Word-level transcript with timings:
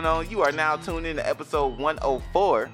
going 0.00 0.26
on? 0.26 0.30
You 0.30 0.40
are 0.42 0.52
now 0.52 0.76
tuned 0.76 1.06
in 1.06 1.16
to 1.16 1.28
episode 1.28 1.78
104 1.78 2.70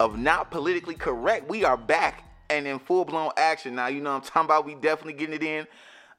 of 0.00 0.18
Not 0.18 0.50
Politically 0.50 0.94
Correct. 0.94 1.46
We 1.48 1.62
are 1.64 1.76
back 1.76 2.24
and 2.48 2.66
in 2.66 2.78
full 2.78 3.04
blown 3.04 3.32
action 3.36 3.74
now. 3.74 3.88
You 3.88 4.00
know 4.00 4.12
I'm 4.12 4.22
talking 4.22 4.46
about? 4.46 4.64
We 4.64 4.74
definitely 4.74 5.12
getting 5.14 5.34
it 5.34 5.42
in. 5.42 5.66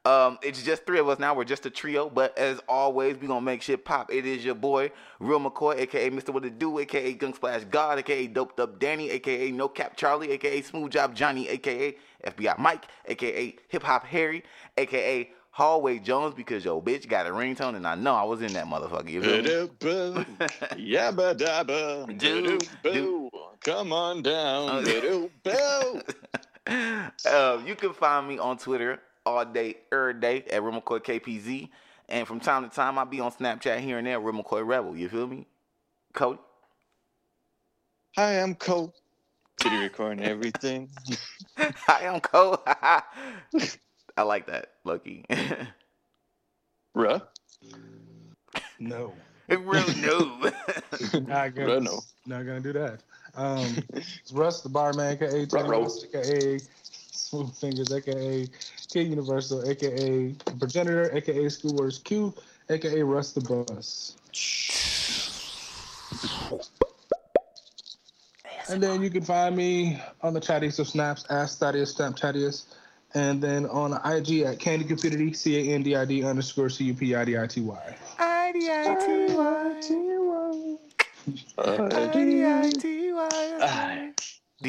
Um, 0.05 0.37
it's 0.43 0.61
just 0.61 0.85
three 0.85 0.99
of 0.99 1.09
us 1.09 1.17
now. 1.17 1.33
We're 1.33 1.45
just 1.45 1.65
a 1.65 1.71
trio, 1.71 2.11
but 2.11 2.37
as 2.37 2.59
always, 2.67 3.17
we 3.17 3.27
gonna 3.27 3.41
make 3.41 3.63
shit 3.63 3.85
pop. 3.85 4.13
It 4.13 4.27
is 4.27 4.45
your 4.45 4.53
boy, 4.53 4.91
Real 5.19 5.39
McCoy, 5.39 5.79
aka 5.79 6.11
Mr. 6.11 6.29
What 6.29 6.45
It 6.45 6.59
Do, 6.59 6.77
aka 6.77 7.15
Gung 7.15 7.33
Splash 7.33 7.63
God, 7.63 7.97
aka 7.97 8.27
Doped 8.27 8.59
Up 8.59 8.77
Danny, 8.77 9.09
aka 9.09 9.49
No 9.49 9.67
Cap 9.67 9.97
Charlie, 9.97 10.31
aka 10.31 10.61
Smooth 10.61 10.91
Job 10.91 11.15
Johnny, 11.15 11.49
aka 11.49 11.95
FBI 12.23 12.59
Mike, 12.59 12.85
aka 13.07 13.55
Hip 13.69 13.81
Hop 13.83 14.05
Harry, 14.05 14.43
aka 14.77 15.31
Hallway 15.55 15.99
Jones, 15.99 16.35
because 16.35 16.65
yo 16.65 16.81
bitch 16.81 17.07
got 17.07 17.27
a 17.27 17.29
ringtone, 17.29 17.77
and 17.77 17.87
I 17.87 17.95
know 17.95 18.13
I 18.13 18.23
was 18.23 18.41
in 18.41 18.51
that 18.51 18.65
motherfucker. 18.65 19.09
You 19.09 19.21
feel 19.21 19.41
me? 19.41 20.25
Yabba 20.75 21.33
dabba. 21.33 22.17
Do, 22.17 22.59
Boo. 22.83 23.29
Come 23.63 23.93
on 23.93 24.21
down. 24.21 24.83
Oh. 24.85 25.29
Boo. 25.43 26.01
um, 27.31 27.65
you 27.65 27.73
can 27.75 27.93
find 27.93 28.27
me 28.27 28.37
on 28.37 28.57
Twitter 28.57 28.99
all 29.25 29.45
day, 29.45 29.77
every 29.93 30.15
day 30.15 30.43
at 30.51 30.61
Real 30.61 30.81
McCoy 30.81 30.99
KPZ. 30.99 31.69
And 32.09 32.27
from 32.27 32.41
time 32.41 32.69
to 32.69 32.75
time, 32.75 32.99
I'll 32.99 33.05
be 33.05 33.21
on 33.21 33.31
Snapchat 33.31 33.79
here 33.79 33.97
and 33.97 34.05
there, 34.05 34.19
Real 34.19 34.43
McCoy 34.43 34.67
Rebel. 34.67 34.97
You 34.97 35.07
feel 35.07 35.25
me? 35.25 35.47
Cody? 36.11 36.39
Hi, 38.17 38.41
I'm 38.41 38.55
Cole. 38.55 38.93
Video 39.63 39.83
recording 39.83 40.25
everything. 40.25 40.89
Hi, 41.57 42.07
I'm 42.07 42.19
Cole. 42.19 42.61
I 44.17 44.23
like 44.23 44.47
that, 44.47 44.71
Lucky. 44.83 45.25
Ruh. 46.93 47.19
No, 48.79 49.13
Real 49.49 49.83
no. 49.97 50.51
not 51.27 51.55
gonna, 51.55 51.67
Ruh, 51.67 51.79
no. 51.79 51.99
not 52.25 52.45
gonna 52.45 52.61
do 52.61 52.73
that. 52.73 52.99
Um, 53.35 53.83
it's 53.93 54.31
Russ 54.31 54.61
the 54.61 54.69
barman, 54.69 55.13
aka 55.13 55.45
Tim 55.45 55.67
Ruh-roh. 55.67 55.89
Aka 56.13 56.59
Smooth 57.11 57.53
Fingers, 57.55 57.91
aka 57.91 58.47
Kid 58.91 59.07
Universal, 59.07 59.69
aka 59.69 60.33
Progenitor, 60.59 61.13
aka 61.15 61.45
Schoolworks 61.45 62.03
Q, 62.03 62.33
aka 62.69 63.03
Russ 63.03 63.33
the 63.33 63.41
Bus. 63.41 64.15
And 68.69 68.81
then 68.81 69.03
you 69.03 69.09
can 69.09 69.23
find 69.23 69.55
me 69.55 70.01
on 70.21 70.33
the 70.33 70.39
chattiest 70.39 70.79
of 70.79 70.87
snaps, 70.87 71.25
Ask 71.29 71.59
Thaddeus 71.59 71.91
Stamp 71.91 72.17
Chattiest. 72.17 72.65
And 73.15 73.41
then 73.41 73.65
on 73.67 73.93
IG 74.05 74.41
at 74.41 74.59
Candid 74.59 74.87
Cupidity, 74.87 75.31
C 75.31 75.57
A 75.71 75.73
N 75.73 75.83
D 75.83 75.95
I 75.95 76.03
D 76.03 76.23
underscore 76.25 76.69
C 76.69 76.83
U 76.83 76.93
P 76.93 77.15
I 77.15 77.23
D 77.23 77.37
I 77.37 77.47
T 77.47 77.61
Y. 77.61 77.95
I, 83.61 84.11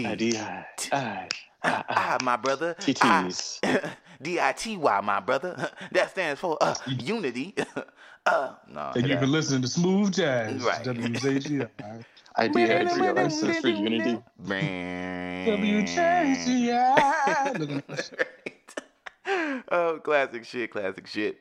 I, 0.05 0.15
D, 0.15 0.37
I, 0.39 0.65
I, 0.93 1.29
I, 1.65 1.85
Ah, 1.91 2.19
my 2.23 2.37
brother. 2.37 2.75
TTs. 2.79 3.91
D 4.23 4.41
I 4.41 4.53
T 4.53 4.77
Y, 4.77 5.01
my 5.01 5.19
brother. 5.19 5.71
That 5.91 6.11
stands 6.11 6.41
for 6.41 6.57
uh, 6.61 6.75
unity. 7.01 7.55
uh, 8.27 8.55
no. 8.69 8.93
And 8.95 9.09
you've 9.09 9.21
been 9.21 9.33
listening 9.33 9.63
to 9.63 9.69
Smooth 9.69 10.15
Jazz, 10.15 10.63
Right. 10.63 10.87
WJGI. 10.87 12.05
I, 12.37 12.49
D, 12.49 12.65
I, 12.65 12.85
D, 12.85 13.11
license 13.13 13.59
for 13.61 13.69
unity. 13.69 14.23
WJGI. 14.47 16.23
oh, 19.73 20.01
classic 20.03 20.45
shit, 20.45 20.71
classic 20.71 21.07
shit. 21.07 21.41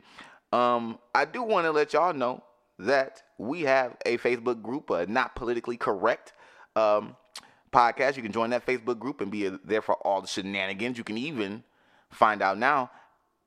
Um, 0.54 0.98
I 1.14 1.26
do 1.26 1.44
want 1.44 1.66
to 1.66 1.72
let 1.72 1.92
y'all 1.94 2.14
know 2.14 2.42
that 2.80 3.24
we 3.38 3.64
have 3.64 3.98
a 4.06 4.18
Facebook 4.20 4.62
group, 4.62 4.90
uh, 4.90 5.06
not 5.10 5.36
politically 5.36 5.76
correct 5.76 6.32
um, 6.78 7.18
podcast. 7.74 8.16
You 8.16 8.24
can 8.24 8.32
join 8.32 8.52
that 8.52 8.66
Facebook 8.66 9.00
group 9.00 9.20
and 9.20 9.30
be 9.30 9.50
there 9.66 9.82
for 9.82 9.96
all 9.96 10.22
the 10.22 10.28
shenanigans. 10.28 10.98
You 10.98 11.04
can 11.04 11.18
even 11.18 11.64
find 12.10 12.42
out 12.42 12.58
now 12.58 12.90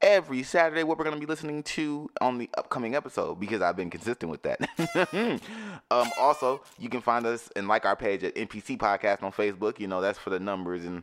every 0.00 0.42
Saturday 0.42 0.84
what 0.84 0.98
we're 0.98 1.04
going 1.04 1.16
to 1.16 1.20
be 1.20 1.26
listening 1.26 1.62
to 1.62 2.10
on 2.20 2.38
the 2.38 2.48
upcoming 2.56 2.94
episode 2.94 3.40
because 3.40 3.62
I've 3.62 3.76
been 3.76 3.90
consistent 3.90 4.30
with 4.30 4.42
that. 4.42 5.40
um, 5.90 6.10
also, 6.18 6.62
you 6.78 6.88
can 6.88 7.00
find 7.00 7.26
us 7.26 7.50
and 7.56 7.68
like 7.68 7.84
our 7.84 7.96
page 7.96 8.22
at 8.24 8.34
NPC 8.34 8.78
Podcast 8.78 9.22
on 9.22 9.32
Facebook. 9.32 9.80
You 9.80 9.88
know, 9.88 10.00
that's 10.00 10.18
for 10.18 10.30
the 10.30 10.40
numbers 10.40 10.84
and 10.84 11.02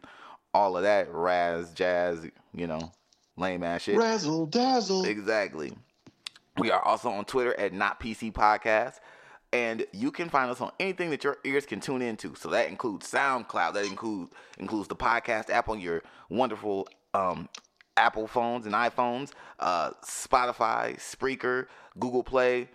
all 0.53 0.77
of 0.77 0.83
that 0.83 1.13
Raz, 1.13 1.73
jazz, 1.73 2.25
you 2.53 2.67
know, 2.67 2.91
lame 3.37 3.63
ass 3.63 3.83
shit. 3.83 3.97
Razzle 3.97 4.45
dazzle. 4.45 5.05
Exactly. 5.05 5.73
We 6.57 6.71
are 6.71 6.81
also 6.81 7.09
on 7.09 7.25
Twitter 7.25 7.53
at 7.59 7.73
Not 7.73 7.99
PC 7.99 8.31
Podcast. 8.31 8.99
And 9.51 9.85
you 9.93 10.11
can 10.11 10.29
find 10.29 10.51
us 10.51 10.59
on 10.59 10.71
anything 10.79 11.11
that 11.11 11.23
your 11.23 11.37
ears 11.45 11.65
can 11.65 11.79
tune 11.79 12.01
into. 12.01 12.35
So 12.35 12.49
that 12.49 12.67
includes 12.67 13.09
SoundCloud. 13.09 13.73
That 13.73 13.85
includes 13.85 14.31
includes 14.57 14.87
the 14.87 14.95
podcast 14.95 15.49
app 15.49 15.69
on 15.69 15.79
your 15.79 16.01
wonderful 16.29 16.87
um, 17.13 17.47
Apple 17.97 18.27
phones 18.27 18.65
and 18.65 18.75
iPhones, 18.75 19.31
uh, 19.59 19.91
Spotify, 20.03 20.97
Spreaker, 20.97 21.67
Google 21.99 22.23
Play. 22.23 22.69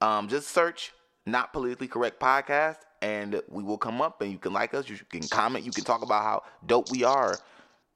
Um, 0.00 0.28
just 0.28 0.48
search 0.48 0.92
Not 1.26 1.52
Politically 1.52 1.88
Correct 1.88 2.20
Podcast, 2.20 2.78
and 3.00 3.40
we 3.48 3.62
will 3.62 3.78
come 3.78 4.00
up. 4.00 4.20
And 4.20 4.30
you 4.32 4.38
can 4.38 4.52
like 4.52 4.74
us. 4.74 4.88
You 4.88 4.98
can 5.10 5.22
comment. 5.28 5.64
You 5.64 5.72
can 5.72 5.84
talk 5.84 6.02
about 6.02 6.22
how 6.22 6.42
dope 6.66 6.90
we 6.90 7.04
are, 7.04 7.38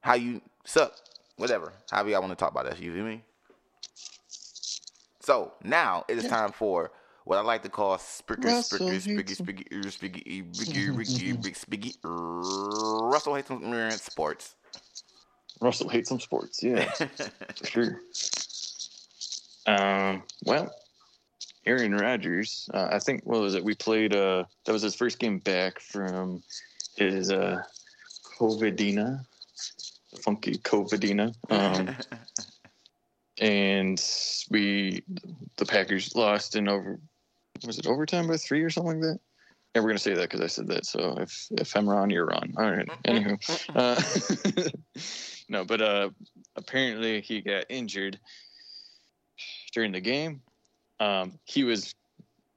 how 0.01 0.15
you 0.15 0.41
suck, 0.65 0.93
whatever. 1.37 1.73
However 1.89 2.09
y'all 2.09 2.21
want 2.21 2.31
to 2.31 2.35
talk 2.35 2.51
about 2.51 2.65
that. 2.65 2.79
You 2.79 2.93
feel 2.93 3.05
me? 3.05 3.23
So 5.21 5.53
now 5.63 6.05
it 6.07 6.17
is 6.17 6.27
time 6.27 6.53
for 6.53 6.91
what 7.25 7.37
I 7.37 7.41
like 7.41 7.61
to 7.63 7.69
call 7.69 7.97
Spricker, 7.97 8.45
Russell 8.45 8.87
Spricker, 8.87 8.91
hates 8.91 9.05
Spricker, 9.05 9.73
him. 9.73 9.81
Spricker, 9.81 9.87
Spricker, 9.87 9.91
Spricker, 9.91 10.55
Spricker, 10.55 11.55
Spricker, 11.65 11.95
Spricker, 12.05 13.11
Russell 13.11 13.33
uh, 13.35 13.89
sports. 13.91 14.55
Russell 15.59 15.89
hates 15.89 16.09
some 16.09 16.19
sports. 16.19 16.61
Yeah, 16.61 16.85
for 17.55 17.65
sure. 17.65 18.01
Um, 19.65 20.23
well, 20.45 20.73
Aaron 21.65 21.95
Rodgers, 21.95 22.69
uh, 22.73 22.89
I 22.91 22.99
think, 22.99 23.25
what 23.25 23.41
was 23.41 23.55
it? 23.55 23.63
We 23.63 23.75
played, 23.75 24.15
uh, 24.15 24.45
that 24.65 24.71
was 24.71 24.81
his 24.81 24.95
first 24.95 25.19
game 25.19 25.39
back 25.39 25.79
from 25.79 26.41
his 26.95 27.31
uh, 27.31 27.61
COVIDina, 28.39 29.25
funky 30.21 30.55
COVIDina. 30.57 31.33
Um, 31.49 31.95
and 33.41 34.01
we, 34.49 35.03
the 35.57 35.65
Packers 35.65 36.15
lost 36.15 36.55
in 36.55 36.69
over, 36.69 36.99
was 37.65 37.77
it 37.77 37.87
overtime 37.87 38.27
by 38.27 38.37
three 38.37 38.61
or 38.61 38.69
something 38.69 39.01
like 39.01 39.01
that? 39.01 39.19
Yeah, 39.75 39.81
we're 39.81 39.89
gonna 39.89 39.99
say 39.99 40.13
that 40.13 40.21
because 40.21 40.41
I 40.41 40.47
said 40.47 40.67
that. 40.69 40.87
So 40.87 41.17
if 41.19 41.47
if 41.51 41.75
I'm 41.75 41.87
wrong, 41.87 42.09
you're 42.09 42.25
wrong. 42.25 42.53
All 42.57 42.71
right. 42.71 42.87
Anywho, 43.05 43.37
uh, 43.75 45.01
no, 45.49 45.63
but 45.63 45.81
uh, 45.81 46.09
apparently 46.55 47.21
he 47.21 47.41
got 47.41 47.65
injured 47.69 48.19
during 49.73 49.91
the 49.91 50.01
game. 50.01 50.41
Um, 50.99 51.39
he 51.45 51.63
was 51.63 51.93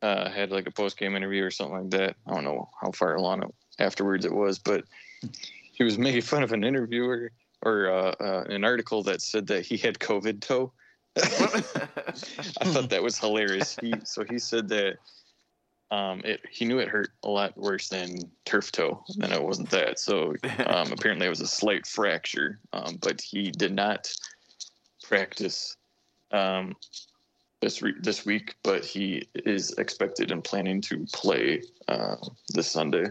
uh, 0.03 0.28
had 0.31 0.51
like 0.51 0.67
a 0.67 0.71
post 0.71 0.99
game 0.99 1.15
interview 1.15 1.45
or 1.45 1.51
something 1.51 1.83
like 1.83 1.91
that. 1.91 2.17
I 2.27 2.34
don't 2.34 2.45
know 2.45 2.69
how 2.81 2.91
far 2.93 3.15
along 3.15 3.43
it, 3.43 3.55
afterwards 3.78 4.25
it 4.25 4.33
was, 4.33 4.59
but 4.59 4.84
he 5.73 5.84
was 5.84 5.99
making 5.99 6.23
fun 6.23 6.43
of 6.43 6.53
an 6.53 6.65
interviewer 6.65 7.33
or 7.62 7.91
uh, 7.91 8.15
uh, 8.21 8.45
an 8.49 8.65
article 8.65 9.03
that 9.03 9.21
said 9.21 9.47
that 9.49 9.67
he 9.67 9.77
had 9.77 9.99
COVID 9.99 10.41
toe. 10.41 10.72
I 11.17 12.65
thought 12.65 12.91
that 12.91 13.03
was 13.03 13.19
hilarious. 13.19 13.77
He 13.81 13.92
so 14.04 14.25
he 14.25 14.39
said 14.39 14.69
that 14.69 14.97
um, 15.91 16.21
it 16.25 16.41
he 16.51 16.65
knew 16.65 16.78
it 16.78 16.89
hurt 16.89 17.10
a 17.25 17.28
lot 17.28 17.57
worse 17.57 17.89
than 17.89 18.31
turf 18.45 18.71
toe, 18.71 19.03
and 19.22 19.33
it 19.33 19.42
wasn't 19.42 19.71
that. 19.71 19.98
So 19.98 20.34
um, 20.66 20.92
apparently 20.92 21.27
it 21.27 21.31
was 21.31 21.41
a 21.41 21.47
slight 21.47 21.87
fracture, 21.87 22.59
um, 22.72 22.98
but 23.01 23.21
he 23.21 23.51
did 23.51 23.75
not 23.75 24.13
practice 25.03 25.77
um, 26.31 26.77
this 27.60 27.83
re- 27.83 27.95
this 28.01 28.25
week. 28.25 28.54
But 28.63 28.84
he 28.84 29.28
is 29.34 29.72
expected 29.78 30.31
and 30.31 30.45
planning 30.45 30.81
to 30.83 31.07
play 31.13 31.63
uh, 31.89 32.16
this 32.54 32.71
Sunday. 32.71 33.07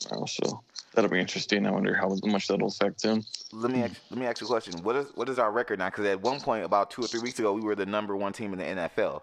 tomorrow. 0.00 0.26
so 0.26 0.62
that'll 0.92 1.10
be 1.10 1.20
interesting. 1.20 1.66
I 1.66 1.70
wonder 1.70 1.94
how 1.94 2.14
much 2.24 2.48
that'll 2.48 2.68
affect 2.68 3.02
him. 3.02 3.24
let 3.50 3.70
me 3.70 3.82
ask, 3.82 3.94
let 4.10 4.20
me 4.20 4.26
ask 4.26 4.42
you 4.42 4.46
a 4.46 4.50
question. 4.50 4.74
What 4.82 4.96
is 4.96 5.06
what 5.14 5.30
is 5.30 5.38
our 5.38 5.50
record 5.50 5.78
now? 5.78 5.88
Because 5.88 6.04
at 6.04 6.20
one 6.20 6.38
point, 6.38 6.66
about 6.66 6.90
two 6.90 7.02
or 7.02 7.06
three 7.06 7.20
weeks 7.20 7.38
ago, 7.38 7.54
we 7.54 7.62
were 7.62 7.74
the 7.74 7.86
number 7.86 8.14
one 8.14 8.34
team 8.34 8.52
in 8.52 8.58
the 8.58 8.82
NFL. 8.82 9.22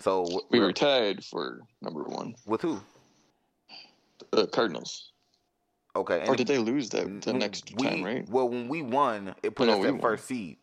So 0.00 0.22
We 0.50 0.58
we're- 0.58 0.66
were 0.66 0.72
tied 0.72 1.24
for 1.24 1.60
number 1.80 2.02
one, 2.04 2.34
with 2.46 2.60
who? 2.62 2.80
the 4.30 4.46
Cardinals. 4.48 5.12
Okay. 5.96 6.24
Or 6.26 6.34
did 6.34 6.48
they 6.48 6.58
lose 6.58 6.88
that 6.90 7.22
the 7.22 7.32
next 7.32 7.72
we, 7.76 7.84
time? 7.86 8.02
Right? 8.02 8.28
Well, 8.28 8.48
when 8.48 8.68
we 8.68 8.82
won, 8.82 9.34
it 9.44 9.54
put 9.54 9.68
No, 9.68 9.78
us 9.80 9.86
at 9.86 9.92
won. 9.92 10.00
first 10.00 10.24
seed. 10.26 10.58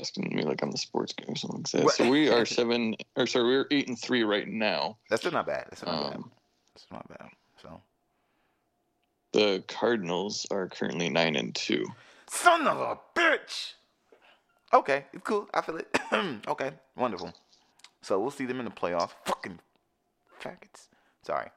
Asking 0.00 0.32
me 0.34 0.42
like 0.44 0.62
I'm 0.62 0.70
the 0.70 0.78
sports 0.78 1.12
guy 1.12 1.24
or 1.26 1.34
something 1.34 1.58
like 1.58 1.70
that. 1.86 1.90
So 1.96 2.08
we 2.08 2.28
are 2.28 2.44
seven, 2.46 2.94
or 3.16 3.26
sorry, 3.26 3.44
we're 3.46 3.66
eight 3.72 3.88
and 3.88 3.98
three 3.98 4.22
right 4.22 4.46
now. 4.46 4.96
That's 5.10 5.22
still 5.22 5.32
not 5.32 5.46
bad. 5.46 5.66
That's 5.70 5.82
not 5.84 6.10
bad. 6.10 6.16
Um, 6.18 6.30
That's 6.74 6.86
not 6.92 7.08
bad. 7.08 7.28
So 7.60 7.82
the 9.32 9.64
Cardinals 9.66 10.46
are 10.52 10.68
currently 10.68 11.08
nine 11.10 11.34
and 11.34 11.52
two. 11.54 11.84
son 12.30 12.68
of 12.68 12.78
a 12.78 12.98
bitch. 13.18 13.72
Okay, 14.72 15.06
it's 15.12 15.24
cool. 15.24 15.48
I 15.52 15.62
feel 15.62 15.78
it. 15.78 15.98
okay, 16.48 16.70
wonderful. 16.94 17.32
So 18.02 18.18
we'll 18.18 18.30
see 18.30 18.46
them 18.46 18.58
in 18.58 18.64
the 18.64 18.70
playoffs. 18.70 19.12
Fucking 19.24 19.58
faggots. 20.40 20.88
Sorry, 21.24 21.50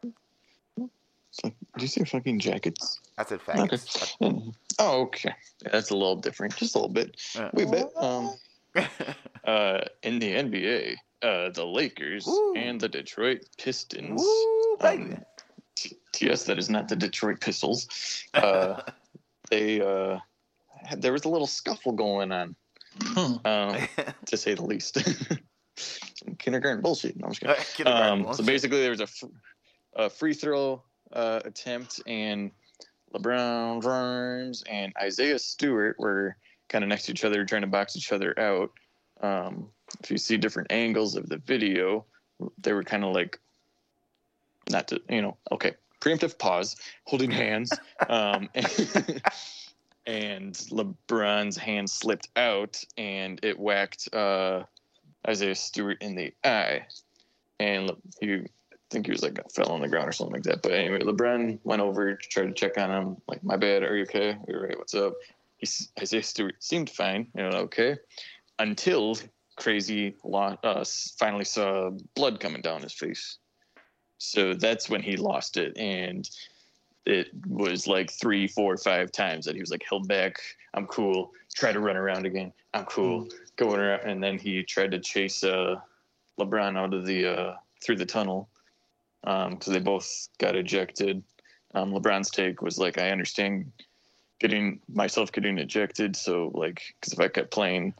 So, 1.31 1.43
did 1.43 1.81
you 1.81 1.87
say 1.87 2.03
fucking 2.03 2.39
jackets? 2.39 2.99
I 3.17 3.23
said 3.23 3.39
Okay. 3.47 3.77
Oh, 4.79 5.01
okay. 5.03 5.33
Yeah, 5.61 5.69
that's 5.71 5.91
a 5.91 5.95
little 5.95 6.17
different, 6.17 6.55
just 6.57 6.75
a 6.75 6.79
little 6.79 6.93
bit. 6.93 7.15
Uh, 7.37 7.49
We 7.53 7.65
bet. 7.65 7.89
Um, 7.95 8.33
uh, 9.45 9.81
in 10.03 10.19
the 10.19 10.33
NBA, 10.33 10.95
uh, 11.21 11.49
the 11.51 11.65
Lakers 11.65 12.25
Woo. 12.25 12.55
and 12.55 12.81
the 12.81 12.89
Detroit 12.89 13.45
Pistons. 13.57 14.21
Woo, 14.21 14.77
baby. 14.77 15.13
Um, 15.13 15.25
t- 15.75 15.97
yes, 16.19 16.43
that 16.45 16.57
is 16.57 16.69
not 16.69 16.87
the 16.87 16.95
Detroit 16.95 17.39
Pistols. 17.39 18.25
Uh, 18.33 18.81
they 19.49 19.81
uh, 19.81 20.19
had, 20.83 21.01
there 21.01 21.13
was 21.13 21.25
a 21.25 21.29
little 21.29 21.47
scuffle 21.47 21.93
going 21.93 22.31
on, 22.31 22.55
um, 23.45 23.87
to 24.25 24.35
say 24.35 24.53
the 24.53 24.63
least. 24.63 24.97
Kindergarten 26.37 26.81
bullshit. 26.81 27.17
No, 27.17 27.27
I'm 27.27 27.33
just 27.33 27.41
kidding. 27.41 27.55
Kindergarten 27.75 28.25
Um, 28.27 28.33
so 28.33 28.43
basically, 28.43 28.81
there 28.81 28.91
was 28.91 29.01
a, 29.01 29.07
fr- 29.07 29.25
a 29.95 30.09
free 30.09 30.33
throw 30.33 30.81
uh, 31.13 31.41
attempt, 31.45 32.01
and 32.07 32.51
LeBron 33.13 33.83
James 33.83 34.63
and 34.69 34.93
Isaiah 35.01 35.39
Stewart 35.39 35.97
were 35.99 36.37
kind 36.69 36.83
of 36.83 36.89
next 36.89 37.05
to 37.05 37.11
each 37.11 37.25
other, 37.25 37.45
trying 37.45 37.61
to 37.61 37.67
box 37.67 37.95
each 37.95 38.11
other 38.11 38.37
out. 38.39 38.71
Um, 39.21 39.67
if 40.03 40.09
you 40.09 40.17
see 40.17 40.37
different 40.37 40.71
angles 40.71 41.15
of 41.15 41.27
the 41.29 41.37
video, 41.37 42.05
they 42.61 42.73
were 42.73 42.83
kind 42.83 43.03
of 43.03 43.13
like, 43.13 43.39
not 44.69 44.87
to, 44.87 45.01
you 45.09 45.21
know, 45.21 45.37
okay, 45.51 45.73
preemptive 45.99 46.37
pause, 46.37 46.75
holding 47.05 47.31
hands. 47.31 47.71
um, 48.09 48.49
and 50.05 50.53
LeBron's 50.53 51.57
hand 51.57 51.89
slipped 51.89 52.29
out 52.35 52.83
and 52.97 53.39
it 53.43 53.59
whacked 53.59 54.13
uh, 54.13 54.63
Isaiah 55.27 55.55
Stewart 55.55 56.01
in 56.01 56.15
the 56.15 56.33
eye. 56.43 56.85
And 57.59 57.91
he, 58.19 58.33
I 58.33 58.45
think 58.89 59.05
he 59.05 59.11
was 59.11 59.23
like 59.23 59.39
fell 59.53 59.71
on 59.71 59.81
the 59.81 59.87
ground 59.87 60.09
or 60.09 60.11
something 60.11 60.33
like 60.33 60.43
that. 60.43 60.61
But 60.61 60.73
anyway, 60.73 60.99
LeBron 60.99 61.59
went 61.63 61.81
over, 61.81 62.15
tried 62.15 62.47
to 62.47 62.53
check 62.53 62.77
on 62.77 62.91
him, 62.91 63.17
like, 63.27 63.43
my 63.43 63.55
bad, 63.55 63.83
are 63.83 63.95
you 63.95 64.03
okay? 64.03 64.37
You're 64.47 64.67
right, 64.67 64.77
what's 64.77 64.95
up? 64.95 65.13
He, 65.57 65.67
Isaiah 65.99 66.23
Stewart 66.23 66.55
seemed 66.59 66.89
fine, 66.89 67.27
you 67.35 67.43
know, 67.43 67.57
okay. 67.59 67.97
Until 68.57 69.15
crazy 69.57 70.15
lo- 70.23 70.57
uh, 70.63 70.83
finally 71.19 71.45
saw 71.45 71.91
blood 72.15 72.39
coming 72.39 72.61
down 72.61 72.81
his 72.81 72.93
face. 72.93 73.37
So 74.17 74.53
that's 74.53 74.89
when 74.89 75.01
he 75.01 75.17
lost 75.17 75.57
it. 75.57 75.77
And 75.77 76.29
it 77.05 77.29
was 77.47 77.87
like 77.87 78.11
three, 78.11 78.47
four, 78.47 78.77
five 78.77 79.11
times 79.11 79.45
that 79.45 79.55
he 79.55 79.61
was 79.61 79.71
like 79.71 79.83
held 79.87 80.07
back. 80.07 80.35
I'm 80.73 80.87
cool. 80.87 81.31
Try 81.55 81.71
to 81.71 81.79
run 81.79 81.97
around 81.97 82.25
again. 82.25 82.53
I'm 82.73 82.85
cool. 82.85 83.27
Going 83.57 83.79
around, 83.79 84.01
and 84.01 84.23
then 84.23 84.37
he 84.39 84.63
tried 84.63 84.91
to 84.91 84.99
chase 84.99 85.43
uh, 85.43 85.75
LeBron 86.39 86.77
out 86.77 86.93
of 86.93 87.05
the 87.05 87.27
uh, 87.27 87.55
through 87.83 87.97
the 87.97 88.05
tunnel 88.05 88.49
because 89.23 89.67
they 89.67 89.79
both 89.79 90.29
got 90.39 90.55
ejected. 90.55 91.23
Um, 91.75 91.91
LeBron's 91.93 92.31
take 92.31 92.61
was 92.61 92.77
like, 92.77 92.97
I 92.97 93.11
understand 93.11 93.71
getting 94.39 94.79
myself 94.91 95.31
getting 95.31 95.57
ejected, 95.59 96.15
so 96.15 96.51
like, 96.53 96.81
because 96.99 97.13
if 97.13 97.19
I 97.19 97.27
kept 97.27 97.51
playing, 97.51 97.93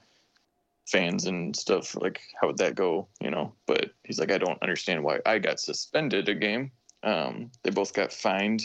fans 0.88 1.25
and 1.25 1.56
stuff 1.56 1.95
like 2.01 2.19
how 2.39 2.48
would 2.48 2.57
that 2.57 2.75
go 2.75 3.07
you 3.21 3.31
know? 3.31 3.53
But 3.65 3.92
he's 4.03 4.19
like 4.19 4.31
i 4.31 4.38
don't 4.38 4.62
understand 4.62 5.03
why 5.03 5.19
i 5.25 5.39
got 5.39 5.59
suspended 5.59 6.27
a 6.30 6.36
game. 6.36 6.71
Um, 7.03 7.51
they 7.63 7.71
both 7.71 7.94
got 7.94 8.13
fined. 8.13 8.62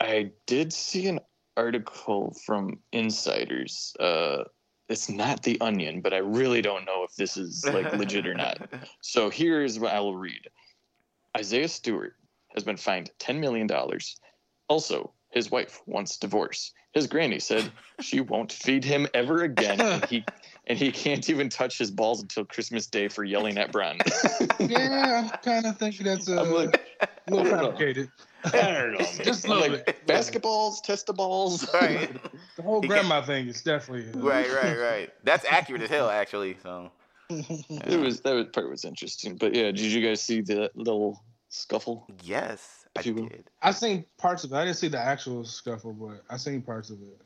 I 0.00 0.32
did 0.46 0.72
see 0.72 1.06
an 1.06 1.20
article 1.56 2.36
from 2.44 2.80
insiders 2.92 3.94
uh, 3.98 4.44
it's 4.88 5.08
not 5.08 5.42
the 5.42 5.60
onion 5.60 6.00
but 6.00 6.12
i 6.12 6.18
really 6.18 6.62
don't 6.62 6.84
know 6.84 7.04
if 7.04 7.14
this 7.16 7.36
is 7.36 7.64
like 7.72 7.92
legit 7.94 8.26
or 8.26 8.34
not 8.34 8.58
so 9.00 9.30
here's 9.30 9.78
what 9.78 9.92
i 9.92 10.00
will 10.00 10.16
read 10.16 10.48
isaiah 11.36 11.68
stewart 11.68 12.14
has 12.54 12.64
been 12.64 12.76
fined 12.76 13.10
$10 13.18 13.40
million 13.40 13.68
also 14.68 15.12
his 15.30 15.50
wife 15.50 15.80
wants 15.86 16.16
divorce 16.16 16.72
his 16.92 17.06
granny 17.06 17.38
said 17.38 17.70
she 18.00 18.20
won't 18.20 18.52
feed 18.52 18.84
him 18.84 19.06
ever 19.14 19.42
again 19.42 19.80
and 19.80 20.04
he 20.06 20.24
and 20.66 20.78
he 20.78 20.90
can't 20.90 21.28
even 21.28 21.48
touch 21.48 21.78
his 21.78 21.90
balls 21.90 22.22
until 22.22 22.44
christmas 22.44 22.86
day 22.86 23.08
for 23.08 23.24
yelling 23.24 23.58
at 23.58 23.72
Bron. 23.72 23.98
yeah, 24.60 25.22
I'm 25.24 25.38
kind 25.42 25.66
of 25.66 25.76
thinking 25.78 26.06
that's 26.06 26.28
a 26.28 26.40
I'm 26.40 26.52
like, 26.52 26.80
little 27.28 27.40
I 27.40 27.42
don't 27.42 27.44
know. 27.44 27.70
fabricated. 27.70 28.10
I 28.44 28.72
don't 28.72 28.92
know. 28.92 28.98
Just 29.22 29.44
a 29.44 29.50
I'm 29.50 29.58
little 29.58 29.76
like, 29.76 29.86
bit. 29.86 30.06
basketballs, 30.06 30.84
testaballs. 30.84 31.72
right, 31.72 32.10
The 32.56 32.62
whole 32.62 32.82
He 32.82 32.88
grandma 32.88 33.22
thing 33.22 33.48
is 33.48 33.62
definitely 33.62 34.10
uh, 34.20 34.24
right, 34.24 34.50
right, 34.50 34.78
right. 34.90 35.10
That's 35.24 35.44
accurate 35.50 35.82
as 35.82 35.88
hell, 35.90 36.10
actually. 36.10 36.56
So 36.62 36.90
It 37.30 37.98
was 37.98 38.20
that 38.20 38.34
was, 38.34 38.46
part 38.52 38.68
was 38.68 38.84
interesting, 38.84 39.36
but 39.36 39.54
yeah, 39.54 39.64
did 39.64 39.80
you 39.80 40.06
guys 40.06 40.20
see 40.22 40.40
the 40.42 40.70
little 40.74 41.22
scuffle? 41.48 42.06
yes, 42.22 42.84
I 42.96 43.00
If 43.00 43.06
you 43.06 43.14
did. 43.14 43.50
I 43.62 43.70
seen 43.70 44.04
parts 44.18 44.44
of 44.44 44.52
it. 44.52 44.56
I 44.56 44.64
didn't 44.64 44.76
see 44.76 44.88
the 44.88 45.00
actual 45.00 45.44
scuffle, 45.44 45.92
but 45.94 46.22
I 46.28 46.36
seen 46.36 46.62
parts 46.62 46.90
of 46.90 46.98
it. 47.02 47.20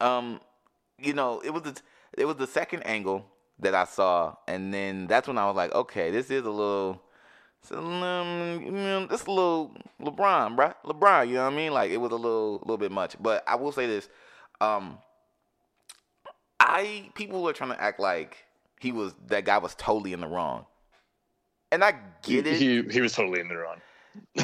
Um, 0.00 0.40
you 0.98 1.12
know, 1.12 1.40
it 1.44 1.50
was 1.50 1.62
the 1.62 1.80
it 2.16 2.24
was 2.24 2.36
the 2.36 2.46
second 2.46 2.82
angle 2.84 3.26
that 3.58 3.74
I 3.74 3.84
saw, 3.84 4.34
and 4.48 4.72
then 4.72 5.06
that's 5.06 5.28
when 5.28 5.38
I 5.38 5.46
was 5.46 5.56
like, 5.56 5.72
okay, 5.74 6.10
this 6.10 6.30
is 6.30 6.44
a 6.44 6.50
little, 6.50 7.02
it's 7.62 7.70
a, 7.70 7.78
um, 7.78 8.60
you 8.64 8.72
know, 8.72 9.06
this 9.06 9.24
a 9.26 9.30
little 9.30 9.72
LeBron, 10.00 10.56
bruh. 10.56 10.74
LeBron, 10.84 11.28
you 11.28 11.34
know 11.34 11.44
what 11.44 11.52
I 11.52 11.56
mean? 11.56 11.72
Like 11.72 11.92
it 11.92 11.98
was 11.98 12.10
a 12.10 12.16
little, 12.16 12.54
little 12.54 12.76
bit 12.76 12.90
much. 12.90 13.14
But 13.20 13.44
I 13.46 13.54
will 13.54 13.70
say 13.70 13.86
this, 13.86 14.08
um, 14.60 14.98
I 16.58 17.10
people 17.14 17.48
are 17.48 17.52
trying 17.52 17.70
to 17.70 17.80
act 17.80 18.00
like 18.00 18.38
he 18.80 18.90
was 18.90 19.14
that 19.28 19.44
guy 19.44 19.58
was 19.58 19.74
totally 19.76 20.12
in 20.12 20.20
the 20.20 20.26
wrong, 20.26 20.66
and 21.70 21.84
I 21.84 21.94
get 22.22 22.46
it. 22.48 22.58
He 22.58 22.82
he 22.82 23.00
was 23.00 23.12
totally 23.12 23.40
in 23.40 23.48
the 23.48 23.56
wrong. 23.56 23.76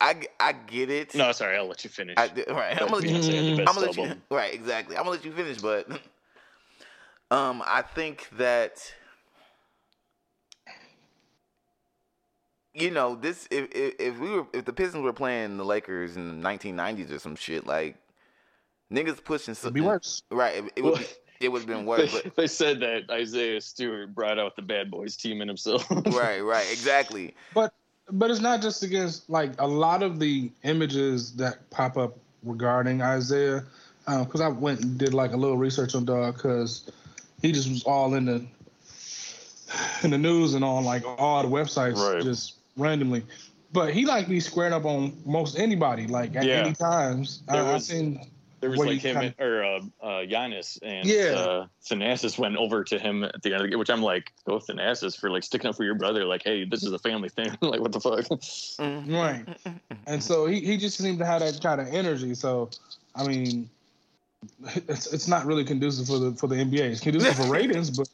I 0.00 0.22
I 0.40 0.52
get 0.52 0.90
it. 0.90 1.14
no, 1.14 1.32
sorry, 1.32 1.58
I'll 1.58 1.66
let 1.66 1.84
you 1.84 1.90
finish. 1.90 2.14
I, 2.16 2.30
right. 2.48 2.72
I'm 2.72 2.88
gonna 2.88 2.96
let 2.96 3.04
you, 3.04 3.10
Beyonce 3.16 3.34
had 3.34 3.44
the 3.44 3.50
I'm 3.50 3.56
best 3.56 3.74
gonna 3.74 3.86
let 3.86 3.96
you, 3.96 4.02
album. 4.02 4.22
right, 4.30 4.54
exactly. 4.54 4.96
I'm 4.96 5.04
gonna 5.04 5.16
let 5.16 5.24
you 5.24 5.32
finish, 5.32 5.58
but 5.58 5.88
um, 7.30 7.62
I 7.66 7.82
think 7.82 8.28
that 8.38 8.92
you 12.76 12.90
know 12.90 13.14
this. 13.14 13.48
If, 13.50 13.68
if 13.74 13.94
if 13.98 14.18
we 14.18 14.30
were 14.30 14.46
if 14.52 14.64
the 14.64 14.72
Pistons 14.72 15.02
were 15.02 15.12
playing 15.12 15.56
the 15.56 15.64
Lakers 15.64 16.16
in 16.16 16.40
the 16.40 16.48
1990s 16.48 17.10
or 17.10 17.18
some 17.18 17.36
shit, 17.36 17.66
like 17.66 17.96
niggas 18.92 19.22
pushing 19.24 19.52
It'd 19.52 19.72
be 19.72 19.80
worse. 19.80 20.22
Right. 20.30 20.56
It, 20.56 20.72
it 20.76 20.84
would. 20.84 20.98
Be, 20.98 21.06
it 21.40 21.48
would 21.50 21.60
have 21.60 21.68
been 21.68 21.86
worse. 21.86 22.12
They, 22.12 22.22
But 22.22 22.36
they 22.36 22.46
said 22.46 22.80
that 22.80 23.10
Isaiah 23.10 23.60
Stewart 23.60 24.14
brought 24.14 24.38
out 24.38 24.56
the 24.56 24.62
bad 24.62 24.90
boys 24.90 25.16
team 25.16 25.40
in 25.40 25.48
himself. 25.48 25.88
right. 25.90 26.40
Right. 26.40 26.66
Exactly. 26.70 27.34
But 27.54 27.72
but 28.10 28.30
it's 28.30 28.40
not 28.40 28.62
just 28.62 28.82
against 28.82 29.28
like 29.28 29.52
a 29.60 29.66
lot 29.66 30.02
of 30.02 30.18
the 30.18 30.50
images 30.62 31.32
that 31.36 31.68
pop 31.70 31.96
up 31.96 32.16
regarding 32.42 33.02
Isaiah. 33.02 33.64
Um, 34.08 34.22
because 34.22 34.40
I 34.40 34.46
went 34.46 34.82
and 34.82 34.98
did 34.98 35.14
like 35.14 35.32
a 35.32 35.36
little 35.36 35.56
research 35.56 35.96
on 35.96 36.04
Dog 36.04 36.34
because 36.34 36.88
he 37.42 37.50
just 37.50 37.68
was 37.68 37.82
all 37.82 38.14
in 38.14 38.26
the 38.26 38.46
in 40.04 40.10
the 40.10 40.18
news 40.18 40.54
and 40.54 40.64
on 40.64 40.84
like 40.84 41.02
all 41.18 41.42
the 41.42 41.48
websites 41.48 41.96
Right. 41.96 42.22
just 42.22 42.55
randomly. 42.76 43.22
But 43.72 43.92
he 43.92 44.06
like 44.06 44.28
be 44.28 44.40
squaring 44.40 44.72
up 44.72 44.84
on 44.84 45.16
most 45.24 45.58
anybody 45.58 46.06
like 46.06 46.36
at 46.36 46.44
Yeah. 46.44 46.64
any 46.64 46.72
times. 46.74 47.42
There 47.48 47.62
I, 47.62 47.72
was- 47.74 47.90
I 47.90 47.94
seen 47.94 48.20
There 48.60 48.70
was 48.70 48.78
like 48.78 49.00
him 49.00 49.16
kinda- 49.16 49.34
and, 49.38 49.46
or 49.46 49.64
uh, 49.64 49.76
uh, 50.02 50.08
Giannis 50.24 50.78
and 50.82 51.06
Yeah. 51.06 51.32
uh, 51.38 51.66
Thanasis 51.84 52.38
went 52.38 52.56
over 52.56 52.84
to 52.84 52.98
him 52.98 53.24
at 53.24 53.42
the 53.42 53.52
end 53.52 53.56
of 53.56 53.62
the 53.62 53.68
game, 53.68 53.78
which 53.78 53.90
I'm 53.90 54.02
like, 54.02 54.32
go 54.46 54.58
Thanasis 54.58 55.18
for 55.18 55.30
like 55.30 55.42
sticking 55.42 55.68
up 55.68 55.76
for 55.76 55.84
your 55.84 55.94
brother. 55.94 56.24
Like, 56.24 56.42
hey, 56.44 56.64
this 56.64 56.82
is 56.84 56.92
a 56.92 56.98
family 56.98 57.28
thing. 57.28 57.50
like, 57.60 57.80
what 57.80 57.92
the 57.92 58.00
fuck? 58.00 58.20
Mhm. 58.20 59.12
Right. 59.12 59.76
And 60.06 60.22
so 60.22 60.46
he, 60.46 60.60
he 60.60 60.76
just 60.78 60.96
seemed 60.96 61.18
to 61.18 61.26
have 61.26 61.40
that 61.40 61.60
kind 61.62 61.80
of 61.80 61.88
energy. 61.88 62.34
So 62.34 62.70
I 63.14 63.26
mean, 63.26 63.68
it's 64.88 65.12
it's 65.12 65.28
not 65.28 65.44
really 65.44 65.64
conducive 65.64 66.06
for 66.06 66.18
the 66.18 66.32
for 66.36 66.46
the 66.46 66.54
NBA. 66.56 66.80
It's 66.92 67.00
conducive 67.00 67.34
for 67.36 67.50
ratings, 67.52 67.90
but 67.90 68.08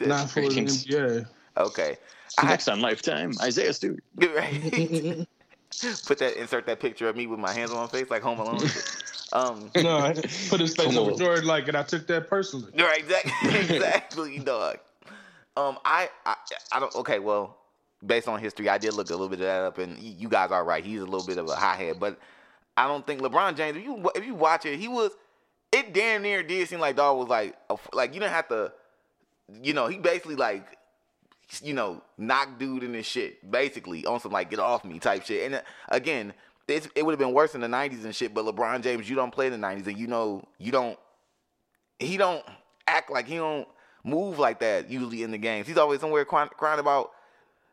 not 0.00 0.28
for 0.28 0.40
the. 0.42 0.48
NBA. 0.48 1.26
Okay. 1.58 1.96
I- 2.38 2.46
Next 2.46 2.68
on 2.68 2.80
Lifetime, 2.80 3.32
Isaiah 3.42 3.72
Stewart. 3.72 4.02
Right. 4.18 5.26
Put 6.06 6.18
that. 6.18 6.36
Insert 6.40 6.64
that 6.66 6.80
picture 6.80 7.08
of 7.08 7.16
me 7.16 7.26
with 7.26 7.38
my 7.38 7.52
hands 7.52 7.70
on 7.72 7.76
my 7.78 7.86
face, 7.88 8.08
like 8.10 8.22
Home 8.22 8.38
Alone. 8.40 8.60
um. 9.32 9.70
No, 9.76 9.98
I 9.98 10.14
put 10.48 10.60
his 10.60 10.74
face 10.74 10.86
Come 10.86 10.96
over. 10.98 11.12
Jordan 11.12 11.44
like, 11.46 11.68
and 11.68 11.76
I 11.76 11.82
took 11.82 12.06
that 12.06 12.28
personally. 12.28 12.72
Right, 12.78 13.00
exactly, 13.00 13.58
exactly, 13.76 14.38
dog. 14.38 14.78
Um, 15.58 15.78
I, 15.84 16.08
I, 16.24 16.36
I 16.72 16.80
don't. 16.80 16.94
Okay, 16.96 17.18
well, 17.18 17.58
based 18.06 18.28
on 18.28 18.40
history, 18.40 18.68
I 18.70 18.78
did 18.78 18.94
look 18.94 19.08
a 19.10 19.12
little 19.12 19.28
bit 19.28 19.40
of 19.40 19.46
that 19.46 19.62
up, 19.62 19.78
and 19.78 19.98
you 19.98 20.28
guys 20.28 20.50
are 20.52 20.64
right. 20.64 20.82
He's 20.84 21.00
a 21.02 21.04
little 21.04 21.26
bit 21.26 21.36
of 21.36 21.48
a 21.48 21.54
hothead, 21.54 22.00
but 22.00 22.18
I 22.78 22.86
don't 22.86 23.06
think 23.06 23.20
LeBron 23.20 23.54
James. 23.56 23.76
If 23.76 23.84
you 23.84 24.10
if 24.14 24.24
you 24.24 24.34
watch 24.34 24.64
it, 24.64 24.78
he 24.78 24.88
was. 24.88 25.10
It 25.70 25.92
damn 25.92 26.22
near 26.22 26.42
did 26.42 26.66
seem 26.66 26.80
like 26.80 26.96
dog 26.96 27.18
was 27.18 27.28
like 27.28 27.54
a, 27.68 27.76
like 27.92 28.14
you 28.14 28.20
didn't 28.20 28.32
have 28.32 28.48
to. 28.48 28.72
You 29.62 29.74
know, 29.74 29.86
he 29.88 29.98
basically 29.98 30.36
like. 30.36 30.77
You 31.62 31.74
know, 31.74 32.02
knock 32.18 32.58
dude 32.58 32.82
in 32.84 32.92
his 32.92 33.06
shit, 33.06 33.50
basically 33.50 34.04
on 34.04 34.20
some 34.20 34.32
like 34.32 34.50
get 34.50 34.58
off 34.58 34.84
me 34.84 34.98
type 34.98 35.24
shit. 35.24 35.46
And 35.46 35.54
uh, 35.56 35.62
again, 35.88 36.34
it's, 36.66 36.88
it 36.94 37.04
would 37.04 37.12
have 37.12 37.18
been 37.18 37.32
worse 37.32 37.54
in 37.54 37.62
the 37.62 37.66
'90s 37.66 38.04
and 38.04 38.14
shit. 38.14 38.34
But 38.34 38.44
LeBron 38.44 38.82
James, 38.82 39.08
you 39.08 39.16
don't 39.16 39.32
play 39.32 39.46
in 39.46 39.58
the 39.58 39.66
'90s, 39.66 39.86
and 39.86 39.96
you 39.96 40.06
know 40.06 40.46
you 40.58 40.72
don't 40.72 40.98
he 41.98 42.16
don't 42.16 42.44
act 42.86 43.10
like 43.10 43.26
he 43.26 43.36
don't 43.36 43.66
move 44.04 44.38
like 44.38 44.60
that 44.60 44.90
usually 44.90 45.22
in 45.22 45.30
the 45.30 45.38
games. 45.38 45.66
He's 45.66 45.78
always 45.78 46.00
somewhere 46.00 46.24
crying, 46.24 46.50
crying 46.56 46.80
about 46.80 47.12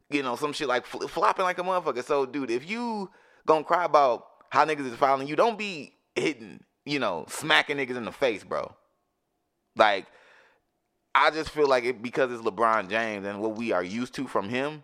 you 0.10 0.24
know, 0.24 0.36
some 0.36 0.54
shit 0.54 0.68
like 0.68 0.86
fl- 0.86 1.08
flopping 1.08 1.46
like 1.46 1.58
a 1.58 1.64
motherfucker. 1.64 2.04
So, 2.04 2.26
dude, 2.26 2.52
if 2.52 2.70
you 2.70 3.10
gonna 3.46 3.64
cry 3.64 3.86
about 3.86 4.28
how 4.50 4.66
niggas 4.66 4.92
is 4.92 4.96
fouling 4.96 5.28
you, 5.28 5.36
don't 5.36 5.58
be 5.58 5.94
hitting, 6.16 6.64
you 6.86 7.00
know, 7.00 7.26
smacking 7.28 7.78
niggas 7.78 7.98
in 7.98 8.06
the 8.06 8.12
face, 8.12 8.44
bro. 8.44 8.74
Like, 9.76 10.06
I 11.16 11.32
just 11.32 11.50
feel 11.50 11.68
like 11.68 11.86
it 11.86 12.02
because 12.02 12.32
it's 12.32 12.42
LeBron 12.44 12.90
James 12.90 13.26
and 13.26 13.40
what 13.42 13.56
we 13.56 13.72
are 13.72 13.84
used 13.84 14.14
to 14.16 14.28
from 14.28 14.50
him, 14.50 14.84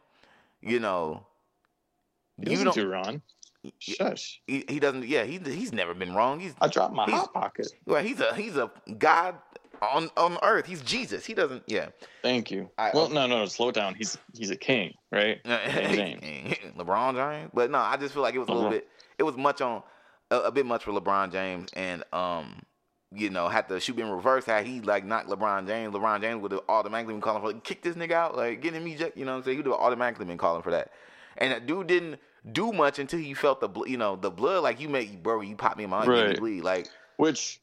you 0.61 0.79
know. 0.79 1.25
You 2.37 2.57
You 2.57 2.63
don't. 2.63 3.21
Shush. 3.77 4.41
He, 4.47 4.63
he 4.67 4.79
doesn't. 4.79 5.05
Yeah, 5.05 5.23
he 5.23 5.37
he's 5.37 5.71
never 5.73 5.93
been 5.93 6.15
wrong. 6.15 6.39
He's 6.39 6.55
I 6.59 6.67
dropped 6.67 6.95
my 6.95 7.05
hot 7.09 7.33
pocket. 7.33 7.67
well, 7.85 8.01
he's 8.01 8.19
a 8.19 8.33
he's 8.33 8.57
a 8.57 8.71
god 8.97 9.35
on 9.81 10.09
on 10.17 10.37
earth. 10.41 10.65
He's 10.65 10.81
Jesus. 10.81 11.25
He 11.25 11.33
doesn't. 11.35 11.63
Yeah. 11.67 11.89
Thank 12.23 12.49
you. 12.49 12.71
I- 12.79 12.91
well, 12.93 13.09
no, 13.09 13.27
no, 13.27 13.45
slow 13.45 13.69
down. 13.69 13.93
He's 13.93 14.17
he's 14.33 14.49
a 14.49 14.55
king, 14.55 14.93
right? 15.11 15.39
James. 15.45 16.21
LeBron 16.77 17.13
James. 17.15 17.51
But 17.53 17.69
no, 17.69 17.77
I 17.77 17.97
just 17.97 18.13
feel 18.13 18.23
like 18.23 18.33
it 18.33 18.39
was 18.39 18.47
a 18.47 18.53
little 18.53 18.69
LeBron. 18.69 18.73
bit. 18.73 18.87
It 19.19 19.23
was 19.23 19.37
much 19.37 19.61
on 19.61 19.83
a, 20.31 20.37
a 20.39 20.51
bit 20.51 20.65
much 20.65 20.83
for 20.85 20.91
LeBron 20.93 21.31
James, 21.31 21.69
and 21.73 22.03
um, 22.13 22.63
you 23.13 23.29
know, 23.29 23.49
had 23.49 23.67
to 23.67 23.79
shoot 23.79 23.99
in 23.99 24.09
reverse. 24.09 24.45
Had 24.45 24.65
he 24.65 24.81
like 24.81 25.05
knocked 25.05 25.29
LeBron 25.29 25.67
James, 25.67 25.93
LeBron 25.93 26.21
James 26.21 26.41
would 26.41 26.51
have 26.51 26.61
automatically 26.69 27.13
been 27.13 27.21
calling 27.21 27.41
for 27.41 27.47
like, 27.51 27.63
kick 27.63 27.81
this 27.81 27.95
nigga 27.95 28.11
out, 28.11 28.37
like 28.37 28.61
get 28.61 28.73
him 28.73 28.87
eject. 28.87 29.17
You 29.17 29.25
know 29.25 29.31
what 29.33 29.37
I'm 29.39 29.43
saying? 29.43 29.57
He 29.57 29.61
would 29.61 29.71
have 29.71 29.81
automatically 29.81 30.25
been 30.25 30.37
calling 30.37 30.61
for 30.61 30.71
that. 30.71 30.91
And 31.37 31.51
that 31.51 31.65
dude 31.65 31.87
didn't 31.87 32.19
do 32.51 32.71
much 32.71 32.99
until 32.99 33.19
he 33.19 33.33
felt 33.33 33.61
the 33.61 33.67
bl- 33.67 33.87
you 33.87 33.97
know 33.97 34.15
the 34.15 34.31
blood. 34.31 34.63
Like 34.63 34.79
you 34.79 34.89
made, 34.89 35.21
bro, 35.23 35.41
you 35.41 35.55
pop 35.55 35.77
me 35.77 35.83
in 35.83 35.89
my 35.89 36.05
Right. 36.05 36.37
bleed. 36.37 36.63
Like 36.63 36.87
Which 37.17 37.59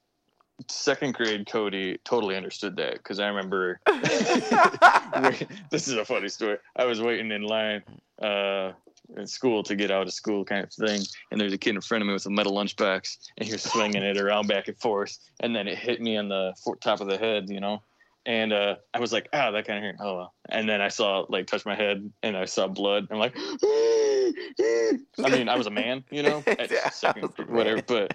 second 0.69 1.14
grade 1.14 1.47
Cody 1.49 1.99
totally 2.05 2.37
understood 2.37 2.76
that 2.76 2.95
because 2.95 3.21
I 3.21 3.28
remember 3.28 3.81
this 5.71 5.88
is 5.88 5.95
a 5.95 6.05
funny 6.05 6.28
story. 6.28 6.59
I 6.76 6.85
was 6.85 7.00
waiting 7.00 7.31
in 7.31 7.43
line 7.43 7.83
uh, 8.21 8.73
in 9.16 9.26
school 9.26 9.62
to 9.64 9.74
get 9.74 9.90
out 9.90 10.06
of 10.06 10.12
school, 10.12 10.44
kind 10.44 10.64
of 10.64 10.72
thing, 10.72 11.02
and 11.30 11.40
there's 11.40 11.52
a 11.52 11.58
kid 11.58 11.74
in 11.74 11.80
front 11.80 12.02
of 12.02 12.08
me 12.08 12.12
with 12.12 12.26
a 12.26 12.30
metal 12.30 12.52
lunchbox, 12.52 13.16
and 13.36 13.46
he 13.46 13.52
was 13.52 13.62
swinging 13.62 14.02
it 14.02 14.18
around 14.18 14.48
back 14.48 14.68
and 14.68 14.78
forth, 14.78 15.16
and 15.40 15.54
then 15.54 15.68
it 15.68 15.78
hit 15.78 16.00
me 16.00 16.16
on 16.16 16.28
the 16.28 16.54
top 16.80 17.00
of 17.00 17.08
the 17.08 17.18
head, 17.18 17.48
you 17.48 17.60
know. 17.60 17.82
And 18.26 18.52
uh, 18.52 18.76
I 18.92 19.00
was 19.00 19.10
like, 19.10 19.28
ah, 19.32 19.52
that 19.52 19.66
kind 19.66 19.78
of 19.78 19.84
hurt. 19.84 19.96
Oh, 20.00 20.16
well. 20.16 20.34
and 20.50 20.68
then 20.68 20.82
I 20.82 20.88
saw 20.88 21.24
like 21.30 21.46
touch 21.46 21.64
my 21.64 21.74
head, 21.74 22.10
and 22.22 22.36
I 22.36 22.44
saw 22.44 22.66
blood. 22.66 23.08
I'm 23.10 23.18
like, 23.18 23.32
I 23.36 24.32
mean, 25.30 25.48
I 25.48 25.56
was 25.56 25.66
a 25.66 25.70
man, 25.70 26.04
you 26.10 26.22
know, 26.22 26.42
at 26.46 26.70
Yeah, 26.70 26.90
second, 26.90 27.32
whatever, 27.48 27.82
but 27.86 28.14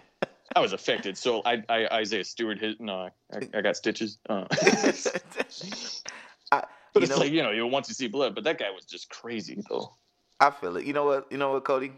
I 0.56 0.60
was 0.60 0.74
affected. 0.74 1.18
So 1.18 1.42
I, 1.46 1.64
I 1.68 1.88
Isaiah 1.88 2.24
Stewart 2.24 2.60
hit. 2.60 2.80
No, 2.80 3.10
I, 3.34 3.50
I 3.54 3.62
got 3.62 3.76
stitches. 3.76 4.20
Uh, 4.30 4.46
I, 6.52 6.64
but 6.94 7.00
you 7.00 7.02
it's 7.02 7.10
know, 7.10 7.18
like 7.18 7.32
you 7.32 7.42
know, 7.42 7.52
you 7.52 7.66
want 7.66 7.86
to 7.86 7.94
see 7.94 8.08
blood, 8.08 8.36
but 8.36 8.44
that 8.44 8.60
guy 8.60 8.70
was 8.70 8.86
just 8.86 9.10
crazy 9.10 9.62
though. 9.68 9.94
I 10.40 10.50
feel 10.52 10.78
it. 10.78 10.86
You 10.86 10.94
know 10.94 11.06
what? 11.06 11.32
You 11.32 11.38
know 11.38 11.54
what, 11.54 11.64
Cody? 11.64 11.92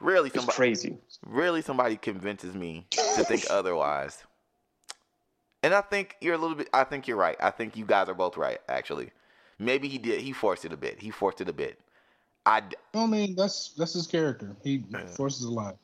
Really, 0.00 0.28
It 0.28 0.34
was 0.34 0.42
somebody, 0.42 0.56
crazy. 0.56 0.98
rarely 1.24 1.62
somebody 1.62 1.96
convinces 1.96 2.54
me 2.54 2.86
to 2.90 3.24
think 3.24 3.44
otherwise. 3.50 4.22
And 5.62 5.74
I 5.74 5.80
think 5.80 6.16
you're 6.20 6.34
a 6.34 6.38
little 6.38 6.56
bit. 6.56 6.68
I 6.72 6.84
think 6.84 7.08
you're 7.08 7.16
right. 7.16 7.36
I 7.40 7.50
think 7.50 7.76
you 7.76 7.84
guys 7.86 8.08
are 8.08 8.14
both 8.14 8.36
right. 8.36 8.58
Actually, 8.68 9.10
maybe 9.58 9.88
he 9.88 9.98
did. 9.98 10.20
He 10.20 10.32
forced 10.32 10.64
it 10.64 10.72
a 10.72 10.76
bit. 10.76 11.00
He 11.00 11.10
forced 11.10 11.40
it 11.40 11.48
a 11.48 11.52
bit. 11.52 11.80
I 12.44 12.60
d- 12.60 12.76
I 12.94 13.06
mean, 13.06 13.34
that's 13.34 13.70
that's 13.70 13.94
his 13.94 14.06
character. 14.06 14.54
He 14.62 14.84
forces 15.16 15.44
a 15.44 15.50
lot. 15.50 15.76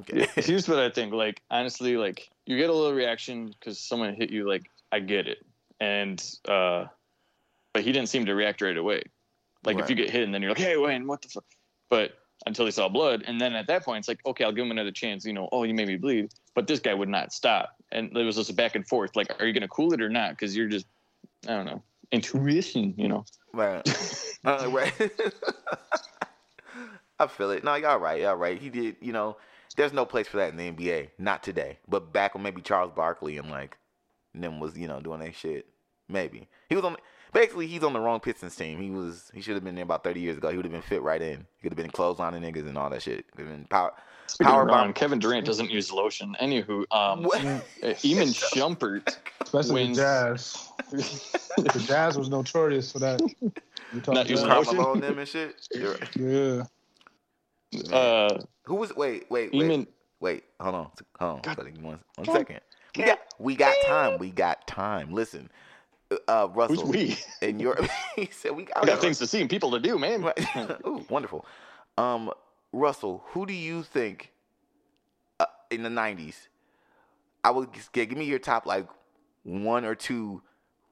okay. 0.00 0.26
Here's 0.34 0.68
what 0.68 0.78
I 0.80 0.90
think. 0.90 1.14
Like 1.14 1.40
honestly, 1.50 1.96
like 1.96 2.28
you 2.46 2.56
get 2.58 2.70
a 2.70 2.74
little 2.74 2.92
reaction 2.92 3.54
because 3.58 3.78
someone 3.78 4.14
hit 4.14 4.30
you. 4.30 4.46
Like 4.48 4.68
I 4.92 4.98
get 4.98 5.26
it, 5.28 5.38
and 5.78 6.22
uh, 6.48 6.86
but 7.72 7.82
he 7.84 7.92
didn't 7.92 8.08
seem 8.10 8.26
to 8.26 8.34
react 8.34 8.60
right 8.60 8.76
away. 8.76 9.02
Like 9.64 9.78
if 9.78 9.90
you 9.90 9.96
get 9.96 10.10
hit 10.10 10.22
and 10.22 10.34
then 10.34 10.42
you're 10.42 10.52
like, 10.52 10.58
hey, 10.58 10.76
Wayne, 10.76 11.06
what 11.06 11.22
the 11.22 11.28
fuck? 11.28 11.44
But 11.90 12.12
until 12.46 12.64
he 12.64 12.70
saw 12.70 12.88
blood, 12.88 13.24
and 13.26 13.40
then 13.40 13.54
at 13.54 13.66
that 13.66 13.84
point, 13.84 13.98
it's 13.98 14.08
like, 14.08 14.20
okay, 14.24 14.44
I'll 14.44 14.52
give 14.52 14.64
him 14.64 14.70
another 14.70 14.92
chance. 14.92 15.24
You 15.24 15.32
know, 15.32 15.48
oh, 15.52 15.64
you 15.64 15.74
made 15.74 15.88
me 15.88 15.96
bleed, 15.96 16.30
but 16.54 16.66
this 16.66 16.80
guy 16.80 16.94
would 16.94 17.08
not 17.08 17.32
stop, 17.32 17.76
and 17.92 18.10
there 18.14 18.24
was 18.24 18.36
just 18.36 18.50
a 18.50 18.54
back 18.54 18.74
and 18.74 18.86
forth. 18.86 19.14
Like, 19.16 19.28
are 19.40 19.46
you 19.46 19.52
gonna 19.52 19.68
cool 19.68 19.92
it 19.92 20.00
or 20.00 20.08
not? 20.08 20.30
Because 20.30 20.56
you're 20.56 20.68
just, 20.68 20.86
I 21.46 21.50
don't 21.52 21.66
know, 21.66 21.82
intuition. 22.12 22.94
You 22.96 23.08
know. 23.08 23.24
Right. 23.52 23.86
Uh, 24.42 24.70
right. 24.70 24.94
I 27.18 27.26
feel 27.26 27.50
it. 27.50 27.62
No, 27.62 27.74
y'all 27.74 27.98
right. 27.98 28.22
Y'all 28.22 28.36
right. 28.36 28.58
He 28.58 28.70
did. 28.70 28.96
You 29.02 29.12
know, 29.12 29.36
there's 29.76 29.92
no 29.92 30.06
place 30.06 30.26
for 30.26 30.38
that 30.38 30.50
in 30.50 30.56
the 30.56 30.70
NBA. 30.70 31.10
Not 31.18 31.42
today. 31.42 31.78
But 31.86 32.10
back 32.10 32.34
when 32.34 32.42
maybe 32.42 32.62
Charles 32.62 32.90
Barkley 32.96 33.36
and 33.36 33.50
like 33.50 33.76
them 34.34 34.58
was 34.58 34.78
you 34.78 34.88
know 34.88 34.98
doing 34.98 35.20
that 35.20 35.34
shit. 35.34 35.66
Maybe 36.08 36.48
he 36.70 36.74
was 36.74 36.86
on. 36.86 36.96
Basically, 37.32 37.66
he's 37.66 37.82
on 37.84 37.92
the 37.92 38.00
wrong 38.00 38.18
Pistons 38.20 38.56
team. 38.56 38.80
He 38.80 38.90
was. 38.90 39.30
He 39.34 39.40
should 39.40 39.54
have 39.54 39.62
been 39.64 39.74
there 39.76 39.84
about 39.84 40.02
30 40.04 40.20
years 40.20 40.36
ago. 40.36 40.50
He 40.50 40.56
would 40.56 40.64
have 40.64 40.72
been 40.72 40.82
fit 40.82 41.02
right 41.02 41.22
in. 41.22 41.46
He 41.56 41.62
could 41.62 41.72
have 41.72 41.76
been 41.76 41.90
clotheslining 41.90 42.40
niggas 42.42 42.66
and 42.68 42.76
all 42.76 42.90
that 42.90 43.02
shit. 43.02 43.30
Could 43.36 43.46
have 43.46 43.56
been 43.56 43.66
power. 43.66 43.92
Power 44.42 44.64
Wrong. 44.64 44.86
bomb. 44.86 44.92
Kevin 44.92 45.18
Durant 45.18 45.44
doesn't 45.44 45.70
use 45.70 45.92
lotion. 45.92 46.36
Anywho, 46.40 46.84
um, 46.92 47.26
uh, 47.26 47.38
Iman 47.82 48.28
Shumpert. 48.28 49.16
Especially 49.42 49.74
Wins. 49.74 49.96
the 49.96 50.02
Jazz. 50.02 50.68
the 51.56 51.84
Jazz 51.86 52.16
was 52.16 52.28
notorious 52.28 52.92
for 52.92 53.00
that. 53.00 53.20
You 53.92 54.00
talk 54.00 54.14
Not 54.14 54.30
using 54.30 54.46
about- 54.46 54.58
lotion? 54.58 54.76
Carmelo 54.76 54.92
and 54.94 55.02
them 55.02 55.18
and 55.18 55.28
shit. 55.28 55.56
Right. 55.76 56.16
Yeah. 56.16 56.62
Uh, 57.96 58.38
Who 58.64 58.74
was? 58.76 58.94
Wait, 58.96 59.30
wait, 59.30 59.52
wait. 59.52 59.62
Iman. 59.64 59.86
Wait, 60.20 60.44
hold 60.60 60.74
on, 60.74 60.90
hold 61.18 61.36
on, 61.36 61.40
God. 61.42 61.56
buddy. 61.56 61.70
One, 61.72 61.98
one 62.16 62.26
God. 62.26 62.32
second. 62.36 62.60
We 62.96 63.04
got, 63.04 63.18
we 63.38 63.56
got 63.56 63.74
time. 63.86 64.18
We 64.18 64.30
got 64.30 64.66
time. 64.66 65.12
Listen, 65.12 65.48
uh, 66.28 66.48
Who's 66.48 66.56
Russell, 66.56 66.88
we? 66.88 67.18
and 67.42 67.60
your 67.60 67.78
he 68.16 68.28
said 68.32 68.52
we 68.56 68.64
got, 68.64 68.82
I 68.82 68.86
got 68.86 69.00
things 69.00 69.18
to 69.18 69.26
see 69.26 69.40
and 69.40 69.50
people 69.50 69.70
to 69.72 69.80
do, 69.80 69.98
man. 69.98 70.22
Right. 70.22 70.56
Ooh, 70.86 71.04
wonderful. 71.08 71.44
Um, 71.98 72.30
Russell, 72.72 73.22
who 73.28 73.46
do 73.46 73.52
you 73.52 73.82
think 73.82 74.32
uh, 75.38 75.46
in 75.70 75.82
the 75.82 75.88
'90s? 75.88 76.48
I 77.44 77.50
would 77.50 77.72
g- 77.72 77.80
give 77.92 78.12
me 78.18 78.24
your 78.24 78.38
top 78.38 78.66
like 78.66 78.86
one 79.44 79.84
or 79.84 79.94
two 79.94 80.42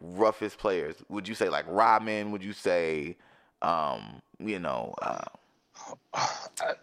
roughest 0.01 0.59
players. 0.59 0.97
Would 1.09 1.29
you 1.29 1.35
say 1.35 1.49
like 1.49 1.65
Rodman? 1.69 2.31
Would 2.33 2.43
you 2.45 2.53
say, 2.53 3.17
um, 3.63 4.23
you 4.39 4.59
know, 4.59 4.95
uh, 5.03 5.25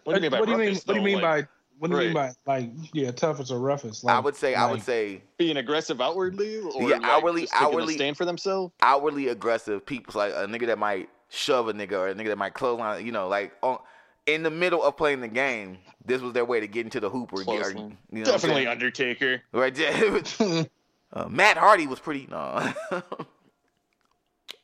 What 0.04 0.14
do 0.14 0.14
you 0.14 0.20
mean 0.22 0.30
by 0.30 0.38
what 0.40 0.46
do 0.46 0.52
you 0.52 0.58
mean? 0.58 0.68
roughest, 0.68 0.86
What 0.88 0.94
do 0.94 1.00
you 1.00 1.06
mean 1.06 1.20
Like, 1.20 1.46
by? 1.46 1.48
What 1.78 1.90
do 1.90 1.96
you 1.98 2.04
mean 2.04 2.14
by 2.14 2.32
like? 2.46 2.70
Yeah, 2.92 3.10
toughest 3.10 3.50
or 3.50 3.58
roughest? 3.58 4.02
Like, 4.04 4.16
I 4.16 4.18
would 4.20 4.34
say 4.36 4.54
I 4.54 4.70
would 4.70 4.82
say 4.82 5.22
being 5.36 5.56
aggressive 5.58 6.00
outwardly, 6.00 6.58
or 6.60 6.82
Yeah, 6.88 6.96
like 6.96 7.02
outwardly- 7.04 7.42
just 7.42 7.54
a 7.54 7.58
outwardly- 7.58 7.94
stand 7.94 8.16
for 8.16 8.24
themselves? 8.24 8.72
outwardly 8.80 9.28
aggressive 9.28 9.84
people, 9.84 10.18
like 10.18 10.32
a 10.32 10.46
nigga 10.46 10.66
that 10.66 10.78
might 10.78 11.08
shove 11.28 11.68
a 11.68 11.72
nigga 11.74 11.92
or 11.92 12.08
a 12.08 12.14
nigga 12.14 12.28
that 12.28 12.38
might 12.38 12.54
close 12.54 12.80
on, 12.80 13.04
you 13.04 13.12
know, 13.12 13.28
like 13.28 13.52
on, 13.62 13.78
in 14.26 14.42
the 14.42 14.50
middle 14.50 14.82
of 14.82 14.96
playing 14.96 15.20
the 15.20 15.28
game. 15.28 15.78
This 16.04 16.22
was 16.22 16.32
their 16.34 16.44
way 16.44 16.60
to 16.60 16.68
get 16.68 16.84
into 16.86 17.00
the 17.00 17.10
hoop 17.10 17.32
or 17.32 17.42
get, 17.42 17.48
or, 17.66 17.68
you 17.70 17.74
know 17.74 17.80
one. 17.82 17.90
what 18.10 18.18
I'm 18.18 18.22
Definitely? 18.24 18.66
Undertaker. 18.68 19.42
right 19.52 19.74
there. 19.74 20.22
uh, 21.12 21.28
Matt 21.28 21.56
Hardy 21.56 21.86
was 21.88 21.98
pretty. 21.98 22.28
No, 22.30 22.72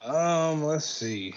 Um, 0.02 0.64
let's 0.64 0.84
see. 0.86 1.34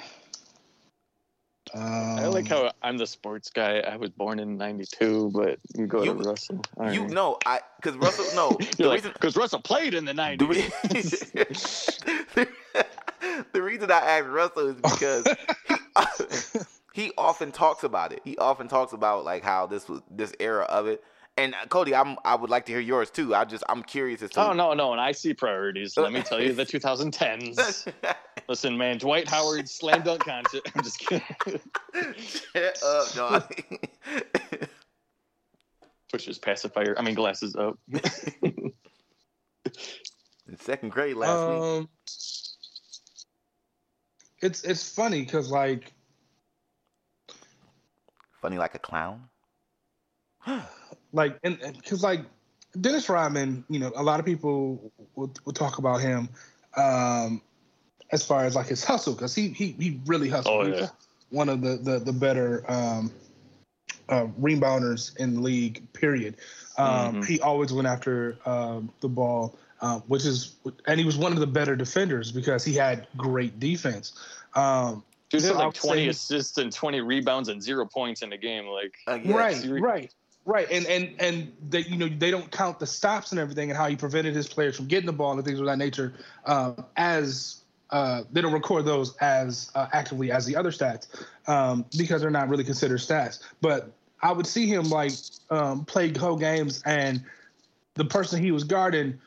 Um, 1.75 2.20
I 2.20 2.27
like 2.27 2.48
how 2.48 2.72
I'm 2.82 2.98
the 2.98 3.05
sports 3.05 3.50
guy. 3.50 3.79
I 3.79 3.98
was 3.98 4.10
born 4.12 4.39
in 4.39 4.62
ante 4.62 4.86
but 5.29 5.60
you 5.75 5.88
go 5.88 6.03
You- 6.03 6.13
to 6.13 6.29
Russell. 6.29 6.62
All 6.77 6.94
you 6.94 7.01
right. 7.01 7.10
know, 7.12 7.38
I 7.46 7.60
because 7.82 7.98
Russell. 7.98 8.25
No, 8.34 8.51
the 8.60 8.75
You're 8.79 8.88
like, 8.88 8.98
reason. 9.00 9.12
because 9.13 9.36
Russell 9.36 9.60
played 9.62 9.94
in 9.94 10.05
the 10.05 10.13
The, 10.13 10.22
90s. 10.22 12.36
re- 12.36 12.46
the 13.53 13.62
reason 13.62 13.91
I 13.91 14.00
asked 14.00 14.27
Russell 14.27 14.67
is 14.70 14.75
because 14.77 15.27
he, 16.94 17.03
he 17.08 17.12
often 17.17 17.51
talks 17.51 17.84
about 17.84 18.13
it. 18.13 18.22
He 18.24 18.38
often 18.38 18.70
talks 18.70 18.94
about 18.94 19.25
like 19.25 19.44
how 19.44 19.65
this 19.65 19.89
was 19.89 20.01
this 20.10 20.34
era 20.39 20.63
of 20.63 20.88
it. 20.88 21.03
And 21.38 21.54
uh, 21.54 21.65
Cody, 21.68 21.94
I'm 21.94 22.18
I 22.24 22.36
would 22.36 22.50
like 22.50 22.65
to 22.68 22.72
hear 22.72 22.80
yours 22.80 23.10
too. 23.10 23.36
I 23.36 23.44
just 23.44 23.63
I'm 23.68 23.84
curious 23.84 24.22
as 24.22 24.30
to. 24.32 24.50
Oh 24.50 24.54
no, 24.54 24.74
no, 24.74 24.94
and 24.94 25.01
I 25.01 25.12
see 25.12 25.34
priorities. 25.34 25.98
Let 25.98 26.13
me 26.13 26.22
tell 26.22 26.42
you, 26.42 26.54
the 26.54 26.65
2010s. 26.65 27.92
Listen, 28.48 28.77
man, 28.77 28.98
Dwight 28.98 29.27
Howard 29.27 29.68
slam 29.68 30.04
dunk 30.04 30.24
contest. 30.24 30.70
I'm 30.74 30.84
just 30.84 31.00
kidding. 31.00 31.24
Shut 32.18 32.84
up, 32.84 33.12
Johnny. 33.13 33.65
Push 36.12 36.25
his 36.25 36.38
pacifier. 36.38 36.96
I 36.98 37.01
mean, 37.01 37.15
glasses 37.15 37.56
up. 37.56 37.77
In 37.92 38.72
second 40.60 40.89
grade 40.89 41.18
last 41.18 41.50
week. 41.50 41.62
um, 41.62 41.89
it's 44.42 44.63
it's 44.63 44.89
funny 44.89 45.22
because 45.22 45.51
like 45.51 45.92
Funny 48.42 48.58
like 48.58 48.75
a 48.75 48.80
clown. 48.80 49.27
like 51.16 51.38
and 51.44 51.58
because 51.82 52.04
like 52.04 52.22
Dennis 52.80 53.08
Rodman, 53.10 53.64
you 53.70 53.80
know, 53.80 53.92
a 53.96 54.04
lot 54.04 54.20
of 54.20 54.26
people 54.26 54.92
will, 55.16 55.32
will 55.46 55.54
talk 55.54 55.78
about 55.80 56.02
him 56.02 56.28
um, 56.76 57.42
as 58.12 58.26
far 58.26 58.46
as 58.46 58.56
like 58.56 58.68
his 58.68 58.84
hustle 58.84 59.14
because 59.14 59.34
he 59.34 59.48
he 59.50 59.76
he 59.80 60.00
really 60.06 60.30
hustled. 60.30 60.68
Oh, 60.68 60.78
yeah. 60.78 60.88
one 61.30 61.50
of 61.50 61.62
the 61.62 61.78
the 61.78 62.00
the 62.00 62.14
better 62.14 62.64
um, 62.70 63.12
uh, 64.10 64.28
rebounders 64.40 65.16
in 65.18 65.36
the 65.36 65.42
league. 65.42 65.92
Period. 65.94 66.36
Um, 66.78 67.16
Mhm. 67.16 67.26
He 67.26 67.40
always 67.40 67.72
went 67.72 67.88
after 67.88 68.38
um, 68.46 68.92
the 69.00 69.08
ball, 69.08 69.58
uh, 69.82 70.00
which 70.08 70.26
is 70.26 70.58
and 70.88 71.00
he 71.00 71.06
was 71.06 71.18
one 71.18 71.32
of 71.32 71.40
the 71.40 71.48
better 71.48 71.76
defenders 71.78 72.32
because 72.32 72.64
he 72.66 72.74
had 72.74 73.08
great 73.16 73.60
defense. 73.60 74.14
Um, 74.56 75.04
Dude 75.30 75.42
had 75.42 75.54
So 75.54 75.60
I 75.60 75.66
like 75.66 75.74
20 75.74 76.04
say- 76.04 76.08
assists 76.10 76.58
and 76.58 76.72
20 76.72 77.02
rebounds 77.02 77.50
and 77.50 77.62
zero 77.64 77.86
points 77.86 78.22
in 78.22 78.32
a 78.34 78.38
game. 78.38 78.68
Like, 78.68 78.94
Uh, 79.08 79.20
yeah. 79.24 79.36
right, 79.36 79.56
Siri- 79.56 79.82
right, 79.82 80.14
right, 80.46 80.70
and 80.72 80.86
and 80.86 81.16
and 81.20 81.52
they 81.70 81.82
you 81.82 81.98
know 81.98 82.08
they 82.08 82.32
don't 82.32 82.50
count 82.52 82.80
the 82.80 82.88
stops 82.88 83.32
and 83.32 83.40
everything 83.40 83.70
and 83.70 83.78
how 83.78 83.88
he 83.88 83.96
prevented 83.96 84.34
his 84.34 84.48
players 84.48 84.75
from 84.75 84.86
getting 84.86 85.06
the 85.06 85.14
ball 85.14 85.34
and 85.34 85.44
things 85.44 85.60
of 85.60 85.66
that 85.66 85.78
nature 85.78 86.14
um, 86.46 86.86
as 86.96 87.62
uh, 87.90 88.24
they 88.32 88.42
don't 88.42 88.54
record 88.54 88.86
those 88.86 89.16
as 89.18 89.72
uh, 89.75 89.88
actively 89.94 90.32
as 90.32 90.46
the 90.46 90.56
other 90.56 90.72
stats 90.72 91.08
um, 91.48 91.86
because 91.98 92.22
they're 92.22 92.30
not 92.30 92.50
really 92.50 92.64
considered 92.64 93.00
stats. 93.00 93.42
But 93.62 93.92
I 94.22 94.32
would 94.32 94.48
see 94.48 94.68
him 94.68 94.90
like 94.90 95.12
um, 95.50 95.86
play 95.86 96.12
whole 96.18 96.38
games 96.38 96.82
and 96.86 97.24
the 97.96 98.06
person 98.06 98.42
he 98.42 98.52
was 98.52 98.64
guarding 98.64 99.20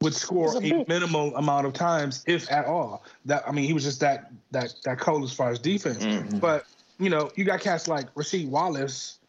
would 0.00 0.14
score 0.14 0.54
a 0.56 0.70
a 0.70 0.84
minimal 0.88 1.34
amount 1.36 1.66
of 1.66 1.72
times, 1.72 2.22
if 2.26 2.50
at 2.52 2.66
all. 2.66 3.04
That 3.24 3.42
I 3.48 3.52
mean, 3.52 3.64
he 3.64 3.72
was 3.72 3.84
just 3.84 4.00
that 4.00 4.30
that 4.52 4.74
that 4.84 4.98
cold 5.00 5.24
as 5.24 5.32
far 5.32 5.50
as 5.50 5.58
defense. 5.58 6.04
Mhm. 6.04 6.40
But 6.40 6.66
you 6.98 7.10
know, 7.10 7.30
you 7.36 7.44
got 7.44 7.60
cats 7.60 7.88
like 7.88 8.12
Rasheed 8.14 8.48
Wallace, 8.48 9.18
Right. 9.18 9.27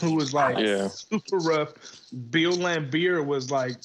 Who 0.00 0.14
was 0.14 0.32
like 0.34 0.58
Yeah. 0.58 0.88
super 0.88 1.38
rough. 1.38 1.74
Bill 2.30 2.52
Laimbeer 2.56 3.24
was 3.24 3.50
like, 3.50 3.76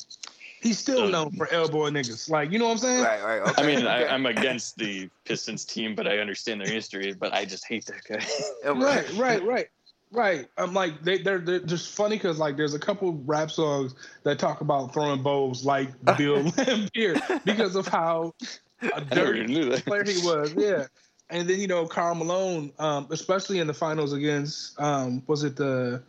he's 0.62 0.80
still 0.80 1.04
Uh, 1.04 1.10
known 1.10 1.32
for 1.32 1.52
elbowing 1.52 1.94
niggas. 1.94 2.30
Like, 2.30 2.52
you 2.52 2.60
know 2.60 2.66
what 2.66 2.72
I'm 2.72 2.78
saying? 2.80 3.04
Right, 3.04 3.24
right. 3.24 3.42
Okay. 3.42 3.62
I 3.62 3.66
mean, 3.66 3.86
I, 3.86 4.04
okay. 4.04 4.12
I'm 4.14 4.26
against 4.26 4.78
the 4.78 5.10
Pistons 5.26 5.66
team, 5.66 5.96
but 5.96 6.08
I 6.08 6.18
understand 6.20 6.62
their 6.62 6.68
history. 6.72 7.14
But 7.14 7.34
I 7.34 7.46
just 7.46 7.68
hate 7.68 7.86
that 7.88 8.04
guy. 8.08 8.26
Right, 8.74 9.12
right, 9.14 9.44
right, 9.44 9.68
right. 10.12 10.48
I'm 10.58 10.74
like, 10.74 11.04
they, 11.04 11.18
they're 11.22 11.40
they're 11.40 11.60
just 11.60 11.94
funny 11.96 12.16
because 12.18 12.38
like 12.40 12.58
there's 12.58 12.74
a 12.74 12.80
couple 12.80 13.14
rap 13.26 13.52
songs 13.52 13.96
that 14.24 14.40
talk 14.40 14.62
about 14.62 14.94
throwing 14.94 15.22
bows 15.22 15.66
like 15.66 15.90
Bill 16.18 16.44
Laimbeer 16.44 17.44
because 17.44 17.76
of 17.76 17.88
how 17.88 18.34
a 18.82 18.96
I 18.96 19.00
never 19.00 19.10
dirty 19.10 19.40
even 19.42 19.52
knew 19.54 19.70
that. 19.70 19.86
player 19.86 20.04
he 20.04 20.18
was. 20.26 20.54
Yeah. 20.56 20.86
And 21.32 21.50
then 21.50 21.60
you 21.60 21.68
know 21.68 21.88
Karl 21.88 22.14
Malone, 22.14 22.72
um, 22.78 23.08
especially 23.10 23.60
in 23.60 23.68
the 23.68 23.74
finals 23.74 24.12
against 24.14 24.80
um, 24.80 25.24
was 25.28 25.44
it 25.44 25.56
the 25.56 26.04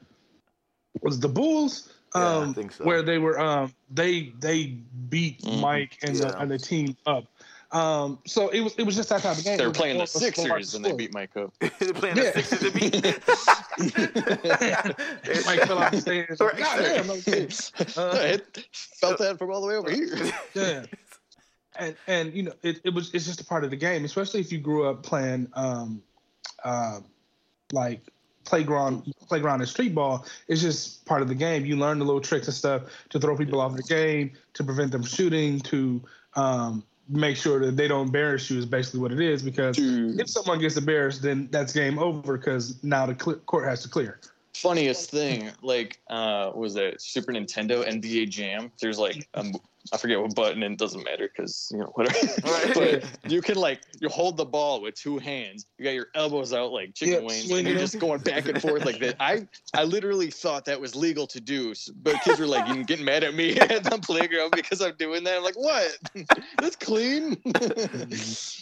was 1.00 1.16
it 1.18 1.20
the 1.22 1.28
Bulls? 1.28 1.88
Yeah, 2.14 2.20
I 2.22 2.34
Um, 2.42 2.54
think 2.54 2.72
so. 2.72 2.84
Where 2.84 3.02
they 3.02 3.18
were 3.18 3.38
um, 3.40 3.72
they 3.90 4.32
they 4.40 4.64
beat 5.08 5.40
Mhm. 5.42 5.60
Mike 5.60 5.96
and, 6.02 6.16
Yeah. 6.16 6.26
the, 6.32 6.38
and 6.40 6.50
the 6.50 6.58
team 6.58 6.96
up. 7.06 7.24
Um, 7.70 8.18
so 8.26 8.48
it 8.50 8.60
was 8.60 8.74
it 8.76 8.82
was 8.82 8.96
just 8.96 9.08
that 9.08 9.22
type 9.22 9.38
of 9.38 9.44
game. 9.44 9.56
They 9.56 9.64
It 9.64 9.68
were 9.68 9.72
playing 9.72 9.96
the 9.96 10.02
of 10.02 10.08
a 10.08 10.18
smart 10.18 10.34
Sixers 10.34 10.74
and 10.74 10.84
they 10.84 10.92
beat 10.92 11.14
Mike 11.14 11.34
up. 11.38 11.54
They're 11.78 11.94
playing 11.94 12.16
Yeah. 12.18 12.32
the 12.32 12.42
Sixers 12.42 12.60
to 12.60 12.70
beat. 12.72 12.94
Mike 15.46 15.60
fell 15.66 15.78
off 15.78 15.92
the 15.92 16.00
stage. 16.00 16.26
Right. 16.40 16.58
God 16.58 16.78
damn, 16.82 17.06
no 17.06 17.16
shit. 17.20 17.70
Uh, 17.96 18.10
I 18.12 18.40
felt 19.00 19.18
that 19.18 19.38
from 19.38 19.50
all 19.52 19.60
the 19.62 19.68
way 19.68 19.76
over 19.76 19.90
here. 19.90 20.18
Yeah. 20.54 20.84
And 21.78 21.96
and 22.06 22.34
you 22.34 22.42
know 22.42 22.52
it, 22.62 22.80
it 22.84 22.94
was 22.94 23.12
it's 23.14 23.26
just 23.26 23.40
a 23.40 23.44
part 23.44 23.64
of 23.64 23.70
the 23.70 23.76
game 23.76 24.04
especially 24.04 24.40
if 24.40 24.52
you 24.52 24.58
grew 24.58 24.86
up 24.86 25.02
playing 25.02 25.48
um 25.54 26.02
uh 26.64 27.00
like 27.72 28.02
playground 28.44 29.12
playground 29.28 29.60
and 29.60 29.68
street 29.68 29.94
ball 29.94 30.26
it's 30.48 30.60
just 30.60 31.04
part 31.06 31.22
of 31.22 31.28
the 31.28 31.34
game. 31.34 31.64
You 31.64 31.76
learn 31.76 31.98
the 31.98 32.04
little 32.04 32.20
tricks 32.20 32.46
and 32.46 32.54
stuff 32.54 32.82
to 33.10 33.20
throw 33.20 33.36
people 33.36 33.60
off 33.60 33.76
the 33.76 33.82
game 33.82 34.32
to 34.54 34.64
prevent 34.64 34.92
them 34.92 35.02
shooting 35.02 35.60
to 35.60 36.02
um 36.34 36.84
make 37.08 37.36
sure 37.36 37.58
that 37.64 37.76
they 37.76 37.88
don't 37.88 38.06
embarrass 38.06 38.48
you 38.50 38.58
is 38.58 38.64
basically 38.64 39.00
what 39.00 39.12
it 39.12 39.20
is 39.20 39.42
because 39.42 39.76
Dude, 39.76 40.20
if 40.20 40.28
someone 40.28 40.60
gets 40.60 40.76
embarrassed 40.76 41.22
then 41.22 41.48
that's 41.50 41.72
game 41.72 41.98
over 41.98 42.36
because 42.38 42.82
now 42.82 43.06
the 43.06 43.16
cl- 43.18 43.38
court 43.40 43.68
has 43.68 43.82
to 43.82 43.88
clear. 43.88 44.18
Funniest 44.54 45.10
thing, 45.10 45.50
like, 45.62 45.98
uh, 46.10 46.52
was 46.54 46.74
that 46.74 47.00
Super 47.00 47.32
Nintendo 47.32 47.88
NBA 47.88 48.28
Jam? 48.28 48.70
There's 48.78 48.98
like, 48.98 49.26
um, 49.32 49.54
I 49.92 49.96
forget 49.96 50.20
what 50.20 50.34
button, 50.34 50.62
and 50.62 50.74
it 50.74 50.78
doesn't 50.78 51.04
matter 51.04 51.28
because 51.34 51.68
you 51.72 51.78
know 51.78 51.92
whatever. 51.94 52.18
Right. 52.44 52.74
but 52.74 53.30
you 53.32 53.40
can 53.40 53.56
like 53.56 53.80
you 54.00 54.08
hold 54.08 54.36
the 54.36 54.44
ball 54.44 54.80
with 54.82 54.94
two 54.94 55.18
hands. 55.18 55.66
You 55.78 55.84
got 55.84 55.92
your 55.92 56.08
elbows 56.14 56.52
out 56.52 56.72
like 56.72 56.94
chicken 56.94 57.22
Yeah, 57.22 57.26
wings, 57.26 57.50
and 57.50 57.66
you're 57.66 57.78
just 57.78 57.98
going 57.98 58.20
back 58.20 58.46
and 58.46 58.60
forth 58.60 58.84
like 58.84 58.98
that. 59.00 59.16
I 59.20 59.46
I 59.74 59.84
literally 59.84 60.30
thought 60.30 60.64
that 60.66 60.80
was 60.80 60.94
legal 60.94 61.26
to 61.28 61.40
do, 61.40 61.74
but 61.96 62.20
kids 62.22 62.38
were 62.38 62.46
like 62.46 62.68
you 62.68 62.84
getting 62.84 63.04
mad 63.04 63.24
at 63.24 63.34
me 63.34 63.56
at 63.60 63.84
the 63.84 63.98
playground 63.98 64.52
because 64.54 64.80
I'm 64.80 64.94
doing 64.96 65.24
that. 65.24 65.36
I'm 65.38 65.42
like, 65.42 65.56
what? 65.58 65.96
That's 66.60 66.76
clean. 66.76 67.36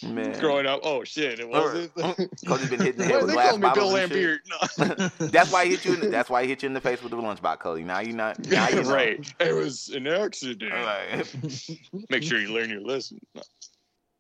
Man. 0.03 0.39
Growing 0.41 0.67
up, 0.67 0.81
oh 0.85 1.05
shit, 1.05 1.41
it 1.41 1.49
wasn't. 1.49 1.95
Mm, 1.95 2.29
Cody's 2.47 2.69
been 2.71 2.81
hitting 2.81 2.99
the 3.07 3.07
Why 3.07 3.13
head 3.13 3.21
with 3.23 3.29
they 3.29 3.35
glass 3.35 3.49
call 3.51 3.59
me 3.59 3.71
Bill 3.75 3.97
and. 3.97 4.13
Laimbeer? 4.13 4.39
No. 4.49 5.27
That's 5.29 5.53
why 5.53 5.65
he 5.65 5.71
hit 5.73 5.85
you. 5.85 5.95
In 5.95 6.01
the, 6.01 6.09
that's 6.09 6.31
why 6.31 6.43
he 6.43 6.49
hit 6.49 6.63
you 6.63 6.67
in 6.69 6.75
the 6.75 6.81
face 6.81 7.03
with 7.03 7.11
the 7.11 7.17
lunchbox, 7.17 7.59
Cody. 7.61 7.85
Now 7.85 8.01
you're 8.01 8.17
not. 8.17 8.39
Now 8.47 8.69
you're 8.69 8.85
right. 8.85 9.21
It 9.41 9.55
was 9.55 9.89
an 9.91 10.07
accident. 10.07 10.73
Like, 10.73 11.10
Make 12.11 12.23
sure 12.23 12.39
you 12.41 12.53
learn 12.53 12.71
your 12.71 12.83
lesson. 12.83 13.19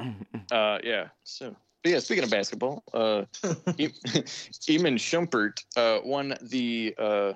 Uh, 0.50 0.79
yeah. 0.83 1.09
So, 1.22 1.55
but 1.85 1.92
yeah. 1.92 1.98
Speaking 2.00 2.24
of 2.24 2.31
basketball, 2.31 2.83
uh, 2.92 3.24
E- 3.79 3.92
Iman 4.68 4.96
Shumpert 4.96 5.62
uh, 5.76 6.00
won 6.03 6.35
the 6.42 6.92
uh, 6.98 7.33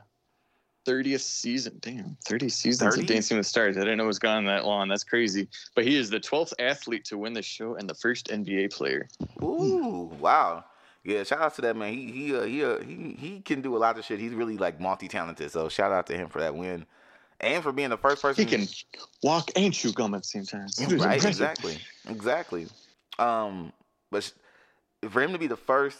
30th 0.86 1.20
season. 1.20 1.78
Damn, 1.80 2.16
30 2.26 2.48
seasons 2.48 2.94
30? 2.94 3.02
of 3.02 3.06
Dancing 3.06 3.36
with 3.36 3.46
the 3.46 3.48
Stars. 3.48 3.76
I 3.76 3.80
didn't 3.80 3.98
know 3.98 4.04
it 4.04 4.08
was 4.08 4.18
gone 4.18 4.44
that 4.46 4.64
long. 4.64 4.88
That's 4.88 5.04
crazy. 5.04 5.48
But 5.74 5.84
he 5.84 5.96
is 5.96 6.10
the 6.10 6.20
12th 6.20 6.54
athlete 6.58 7.04
to 7.04 7.18
win 7.18 7.32
the 7.32 7.42
show 7.42 7.76
and 7.76 7.88
the 7.88 7.94
first 7.94 8.28
NBA 8.28 8.72
player. 8.72 9.08
Ooh, 9.42 10.10
wow. 10.18 10.64
Yeah, 11.04 11.22
shout 11.22 11.40
out 11.40 11.54
to 11.56 11.62
that 11.62 11.76
man. 11.76 11.92
He 11.92 12.10
he 12.10 12.34
uh, 12.34 12.42
he 12.42 12.64
uh, 12.64 12.80
he 12.80 13.16
he 13.18 13.40
can 13.40 13.60
do 13.60 13.76
a 13.76 13.78
lot 13.78 13.98
of 13.98 14.04
shit. 14.06 14.18
He's 14.18 14.32
really 14.32 14.56
like 14.56 14.80
multi 14.80 15.06
talented. 15.06 15.52
So 15.52 15.68
shout 15.68 15.92
out 15.92 16.06
to 16.06 16.16
him 16.16 16.30
for 16.30 16.40
that 16.40 16.54
win, 16.56 16.86
and 17.44 17.62
for 17.62 17.72
being 17.72 17.90
the 17.90 17.96
first 17.96 18.22
person. 18.22 18.46
He 18.46 18.50
can 18.56 18.66
walk 19.22 19.50
and 19.56 19.72
chew 19.72 19.92
gum 19.92 20.14
at 20.14 20.22
the 20.22 20.28
same 20.28 20.44
time. 20.44 20.66
right, 20.98 21.24
exactly, 21.24 21.78
exactly. 22.08 22.66
Um, 23.18 23.72
but 24.10 24.30
for 25.10 25.22
him 25.22 25.32
to 25.32 25.38
be 25.38 25.46
the 25.46 25.56
first. 25.56 25.98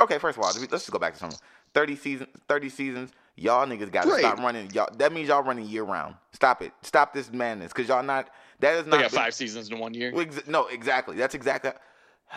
okay, 0.00 0.18
first 0.18 0.38
of 0.38 0.44
all, 0.44 0.50
let's 0.50 0.66
just 0.70 0.90
go 0.90 0.98
back 0.98 1.14
to 1.14 1.18
something. 1.18 1.38
Thirty 1.74 1.96
seasons, 1.96 2.30
thirty 2.48 2.68
seasons. 2.70 3.10
Y'all 3.38 3.66
niggas 3.66 3.92
got 3.92 4.04
to 4.04 4.10
Right. 4.10 4.20
stop 4.20 4.38
running. 4.38 4.70
Y'all 4.70 4.88
that 4.96 5.12
means 5.12 5.28
y'all 5.28 5.42
running 5.42 5.66
year 5.66 5.82
round. 5.84 6.14
Stop 6.32 6.62
it. 6.62 6.72
Stop 6.82 7.12
this 7.12 7.30
madness, 7.32 7.72
cause 7.72 7.86
y'all 7.88 8.02
not. 8.02 8.30
That 8.60 8.76
is 8.76 8.84
They 8.84 8.90
not. 8.92 9.00
got 9.02 9.10
been- 9.10 9.20
five 9.20 9.34
seasons 9.34 9.68
in 9.70 9.78
one 9.78 9.92
year. 9.92 10.10
ex- 10.18 10.46
no, 10.46 10.66
exactly. 10.68 11.16
That's 11.16 11.34
exactly 11.34 11.72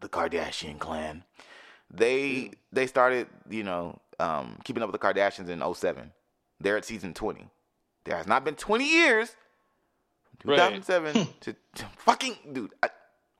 the 0.00 0.08
Kardashian 0.08 0.78
clan. 0.78 1.22
They 1.92 2.52
they 2.72 2.86
started, 2.86 3.28
you 3.48 3.62
know, 3.62 4.00
um, 4.18 4.58
keeping 4.64 4.82
up 4.82 4.90
with 4.90 5.00
the 5.00 5.06
Kardashians 5.06 5.48
in 5.48 5.60
07. 5.74 6.10
They're 6.60 6.76
at 6.76 6.84
season 6.84 7.14
20. 7.14 7.48
There 8.04 8.16
has 8.16 8.26
not 8.26 8.44
been 8.44 8.54
20 8.54 8.88
years. 8.88 9.30
from 10.40 10.50
Right. 10.52 10.56
2007 10.74 11.28
to, 11.40 11.54
to 11.76 11.84
fucking 11.98 12.36
dude. 12.52 12.72
I, 12.82 12.88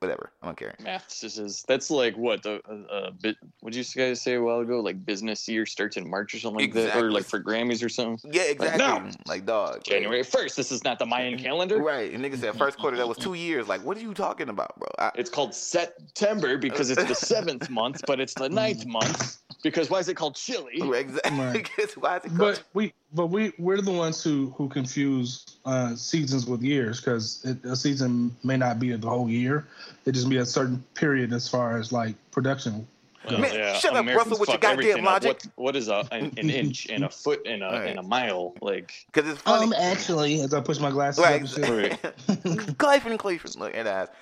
whatever. 0.00 0.32
I 0.42 0.46
don't 0.46 0.56
care. 0.56 0.74
Maths 0.82 1.22
is, 1.24 1.38
is 1.38 1.62
that's 1.68 1.90
like 1.90 2.16
what 2.16 2.42
the 2.42 2.60
uh, 2.68 2.92
uh, 2.92 3.10
bit. 3.10 3.36
What 3.60 3.72
did 3.72 3.86
you 3.94 4.02
guys 4.02 4.20
say 4.20 4.34
a 4.34 4.42
while 4.42 4.60
ago? 4.60 4.80
Like 4.80 5.04
business 5.04 5.46
year 5.48 5.64
starts 5.66 5.96
in 5.96 6.08
March 6.08 6.34
or 6.34 6.38
something 6.38 6.60
like 6.60 6.72
that, 6.74 6.96
or 6.96 7.10
like 7.10 7.24
for 7.24 7.40
Grammys 7.42 7.82
or 7.84 7.88
something. 7.88 8.32
Yeah, 8.32 8.42
exactly. 8.42 8.78
no. 8.86 9.10
Like 9.26 9.44
dog. 9.46 9.82
January 9.84 10.22
first. 10.22 10.56
This 10.56 10.70
is 10.72 10.84
not 10.84 10.98
the 10.98 11.06
Mayan 11.06 11.38
calendar. 11.38 11.78
Right. 11.82 12.12
And 12.12 12.22
nigga 12.24 12.38
said 12.38 12.54
first 12.56 12.78
quarter 12.78 12.96
that 12.98 13.08
was 13.08 13.18
two 13.18 13.34
years. 13.34 13.66
Like, 13.68 13.82
what 13.84 13.96
are 13.96 14.00
you 14.00 14.12
talking 14.14 14.48
about, 14.50 14.78
bro? 14.78 14.88
I, 14.98 15.10
It's 15.14 15.30
called 15.30 15.54
September 15.54 16.56
because 16.58 16.90
it's 16.90 17.04
the 17.04 17.14
seventh 17.14 17.68
month, 17.80 18.02
but 18.06 18.20
it's 18.20 18.34
the 18.34 18.48
ninth 18.48 18.84
month 18.86 19.38
because 19.62 19.88
why 19.90 19.98
is 19.98 20.08
it 20.08 20.14
called 20.14 20.34
chili? 20.36 20.80
exactly. 20.94 21.38
Right. 21.38 21.68
Why 21.98 22.16
is 22.18 22.24
it 22.24 22.28
called- 22.28 22.38
But 22.38 22.62
we, 22.74 22.92
but 23.12 23.26
we, 23.26 23.52
we're 23.58 23.80
the 23.80 23.90
ones 23.92 24.22
who 24.22 24.52
who 24.56 24.68
confuse 24.68 25.44
uh, 25.64 25.94
seasons 25.96 26.46
with 26.46 26.62
years 26.62 27.00
because 27.00 27.44
a 27.64 27.74
season 27.76 28.34
may 28.44 28.56
not 28.56 28.78
be 28.78 28.92
the 28.94 29.08
whole 29.08 29.28
year. 29.28 29.66
It 30.06 30.12
just 30.12 30.28
be 30.28 30.38
a 30.38 30.46
certain 30.46 30.82
period 30.94 31.32
as 31.32 31.48
far 31.48 31.76
as 31.78 31.92
like 31.92 32.14
production. 32.30 32.86
Well, 33.28 33.38
Man, 33.38 33.78
shut 33.78 33.94
up, 33.94 34.06
Russell, 34.06 34.38
with 34.38 34.48
your 34.48 34.56
goddamn 34.58 35.04
logic. 35.04 35.28
What, 35.28 35.46
what 35.56 35.76
is 35.76 35.88
a, 35.88 36.08
an, 36.10 36.32
an 36.38 36.48
inch 36.48 36.86
and 36.88 37.04
a 37.04 37.10
foot 37.22 37.42
and 37.44 37.62
a 37.62 37.66
Right. 37.66 37.88
and 37.88 37.98
a 37.98 38.02
mile? 38.02 38.54
Like 38.62 39.04
Because 39.12 39.30
it's 39.30 39.42
funny. 39.42 39.66
Um, 39.66 39.74
actually, 39.76 40.40
as 40.40 40.54
I 40.54 40.60
push 40.60 40.78
my 40.80 40.90
glasses 40.90 41.22
up 41.22 41.26
Right. 41.30 41.40
and 41.40 41.48
shit, 41.50 41.98
Right. 42.28 42.78
Cleveland, 42.78 43.18
Cleveland. 43.18 43.56
Look 43.56 43.74
at 43.76 43.84
that. 43.84 44.14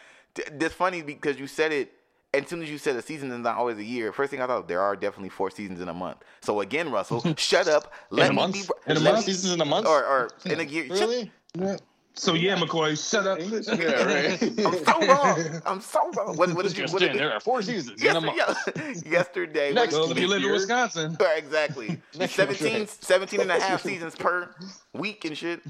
That's 0.59 0.75
funny 0.75 1.03
because 1.03 1.39
you 1.39 1.47
said 1.47 1.73
it. 1.73 1.93
As 2.35 2.47
soon 2.47 2.63
as 2.63 2.69
you 2.71 2.77
said 2.77 2.95
a 2.97 3.01
season 3.03 3.31
is 3.33 3.39
not 3.39 3.57
always 3.57 3.79
a 3.79 3.85
year, 3.85 4.13
first 4.13 4.31
thing 4.31 4.43
I 4.43 4.47
thought 4.47 4.69
there 4.69 4.83
are 4.83 4.95
definitely 4.95 5.31
four 5.31 5.51
seasons 5.51 5.81
in 5.81 5.89
a 5.89 5.95
month. 5.95 6.19
So 6.43 6.61
again, 6.61 6.91
Russell, 6.91 7.23
shut 7.39 7.69
up. 7.69 7.93
in 8.13 8.19
a 8.19 8.29
me 8.29 8.35
month? 8.35 8.53
be. 8.55 8.61
In 8.91 8.97
a 8.99 9.01
month? 9.01 9.17
me- 9.27 9.33
Seasons 9.33 9.55
in 9.55 9.61
a 9.63 9.65
month? 9.65 9.87
Or, 9.87 10.05
or 10.05 10.31
in 10.45 10.61
a 10.61 10.63
year. 10.65 10.87
Really? 10.91 11.31
Yeah. 11.59 11.77
So 12.15 12.35
yeah, 12.35 12.57
McCoy, 12.57 12.99
shut 13.11 13.27
up. 13.29 13.39
English? 13.39 13.67
Yeah, 13.69 14.03
right. 14.05 14.43
I'm 14.67 14.85
so 14.85 15.07
wrong. 15.07 15.63
I'm 15.65 15.81
so 15.81 16.11
wrong. 16.17 16.37
What, 16.37 16.53
what 16.53 16.65
did 16.67 16.77
you? 16.77 16.85
What 16.87 16.99
did 17.01 17.15
there 17.15 17.33
are 17.33 17.39
four 17.41 17.63
seasons 17.63 18.03
in 18.03 18.15
a 18.17 18.21
month. 18.21 18.37
yeah, 18.37 18.93
yesterday. 19.07 19.73
Next 19.73 19.95
what- 19.95 20.03
Well, 20.03 20.11
if 20.13 20.19
you 20.19 20.27
live 20.27 20.43
in 20.43 20.51
Wisconsin, 20.51 21.17
Right, 21.21 21.39
exactly. 21.39 21.99
Next 22.19 22.35
17, 22.35 22.89
17 22.89 23.41
and 23.41 23.51
a 23.53 23.61
half 23.61 23.83
seasons 23.83 24.17
per 24.17 24.53
week 24.93 25.25
and 25.25 25.39
shit. 25.39 25.61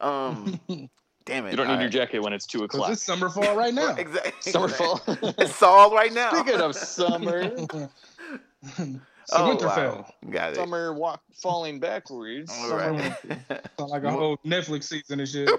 Um, 0.00 0.60
damn 1.28 1.46
it. 1.46 1.50
You 1.50 1.56
don't 1.58 1.68
need 1.68 1.74
All 1.74 1.80
your 1.82 1.90
jacket 1.90 2.20
when 2.20 2.32
it's 2.32 2.46
two 2.46 2.64
o'clock. 2.64 2.90
it's 2.90 3.02
summer 3.02 3.28
fall 3.28 3.54
right 3.54 3.72
now. 3.74 3.94
Exactly. 3.98 4.32
Summer 4.52 4.68
fall. 4.68 5.00
It's 5.38 5.54
Saul 5.54 5.94
right 5.94 6.12
now. 6.12 6.32
Speaking 6.32 6.60
of 6.60 6.74
summer, 6.74 7.38
It's 7.42 7.74
Oh, 9.30 9.54
Winterfell. 9.54 9.96
wow. 9.98 10.14
Got 10.30 10.52
it. 10.52 10.56
summer 10.56 10.94
walk 10.94 11.20
falling 11.34 11.78
backwards. 11.80 12.50
All 12.50 12.74
right. 12.76 13.12
Sound 13.78 13.90
like 13.90 14.02
a 14.04 14.10
whole 14.10 14.38
Netflix 14.38 14.84
season 14.84 15.20
and 15.20 15.28
shit. 15.28 15.50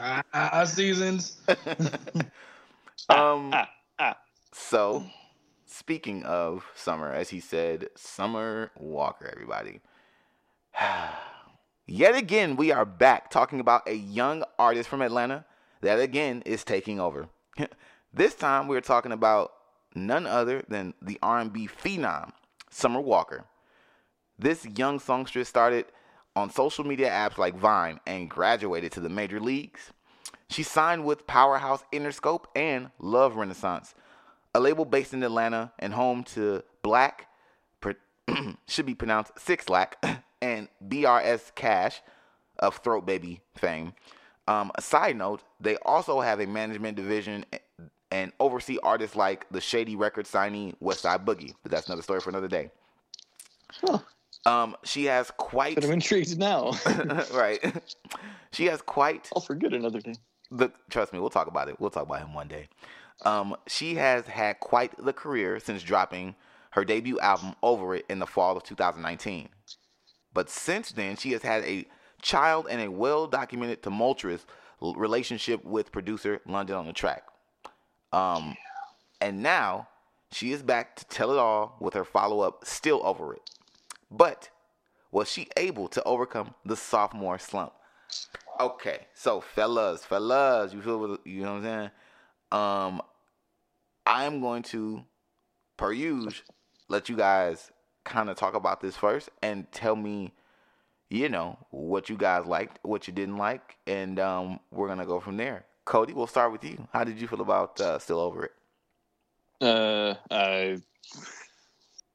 Ah, 0.00 0.22
ah, 0.32 0.64
seasons. 0.64 1.36
um, 3.10 3.50
Ah, 3.52 3.68
ah. 3.98 4.16
So, 4.54 5.04
speaking 5.66 6.22
of 6.24 6.64
summer, 6.74 7.12
as 7.12 7.28
he 7.28 7.40
said, 7.40 7.88
Summer 7.94 8.70
Walker, 8.78 9.28
everybody. 9.30 9.80
Yet 11.92 12.14
again, 12.14 12.54
we 12.54 12.70
are 12.70 12.84
back 12.84 13.32
talking 13.32 13.58
about 13.58 13.88
a 13.88 13.94
young 13.94 14.44
artist 14.60 14.88
from 14.88 15.02
Atlanta 15.02 15.44
that 15.80 15.98
again 15.98 16.40
is 16.46 16.62
taking 16.62 17.00
over. 17.00 17.28
this 18.14 18.36
time, 18.36 18.68
we're 18.68 18.80
talking 18.80 19.10
about 19.10 19.54
none 19.96 20.24
other 20.24 20.62
than 20.68 20.94
the 21.02 21.18
R&B 21.20 21.66
phenom, 21.66 22.30
Summer 22.70 23.00
Walker. 23.00 23.44
This 24.38 24.64
young 24.64 25.00
songstress 25.00 25.48
started 25.48 25.86
on 26.36 26.50
social 26.50 26.86
media 26.86 27.10
apps 27.10 27.38
like 27.38 27.56
Vine 27.56 27.98
and 28.06 28.30
graduated 28.30 28.92
to 28.92 29.00
the 29.00 29.08
major 29.08 29.40
leagues. 29.40 29.90
She 30.48 30.62
signed 30.62 31.04
with 31.04 31.26
Powerhouse 31.26 31.82
Interscope 31.92 32.44
and 32.54 32.92
Love 33.00 33.34
Renaissance, 33.34 33.96
a 34.54 34.60
label 34.60 34.84
based 34.84 35.12
in 35.12 35.24
Atlanta 35.24 35.72
and 35.80 35.94
home 35.94 36.22
to 36.34 36.62
Black, 36.84 37.26
should 38.68 38.86
be 38.86 38.94
pronounced 38.94 39.32
Six 39.40 39.68
Lack, 39.68 40.00
BRS 40.86 41.54
Kash 41.54 42.00
of 42.58 42.76
Throat 42.78 43.06
Baby 43.06 43.40
fame. 43.56 43.94
Um, 44.48 44.72
a 44.74 44.82
side 44.82 45.16
note, 45.16 45.42
they 45.60 45.76
also 45.76 46.20
have 46.20 46.40
a 46.40 46.46
management 46.46 46.96
division 46.96 47.44
and 48.10 48.32
oversee 48.40 48.78
artists 48.82 49.16
like 49.16 49.46
the 49.50 49.60
Shady 49.60 49.96
Record 49.96 50.26
signee 50.26 50.74
Westside 50.82 51.24
Boogie, 51.24 51.54
but 51.62 51.70
that's 51.70 51.86
another 51.86 52.02
story 52.02 52.20
for 52.20 52.30
another 52.30 52.48
day. 52.48 52.70
Huh. 53.84 53.98
Um, 54.46 54.76
she 54.84 55.04
has 55.04 55.30
quite. 55.36 55.76
But 55.76 55.84
I'm 55.84 55.92
intrigued 55.92 56.38
now. 56.38 56.72
right. 57.34 57.60
She 58.52 58.66
has 58.66 58.82
quite. 58.82 59.28
I'll 59.34 59.42
forget 59.42 59.72
another 59.72 60.00
day. 60.00 60.14
The 60.50 60.72
trust 60.88 61.12
me, 61.12 61.20
we'll 61.20 61.30
talk 61.30 61.46
about 61.46 61.68
it. 61.68 61.78
We'll 61.78 61.90
talk 61.90 62.06
about 62.06 62.20
him 62.20 62.34
one 62.34 62.48
day. 62.48 62.68
Um, 63.24 63.54
she 63.66 63.94
has 63.96 64.26
had 64.26 64.60
quite 64.60 64.92
the 65.04 65.12
career 65.12 65.60
since 65.60 65.82
dropping 65.82 66.34
her 66.70 66.84
debut 66.84 67.20
album 67.20 67.54
"Over 67.62 67.96
It" 67.96 68.06
in 68.08 68.18
the 68.18 68.26
fall 68.26 68.56
of 68.56 68.62
2019. 68.64 69.48
But 70.32 70.48
since 70.48 70.92
then, 70.92 71.16
she 71.16 71.32
has 71.32 71.42
had 71.42 71.64
a 71.64 71.86
child 72.22 72.66
and 72.70 72.80
a 72.80 72.90
well-documented 72.90 73.82
tumultuous 73.82 74.46
relationship 74.80 75.64
with 75.64 75.92
producer 75.92 76.40
London 76.46 76.76
on 76.76 76.86
the 76.86 76.92
track. 76.92 77.24
Um, 78.12 78.56
and 79.20 79.42
now 79.42 79.88
she 80.32 80.52
is 80.52 80.62
back 80.62 80.96
to 80.96 81.04
tell 81.06 81.32
it 81.32 81.38
all 81.38 81.76
with 81.80 81.94
her 81.94 82.04
follow-up 82.04 82.64
"Still 82.64 83.00
Over 83.04 83.34
It." 83.34 83.50
But 84.10 84.50
was 85.10 85.30
she 85.30 85.48
able 85.56 85.88
to 85.88 86.02
overcome 86.04 86.54
the 86.64 86.76
sophomore 86.76 87.38
slump? 87.38 87.72
Okay, 88.58 89.06
so 89.14 89.40
fellas, 89.40 90.04
fellas, 90.04 90.72
you 90.72 90.82
feel 90.82 90.98
what 90.98 91.26
you 91.26 91.42
know 91.42 91.54
what 91.54 91.64
I'm 91.64 91.64
saying? 91.64 91.90
Um, 92.52 93.02
I 94.06 94.24
am 94.24 94.40
going 94.40 94.62
to, 94.64 95.04
per 95.76 95.92
usual, 95.92 96.32
let 96.88 97.08
you 97.08 97.16
guys 97.16 97.70
kind 98.04 98.30
of 98.30 98.36
talk 98.36 98.54
about 98.54 98.80
this 98.80 98.96
first 98.96 99.30
and 99.42 99.70
tell 99.72 99.96
me, 99.96 100.32
you 101.08 101.28
know, 101.28 101.58
what 101.70 102.08
you 102.08 102.16
guys 102.16 102.46
liked, 102.46 102.78
what 102.82 103.06
you 103.06 103.12
didn't 103.12 103.36
like, 103.36 103.76
and 103.86 104.18
um, 104.18 104.60
we're 104.70 104.88
gonna 104.88 105.06
go 105.06 105.20
from 105.20 105.36
there. 105.36 105.64
Cody, 105.84 106.12
we'll 106.12 106.26
start 106.26 106.52
with 106.52 106.64
you. 106.64 106.86
How 106.92 107.04
did 107.04 107.20
you 107.20 107.26
feel 107.26 107.40
about 107.40 107.80
uh, 107.80 107.98
Still 107.98 108.20
Over 108.20 108.44
It? 108.44 108.52
Uh, 109.60 110.14
I 110.30 110.78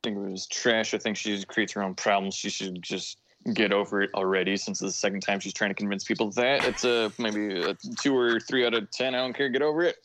think 0.03 0.17
it 0.17 0.31
was 0.31 0.47
trash. 0.47 0.93
I 0.93 0.97
think 0.97 1.17
she 1.17 1.43
creates 1.45 1.73
her 1.73 1.83
own 1.83 1.95
problems. 1.95 2.35
She 2.35 2.49
should 2.49 2.81
just 2.81 3.17
get 3.53 3.71
over 3.71 4.01
it 4.01 4.09
already 4.15 4.57
since 4.57 4.79
the 4.79 4.91
second 4.91 5.21
time 5.21 5.39
she's 5.39 5.53
trying 5.53 5.69
to 5.69 5.75
convince 5.75 6.03
people 6.03 6.31
that 6.31 6.65
it's 6.65 6.83
a 6.83 7.11
maybe 7.19 7.61
a 7.61 7.75
two 7.99 8.17
or 8.17 8.39
three 8.39 8.65
out 8.65 8.73
of 8.73 8.89
ten. 8.91 9.13
I 9.13 9.19
don't 9.19 9.33
care. 9.33 9.49
Get 9.49 9.61
over 9.61 9.83
it. 9.83 9.97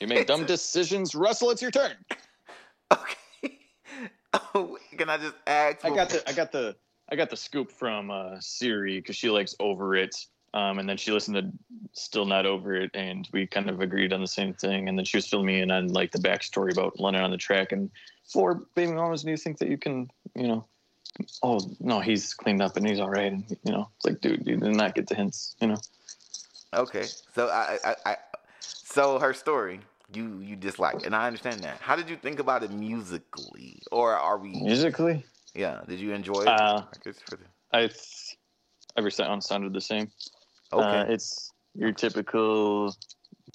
You 0.00 0.06
make 0.06 0.26
dumb 0.26 0.44
decisions. 0.46 1.14
Russell, 1.14 1.50
it's 1.50 1.62
your 1.62 1.70
turn. 1.70 1.92
Okay. 2.90 3.17
Can 4.96 5.08
I 5.08 5.18
just 5.18 5.34
ask? 5.46 5.84
I 5.84 5.90
got 5.90 6.10
the 6.10 6.22
I 6.28 6.32
got 6.32 6.52
the 6.52 6.76
I 7.10 7.16
got 7.16 7.30
the 7.30 7.36
scoop 7.36 7.72
from 7.72 8.10
uh, 8.10 8.36
Siri 8.40 8.98
because 9.00 9.16
she 9.16 9.30
likes 9.30 9.54
over 9.60 9.94
it. 9.94 10.14
Um, 10.54 10.78
and 10.78 10.88
then 10.88 10.96
she 10.96 11.12
listened 11.12 11.36
to 11.36 11.52
Still 11.92 12.24
Not 12.24 12.46
Over 12.46 12.74
It, 12.74 12.90
and 12.94 13.28
we 13.32 13.46
kind 13.46 13.68
of 13.68 13.80
agreed 13.80 14.14
on 14.14 14.20
the 14.20 14.26
same 14.26 14.54
thing. 14.54 14.88
And 14.88 14.96
then 14.96 15.04
she 15.04 15.18
was 15.18 15.26
filling 15.26 15.46
me 15.46 15.60
in 15.60 15.70
on 15.70 15.88
like 15.88 16.10
the 16.10 16.18
backstory 16.18 16.72
about 16.72 16.98
London 16.98 17.22
on 17.22 17.30
the 17.30 17.36
track. 17.36 17.72
And 17.72 17.90
for 18.24 18.62
baby 18.74 18.92
mamas, 18.92 19.22
do 19.22 19.30
you 19.30 19.36
think 19.36 19.58
that 19.58 19.68
you 19.68 19.76
can, 19.76 20.10
you 20.34 20.48
know, 20.48 20.64
oh 21.42 21.60
no, 21.80 22.00
he's 22.00 22.32
cleaned 22.32 22.62
up 22.62 22.76
and 22.76 22.88
he's 22.88 23.00
all 23.00 23.10
right, 23.10 23.30
and 23.32 23.44
you 23.62 23.72
know, 23.72 23.88
it's 23.96 24.06
like, 24.06 24.20
dude, 24.20 24.46
you 24.46 24.56
did 24.56 24.74
not 24.74 24.94
get 24.94 25.06
the 25.06 25.14
hints, 25.14 25.54
you 25.60 25.68
know. 25.68 25.76
Okay, 26.74 27.04
so 27.34 27.48
I, 27.48 27.78
I, 27.84 27.94
I 28.04 28.16
so 28.60 29.18
her 29.18 29.34
story 29.34 29.80
you 30.12 30.40
you 30.40 30.56
dislike, 30.56 31.04
and 31.04 31.14
I 31.14 31.26
understand 31.26 31.60
that. 31.60 31.78
How 31.80 31.96
did 31.96 32.08
you 32.08 32.16
think 32.16 32.38
about 32.38 32.62
it 32.62 32.70
musically, 32.70 33.82
or 33.92 34.14
are 34.14 34.38
we 34.38 34.50
musically? 34.50 35.24
Yeah, 35.54 35.80
did 35.86 36.00
you 36.00 36.12
enjoy 36.12 36.42
it? 36.42 36.48
Uh, 36.48 36.82
I 37.72 37.90
every 38.96 39.12
sound 39.12 39.44
sounded 39.44 39.72
the 39.72 39.80
same. 39.80 40.10
Okay, 40.72 40.98
uh, 40.98 41.04
it's 41.04 41.52
your 41.74 41.92
typical 41.92 42.94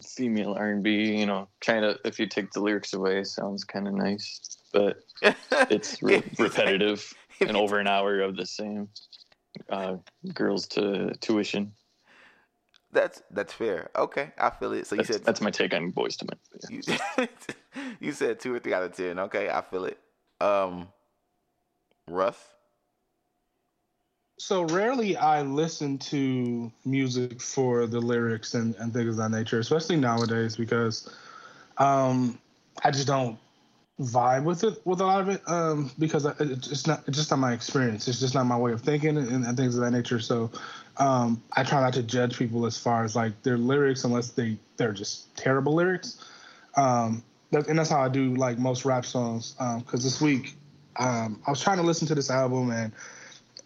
female 0.06 0.54
R 0.54 0.70
and 0.70 0.84
B. 0.84 1.18
You 1.18 1.26
know, 1.26 1.48
kind 1.62 1.86
of 1.86 1.98
if 2.06 2.20
you 2.20 2.28
take 2.28 2.52
the 2.52 2.62
lyrics 2.62 2.94
away, 2.94 3.24
sounds 3.24 3.64
kind 3.64 3.88
of 3.88 3.94
nice, 3.94 4.40
but 4.72 4.98
it's 5.70 6.02
re- 6.04 6.24
repetitive 6.38 7.14
and 7.42 7.58
over 7.58 7.80
an 7.80 7.88
hour 7.88 8.22
of 8.22 8.36
the 8.36 8.46
same 8.46 8.90
uh, 9.70 9.96
girls 10.34 10.68
to 10.68 11.14
tuition. 11.20 11.74
That's 12.94 13.24
that's 13.32 13.52
fair. 13.52 13.90
Okay, 13.96 14.32
I 14.38 14.52
feel 14.52 14.72
it. 14.74 14.88
So 14.88 14.96
you 14.96 15.00
that's, 15.00 15.10
said 15.10 15.26
that's 15.26 15.42
my 15.42 15.52
take 15.52 15.74
on 15.74 15.92
Boyz 15.92 16.22
II 16.22 16.30
Men. 16.30 16.84
You, 17.18 17.28
you 18.00 18.12
said 18.12 18.40
two 18.40 18.54
or 18.54 18.60
three 18.60 18.74
out 18.74 18.84
of 18.84 18.96
ten. 18.96 19.20
Okay, 19.20 19.50
I 19.50 19.62
feel 19.62 19.86
it. 19.86 19.98
Um, 20.40 20.88
Russ. 22.08 22.38
So 24.40 24.64
rarely 24.64 25.16
I 25.16 25.42
listen 25.42 25.98
to 26.00 26.72
music 26.86 27.42
for 27.42 27.88
the 27.88 28.00
lyrics 28.00 28.56
and, 28.56 28.76
and 28.76 28.94
things 28.94 29.10
of 29.10 29.18
that 29.18 29.30
nature, 29.30 29.60
especially 29.60 29.96
nowadays 29.96 30.56
because 30.56 31.10
um, 31.78 32.40
I 32.84 32.92
just 32.92 33.08
don't 33.08 33.38
vibe 34.00 34.44
with 34.44 34.64
it 34.64 34.82
with 34.86 35.02
a 35.02 35.06
lot 35.06 35.22
of 35.22 35.30
it 35.30 35.42
um, 35.48 35.92
because 36.00 36.26
it's 36.40 36.88
not 36.88 37.04
it's 37.08 37.18
just 37.18 37.32
not 37.32 37.40
my 37.40 37.54
experience. 37.54 38.08
It's 38.08 38.20
just 38.20 38.34
not 38.34 38.46
my 38.46 38.58
way 38.58 38.72
of 38.72 38.82
thinking 38.82 39.18
and, 39.18 39.46
and 39.46 39.58
things 39.58 39.76
of 39.76 39.82
that 39.82 39.92
nature. 39.92 40.20
So 40.20 40.52
um, 40.98 41.42
I 41.54 41.64
try 41.64 41.82
not 41.82 41.94
to 41.94 42.04
judge 42.04 42.38
people 42.38 42.66
as 42.66 42.78
far 42.78 43.04
as 43.04 43.16
like 43.16 43.42
their 43.44 43.58
lyrics 43.58 44.04
unless 44.04 44.30
they 44.30 44.58
they're 44.78 44.94
just 44.94 45.36
terrible 45.36 45.76
lyrics. 45.76 46.24
Um, 46.76 47.24
that, 47.52 47.68
and 47.68 47.78
that's 47.78 47.90
how 47.90 48.02
I 48.02 48.10
do 48.10 48.36
like 48.36 48.58
most 48.58 48.84
rap 48.84 49.06
songs. 49.06 49.52
Because 49.54 49.94
um, 49.94 50.02
this 50.02 50.20
week 50.20 50.56
um, 50.98 51.42
I 51.46 51.52
was 51.52 51.62
trying 51.62 51.78
to 51.78 51.84
listen 51.84 52.08
to 52.08 52.16
this 52.16 52.32
album 52.32 52.72
and 52.72 52.92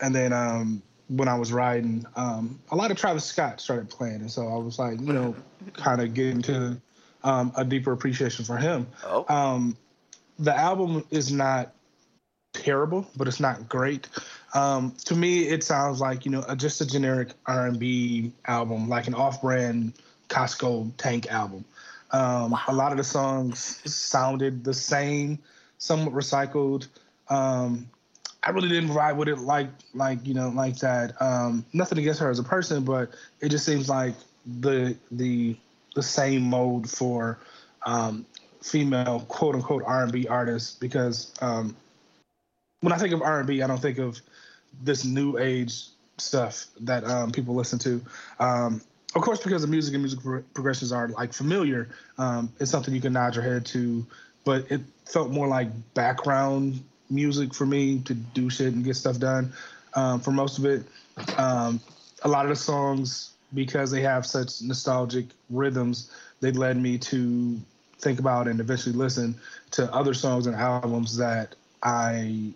and 0.01 0.13
then 0.13 0.33
um, 0.33 0.81
when 1.07 1.27
I 1.29 1.35
was 1.35 1.53
riding, 1.53 2.05
um, 2.15 2.59
a 2.69 2.75
lot 2.75 2.91
of 2.91 2.97
Travis 2.97 3.23
Scott 3.23 3.61
started 3.61 3.89
playing, 3.89 4.17
and 4.17 4.31
so 4.31 4.47
I 4.47 4.57
was 4.57 4.77
like, 4.77 4.99
you 4.99 5.13
know, 5.13 5.35
kind 5.73 6.01
of 6.01 6.13
getting 6.13 6.41
to 6.43 6.79
a 7.23 7.65
deeper 7.65 7.91
appreciation 7.91 8.45
for 8.45 8.57
him. 8.57 8.87
Oh. 9.05 9.25
The 10.39 10.55
album 10.55 11.05
is 11.09 11.31
not 11.31 11.73
terrible, 12.53 13.07
but 13.15 13.27
it's 13.27 13.39
not 13.39 13.69
great. 13.69 14.07
Um, 14.53 14.93
to 15.05 15.15
me, 15.15 15.43
it 15.43 15.63
sounds 15.63 15.99
like 15.99 16.25
you 16.25 16.31
know 16.31 16.43
just 16.55 16.81
a 16.81 16.85
generic 16.85 17.29
R&B 17.45 18.31
album, 18.45 18.89
like 18.89 19.07
an 19.07 19.13
off-brand 19.13 19.93
Costco 20.29 20.91
tank 20.97 21.27
album. 21.31 21.65
Um, 22.11 22.51
wow. 22.51 22.61
A 22.67 22.73
lot 22.73 22.91
of 22.91 22.97
the 22.97 23.03
songs 23.03 23.81
sounded 23.91 24.63
the 24.63 24.73
same, 24.73 25.39
somewhat 25.77 26.13
recycled. 26.13 26.87
Um, 27.29 27.89
I 28.43 28.51
really 28.51 28.69
didn't 28.69 28.93
ride 28.93 29.17
with 29.17 29.27
it 29.27 29.39
like 29.39 29.69
like 29.93 30.25
you 30.25 30.33
know 30.33 30.49
like 30.49 30.77
that. 30.77 31.21
Um, 31.21 31.65
nothing 31.73 31.97
against 31.97 32.19
her 32.21 32.29
as 32.29 32.39
a 32.39 32.43
person, 32.43 32.83
but 32.83 33.09
it 33.41 33.49
just 33.49 33.65
seems 33.65 33.89
like 33.89 34.15
the 34.61 34.95
the 35.11 35.57
the 35.95 36.03
same 36.03 36.43
mode 36.43 36.89
for 36.89 37.39
um, 37.85 38.25
female 38.61 39.25
quote 39.27 39.55
unquote 39.55 39.83
R&B 39.85 40.27
artists 40.27 40.77
because 40.77 41.33
um, 41.41 41.75
when 42.81 42.93
I 42.93 42.97
think 42.97 43.13
of 43.13 43.21
R&B, 43.21 43.61
I 43.61 43.67
don't 43.67 43.81
think 43.81 43.97
of 43.97 44.19
this 44.81 45.03
new 45.03 45.37
age 45.37 45.85
stuff 46.17 46.65
that 46.81 47.03
um, 47.03 47.31
people 47.31 47.55
listen 47.55 47.79
to. 47.79 48.01
Um, 48.39 48.81
of 49.15 49.21
course, 49.21 49.41
because 49.41 49.61
the 49.61 49.67
music 49.67 49.93
and 49.93 50.03
music 50.03 50.19
pro- 50.21 50.43
progressions 50.53 50.91
are 50.91 51.07
like 51.09 51.33
familiar, 51.33 51.89
um, 52.17 52.51
it's 52.59 52.69
something 52.69 52.93
you 52.93 53.01
can 53.01 53.13
nod 53.13 53.35
your 53.35 53.43
head 53.43 53.65
to. 53.67 54.05
But 54.43 54.71
it 54.71 54.81
felt 55.05 55.31
more 55.31 55.47
like 55.47 55.69
background 55.93 56.81
music 57.09 57.53
for 57.53 57.65
me 57.65 57.99
to 58.01 58.13
do 58.13 58.49
shit 58.49 58.73
and 58.73 58.83
get 58.83 58.95
stuff 58.95 59.19
done. 59.19 59.51
Um, 59.93 60.19
for 60.19 60.31
most 60.31 60.57
of 60.57 60.65
it, 60.65 60.83
um, 61.37 61.79
a 62.23 62.27
lot 62.27 62.45
of 62.45 62.49
the 62.49 62.55
songs, 62.55 63.31
because 63.53 63.91
they 63.91 64.01
have 64.01 64.25
such 64.25 64.61
nostalgic 64.61 65.25
rhythms, 65.49 66.11
they 66.41 66.51
led 66.51 66.77
me 66.77 66.97
to 66.97 67.59
think 67.99 68.19
about 68.19 68.47
and 68.47 68.59
eventually 68.59 68.95
listen 68.95 69.35
to 69.71 69.91
other 69.93 70.13
songs 70.13 70.47
and 70.47 70.55
albums 70.55 71.17
that 71.17 71.55
I 71.83 72.53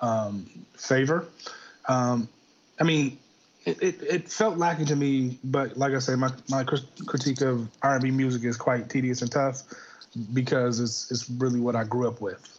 um, 0.00 0.46
favor. 0.76 1.26
Um, 1.88 2.28
I 2.80 2.84
mean, 2.84 3.18
it, 3.64 3.82
it, 3.82 4.02
it 4.02 4.28
felt 4.28 4.58
lacking 4.58 4.86
to 4.86 4.96
me, 4.96 5.38
but 5.44 5.76
like 5.76 5.92
I 5.92 5.98
said, 5.98 6.18
my, 6.18 6.30
my 6.48 6.64
critique 6.64 7.40
of 7.42 7.68
R&B 7.82 8.10
music 8.10 8.44
is 8.44 8.56
quite 8.56 8.88
tedious 8.88 9.22
and 9.22 9.30
tough 9.30 9.62
because 10.32 10.80
it's 10.80 11.10
it's 11.10 11.30
really 11.30 11.60
what 11.60 11.76
I 11.76 11.84
grew 11.84 12.08
up 12.08 12.20
with. 12.20 12.58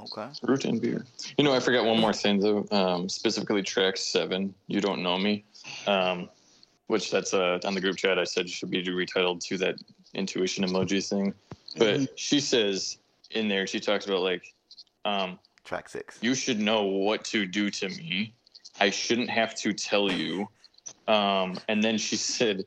Okay. 0.00 0.28
Root 0.42 0.64
and 0.64 0.80
beer. 0.80 1.04
You 1.36 1.44
know, 1.44 1.54
I 1.54 1.60
forgot 1.60 1.84
one 1.84 2.00
more 2.00 2.12
thing 2.12 2.38
though. 2.40 2.66
Um, 2.70 3.08
specifically, 3.08 3.62
track 3.62 3.96
seven. 3.96 4.54
You 4.66 4.80
don't 4.80 5.02
know 5.02 5.18
me. 5.18 5.44
Um, 5.86 6.28
which 6.86 7.10
that's 7.10 7.34
uh, 7.34 7.58
on 7.64 7.74
the 7.74 7.80
group 7.80 7.96
chat. 7.96 8.18
I 8.18 8.24
said 8.24 8.48
should 8.48 8.70
be 8.70 8.82
retitled 8.82 9.40
to 9.46 9.58
that 9.58 9.76
intuition 10.14 10.64
emoji 10.64 11.06
thing. 11.06 11.34
But 11.76 11.94
mm-hmm. 11.94 12.04
she 12.16 12.40
says 12.40 12.98
in 13.30 13.48
there, 13.48 13.66
she 13.66 13.80
talks 13.80 14.06
about 14.06 14.22
like, 14.22 14.54
um, 15.04 15.38
track 15.64 15.88
six. 15.88 16.18
You 16.20 16.34
should 16.34 16.58
know 16.58 16.84
what 16.84 17.24
to 17.26 17.46
do 17.46 17.70
to 17.70 17.88
me. 17.88 18.34
I 18.80 18.90
shouldn't 18.90 19.30
have 19.30 19.54
to 19.56 19.72
tell 19.72 20.10
you. 20.10 20.48
Um, 21.06 21.58
and 21.68 21.82
then 21.82 21.98
she 21.98 22.16
said, 22.16 22.64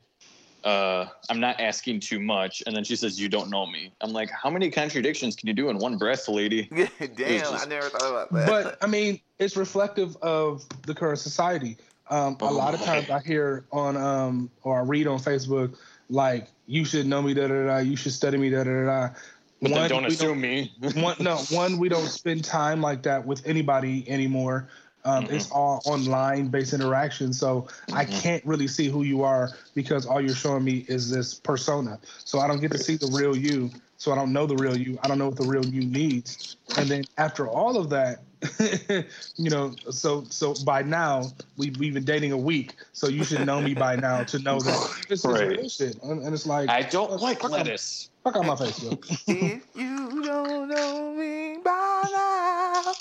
uh, 0.64 1.06
I'm 1.28 1.40
not 1.40 1.60
asking 1.60 2.00
too 2.00 2.20
much. 2.20 2.62
And 2.66 2.76
then 2.76 2.84
she 2.84 2.94
says, 2.94 3.20
You 3.20 3.28
don't 3.28 3.50
know 3.50 3.66
me. 3.66 3.92
I'm 4.00 4.12
like, 4.12 4.30
How 4.30 4.50
many 4.50 4.70
contradictions 4.70 5.34
can 5.34 5.48
you 5.48 5.54
do 5.54 5.68
in 5.70 5.78
one 5.78 5.98
breath, 5.98 6.28
lady? 6.28 6.64
Damn, 6.98 7.40
just... 7.40 7.66
I 7.66 7.68
never 7.68 7.88
thought 7.88 8.10
about 8.10 8.32
that. 8.32 8.46
But 8.46 8.78
I 8.80 8.86
mean, 8.86 9.20
it's 9.38 9.56
reflective 9.56 10.16
of 10.18 10.64
the 10.86 10.94
current 10.94 11.18
society. 11.18 11.76
Um, 12.10 12.36
a 12.40 12.52
lot 12.52 12.74
of 12.74 12.82
times 12.82 13.08
I 13.10 13.20
hear 13.20 13.64
on 13.72 13.96
um, 13.96 14.50
or 14.62 14.78
I 14.78 14.82
read 14.82 15.06
on 15.06 15.18
Facebook, 15.18 15.76
like, 16.12 16.48
you 16.66 16.84
should 16.84 17.06
know 17.06 17.22
me, 17.22 17.34
da 17.34 17.48
da 17.48 17.66
da, 17.66 17.78
you 17.78 17.96
should 17.96 18.12
study 18.12 18.38
me, 18.38 18.50
da 18.50 18.64
da 18.64 18.84
da. 18.84 19.08
But 19.60 19.70
one, 19.70 19.88
don't 19.88 20.04
assume 20.04 20.28
don't, 20.28 20.40
me. 20.40 20.72
one, 20.94 21.16
no, 21.20 21.36
one, 21.50 21.78
we 21.78 21.88
don't 21.88 22.08
spend 22.08 22.44
time 22.44 22.80
like 22.80 23.02
that 23.04 23.24
with 23.26 23.46
anybody 23.46 24.08
anymore. 24.08 24.68
Um, 25.04 25.24
mm-hmm. 25.24 25.34
It's 25.34 25.50
all 25.50 25.80
online 25.84 26.48
based 26.48 26.74
interaction. 26.74 27.32
So 27.32 27.62
mm-hmm. 27.62 27.94
I 27.94 28.04
can't 28.04 28.44
really 28.44 28.68
see 28.68 28.88
who 28.88 29.02
you 29.02 29.22
are 29.22 29.50
because 29.74 30.04
all 30.04 30.20
you're 30.20 30.34
showing 30.34 30.64
me 30.64 30.84
is 30.88 31.10
this 31.10 31.34
persona. 31.34 31.98
So 32.24 32.40
I 32.40 32.46
don't 32.46 32.60
get 32.60 32.72
to 32.72 32.78
see 32.78 32.96
the 32.96 33.10
real 33.12 33.36
you. 33.36 33.70
So 33.96 34.12
I 34.12 34.16
don't 34.16 34.32
know 34.32 34.46
the 34.46 34.56
real 34.56 34.76
you. 34.76 34.98
I 35.02 35.08
don't 35.08 35.18
know 35.18 35.28
what 35.28 35.38
the 35.38 35.46
real 35.46 35.64
you 35.64 35.82
needs. 35.84 36.56
And 36.76 36.88
then 36.88 37.04
after 37.18 37.48
all 37.48 37.76
of 37.76 37.88
that, 37.90 38.22
you 39.36 39.50
know, 39.50 39.74
so 39.90 40.24
so 40.28 40.54
by 40.64 40.82
now 40.82 41.30
we've, 41.56 41.76
we've 41.78 41.94
been 41.94 42.04
dating 42.04 42.32
a 42.32 42.36
week. 42.36 42.74
So 42.92 43.08
you 43.08 43.24
should 43.24 43.46
know 43.46 43.60
me 43.60 43.74
by 43.74 43.96
now 43.96 44.24
to 44.24 44.38
know 44.38 44.58
that 44.60 45.04
this 45.08 45.24
is 45.24 45.40
real 45.40 45.68
shit. 45.68 46.02
And, 46.02 46.22
and, 46.22 46.34
it's 46.34 46.46
like 46.46 46.68
I 46.68 46.82
don't 46.82 47.20
like 47.20 47.48
lettuce. 47.48 48.10
fuck 48.24 48.36
on 48.36 48.46
my 48.46 48.56
face, 48.56 48.82
yo. 48.82 48.98
if 49.28 49.62
you 49.74 50.22
don't 50.24 50.68
know 50.68 51.12
me 51.12 51.58
by 51.64 52.02
now. 52.12 52.92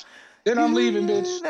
Then 0.44 0.58
I'm 0.58 0.74
leaving, 0.74 1.08
bitch. 1.08 1.42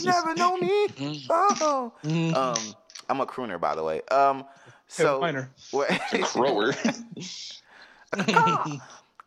Never 0.04 0.34
know 0.34 0.56
me. 0.56 0.88
Oh. 1.28 1.92
Um, 2.04 2.74
I'm 3.08 3.20
a 3.20 3.26
crooner, 3.26 3.60
by 3.60 3.74
the 3.74 3.82
way. 3.82 4.02
Um, 4.10 4.44
so 4.86 5.20
hey, 5.22 5.44
what? 5.72 5.88
Crower. 5.88 6.74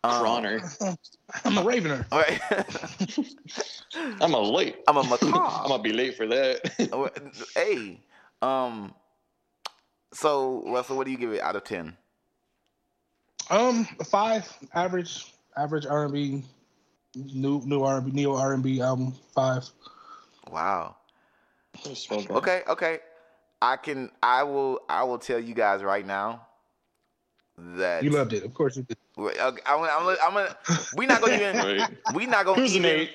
Croner. 0.03 0.81
Um, 0.81 0.97
I'm 1.45 1.57
a 1.57 1.63
ravener. 1.63 2.05
Right. 2.11 2.39
I'm 4.21 4.33
a 4.33 4.39
late. 4.39 4.77
I'm 4.87 4.97
a 4.97 5.03
macaw. 5.03 5.63
I'm 5.63 5.67
gonna 5.69 5.83
be 5.83 5.93
late 5.93 6.15
for 6.15 6.27
that. 6.27 7.51
hey, 7.55 7.99
um, 8.41 8.93
so 10.11 10.63
Russell, 10.67 10.97
what 10.97 11.05
do 11.05 11.11
you 11.11 11.17
give 11.17 11.31
it 11.31 11.41
out 11.41 11.55
of 11.55 11.63
ten? 11.63 11.95
Um, 13.49 13.85
five, 14.05 14.51
average, 14.73 15.33
average 15.57 15.85
R&B 15.85 16.43
new 17.15 17.61
new 17.65 17.83
R 17.83 17.97
and 17.97 18.05
B, 18.05 18.11
neo 18.11 18.35
R 18.35 18.53
and 18.53 18.63
B 18.63 18.81
album 18.81 19.13
five. 19.33 19.63
Wow. 20.51 20.95
Okay, 22.29 22.61
okay. 22.67 22.99
I 23.61 23.77
can. 23.77 24.11
I 24.21 24.43
will. 24.43 24.81
I 24.89 25.03
will 25.03 25.17
tell 25.17 25.39
you 25.39 25.53
guys 25.53 25.81
right 25.81 26.05
now 26.05 26.47
that 27.57 28.03
you 28.03 28.09
loved 28.09 28.33
it. 28.33 28.43
Of 28.43 28.53
course 28.53 28.75
you 28.77 28.83
did. 28.83 28.97
Okay, 29.17 29.61
I'm, 29.65 29.83
I'm, 29.83 30.17
I'm 30.23 30.33
gonna. 30.33 30.57
We 30.95 31.05
not 31.05 31.21
gonna 31.21 31.35
even. 31.35 31.97
We 32.15 32.25
not 32.25 32.45
gonna 32.45 32.61
Who's 32.61 32.75
even. 32.75 33.07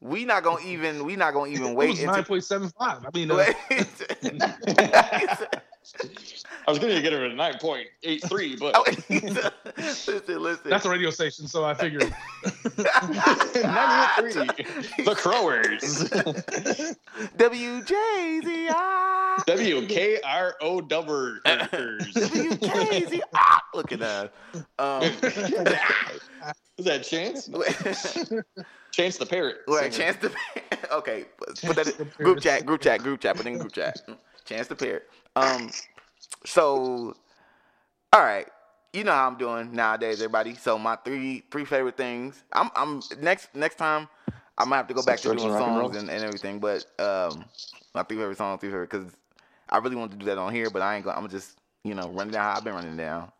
We 0.00 0.24
not 0.24 0.42
gonna 0.42 0.64
even. 0.64 1.04
We 1.04 1.16
not 1.16 1.34
gonna 1.34 1.50
even 1.50 1.74
wait. 1.74 2.02
Nine 2.02 2.24
point 2.24 2.44
seven 2.44 2.70
five. 2.70 3.04
I 3.04 3.10
mean. 3.12 3.30
Uh, 3.30 3.44
I 6.66 6.70
was 6.70 6.78
going 6.78 6.94
to 6.94 7.02
get 7.02 7.12
her 7.12 7.24
at 7.24 7.34
nine 7.34 7.58
point 7.58 7.88
eight 8.02 8.22
three, 8.28 8.54
but 8.54 8.74
oh, 8.76 8.84
listen, 9.76 10.42
listen. 10.42 10.70
That's 10.70 10.84
a 10.84 10.90
radio 10.90 11.10
station, 11.10 11.48
so 11.48 11.64
I 11.64 11.74
figured. 11.74 12.02
Ninety 12.02 12.14
three, 14.20 14.34
the 15.04 15.16
Crowers. 15.16 15.80
WJZI. 17.38 19.44
W 19.46 19.86
K 19.86 20.20
R 20.22 20.54
O 20.60 20.82
W. 20.82 21.40
WKZI. 21.44 23.22
Look 23.80 23.92
at 23.92 24.00
that. 24.00 24.32
Um, 24.78 25.02
Is 26.78 26.86
that 26.86 27.04
Chance? 27.04 27.48
Chance 28.92 29.18
the 29.18 29.26
parrot. 29.26 29.58
Wait, 29.68 29.92
Chance 29.92 30.16
the 30.16 30.32
Okay, 30.92 31.26
put 31.36 31.76
that 31.76 31.86
in, 31.86 32.10
group 32.16 32.40
chat, 32.40 32.66
group 32.66 32.80
chat, 32.80 33.02
group 33.02 33.20
chat. 33.20 33.36
Put 33.36 33.46
in 33.46 33.58
group 33.58 33.72
chat. 33.72 34.00
Chance 34.44 34.68
the 34.68 34.74
parrot. 34.74 35.08
Um, 35.36 35.70
so, 36.44 37.14
all 38.12 38.20
right, 38.20 38.48
you 38.92 39.04
know 39.04 39.12
how 39.12 39.28
I'm 39.28 39.36
doing 39.36 39.72
nowadays, 39.72 40.20
everybody. 40.20 40.54
So 40.54 40.78
my 40.78 40.96
three 40.96 41.44
three 41.50 41.64
favorite 41.64 41.96
things. 41.96 42.42
I'm 42.52 42.70
I'm 42.74 43.02
next 43.20 43.54
next 43.54 43.76
time 43.76 44.08
I'm 44.58 44.66
gonna 44.66 44.76
have 44.76 44.88
to 44.88 44.94
go 44.94 45.02
back 45.02 45.20
to 45.20 45.34
doing 45.34 45.38
songs 45.38 45.96
and, 45.96 46.10
and, 46.10 46.24
everything. 46.24 46.58
But 46.58 46.86
um, 46.98 47.44
my 47.94 48.02
three 48.02 48.16
favorite 48.16 48.38
songs, 48.38 48.60
three 48.60 48.70
favorite 48.70 48.90
because 48.90 49.12
I 49.68 49.78
really 49.78 49.96
want 49.96 50.10
to 50.12 50.16
do 50.16 50.26
that 50.26 50.38
on 50.38 50.52
here, 50.52 50.70
but 50.70 50.82
I 50.82 50.96
ain't 50.96 51.04
gonna. 51.04 51.18
I'm 51.18 51.28
just 51.28 51.58
you 51.84 51.94
know 51.94 52.08
running 52.10 52.32
down 52.32 52.44
how 52.44 52.56
I've 52.56 52.64
been 52.64 52.74
running 52.74 52.96
down. 52.96 53.30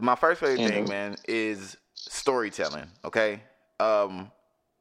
My 0.00 0.14
first 0.14 0.40
favorite 0.40 0.60
mm-hmm. 0.60 0.68
thing, 0.68 0.88
man, 0.88 1.16
is 1.26 1.76
storytelling. 1.94 2.86
Okay, 3.04 3.40
um, 3.80 4.30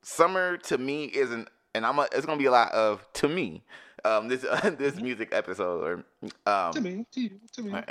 summer 0.02 0.58
to 0.58 0.78
me 0.78 1.06
isn't, 1.06 1.48
and 1.76 1.86
I'm. 1.86 2.00
A, 2.00 2.08
it's 2.12 2.26
gonna 2.26 2.38
be 2.38 2.46
a 2.46 2.52
lot 2.52 2.72
of 2.72 3.06
to 3.14 3.28
me 3.28 3.64
um, 4.06 4.28
this 4.28 4.44
uh, 4.44 4.70
this 4.78 4.96
music 4.96 5.30
episode 5.32 5.84
or 5.84 6.52
um, 6.52 6.74
to 6.74 6.82
me, 6.82 7.06
to 7.12 7.22
you, 7.22 7.32
to 7.54 7.62
me. 7.64 7.82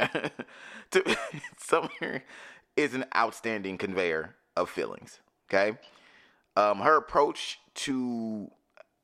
to, 0.90 1.18
Summer 1.58 2.22
is 2.76 2.94
an 2.94 3.04
outstanding 3.16 3.78
conveyor 3.78 4.34
of 4.56 4.70
feelings. 4.70 5.20
Okay, 5.48 5.78
um, 6.56 6.78
her 6.78 6.96
approach 6.96 7.60
to 7.74 8.50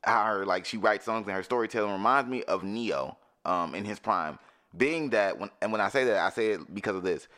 how 0.02 0.24
her 0.24 0.46
like 0.46 0.64
she 0.64 0.76
writes 0.76 1.04
songs 1.04 1.26
and 1.26 1.34
her 1.34 1.42
storytelling 1.42 1.92
reminds 1.92 2.30
me 2.30 2.42
of 2.44 2.62
Ne-Yo 2.62 3.16
um, 3.44 3.74
in 3.74 3.84
his 3.84 3.98
prime. 3.98 4.38
Being 4.76 5.10
that 5.10 5.38
when 5.38 5.50
and 5.62 5.72
when 5.72 5.80
I 5.80 5.88
say 5.88 6.04
that 6.04 6.18
I 6.18 6.30
say 6.30 6.48
it 6.48 6.74
because 6.74 6.96
of 6.96 7.02
this. 7.02 7.28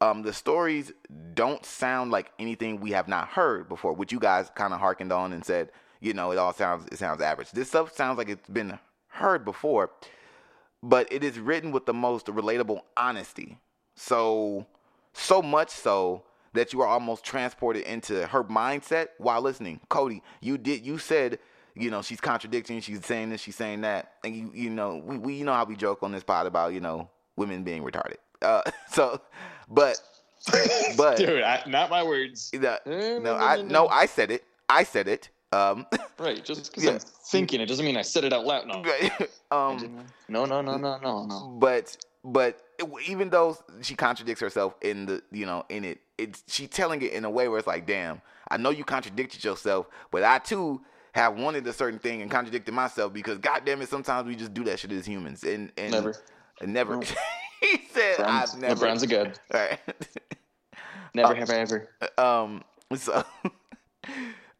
Um, 0.00 0.22
the 0.22 0.32
stories 0.32 0.92
don't 1.34 1.64
sound 1.64 2.10
like 2.10 2.32
anything 2.38 2.80
we 2.80 2.92
have 2.92 3.06
not 3.06 3.28
heard 3.28 3.68
before, 3.68 3.92
which 3.92 4.12
you 4.12 4.18
guys 4.18 4.50
kind 4.54 4.72
of 4.72 4.80
harkened 4.80 5.12
on 5.12 5.32
and 5.32 5.44
said, 5.44 5.70
you 6.00 6.14
know, 6.14 6.32
it 6.32 6.38
all 6.38 6.54
sounds 6.54 6.86
it 6.90 6.98
sounds 6.98 7.20
average. 7.20 7.50
This 7.50 7.68
stuff 7.68 7.94
sounds 7.94 8.16
like 8.16 8.28
it's 8.28 8.48
been 8.48 8.78
heard 9.08 9.44
before, 9.44 9.90
but 10.82 11.12
it 11.12 11.22
is 11.22 11.38
written 11.38 11.70
with 11.70 11.86
the 11.86 11.92
most 11.92 12.26
relatable 12.26 12.80
honesty. 12.96 13.58
So, 13.94 14.66
so 15.12 15.42
much 15.42 15.68
so 15.68 16.22
that 16.54 16.72
you 16.72 16.80
are 16.80 16.86
almost 16.86 17.24
transported 17.24 17.82
into 17.82 18.26
her 18.28 18.44
mindset 18.44 19.08
while 19.18 19.42
listening. 19.42 19.80
Cody, 19.90 20.22
you 20.40 20.56
did 20.56 20.84
you 20.84 20.96
said, 20.96 21.38
you 21.74 21.90
know, 21.90 22.00
she's 22.00 22.20
contradicting, 22.20 22.80
she's 22.80 23.04
saying 23.04 23.30
this, 23.30 23.40
she's 23.40 23.56
saying 23.56 23.82
that, 23.82 24.14
and 24.24 24.34
you 24.34 24.50
you 24.54 24.70
know, 24.70 25.02
we, 25.04 25.18
we 25.18 25.34
you 25.34 25.44
know 25.44 25.52
how 25.52 25.64
we 25.64 25.76
joke 25.76 26.02
on 26.02 26.12
this 26.12 26.24
pod 26.24 26.46
about 26.46 26.72
you 26.72 26.80
know 26.80 27.10
women 27.36 27.62
being 27.62 27.82
retarded. 27.82 28.16
Uh, 28.42 28.62
so, 28.90 29.20
but 29.70 30.00
but 30.96 31.16
dude, 31.16 31.42
I, 31.42 31.62
not 31.66 31.90
my 31.90 32.02
words. 32.02 32.50
The, 32.50 32.80
no, 33.22 33.36
I 33.36 33.62
no, 33.62 33.88
I 33.88 34.06
said 34.06 34.30
it. 34.30 34.44
I 34.68 34.84
said 34.84 35.08
it. 35.08 35.28
Um, 35.52 35.86
right, 36.18 36.44
just 36.44 36.70
because 36.70 36.84
yeah. 36.84 36.90
I'm 36.92 36.98
thinking 36.98 37.60
it 37.60 37.66
doesn't 37.66 37.84
mean 37.84 37.96
I 37.96 38.02
said 38.02 38.24
it 38.24 38.32
out 38.32 38.46
loud. 38.46 38.66
No. 38.66 38.76
um, 39.50 40.04
no, 40.28 40.44
no, 40.44 40.60
no, 40.60 40.76
no, 40.76 40.98
no, 40.98 41.26
no. 41.26 41.56
But 41.58 41.96
but 42.24 42.60
even 43.06 43.30
though 43.30 43.58
she 43.82 43.94
contradicts 43.94 44.40
herself 44.40 44.74
in 44.80 45.06
the 45.06 45.22
you 45.30 45.46
know 45.46 45.64
in 45.68 45.84
it, 45.84 46.00
it's 46.18 46.42
she 46.46 46.66
telling 46.66 47.02
it 47.02 47.12
in 47.12 47.24
a 47.24 47.30
way 47.30 47.48
where 47.48 47.58
it's 47.58 47.66
like, 47.66 47.86
damn, 47.86 48.22
I 48.50 48.56
know 48.56 48.70
you 48.70 48.84
contradicted 48.84 49.44
yourself, 49.44 49.88
but 50.10 50.22
I 50.22 50.38
too 50.38 50.80
have 51.12 51.36
wanted 51.36 51.66
a 51.66 51.72
certain 51.72 51.98
thing 51.98 52.22
and 52.22 52.30
contradicted 52.30 52.72
myself 52.72 53.12
because 53.12 53.38
goddamn 53.38 53.82
it, 53.82 53.88
sometimes 53.88 54.28
we 54.28 54.36
just 54.36 54.54
do 54.54 54.62
that 54.64 54.78
shit 54.78 54.92
as 54.92 55.04
humans 55.04 55.42
and 55.42 55.72
and 55.76 55.92
never, 55.92 56.16
and 56.60 56.72
never. 56.72 56.96
No. 56.96 57.02
he 57.66 57.80
said, 57.92 58.16
Browns, 58.16 58.54
"I've 58.54 58.60
never." 58.60 58.86
LeBron's 58.86 59.02
a 59.02 59.06
good. 59.06 59.38
All 59.54 59.60
right. 59.60 59.78
never 61.14 61.34
have 61.34 61.50
I 61.50 61.54
ever. 61.56 61.88
Um. 62.18 62.62
So. 62.96 63.24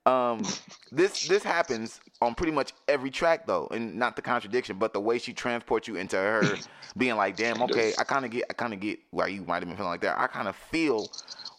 Um, 0.06 0.42
this 0.90 1.28
this 1.28 1.42
happens 1.42 2.00
on 2.22 2.34
pretty 2.34 2.52
much 2.52 2.72
every 2.88 3.10
track 3.10 3.46
though, 3.46 3.68
and 3.70 3.96
not 3.96 4.16
the 4.16 4.22
contradiction, 4.22 4.78
but 4.78 4.92
the 4.92 5.00
way 5.00 5.18
she 5.18 5.32
transports 5.32 5.86
you 5.86 5.96
into 5.96 6.16
her 6.16 6.56
being 6.96 7.16
like, 7.16 7.36
"Damn, 7.36 7.62
okay, 7.62 7.92
I 7.98 8.04
kind 8.04 8.24
of 8.24 8.30
get, 8.30 8.44
I 8.48 8.54
kind 8.54 8.72
of 8.72 8.80
get 8.80 8.98
why 9.10 9.26
you 9.26 9.42
might 9.42 9.56
have 9.56 9.68
been 9.68 9.76
feeling 9.76 9.90
like 9.90 10.00
that. 10.00 10.18
I 10.18 10.26
kind 10.26 10.48
of 10.48 10.56
feel 10.56 11.10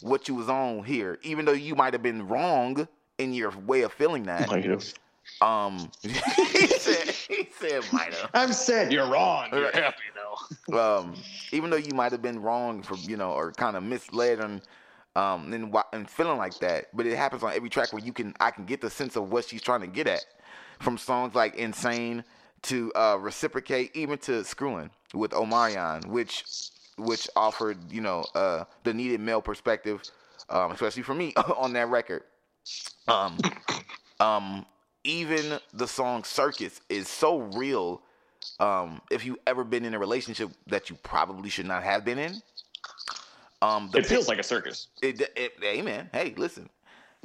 what 0.02 0.28
you 0.28 0.36
was 0.36 0.50
on 0.50 0.84
here, 0.84 1.20
even 1.22 1.46
though 1.46 1.52
you 1.52 1.76
might 1.76 1.94
have 1.94 2.02
been 2.02 2.28
wrong 2.28 2.88
in 3.20 3.34
your 3.34 3.52
way 3.52 3.82
of 3.82 3.94
feeling 3.94 4.24
that. 4.24 4.50
Might 4.50 4.66
have. 4.66 4.92
Um, 5.40 5.92
he 6.02 6.68
said 6.68 7.10
he 7.10 7.48
said 7.60 7.84
might 7.94 8.14
have. 8.14 8.30
I'm 8.34 8.54
sad 8.54 8.92
you're 8.92 9.08
wrong. 9.08 9.50
You're 9.52 9.72
happy 9.72 10.04
though. 10.16 10.21
um, 10.74 11.16
even 11.52 11.70
though 11.70 11.78
you 11.78 11.94
might 11.94 12.12
have 12.12 12.22
been 12.22 12.42
wrong 12.42 12.82
for 12.84 12.96
you 12.96 13.18
know 13.18 13.32
or 13.32 13.52
kind 13.52 13.76
of 13.76 13.84
misled 13.84 14.40
and 14.40 14.62
um 15.16 15.52
and, 15.54 15.76
and 15.94 16.10
feeling 16.10 16.38
like 16.38 16.58
that, 16.60 16.88
but 16.96 17.06
it 17.06 17.16
happens 17.18 17.44
on 17.44 17.54
every 17.54 17.70
track 17.70 17.92
where 17.94 18.04
you 18.04 18.14
can 18.14 18.34
I 18.40 18.52
can 18.52 18.66
get 18.66 18.82
the 18.82 18.90
sense 18.90 19.16
of 19.16 19.32
what 19.32 19.46
she's 19.46 19.62
trying 19.62 19.82
to 19.82 19.88
get 19.88 20.08
at, 20.08 20.26
from 20.80 20.98
songs 20.98 21.36
like 21.36 21.56
"Insane" 21.56 22.24
to 22.64 22.92
uh, 22.96 23.18
"Reciprocate," 23.20 23.96
even 23.96 24.18
to 24.20 24.44
"Screwing" 24.44 24.90
with 25.14 25.32
Omarion, 25.32 26.06
which 26.08 26.46
which 26.98 27.28
offered 27.36 27.78
you 27.92 28.02
know 28.02 28.24
uh 28.36 28.64
the 28.84 28.94
needed 28.94 29.20
male 29.20 29.42
perspective, 29.42 30.02
um, 30.50 30.72
especially 30.72 31.04
for 31.04 31.14
me 31.14 31.34
on 31.58 31.74
that 31.74 31.90
record. 31.90 32.24
Um, 33.08 33.38
um, 34.20 34.66
even 35.04 35.60
the 35.74 35.88
song 35.88 36.24
"Circus" 36.24 36.82
is 36.90 37.08
so 37.08 37.40
real 37.40 38.02
um, 38.60 39.02
if 39.10 39.26
you 39.26 39.38
ever 39.48 39.64
been 39.64 39.86
in 39.86 39.94
a 39.94 40.00
relationship 40.00 40.50
that 40.68 40.90
you 40.90 40.96
probably 41.04 41.50
should 41.50 41.66
not 41.66 41.84
have 41.84 42.06
been 42.06 42.20
in. 42.20 42.42
Um, 43.62 43.92
It 43.94 44.06
feels 44.06 44.28
like 44.28 44.40
a 44.40 44.44
circus. 44.44 44.88
it, 45.04 45.22
it, 45.36 45.54
hey 45.62 45.82
man, 45.82 46.10
hey, 46.12 46.34
listen. 46.38 46.70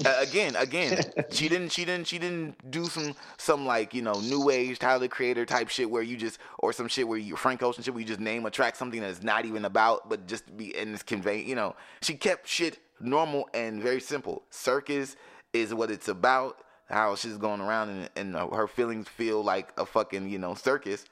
Uh, 0.04 0.14
again, 0.20 0.54
again, 0.56 1.02
she 1.30 1.48
didn't, 1.48 1.72
she 1.72 1.86
didn't, 1.86 2.06
she 2.06 2.18
didn't 2.18 2.70
do 2.70 2.84
some, 2.84 3.14
some 3.38 3.64
like 3.64 3.94
you 3.94 4.02
know, 4.02 4.20
new 4.20 4.50
age 4.50 4.78
Tyler 4.78 4.98
the 4.98 5.08
Creator 5.08 5.46
type 5.46 5.70
shit 5.70 5.90
where 5.90 6.02
you 6.02 6.18
just, 6.18 6.38
or 6.58 6.74
some 6.74 6.86
shit 6.88 7.08
where 7.08 7.16
you 7.18 7.34
Frank 7.34 7.62
Ocean 7.62 7.82
shit 7.82 7.94
where 7.94 8.02
you 8.02 8.06
just 8.06 8.20
name 8.20 8.44
a 8.44 8.50
track 8.50 8.76
something 8.76 9.00
that's 9.00 9.22
not 9.22 9.46
even 9.46 9.64
about, 9.64 10.08
but 10.10 10.26
just 10.26 10.54
be 10.56 10.76
and 10.76 10.92
this 10.92 11.02
convey, 11.02 11.42
you 11.42 11.54
know. 11.54 11.74
She 12.02 12.14
kept 12.14 12.46
shit 12.46 12.78
normal 13.00 13.48
and 13.54 13.80
very 13.80 14.00
simple. 14.00 14.42
Circus 14.50 15.16
is 15.54 15.72
what 15.72 15.90
it's 15.90 16.08
about. 16.08 16.58
How 16.86 17.16
she's 17.16 17.36
going 17.36 17.60
around 17.60 17.88
and, 17.90 18.10
and 18.16 18.52
her 18.52 18.68
feelings 18.68 19.08
feel 19.08 19.42
like 19.42 19.72
a 19.76 19.84
fucking 19.84 20.28
you 20.28 20.38
know 20.38 20.54
circus, 20.54 21.04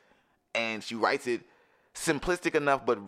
and 0.55 0.83
she 0.83 0.95
writes 0.95 1.27
it 1.27 1.43
simplistic 1.95 2.55
enough 2.55 2.85
but 2.85 2.99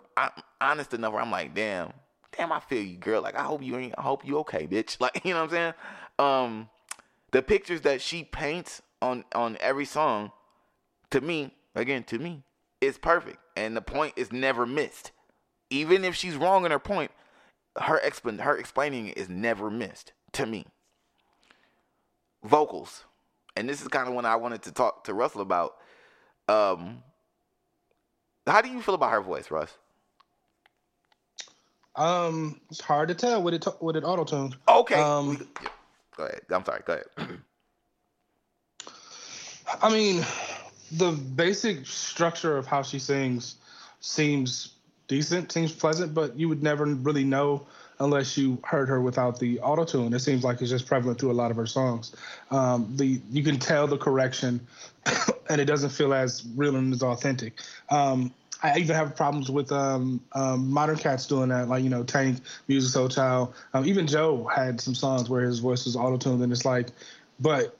honest 0.60 0.94
enough 0.94 1.12
where 1.12 1.22
I'm 1.22 1.30
like, 1.30 1.54
damn, 1.54 1.92
damn, 2.36 2.52
I 2.52 2.60
feel 2.60 2.82
you, 2.82 2.96
girl. 2.96 3.22
Like 3.22 3.36
I 3.36 3.42
hope 3.42 3.62
you 3.62 3.76
ain't, 3.76 3.94
I 3.98 4.02
hope 4.02 4.26
you 4.26 4.38
okay, 4.38 4.66
bitch. 4.66 4.98
Like 5.00 5.24
you 5.24 5.34
know 5.34 5.44
what 5.44 5.52
I'm 5.52 5.56
saying? 5.56 5.74
Um, 6.18 6.68
the 7.32 7.42
pictures 7.42 7.82
that 7.82 8.00
she 8.00 8.24
paints 8.24 8.82
on 9.02 9.24
on 9.34 9.56
every 9.60 9.84
song, 9.84 10.32
to 11.10 11.20
me, 11.20 11.54
again, 11.74 12.04
to 12.04 12.18
me, 12.18 12.42
is 12.80 12.98
perfect, 12.98 13.38
and 13.56 13.76
the 13.76 13.82
point 13.82 14.14
is 14.16 14.32
never 14.32 14.66
missed. 14.66 15.12
Even 15.70 16.04
if 16.04 16.14
she's 16.14 16.36
wrong 16.36 16.64
in 16.64 16.70
her 16.70 16.78
point, 16.78 17.10
her 17.80 18.00
explan 18.04 18.40
her 18.40 18.56
explaining 18.56 19.08
it 19.08 19.18
is 19.18 19.28
never 19.28 19.70
missed 19.70 20.12
to 20.32 20.46
me. 20.46 20.66
Vocals, 22.46 23.04
and 23.56 23.68
this 23.68 23.82
is 23.82 23.88
kind 23.88 24.08
of 24.08 24.14
when 24.14 24.24
I 24.24 24.36
wanted 24.36 24.62
to 24.62 24.72
talk 24.72 25.04
to 25.04 25.14
Russell 25.14 25.40
about. 25.40 25.74
Um, 26.48 27.02
how 28.46 28.60
do 28.60 28.68
you 28.68 28.80
feel 28.80 28.94
about 28.94 29.10
her 29.10 29.20
voice, 29.20 29.50
Russ? 29.50 29.76
Um, 31.96 32.60
it's 32.70 32.80
hard 32.80 33.08
to 33.08 33.14
tell 33.14 33.42
with 33.42 33.54
it 33.54 33.66
with 33.80 33.96
it 33.96 34.04
auto 34.04 34.24
tune. 34.24 34.54
Okay. 34.68 34.94
Um. 34.94 35.48
Go 36.16 36.24
ahead. 36.24 36.42
I'm 36.50 36.64
sorry. 36.64 36.82
Go 36.84 37.00
ahead. 37.18 37.38
I 39.82 39.90
mean, 39.90 40.24
the 40.92 41.12
basic 41.12 41.86
structure 41.86 42.56
of 42.56 42.66
how 42.66 42.82
she 42.82 42.98
sings 42.98 43.56
seems 44.00 44.74
decent, 45.08 45.50
seems 45.50 45.72
pleasant, 45.72 46.14
but 46.14 46.38
you 46.38 46.48
would 46.48 46.62
never 46.62 46.84
really 46.84 47.24
know 47.24 47.66
unless 47.98 48.36
you 48.36 48.58
heard 48.64 48.88
her 48.88 49.00
without 49.00 49.38
the 49.38 49.60
auto 49.60 49.84
tune. 49.84 50.12
It 50.12 50.20
seems 50.20 50.44
like 50.44 50.60
it's 50.60 50.70
just 50.70 50.86
prevalent 50.86 51.20
through 51.20 51.30
a 51.30 51.32
lot 51.32 51.50
of 51.50 51.56
her 51.56 51.66
songs. 51.66 52.14
Um, 52.50 52.92
the 52.96 53.20
you 53.30 53.42
can 53.42 53.58
tell 53.58 53.86
the 53.86 53.98
correction, 53.98 54.66
and 55.50 55.60
it 55.60 55.66
doesn't 55.66 55.90
feel 55.90 56.12
as 56.14 56.46
real 56.56 56.76
and 56.76 56.92
as 56.92 57.02
authentic. 57.02 57.60
Um, 57.90 58.32
I 58.62 58.78
even 58.78 58.96
have 58.96 59.14
problems 59.14 59.50
with 59.50 59.70
um, 59.70 60.20
um, 60.32 60.70
modern 60.70 60.96
cats 60.96 61.26
doing 61.26 61.50
that, 61.50 61.68
like 61.68 61.84
you 61.84 61.90
know 61.90 62.04
Tank, 62.04 62.40
Musiq 62.68 62.96
Soulchild. 62.96 63.54
Um, 63.74 63.86
even 63.86 64.06
Joe 64.06 64.44
had 64.46 64.80
some 64.80 64.94
songs 64.94 65.28
where 65.28 65.42
his 65.42 65.58
voice 65.58 65.84
was 65.84 65.96
auto 65.96 66.16
tuned, 66.16 66.42
and 66.42 66.52
it's 66.52 66.64
like, 66.64 66.88
but 67.38 67.76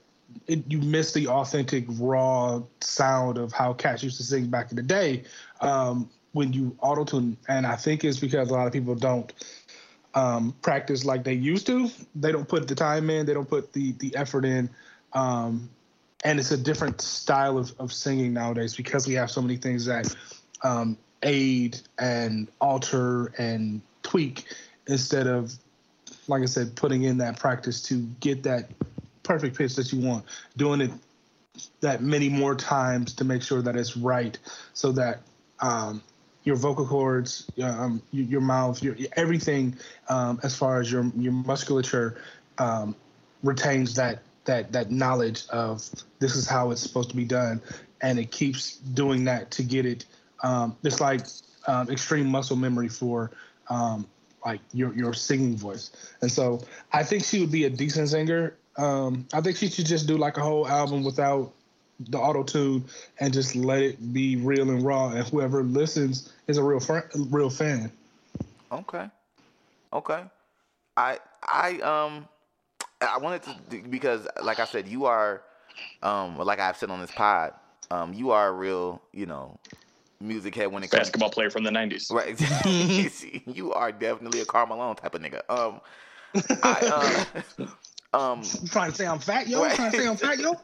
it, 0.46 0.64
you 0.68 0.78
miss 0.78 1.12
the 1.12 1.28
authentic 1.28 1.84
raw 1.88 2.62
sound 2.80 3.38
of 3.38 3.52
how 3.52 3.72
cats 3.72 4.02
used 4.02 4.16
to 4.18 4.22
sing 4.22 4.46
back 4.46 4.70
in 4.70 4.76
the 4.76 4.82
day 4.82 5.24
um, 5.60 6.10
when 6.32 6.52
you 6.52 6.76
auto 6.80 7.04
tune. 7.04 7.36
And 7.48 7.66
I 7.66 7.76
think 7.76 8.04
it's 8.04 8.18
because 8.18 8.50
a 8.50 8.52
lot 8.52 8.66
of 8.66 8.72
people 8.72 8.94
don't 8.94 9.32
um, 10.16 10.54
practice 10.62 11.04
like 11.04 11.22
they 11.22 11.34
used 11.34 11.66
to. 11.66 11.88
They 12.16 12.32
don't 12.32 12.48
put 12.48 12.66
the 12.66 12.74
time 12.74 13.10
in. 13.10 13.26
They 13.26 13.34
don't 13.34 13.48
put 13.48 13.72
the 13.72 13.92
the 13.92 14.16
effort 14.16 14.44
in. 14.44 14.68
Um, 15.12 15.70
and 16.24 16.40
it's 16.40 16.50
a 16.50 16.56
different 16.56 17.00
style 17.00 17.56
of, 17.58 17.72
of 17.78 17.92
singing 17.92 18.32
nowadays 18.32 18.74
because 18.74 19.06
we 19.06 19.14
have 19.14 19.30
so 19.30 19.40
many 19.40 19.56
things 19.56 19.84
that 19.84 20.12
um, 20.64 20.96
aid 21.22 21.78
and 21.98 22.48
alter 22.60 23.32
and 23.38 23.80
tweak 24.02 24.44
instead 24.88 25.26
of, 25.26 25.52
like 26.26 26.42
I 26.42 26.46
said, 26.46 26.74
putting 26.74 27.04
in 27.04 27.18
that 27.18 27.38
practice 27.38 27.82
to 27.82 28.00
get 28.20 28.42
that 28.44 28.70
perfect 29.22 29.56
pitch 29.56 29.76
that 29.76 29.92
you 29.92 30.00
want, 30.00 30.24
doing 30.56 30.80
it 30.80 30.90
that 31.80 32.02
many 32.02 32.28
more 32.28 32.54
times 32.54 33.14
to 33.14 33.24
make 33.24 33.42
sure 33.42 33.62
that 33.62 33.76
it's 33.76 33.96
right, 33.96 34.38
so 34.72 34.92
that 34.92 35.20
um, 35.60 36.02
your 36.46 36.56
vocal 36.56 36.86
cords, 36.86 37.50
um, 37.62 38.00
your, 38.12 38.24
your 38.24 38.40
mouth, 38.40 38.82
your 38.82 38.96
everything, 39.16 39.76
um, 40.08 40.40
as 40.44 40.56
far 40.56 40.80
as 40.80 40.90
your 40.90 41.04
your 41.16 41.32
musculature, 41.32 42.18
um, 42.58 42.94
retains 43.42 43.94
that 43.96 44.22
that 44.44 44.72
that 44.72 44.90
knowledge 44.90 45.46
of 45.50 45.90
this 46.20 46.36
is 46.36 46.48
how 46.48 46.70
it's 46.70 46.80
supposed 46.80 47.10
to 47.10 47.16
be 47.16 47.24
done, 47.24 47.60
and 48.00 48.18
it 48.18 48.30
keeps 48.30 48.76
doing 48.76 49.24
that 49.24 49.50
to 49.50 49.64
get 49.64 49.84
it. 49.84 50.06
Um, 50.42 50.76
it's 50.84 51.00
like 51.00 51.22
um, 51.66 51.90
extreme 51.90 52.28
muscle 52.28 52.56
memory 52.56 52.88
for 52.88 53.32
um, 53.68 54.06
like 54.44 54.60
your 54.72 54.94
your 54.94 55.12
singing 55.14 55.56
voice, 55.56 55.90
and 56.22 56.30
so 56.30 56.62
I 56.92 57.02
think 57.02 57.24
she 57.24 57.40
would 57.40 57.52
be 57.52 57.64
a 57.64 57.70
decent 57.70 58.08
singer. 58.08 58.54
Um, 58.78 59.26
I 59.32 59.40
think 59.40 59.56
she 59.56 59.68
should 59.68 59.86
just 59.86 60.06
do 60.06 60.16
like 60.16 60.36
a 60.36 60.42
whole 60.42 60.68
album 60.68 61.02
without 61.02 61.52
the 61.98 62.18
auto 62.18 62.42
tune 62.42 62.84
and 63.20 63.32
just 63.32 63.56
let 63.56 63.82
it 63.82 64.12
be 64.12 64.36
real 64.36 64.70
and 64.70 64.84
raw, 64.84 65.08
and 65.08 65.26
whoever 65.26 65.64
listens 65.64 66.32
is 66.46 66.58
a 66.58 66.62
real 66.62 66.80
fr- 66.80 67.00
real 67.30 67.50
fan. 67.50 67.92
Okay. 68.70 69.08
Okay. 69.92 70.22
I 70.96 71.18
I 71.42 71.78
um 71.80 72.28
I 73.00 73.18
wanted 73.18 73.42
to 73.44 73.82
because 73.88 74.26
like 74.42 74.60
I 74.60 74.64
said, 74.64 74.88
you 74.88 75.04
are 75.06 75.42
um 76.02 76.38
like 76.38 76.58
I've 76.60 76.76
said 76.76 76.90
on 76.90 77.00
this 77.00 77.10
pod, 77.10 77.52
um 77.90 78.12
you 78.12 78.30
are 78.30 78.48
a 78.48 78.52
real 78.52 79.02
you 79.12 79.26
know 79.26 79.58
music 80.20 80.54
head 80.54 80.72
when 80.72 80.82
it 80.82 80.90
comes 80.90 81.00
to 81.00 81.18
Basketball 81.18 81.30
player 81.30 81.50
from 81.50 81.64
the 81.64 81.70
'90s. 81.70 82.10
Right. 82.12 83.46
you 83.56 83.72
are 83.72 83.92
definitely 83.92 84.40
a 84.40 84.44
Carmelo 84.44 84.94
type 84.94 85.14
of 85.14 85.22
nigga. 85.22 85.42
Um, 85.48 85.80
I, 86.62 87.26
uh, 88.12 88.18
um, 88.32 88.42
You 88.62 88.68
trying 88.68 88.90
to 88.90 88.96
say 88.96 89.06
I'm 89.06 89.18
fat, 89.18 89.48
yo? 89.48 89.62
Right. 89.62 89.74
Trying 89.74 89.92
to 89.92 89.98
say 89.98 90.08
I'm 90.08 90.16
fat, 90.16 90.38
yo? 90.38 90.54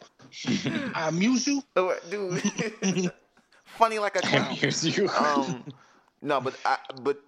I 0.95 1.09
amuse 1.09 1.47
you. 1.47 1.63
dude, 2.11 3.13
funny 3.77 3.99
like 3.99 4.17
a 4.17 4.21
clown. 4.23 4.57
You. 4.83 5.09
Um, 5.09 5.65
no, 6.23 6.41
but 6.41 6.55
I, 6.65 6.79
but 7.03 7.21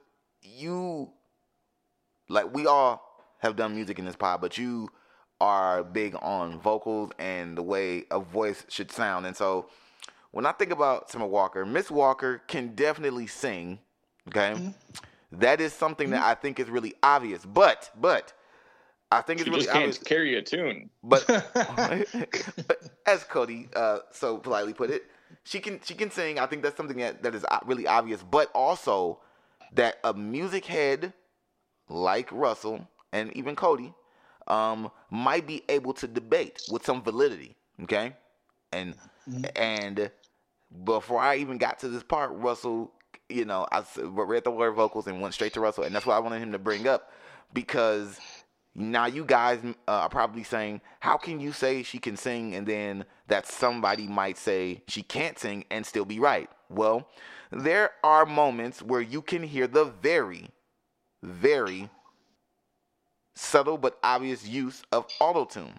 you, 0.43 1.11
like 2.29 2.53
we 2.55 2.67
all 2.67 3.03
have 3.39 3.57
done 3.57 3.75
music 3.75 3.99
in 3.99 4.05
this 4.05 4.17
pod, 4.17 4.41
but 4.41 4.57
you 4.59 4.89
are 5.41 5.83
big 5.83 6.15
on 6.23 6.61
vocals 6.61 7.11
and 7.19 7.57
the 7.59 7.63
way 7.63 8.05
a 8.11 8.21
voice 8.21 8.65
should 8.69 8.91
sound, 8.91 9.27
and 9.27 9.37
so 9.37 9.69
when 10.31 10.47
I 10.47 10.53
think 10.53 10.73
about 10.73 11.11
Summer 11.11 11.27
Walker, 11.27 11.65
Miss 11.65 11.91
Walker 11.91 12.43
can 12.49 12.75
definitely 12.75 13.27
sing. 13.29 13.79
Okay, 14.29 14.57
That 15.33 15.61
is 15.61 15.73
something 15.73 16.11
that 16.11 16.23
I 16.23 16.35
think 16.35 16.59
is 16.59 16.69
really 16.71 16.95
obvious, 17.03 17.45
but 17.45 17.91
but 18.01 18.33
I 19.13 19.21
think 19.21 19.41
it's 19.41 19.47
you 19.47 19.53
really 19.53 19.65
just 19.65 19.73
can't 19.73 19.85
obvious. 19.85 19.99
carry 19.99 20.35
a 20.37 20.43
tune. 20.43 20.91
But, 21.03 21.25
but 21.55 22.91
as 23.07 23.23
Cody 23.25 23.69
uh, 23.77 23.99
so 24.13 24.39
politely 24.39 24.73
put 24.73 24.91
it, 24.91 25.05
she 25.45 25.61
can 25.61 25.81
she 25.85 25.95
can 25.95 26.11
sing. 26.11 26.39
I 26.39 26.47
think 26.47 26.63
that's 26.63 26.77
something 26.77 26.99
that, 26.99 27.23
that 27.23 27.35
is 27.35 27.45
really 27.65 27.87
obvious. 27.87 28.23
But 28.23 28.51
also 28.55 29.21
that 29.75 29.99
a 30.05 30.15
music 30.15 30.67
head 30.67 31.13
like 31.89 32.31
Russell 32.31 32.89
and 33.13 33.33
even 33.37 33.57
Cody 33.57 33.93
um, 34.47 34.91
might 35.11 35.47
be 35.47 35.63
able 35.69 35.95
to 35.95 36.07
debate 36.07 36.63
with 36.71 36.85
some 36.85 37.03
validity. 37.03 37.57
Okay, 37.83 38.15
and 38.73 38.95
and 39.57 40.11
before 40.85 41.21
I 41.21 41.37
even 41.37 41.59
got 41.59 41.79
to 41.81 41.89
this 41.89 42.03
part, 42.03 42.31
Russell, 42.33 42.93
you 43.29 43.45
know, 43.45 43.67
I 43.73 43.85
read 44.01 44.45
the 44.45 44.51
word 44.51 44.73
vocals 44.73 45.07
and 45.07 45.21
went 45.21 45.35
straight 45.35 45.55
to 45.55 45.61
Russell, 45.61 45.85
and 45.85 45.95
that's 45.95 46.07
what 46.07 46.15
I 46.15 46.21
wanted 46.21 46.43
him 46.43 46.53
to 46.53 46.59
bring 46.59 46.87
up 46.87 47.13
because 47.53 48.19
now 48.75 49.07
you 49.07 49.25
guys 49.25 49.61
uh, 49.65 49.73
are 49.91 50.09
probably 50.09 50.43
saying, 50.43 50.81
how 51.01 51.17
can 51.17 51.41
you 51.41 51.53
say 51.53 51.83
she 51.83 51.99
can 51.99 52.17
sing 52.17 52.55
and 52.55 52.67
then 52.67 53.05
that 53.29 53.47
somebody 53.47 54.07
might 54.07 54.37
say 54.39 54.83
she 54.89 55.03
can't 55.03 55.39
sing 55.39 55.65
and 55.71 55.85
still 55.87 56.05
be 56.05 56.19
right? 56.21 56.51
Well, 56.69 57.09
there 57.51 57.93
are 58.03 58.27
moments 58.27 58.83
where 58.83 59.01
you 59.01 59.23
can 59.23 59.43
hear 59.43 59.67
the 59.67 59.85
very, 59.85 60.49
very 61.23 61.89
subtle 63.35 63.79
but 63.79 63.99
obvious 64.03 64.47
use 64.47 64.83
of 64.93 65.07
autotune, 65.21 65.75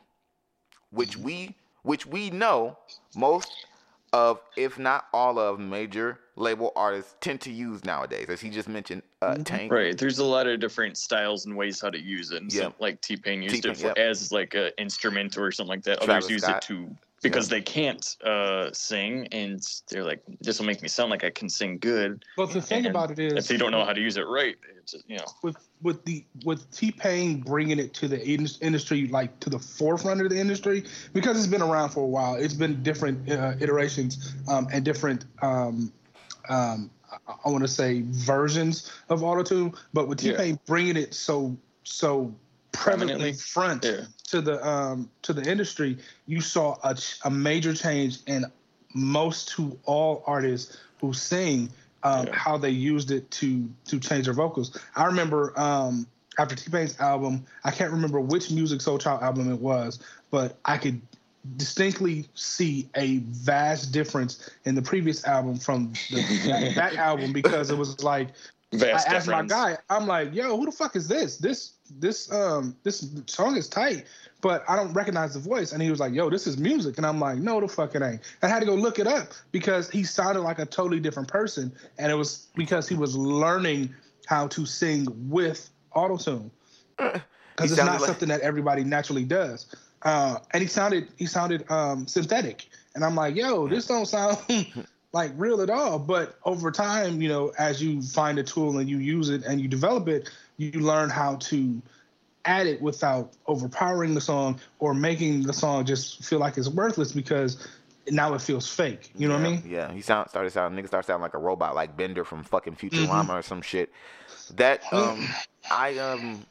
which 0.91 1.18
we 1.18 1.56
which 1.84 2.08
we 2.08 2.32
know 2.32 2.76
most 3.16 3.68
of, 4.12 4.39
if 4.58 4.80
not 4.80 5.06
all 5.14 5.38
of, 5.38 5.60
major 5.60 6.18
label 6.36 6.72
artists 6.76 7.16
tend 7.22 7.39
to 7.41 7.52
use 7.52 7.86
nowadays. 7.86 8.26
As 8.28 8.41
he 8.41 8.50
just 8.50 8.68
mentioned, 8.68 9.04
uh, 9.22 9.36
Mhm. 9.36 9.46
Tank. 9.46 9.72
Right. 9.72 9.96
There's 9.96 10.18
a 10.18 10.26
lot 10.26 10.48
of 10.48 10.60
different 10.60 10.98
styles 10.98 11.46
and 11.46 11.56
ways 11.56 11.80
how 11.80 11.91
to 11.91 12.00
use 12.00 12.32
it. 12.32 12.41
And 12.41 12.52
Yeah. 12.52 12.64
some, 12.64 12.74
like 12.80 13.02
T 13.02 13.18
Pain 13.18 13.43
used 13.43 13.56
T-Pain, 13.56 13.72
it 13.74 13.78
for, 13.78 13.88
yep. 13.88 13.98
as 14.00 14.32
like 14.32 14.56
an 14.56 14.72
instrument 14.80 15.38
or 15.38 15.52
something 15.52 15.70
like 15.70 15.84
that. 15.84 16.02
Travis 16.02 16.26
Others 16.26 16.32
use 16.32 16.41
Scott. 16.43 16.64
it 16.64 16.68
to 16.68 16.96
because 17.30 17.50
they 17.50 17.62
can't 17.62 18.16
uh, 18.24 18.70
sing 18.72 19.28
and 19.32 19.62
they're 19.90 20.04
like, 20.04 20.22
this 20.42 20.60
will 20.60 20.66
make 20.66 20.82
me 20.82 20.88
sound 20.88 21.10
like 21.10 21.24
I 21.24 21.30
can 21.30 21.50
sing 21.50 21.78
good. 21.80 22.24
But 22.38 22.52
the 22.52 22.62
thing 22.62 22.86
And 22.86 22.88
about 22.88 23.12
it 23.12 23.20
is, 23.20 23.34
If 23.34 23.48
they 23.48 23.58
don't 23.58 23.72
know 23.72 23.84
how 23.84 23.94
to 23.94 24.02
use 24.02 24.18
it 24.18 24.28
right, 24.28 24.56
it's 24.78 24.96
you 25.08 25.18
know. 25.18 25.26
with 25.44 25.58
with 25.82 26.06
the 26.06 26.26
with 26.44 26.70
T 26.72 26.92
Pain 26.92 27.42
bringing 27.42 27.80
it 27.80 27.94
to 27.96 28.08
the 28.08 28.26
industry, 28.26 29.08
like 29.08 29.40
to 29.42 29.50
the 29.50 29.60
forefront 29.60 30.22
of 30.22 30.30
the 30.30 30.38
industry, 30.40 30.84
because 31.14 31.38
it's 31.38 31.48
been 31.48 31.62
around 31.62 31.90
for 31.90 32.02
a 32.02 32.08
while. 32.08 32.36
It's 32.36 32.54
been 32.54 32.84
different 32.84 33.30
uh, 33.30 33.54
iterations 33.60 34.34
um, 34.48 34.68
and 34.72 34.86
different. 34.86 35.26
Um, 35.42 35.92
um, 36.50 36.92
I, 37.28 37.50
want 37.50 37.64
to 37.64 37.68
say 37.68 38.04
versions 38.08 38.92
of 39.10 39.22
autotune, 39.22 39.76
but 39.94 40.08
with 40.08 40.20
T 40.20 40.32
Yeah. 40.32 40.38
Pain 40.38 40.60
bringing 40.66 40.98
it 40.98 41.14
so 41.14 41.58
so 41.84 42.34
Prominently. 42.76 43.34
front 43.34 43.84
Yeah. 43.86 44.02
to 44.30 44.42
the 44.42 44.66
um, 44.68 45.10
to 45.24 45.34
the 45.34 45.50
industry, 45.50 45.98
you 46.28 46.42
saw 46.42 46.78
a, 46.84 46.96
ch- 46.96 47.18
a 47.24 47.30
major 47.30 47.74
change 47.74 48.20
in 48.28 48.46
most 48.94 49.50
to 49.50 49.78
all 49.86 50.24
artists 50.26 50.78
who 51.02 51.14
sing 51.14 51.70
um, 52.04 52.28
Yeah. 52.28 52.36
how 52.36 52.58
they 52.58 52.70
used 52.70 53.12
it 53.12 53.30
to 53.32 53.70
to 53.86 54.00
change 54.00 54.26
their 54.26 54.34
vocals. 54.34 54.78
I 54.96 55.06
remember 55.06 55.58
um, 55.60 56.08
after 56.38 56.56
T 56.56 56.70
Pain's 56.70 57.00
album, 57.00 57.46
I 57.64 57.72
can't 57.72 57.92
remember 57.92 58.20
which 58.20 58.48
Musiq 58.50 58.82
Soulchild 58.84 59.22
album 59.22 59.52
it 59.52 59.60
was, 59.60 60.00
but 60.32 60.58
I 60.66 60.78
could 60.78 61.02
distinctly 61.58 62.28
see 62.34 62.90
a 62.96 63.18
vast 63.18 63.92
difference 63.92 64.50
in 64.66 64.74
the 64.74 64.82
previous 64.82 65.26
album 65.28 65.58
from 65.58 65.94
the, 66.10 66.16
that, 66.48 66.76
that 66.76 66.96
album 67.10 67.32
because 67.32 67.70
it 67.70 67.78
was 67.78 68.02
like 68.04 68.30
Vast 68.74 69.08
I 69.08 69.16
asked 69.16 69.28
my 69.28 69.44
guy, 69.44 69.78
I'm 69.90 70.08
like, 70.08 70.34
yo, 70.34 70.58
who 70.58 70.66
the 70.66 70.72
fuck 70.72 70.96
is 70.96 71.08
this? 71.08 71.38
This 71.38 71.75
this 72.00 72.32
um 72.32 72.76
this 72.84 73.08
song 73.28 73.56
is 73.58 73.68
tight, 73.68 74.06
but 74.42 74.64
I 74.68 74.76
don't 74.76 74.94
recognize 74.94 75.34
the 75.34 75.40
voice. 75.40 75.72
And 75.72 75.82
he 75.82 75.90
was 75.90 76.00
like, 76.00 76.14
yo, 76.14 76.30
this 76.30 76.48
is 76.48 76.58
Musiq. 76.58 76.98
And 76.98 77.06
I'm 77.06 77.20
like, 77.20 77.38
no, 77.38 77.60
the 77.62 77.68
fuck 77.68 77.96
it 77.96 78.02
ain't. 78.02 78.22
I 78.42 78.48
had 78.48 78.60
to 78.60 78.66
go 78.66 78.76
look 78.76 79.00
it 79.00 79.08
up 79.08 79.34
because 79.52 79.90
he 79.90 80.04
sounded 80.04 80.42
like 80.42 80.60
a 80.60 80.66
totally 80.66 81.00
different 81.00 81.28
person. 81.28 81.72
And 81.98 82.12
it 82.12 82.16
was 82.16 82.48
because 82.56 82.88
he 82.90 82.96
was 82.96 83.16
learning 83.18 83.94
how 84.28 84.48
to 84.48 84.66
sing 84.66 85.08
with 85.30 85.70
autotune. 85.96 86.50
He 87.00 87.06
Because 87.56 87.72
it's 87.72 87.78
not 87.78 88.00
like- 88.02 88.08
something 88.08 88.30
that 88.30 88.42
everybody 88.42 88.84
naturally 88.84 89.24
does. 89.24 89.68
Uh, 90.02 90.38
and 90.52 90.62
he 90.62 90.68
sounded 90.68 91.08
he 91.18 91.26
sounded 91.26 91.70
um, 91.72 92.06
synthetic. 92.08 92.68
And 92.94 93.04
I'm 93.04 93.16
like, 93.16 93.36
yo, 93.36 93.68
this 93.68 93.88
don't 93.88 94.06
sound 94.06 94.38
like 95.14 95.32
real 95.36 95.62
at 95.62 95.70
all. 95.72 95.98
But 95.98 96.38
over 96.46 96.70
time, 96.72 97.22
you 97.22 97.30
know, 97.30 97.52
as 97.58 97.82
you 97.82 98.02
find 98.04 98.38
a 98.38 98.44
tool 98.44 98.78
and 98.78 98.88
you 98.90 98.98
use 99.00 99.30
it 99.30 99.44
and 99.46 99.60
you 99.60 99.68
develop 99.68 100.08
it, 100.08 100.30
you 100.58 100.72
learn 100.72 101.10
how 101.10 101.36
to 101.38 101.82
add 102.45 102.68
it 102.68 102.82
without 102.82 103.34
overpowering 103.47 104.14
the 104.14 104.22
song 104.22 104.60
or 104.80 104.93
making 104.93 105.43
the 105.43 105.53
song 105.53 105.86
just 105.86 106.24
feel 106.24 106.39
like 106.39 106.58
it's 106.58 106.70
worthless 106.70 107.12
because 107.12 107.68
now 108.10 108.34
it 108.34 108.41
feels 108.41 108.68
fake. 108.68 109.12
You 109.18 109.28
know 109.28 109.36
yeah, 109.36 109.39
what 109.39 109.47
I 109.47 109.51
mean? 109.51 109.64
Yeah, 109.64 109.91
he 109.91 110.01
sound 110.01 110.30
started 110.30 110.51
sounding 110.51 110.84
nigga 110.84 110.88
started 110.88 111.08
sounding 111.08 111.22
like 111.24 111.34
a 111.34 111.39
robot, 111.39 111.76
like 111.76 111.95
Bender 111.97 112.24
from 112.24 112.43
fucking 112.43 112.76
Futurama 112.76 113.30
Mm-hmm. 113.30 113.39
or 113.39 113.41
some 113.41 113.62
shit. 113.62 113.91
That 114.56 114.91
um, 114.93 115.36
I 115.70 115.97
um, 115.97 116.45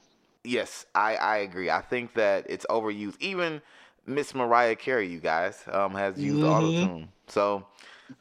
yes, 0.44 0.86
I 0.94 1.16
I 1.16 1.36
agree. 1.38 1.70
I 1.70 1.80
think 1.82 2.14
that 2.14 2.46
it's 2.48 2.66
overused. 2.70 3.16
Even 3.20 3.62
Miss 4.06 4.34
Mariah 4.34 4.76
Carey, 4.76 5.08
you 5.08 5.20
guys, 5.20 5.62
um, 5.70 5.94
has 5.94 6.22
used 6.22 6.42
Mhm. 6.42 6.42
autotune. 6.42 7.08
So, 7.28 7.66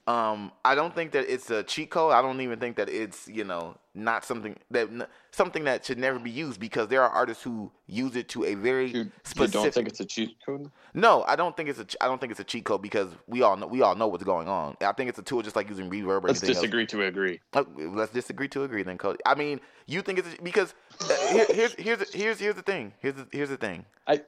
um, 0.07 0.51
I 0.63 0.75
don't 0.75 0.93
think 0.95 1.11
that 1.11 1.31
it's 1.31 1.49
a 1.49 1.63
cheat 1.63 1.89
code. 1.91 2.13
I 2.13 2.21
don't 2.21 2.39
even 2.41 2.59
think 2.59 2.75
that 2.77 2.89
it's 2.89 3.27
you 3.27 3.43
know 3.43 3.75
not 3.95 4.25
something 4.25 4.55
that 4.71 4.89
something 5.31 5.65
that 5.65 5.85
should 5.85 5.97
never 5.97 6.17
be 6.19 6.31
used 6.31 6.59
because 6.59 6.87
there 6.87 7.03
are 7.03 7.09
artists 7.09 7.43
who 7.43 7.71
use 7.87 8.15
it 8.15 8.27
to 8.29 8.43
a 8.45 8.55
very 8.55 8.87
You, 8.87 9.03
you 9.03 9.11
specific. 9.23 9.51
don't 9.51 9.73
think 9.73 9.87
it's 9.87 9.99
a 9.99 10.05
cheat 10.05 10.37
code? 10.45 10.71
No, 10.93 11.23
I 11.23 11.35
don't 11.35 11.55
think 11.55 11.69
it's 11.69 11.79
a. 11.79 11.85
I 12.01 12.07
don't 12.07 12.19
think 12.19 12.31
it's 12.31 12.39
a 12.39 12.43
cheat 12.45 12.65
code 12.65 12.81
because 12.81 13.09
we 13.27 13.41
all 13.41 13.57
know 13.57 13.67
we 13.67 13.81
all 13.81 13.95
know 13.95 14.07
what's 14.07 14.23
going 14.23 14.47
on. 14.47 14.75
I 14.81 14.91
think 14.93 15.09
it's 15.09 15.19
a 15.19 15.23
tool 15.23 15.41
just 15.41 15.55
like 15.55 15.69
using 15.69 15.89
reverb 15.89 16.23
or 16.23 16.27
Let's 16.27 16.41
anything 16.43 16.49
else. 16.49 16.61
disagree 16.61 16.85
to 16.87 17.03
agree. 17.03 17.39
Uh, 17.53 17.63
Let's 17.77 18.11
disagree 18.13 18.47
to 18.49 18.63
agree 18.63 18.83
then, 18.83 18.97
Cody. 18.97 19.19
I 19.25 19.35
mean, 19.35 19.59
you 19.85 20.01
think 20.01 20.19
it's 20.19 20.35
because 20.41 20.73
uh, 21.01 21.27
here, 21.31 21.45
here's 21.49 21.73
here's 21.75 22.13
here's 22.13 22.39
here's 22.39 22.55
the 22.55 22.61
thing. 22.63 22.93
Here's 22.99 23.15
the, 23.15 23.27
here's 23.31 23.49
the 23.49 23.57
thing. 23.57 23.85
I 24.07 24.21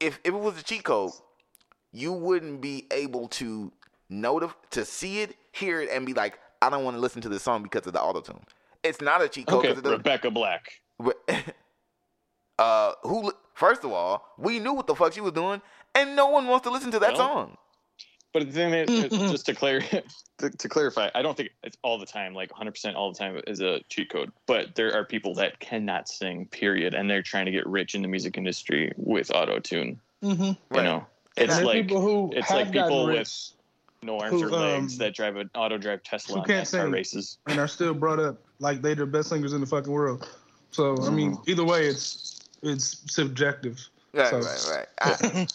If 0.00 0.18
if 0.24 0.34
it 0.34 0.38
was 0.40 0.58
a 0.58 0.62
cheat 0.64 0.82
code, 0.84 1.12
you 1.92 2.12
wouldn't 2.12 2.60
be 2.60 2.86
able 2.90 3.28
to 3.28 3.72
notif- 4.10 4.54
to 4.70 4.84
see 4.84 5.20
it, 5.20 5.36
hear 5.52 5.80
it, 5.80 5.88
and 5.90 6.04
be 6.06 6.14
like, 6.14 6.38
I 6.62 6.70
don't 6.70 6.84
want 6.84 6.96
to 6.96 7.00
listen 7.00 7.20
to 7.22 7.28
this 7.28 7.42
song 7.42 7.62
because 7.62 7.86
of 7.86 7.92
the 7.92 7.98
autotune. 7.98 8.42
It's 8.82 9.00
not 9.00 9.22
a 9.22 9.28
cheat 9.28 9.46
code 9.46 9.60
okay. 9.64 9.74
because 9.74 9.90
it. 9.90 9.94
Rebecca 9.94 10.30
Black. 10.30 10.80
uh, 12.58 12.92
who? 13.02 13.32
First 13.54 13.84
of 13.84 13.92
all, 13.92 14.26
we 14.38 14.58
knew 14.58 14.72
what 14.72 14.86
the 14.86 14.94
fuck 14.94 15.12
she 15.12 15.20
was 15.20 15.32
doing, 15.32 15.62
and 15.94 16.16
no 16.16 16.28
one 16.28 16.46
wants 16.48 16.64
to 16.66 16.70
listen 16.72 16.90
to 16.92 16.98
that 17.00 17.10
Well, 17.14 17.16
song. 17.18 17.56
But 18.32 18.46
the 18.46 18.52
thing 18.52 18.74
is, 18.74 19.12
is 19.12 19.18
just 19.30 19.46
to, 19.46 19.54
clar- 19.54 19.80
to, 20.38 20.50
to 20.50 20.68
clarify, 20.68 21.08
I 21.14 21.22
don't 21.22 21.36
think 21.36 21.50
it's 21.62 21.76
all 21.82 21.98
the 21.98 22.06
time, 22.06 22.34
like 22.34 22.50
100% 22.50 22.94
all 22.96 23.12
the 23.12 23.18
time 23.18 23.40
is 23.46 23.60
a 23.60 23.80
cheat 23.88 24.10
code. 24.10 24.32
But 24.46 24.74
there 24.74 24.92
are 24.92 25.04
people 25.04 25.34
that 25.36 25.60
cannot 25.60 26.08
sing, 26.08 26.46
period, 26.46 26.94
and 26.94 27.08
they're 27.08 27.22
trying 27.22 27.46
to 27.46 27.52
get 27.52 27.64
rich 27.66 27.94
in 27.94 28.02
the 28.02 28.08
music 28.08 28.36
industry 28.36 28.92
with 28.96 29.30
auto 29.32 29.60
tune. 29.60 30.00
Mm-hmm. 30.22 30.42
You 30.42 30.56
Right. 30.70 30.82
know, 30.82 31.06
it's 31.36 31.56
and 31.56 31.66
like 31.66 31.86
people 31.86 32.00
who 32.00 32.32
it's 32.34 32.48
have 32.48 32.56
like 32.58 32.66
people 32.72 32.88
gotten 32.88 33.06
with- 33.08 33.18
rich 33.18 33.50
no 34.04 34.18
arms 34.18 34.40
who, 34.40 34.46
or 34.46 34.50
legs 34.50 34.94
um, 34.94 34.98
that 34.98 35.14
drive 35.14 35.36
an 35.36 35.50
auto 35.54 35.78
drive 35.78 36.02
Tesla 36.02 36.36
who 36.36 36.40
on 36.42 36.46
can't 36.46 36.68
sing. 36.68 36.90
races. 36.90 37.38
and 37.46 37.58
are 37.58 37.68
still 37.68 37.94
brought 37.94 38.20
up 38.20 38.40
like 38.60 38.82
they're 38.82 38.94
the 38.94 39.06
best 39.06 39.28
singers 39.30 39.52
in 39.52 39.60
the 39.60 39.66
fucking 39.66 39.92
world. 39.92 40.28
So 40.70 40.96
I 41.06 41.10
mean, 41.10 41.32
Mm-hmm. 41.32 41.50
either 41.50 41.64
way, 41.64 41.86
it's 41.86 42.40
it's 42.62 43.02
subjective. 43.12 43.80
Right, 44.12 44.28
So- 44.28 44.40
right, 44.40 44.86
right. 45.02 45.22
I- 45.34 45.46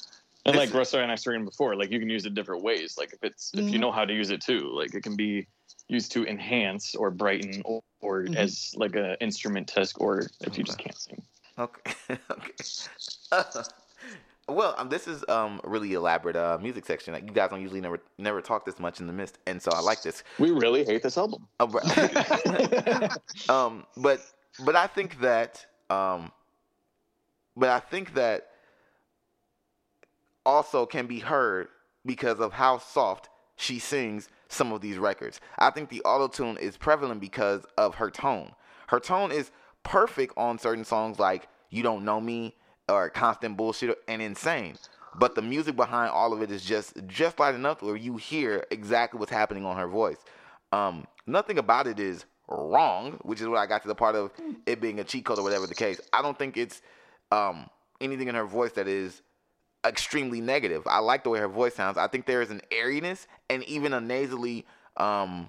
And 0.45 0.55
like 0.55 0.73
Russ 0.73 0.93
and 0.93 1.11
I 1.11 1.15
saying 1.15 1.45
before, 1.45 1.75
like 1.75 1.91
you 1.91 1.99
can 1.99 2.09
use 2.09 2.25
it 2.25 2.33
different 2.33 2.63
ways. 2.63 2.97
Like 2.97 3.13
if 3.13 3.19
it's 3.23 3.51
if 3.53 3.65
you 3.65 3.77
Mhm. 3.77 3.81
know 3.81 3.91
how 3.91 4.05
to 4.05 4.13
use 4.13 4.29
it 4.31 4.41
too, 4.41 4.71
like 4.73 4.93
it 4.95 5.03
can 5.03 5.15
be 5.15 5.47
used 5.87 6.11
to 6.13 6.25
enhance 6.25 6.95
or 6.95 7.09
brighten 7.11 7.61
or, 7.65 7.81
or 8.01 8.23
Mhm. 8.23 8.35
as 8.35 8.73
like 8.75 8.95
a 8.95 9.21
instrument 9.21 9.67
test 9.67 9.95
or 9.99 10.27
if 10.41 10.57
you 10.57 10.63
just 10.63 10.77
can't 10.77 10.97
sing. 10.97 11.21
Okay. 11.57 11.93
okay. 12.31 12.53
Well, 14.49 14.75
um, 14.77 14.89
this 14.89 15.07
is 15.07 15.23
um 15.29 15.61
really 15.63 15.93
elaborate 15.93 16.35
uh 16.35 16.57
music 16.61 16.85
section. 16.85 17.13
Like 17.13 17.25
you 17.25 17.31
guys 17.31 17.49
don't 17.49 17.61
usually 17.61 17.81
never 17.81 17.99
never 18.17 18.41
talk 18.41 18.65
this 18.65 18.79
much 18.79 18.99
in 18.99 19.07
the 19.07 19.13
mist, 19.13 19.37
and 19.47 19.61
so 19.61 19.71
I 19.71 19.79
like 19.81 20.01
this. 20.01 20.23
We 20.37 20.51
really 20.51 20.83
hate 20.83 21.03
this 21.03 21.17
album. 21.17 21.47
But- 21.57 23.19
um, 23.49 23.85
but 23.97 24.21
but 24.65 24.75
I 24.75 24.87
think 24.87 25.19
that 25.21 25.65
um, 25.89 26.31
but 27.55 27.69
I 27.69 27.79
think 27.79 28.13
that 28.15 28.47
also 30.45 30.85
can 30.85 31.05
be 31.07 31.19
heard 31.19 31.67
because 32.05 32.39
of 32.39 32.53
how 32.53 32.77
soft 32.77 33.29
she 33.55 33.77
sings 33.77 34.29
some 34.47 34.71
of 34.71 34.81
these 34.81 34.97
records. 34.97 35.39
I 35.59 35.69
think 35.69 35.89
the 35.89 36.01
auto 36.03 36.27
tune 36.27 36.57
is 36.57 36.77
prevalent 36.77 37.21
because 37.21 37.65
of 37.77 37.95
her 37.95 38.09
tone. 38.09 38.53
Her 38.87 38.99
tone 38.99 39.31
is 39.31 39.51
perfect 39.83 40.33
on 40.37 40.57
certain 40.57 40.85
songs 40.85 41.19
like 41.19 41.47
You 41.69 41.83
Don't 41.83 42.03
Know 42.03 42.19
Me 42.19 42.55
or 42.89 43.09
Constant 43.09 43.55
Bullshit 43.55 43.97
and 44.07 44.21
Insane. 44.21 44.75
But 45.15 45.35
the 45.35 45.41
music 45.41 45.75
behind 45.75 46.11
all 46.11 46.33
of 46.33 46.41
it 46.41 46.51
is 46.51 46.63
just 46.63 46.93
just 47.07 47.39
light 47.39 47.55
enough 47.55 47.81
where 47.81 47.95
you 47.95 48.17
hear 48.17 48.65
exactly 48.71 49.19
what's 49.19 49.31
happening 49.31 49.65
on 49.65 49.77
her 49.77 49.87
voice. 49.87 50.17
Um, 50.71 51.07
nothing 51.25 51.57
about 51.57 51.87
it 51.87 51.99
is 51.99 52.25
wrong, 52.47 53.19
which 53.23 53.41
is 53.41 53.47
what 53.47 53.57
I 53.57 53.65
got 53.65 53.81
to 53.83 53.87
the 53.87 53.95
part 53.95 54.15
of 54.15 54.31
it 54.65 54.81
being 54.81 54.99
a 54.99 55.03
cheat 55.03 55.25
code 55.25 55.39
or 55.39 55.43
whatever 55.43 55.67
the 55.67 55.75
case. 55.75 55.99
I 56.13 56.21
don't 56.21 56.37
think 56.37 56.57
it's 56.57 56.81
um, 57.31 57.69
anything 58.01 58.27
in 58.27 58.35
her 58.35 58.45
voice 58.45 58.73
that 58.73 58.87
is 58.87 59.21
extremely 59.85 60.41
negative. 60.41 60.83
I 60.85 60.99
like 60.99 61.23
the 61.23 61.29
way 61.29 61.39
her 61.39 61.47
voice 61.47 61.75
sounds. 61.75 61.97
I 61.97 62.07
think 62.07 62.25
there 62.25 62.41
is 62.41 62.51
an 62.51 62.61
airiness 62.71 63.27
and 63.49 63.63
even 63.63 63.93
a 63.93 64.01
nasally 64.01 64.65
um, 64.97 65.47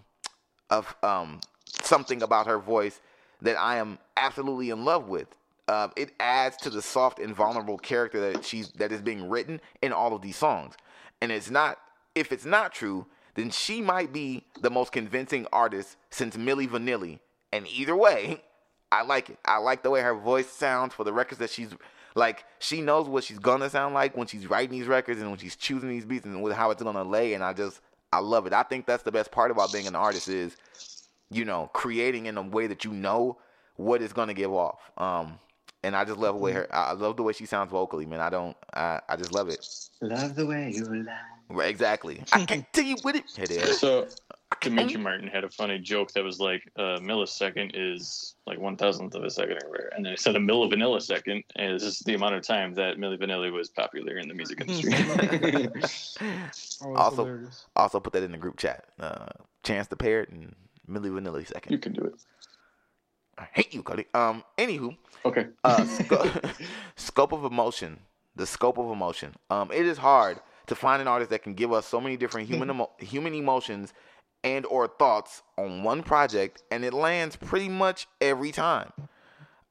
of 0.71 0.95
um, 1.03 1.41
something 1.67 2.23
about 2.23 2.47
her 2.47 2.59
voice 2.59 3.01
that 3.43 3.59
I 3.59 3.77
am 3.77 3.99
absolutely 4.17 4.71
in 4.71 4.85
love 4.85 5.09
with. 5.09 5.29
Uh, 5.71 5.89
it 5.95 6.11
adds 6.19 6.57
to 6.57 6.69
the 6.69 6.83
soft 6.83 7.21
and 7.21 7.33
vulnerable 7.33 7.79
character 7.79 8.33
that 8.33 8.45
she's 8.45 8.73
that 8.73 8.91
is 8.91 9.01
being 9.01 9.29
written 9.29 9.61
in 9.81 9.93
all 9.93 10.13
of 10.13 10.21
these 10.21 10.35
songs. 10.35 10.75
And 11.21 11.31
it's 11.31 11.49
not 11.49 11.79
if 12.17 12.33
it's 12.33 12.45
not 12.45 12.75
true, 12.75 13.07
then 13.37 13.51
she 13.51 13.81
might 13.81 14.13
be 14.13 14.45
the 14.61 14.69
most 14.69 14.91
convincing 14.91 15.47
artist 15.53 15.97
since 16.11 16.37
Milli 16.37 16.69
Vanilli. 16.69 17.21
And 17.53 17.69
either 17.69 17.95
way, 17.95 18.43
I 18.93 19.03
like 19.03 19.31
it. 19.31 19.39
I 19.45 19.59
like 19.59 19.85
the 19.85 19.91
way 19.91 20.01
her 20.01 20.13
voice 20.13 20.49
sounds 20.49 20.93
for 20.93 21.05
the 21.05 21.13
records 21.13 21.39
that 21.39 21.51
she's 21.51 21.73
like. 22.17 22.45
She 22.59 22.81
knows 22.81 23.07
what 23.09 23.23
she's 23.23 23.39
gonna 23.39 23.71
sound 23.71 23.95
like 23.95 24.17
when 24.17 24.27
she's 24.27 24.51
writing 24.51 24.77
these 24.77 24.89
records 24.89 25.21
and 25.21 25.31
when 25.31 25.39
she's 25.39 25.55
choosing 25.55 25.89
these 25.89 26.05
beats 26.05 26.27
and 26.27 26.53
how 26.53 26.73
it's 26.73 26.83
gonna 26.83 27.05
lay. 27.05 27.35
And 27.35 27.45
I 27.45 27.53
just 27.53 27.81
I 28.13 28.19
love 28.19 28.49
it. 28.49 28.53
I 28.53 28.65
think 28.65 28.87
that's 28.87 29.05
the 29.05 29.13
best 29.13 29.31
part 29.31 29.53
about 29.53 29.73
being 29.73 29.87
an 29.87 29.95
artist 29.95 30.27
is, 30.27 30.57
you 31.31 31.45
know, 31.45 31.71
creating 31.73 32.27
in 32.27 32.37
a 32.37 32.43
way 32.43 32.67
that 32.67 32.85
you 32.85 32.91
know 32.91 33.39
what 33.77 34.03
it's 34.03 34.13
gonna 34.13 34.35
give 34.35 34.53
off. 34.53 34.91
Um, 34.99 35.39
and 35.83 35.97
I 35.97 36.05
just 36.05 36.19
love 36.19 36.35
the 36.37 36.41
way 36.41 36.53
her. 36.53 36.67
I 36.75 36.93
love 36.93 37.17
the 37.17 37.23
way 37.23 37.33
she 37.33 37.47
sounds 37.47 37.71
vocally, 37.71 38.07
man. 38.07 38.21
I 38.21 38.31
don't. 38.31 38.57
I, 38.75 39.01
I 39.09 39.17
just 39.17 39.33
love 39.33 39.49
it. 39.49 39.67
Love 40.01 40.35
the 40.35 40.47
way 40.47 40.73
you 40.75 40.85
lie. 40.85 41.17
Right, 41.49 41.69
exactly. 41.71 42.23
I 42.33 42.45
can't 42.47 42.67
tell 42.73 42.85
you 42.85 42.97
what 43.03 43.17
it. 43.17 43.25
It 43.39 43.51
is. 43.51 43.79
So 43.81 44.07
Demetri 44.61 44.97
Martin 44.99 45.27
had 45.29 45.43
a 45.45 45.49
funny 45.49 45.79
joke 45.79 46.13
that 46.13 46.23
was 46.23 46.39
like 46.39 46.63
a 46.77 46.99
millisecond 47.01 47.73
is 47.75 48.35
like 48.47 48.59
one 48.61 48.77
thousandth 48.77 49.15
of 49.15 49.25
a 49.25 49.31
second 49.31 49.59
or 49.65 49.69
whatever, 49.71 49.91
and 49.97 50.05
then 50.05 50.13
it 50.13 50.21
said 50.21 50.37
a 50.37 50.39
millisecond 50.39 51.43
is 51.57 51.99
the 52.01 52.15
amount 52.15 52.35
of 52.35 52.43
time 52.43 52.75
that 52.75 52.97
Milli 52.99 53.19
Vanilli 53.19 53.51
was 53.53 53.69
popular 53.71 54.19
in 54.19 54.29
the 54.29 54.35
music 54.35 54.61
industry. 54.67 54.93
Oh, 56.83 56.95
Also- 56.95 57.25
hilarious. 57.25 57.67
Also 57.77 58.01
put 58.01 58.13
that 58.13 58.23
in 58.23 58.33
the 58.33 58.39
group 58.39 58.57
chat. 58.59 58.85
Uh, 58.99 59.27
Chance 59.63 59.89
the 59.89 59.97
Parrot 59.97 60.29
and 60.31 60.55
Milli 60.89 61.11
Vanilli 61.11 61.47
second. 61.47 61.73
you 61.73 61.79
can 61.79 61.93
do 61.93 62.03
it. 62.03 62.15
I 63.41 63.49
hate 63.53 63.73
you, 63.75 63.83
Cody. 63.83 64.05
Um. 64.15 64.45
Anywho, 64.59 64.97
Okay. 65.25 65.47
uh, 65.65 65.85
sco- 65.87 66.31
scope 66.97 67.33
of 67.33 67.45
emotion. 67.45 67.99
The 68.37 68.47
scope 68.47 68.79
of 68.79 68.91
emotion. 68.91 69.35
Um, 69.51 69.71
it 69.73 69.87
is 69.87 69.99
hard 69.99 70.39
to 70.67 70.75
find 70.75 71.03
an 71.03 71.09
artist 71.09 71.31
that 71.31 71.43
can 71.43 71.55
give 71.55 71.73
us 71.73 71.87
so 71.87 72.01
many 72.01 72.17
different 72.17 72.49
human 72.49 72.71
emo- 72.75 72.91
human 72.99 73.35
emotions 73.35 73.93
and 74.45 74.65
or 74.67 74.87
thoughts 74.89 75.43
on 75.59 75.83
one 75.83 76.03
project, 76.03 76.63
and 76.71 76.85
it 76.85 76.93
lands 76.95 77.37
pretty 77.37 77.69
much 77.69 78.07
every 78.21 78.53
time. 78.53 78.93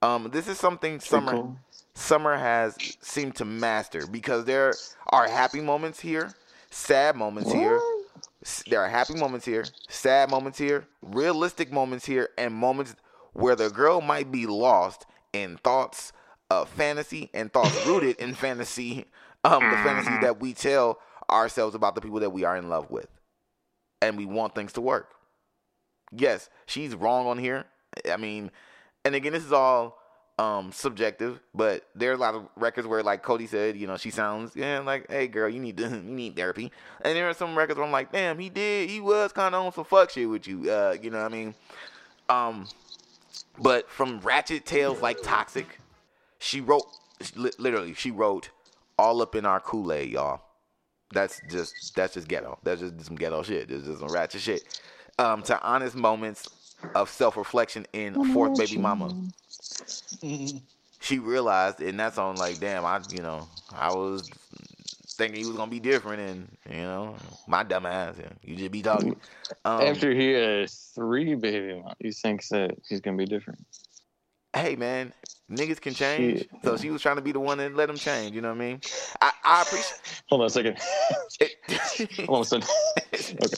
Um, 0.02 0.30
this 0.32 0.48
is 0.48 0.58
something 0.60 1.00
Summer 1.00 1.32
Cool. 1.34 1.58
Summer 1.94 2.38
has 2.38 2.76
seemed 3.02 3.36
to 3.36 3.46
master 3.46 4.08
because 4.08 4.46
there 4.46 4.74
are 5.08 5.28
happy 5.28 5.60
moments 5.62 6.00
here, 6.00 6.32
sad 6.72 7.16
moments 7.16 7.52
here. 7.52 7.80
There 8.70 8.80
are 8.82 8.88
happy 8.88 9.16
moments 9.16 9.46
here, 9.46 9.66
sad 9.90 10.30
moments 10.32 10.58
here, 10.58 10.88
realistic 11.02 11.72
moments 11.74 12.06
here, 12.06 12.30
and 12.38 12.54
moments 12.54 12.96
where 13.34 13.56
the 13.56 13.70
girl 13.70 14.02
might 14.02 14.32
be 14.32 14.46
lost 14.46 15.06
in 15.34 15.58
thoughts 15.58 16.12
of 16.50 16.70
fantasy 16.70 17.30
and 17.34 17.52
thoughts 17.52 17.86
rooted 17.88 18.18
in 18.18 18.34
fantasy, 18.34 19.06
um, 19.44 19.64
the 19.70 19.78
fantasy 19.78 20.18
that 20.22 20.40
we 20.40 20.54
tell 20.54 21.00
ourselves 21.30 21.76
about 21.76 21.96
the 21.96 22.02
people 22.02 22.20
that 22.20 22.32
we 22.32 22.44
are 22.44 22.58
in 22.58 22.70
love 22.70 22.90
with, 22.90 23.08
and 24.02 24.18
we 24.18 24.26
want 24.26 24.56
things 24.56 24.74
to 24.74 24.82
work. 24.82 25.10
Yes, 26.12 26.50
she's 26.66 26.96
wrong 26.96 27.28
on 27.28 27.38
here. 27.38 27.66
I 28.12 28.18
mean, 28.18 28.52
and 29.06 29.16
again, 29.16 29.34
this 29.34 29.46
is 29.46 29.54
all 29.54 29.98
um 30.40 30.72
subjective, 30.72 31.40
but 31.54 31.84
there 31.96 32.12
are 32.12 32.16
a 32.16 32.18
lot 32.18 32.34
of 32.34 32.48
records 32.56 32.88
where, 32.88 33.04
like 33.04 33.22
Cody 33.22 33.46
said, 33.46 33.76
you 33.76 33.86
know, 33.86 33.98
she 33.98 34.10
sounds 34.10 34.56
yeah 34.56 34.80
like, 34.80 35.10
hey 35.10 35.28
girl, 35.28 35.50
you 35.50 35.60
need 35.60 35.78
to, 35.78 35.84
you 35.90 35.98
need 36.02 36.36
therapy. 36.36 36.72
And 37.02 37.16
there 37.16 37.30
are 37.30 37.34
some 37.34 37.58
records 37.58 37.78
where 37.78 37.86
I'm 37.86 37.92
like, 37.92 38.12
damn, 38.12 38.40
he 38.40 38.50
did, 38.50 38.90
he 38.90 39.02
was 39.02 39.32
kind 39.34 39.54
of 39.54 39.66
on 39.66 39.74
some 39.74 39.86
fuck 39.86 40.10
shit 40.10 40.30
with 40.30 40.48
you, 40.48 40.72
uh, 40.72 40.96
you 41.00 41.10
know 41.12 41.22
what 41.22 41.32
I 41.32 41.36
mean? 41.36 41.56
Um, 42.30 42.68
but 43.62 43.90
from 43.90 44.20
Ratchet 44.20 44.66
Tales 44.66 45.02
like 45.02 45.22
Toxic, 45.22 45.80
she 46.40 46.62
wrote 46.62 46.86
literally 47.36 47.94
she 47.94 48.12
wrote 48.12 48.50
all 48.98 49.22
up 49.22 49.36
in 49.36 49.46
our 49.46 49.60
Kool 49.60 49.92
Aid, 49.92 50.12
y'all. 50.12 50.42
That's 51.12 51.42
just 51.50 51.96
that's 51.96 52.14
just 52.14 52.28
ghetto. 52.28 52.60
That's 52.64 52.82
just 52.82 53.06
some 53.06 53.16
ghetto 53.16 53.44
shit. 53.44 53.70
That's 53.70 53.84
just 53.84 54.00
some 54.00 54.10
ratchet 54.10 54.42
shit. 54.42 54.82
Um, 55.18 55.42
to 55.44 55.62
honest 55.62 55.96
moments 55.96 56.76
of 56.96 57.10
self 57.10 57.36
reflection 57.36 57.86
in 57.94 58.34
Fourth 58.34 58.58
Baby 58.58 58.78
Mama 58.78 59.14
she 61.00 61.20
realized 61.20 61.82
in 61.82 61.98
that 61.98 62.14
song 62.14 62.36
like 62.36 62.60
damn 62.60 62.86
i 62.86 63.00
you 63.10 63.22
know 63.22 63.48
i 63.74 63.94
was 63.94 64.30
thinking 65.20 65.40
he 65.40 65.46
was 65.46 65.56
gonna 65.58 65.70
be 65.70 65.80
different 65.80 66.20
and 66.22 66.58
you 66.76 66.82
know 66.82 67.16
my 67.48 67.62
dumb 67.62 67.86
ass 67.86 68.16
yeah, 68.20 68.30
you 68.44 68.56
just 68.56 68.72
be 68.72 68.82
talking 68.82 69.16
um, 69.66 69.82
After 69.82 70.12
he 70.14 70.32
has 70.32 70.92
three 70.96 71.36
baby 71.36 71.84
he 72.00 72.12
thinks 72.12 72.50
that 72.50 72.72
he's 72.88 73.02
gonna 73.02 73.18
be 73.18 73.26
different? 73.26 73.60
hey 74.56 74.76
man 74.76 75.14
niggas 75.52 75.80
can 75.80 75.94
change 75.94 76.40
Shit. 76.40 76.50
so 76.64 76.76
she 76.78 76.90
was 76.90 77.02
trying 77.04 77.18
to 77.18 77.22
be 77.22 77.32
the 77.32 77.40
one 77.40 77.58
that 77.60 77.76
let 77.76 77.90
him 77.90 77.98
change 77.98 78.34
you 78.34 78.42
know 78.42 78.50
what 78.50 78.56
i 78.56 78.66
mean 78.66 78.82
i, 79.22 79.32
I 79.44 79.62
appreciate 79.62 80.02
Hold 80.30 80.42
on 80.42 80.48
a 80.48 80.50
second. 80.50 80.78
All 82.28 82.36
of 82.42 82.42
a 82.42 82.46
sudden. 82.46 82.68
Okay. 83.14 83.56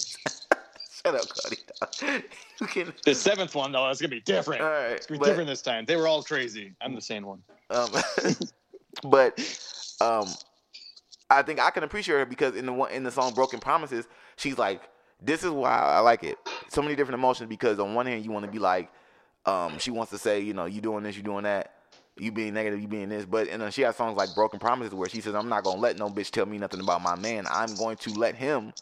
shut 1.06 1.16
up 1.16 1.26
cody 1.44 2.24
you 2.60 2.68
can 2.68 2.94
The 3.06 3.14
seventh 3.16 3.56
one 3.56 3.72
though, 3.72 3.90
it's 3.90 4.02
gonna 4.02 4.10
be 4.10 4.22
different. 4.22 4.62
all 4.62 4.70
right 4.70 4.92
It's 4.94 5.06
gonna 5.08 5.20
be 5.20 5.24
but- 5.24 5.26
different 5.30 5.48
this 5.50 5.62
time. 5.62 5.86
They 5.86 5.96
were 5.96 6.08
all 6.08 6.24
crazy. 6.24 6.74
I'm 6.82 6.94
the 6.96 7.02
sane 7.02 7.26
one. 7.26 7.42
Um, 7.70 7.90
but 9.04 9.40
um, 10.02 10.28
I 11.32 11.44
think 11.44 11.60
I 11.60 11.70
can 11.70 11.84
appreciate 11.84 12.16
her 12.16 12.26
because 12.26 12.56
in 12.56 12.66
the 12.66 12.74
one 12.74 12.92
in 12.92 13.04
the 13.04 13.12
song 13.12 13.34
"Broken 13.34 13.60
Promises," 13.60 14.08
she's 14.36 14.58
like, 14.58 14.82
"This 15.22 15.44
is 15.44 15.50
why 15.50 15.72
I 15.72 16.00
like 16.00 16.24
it." 16.24 16.38
So 16.70 16.82
many 16.82 16.96
different 16.96 17.20
emotions 17.20 17.48
because 17.48 17.80
on 17.80 17.94
one 17.94 18.06
hand 18.06 18.26
you 18.26 18.32
want 18.32 18.46
to 18.46 18.52
be 18.52 18.60
like, 18.60 18.92
um, 19.46 19.80
she 19.80 19.92
wants 19.92 20.12
to 20.12 20.18
say, 20.18 20.42
you 20.42 20.54
know, 20.54 20.66
you 20.66 20.82
doing 20.82 21.04
this, 21.04 21.16
you 21.16 21.24
doing 21.24 21.44
that, 21.44 21.74
you 22.18 22.32
being 22.32 22.54
negative, 22.54 22.82
you 22.82 22.88
being 22.88 23.10
this, 23.10 23.26
but 23.26 23.48
and 23.48 23.62
then 23.62 23.72
she 23.72 23.82
has 23.84 23.96
songs 23.96 24.18
like 24.18 24.36
"Broken 24.36 24.60
Promises" 24.60 24.94
where 24.94 25.08
she 25.08 25.22
says, 25.22 25.34
"I'm 25.34 25.48
not 25.50 25.64
gonna 25.64 25.80
let 25.80 25.98
no 25.98 26.10
bitch 26.10 26.32
tell 26.32 26.46
me 26.46 26.58
nothing 26.58 26.82
about 26.82 27.02
my 27.02 27.16
man. 27.16 27.48
I'm 27.50 27.76
going 27.78 27.98
to 27.98 28.14
let 28.14 28.36
him." 28.36 28.74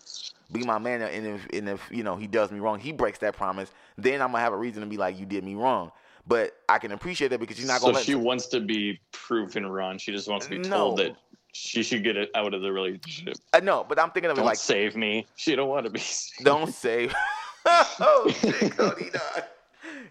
Be 0.52 0.64
my 0.64 0.80
man, 0.80 1.04
and 1.04 1.28
if 1.28 1.47
and 1.54 1.70
if 1.70 1.88
you 1.91 2.02
know 2.02 2.16
he 2.16 2.26
does 2.26 2.52
me 2.52 2.60
wrong, 2.60 2.80
he 2.80 2.91
breaks 2.91 3.20
that 3.20 3.36
promise. 3.38 3.72
Then 4.00 4.20
I'm 4.20 4.32
gonna 4.32 4.43
have 4.43 4.54
a 4.54 4.58
reason 4.58 4.82
to 4.82 4.88
be 4.88 4.97
like, 4.97 5.20
you 5.20 5.28
did 5.28 5.43
me 5.43 5.54
wrong. 5.54 5.91
But 6.26 6.58
I 6.68 6.80
can 6.80 6.91
appreciate 6.91 7.28
that 7.28 7.39
because 7.39 7.58
she's 7.58 7.68
not 7.68 7.82
So 7.82 7.88
gonna 7.88 7.97
let 7.97 8.06
she 8.06 8.16
wants 8.16 8.47
to 8.47 8.60
be 8.60 9.00
proven 9.12 9.68
wrong. 9.68 10.00
She 10.00 10.12
just 10.12 10.28
wants 10.28 10.47
to 10.47 10.60
be 10.60 10.68
No. 10.68 10.88
told 10.88 10.97
that 10.97 11.16
she 11.54 11.84
should 11.84 12.04
get 12.04 12.16
it 12.18 12.30
out 12.36 12.54
of 12.54 12.62
the 12.62 12.72
relationship. 12.72 13.36
Uh, 13.54 13.58
I 13.58 13.60
know, 13.62 13.86
but 13.88 14.00
I'm 14.00 14.12
thinking 14.12 14.30
of 14.32 14.38
Don't 14.38 14.45
like 14.45 14.58
save 14.58 14.95
me. 14.95 15.28
She 15.36 15.56
don't 15.56 15.70
want 15.70 15.86
to 15.86 15.89
be. 15.89 16.00
saved. 16.00 16.45
don't 16.45 16.74
save. 16.74 17.14
oh 17.66 18.34
shit, 18.39 18.76
Cody. 18.78 19.10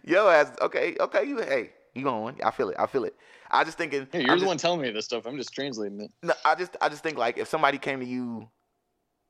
Yo 0.04 0.28
ass 0.28 0.52
okay, 0.60 0.96
okay, 1.00 1.24
you 1.24 1.38
hey, 1.38 1.70
you 1.94 2.02
going. 2.04 2.36
I 2.44 2.50
feel 2.50 2.70
it. 2.70 2.76
I 2.78 2.86
feel 2.86 3.04
it. 3.04 3.14
I 3.50 3.64
just 3.64 3.78
thinking 3.78 4.06
Hey, 4.12 4.20
I'm 4.20 4.26
you're 4.26 4.34
the 4.36 4.40
just- 4.40 4.46
one 4.48 4.56
telling 4.58 4.80
me 4.82 4.90
this 4.90 5.04
stuff. 5.06 5.26
I'm 5.26 5.36
just 5.36 5.52
translating 5.54 6.00
it. 6.00 6.10
no, 6.22 6.34
I 6.44 6.54
just 6.54 6.76
I 6.80 6.88
just 6.88 7.02
think 7.02 7.16
like 7.18 7.38
if 7.38 7.48
somebody 7.48 7.78
came 7.78 8.00
to 8.00 8.06
you 8.06 8.48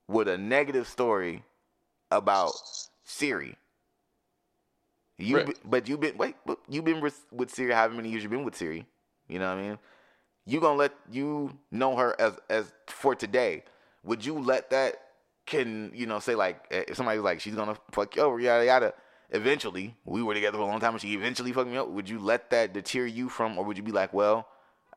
with 0.09 0.29
a 0.29 0.39
negative 0.39 0.87
story 0.89 1.45
about 2.11 2.53
Siri. 3.05 3.57
You 5.19 5.37
Right. 5.39 5.59
but 5.65 5.89
you've 5.89 6.01
been 6.01 6.17
wait, 6.17 6.37
but 6.47 6.59
you've 6.69 6.85
been 6.85 7.01
with, 7.01 7.25
with 7.33 7.51
Siri 7.51 7.73
however 7.75 7.95
many 7.95 8.09
years 8.11 8.23
you've 8.23 8.31
been 8.33 8.45
with 8.45 8.57
Siri. 8.57 8.87
You 9.29 9.39
know 9.39 9.49
what 9.55 9.59
I 9.59 9.69
mean? 9.69 9.79
You 10.49 10.61
gonna 10.61 10.79
let 10.79 10.93
you 11.11 11.57
know 11.71 11.95
her 11.97 12.17
as 12.19 12.33
as 12.49 12.73
for 12.87 13.15
today. 13.15 13.65
Would 14.03 14.25
you 14.25 14.39
let 14.39 14.71
that 14.71 14.95
can 15.49 15.91
you 15.95 16.07
know 16.07 16.19
say 16.21 16.35
like 16.35 16.67
eh, 16.71 16.85
if 16.89 16.97
somebody's 16.97 17.23
like 17.23 17.41
she's 17.41 17.55
gonna 17.55 17.77
fuck 17.91 18.15
you 18.15 18.23
over 18.23 18.39
yada 18.39 18.67
yada 18.67 18.93
eventually 19.31 19.97
we 20.05 20.23
were 20.23 20.35
together 20.35 20.59
for 20.59 20.63
a 20.63 20.67
long 20.67 20.79
time 20.79 20.93
and 20.93 21.01
she 21.01 21.15
eventually 21.15 21.53
fucked 21.53 21.71
me 21.71 21.77
up 21.79 21.89
would 21.89 22.09
you 22.09 22.19
let 22.19 22.51
that 22.51 22.75
deter 22.75 23.07
you 23.07 23.31
from 23.31 23.57
or 23.57 23.65
would 23.65 23.77
you 23.77 23.83
be 23.83 23.91
like 23.91 24.13
well 24.13 24.47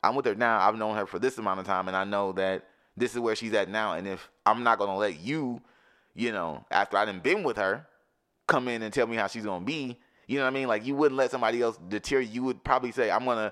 i'm 0.04 0.14
with 0.14 0.26
her 0.26 0.34
now 0.34 0.60
i've 0.60 0.76
known 0.76 0.94
her 0.94 1.06
for 1.06 1.18
this 1.18 1.38
amount 1.38 1.58
of 1.58 1.64
time 1.64 1.88
and 1.88 1.96
i 1.96 2.04
know 2.04 2.32
that 2.32 2.66
this 2.98 3.14
is 3.14 3.18
where 3.18 3.34
she's 3.34 3.54
at 3.54 3.70
now 3.70 3.94
and 3.94 4.06
if 4.06 4.30
i'm 4.44 4.62
not 4.62 4.78
gonna 4.78 4.96
let 4.96 5.18
you 5.20 5.58
you 6.14 6.30
know 6.30 6.62
after 6.70 6.98
i 6.98 7.04
done 7.06 7.20
been 7.20 7.42
with 7.42 7.56
her 7.56 7.86
come 8.46 8.68
in 8.68 8.82
and 8.82 8.92
tell 8.92 9.06
me 9.06 9.16
how 9.16 9.26
she's 9.26 9.44
gonna 9.44 9.64
be 9.64 9.98
you 10.26 10.36
know 10.36 10.44
what 10.44 10.50
i 10.50 10.54
mean 10.54 10.68
like 10.68 10.84
you 10.84 10.94
wouldn't 10.94 11.16
let 11.16 11.30
somebody 11.30 11.62
else 11.62 11.78
deter 11.88 12.20
you 12.20 12.30
you 12.30 12.42
would 12.42 12.62
probably 12.62 12.92
say 12.92 13.10
i'm 13.10 13.24
gonna 13.24 13.50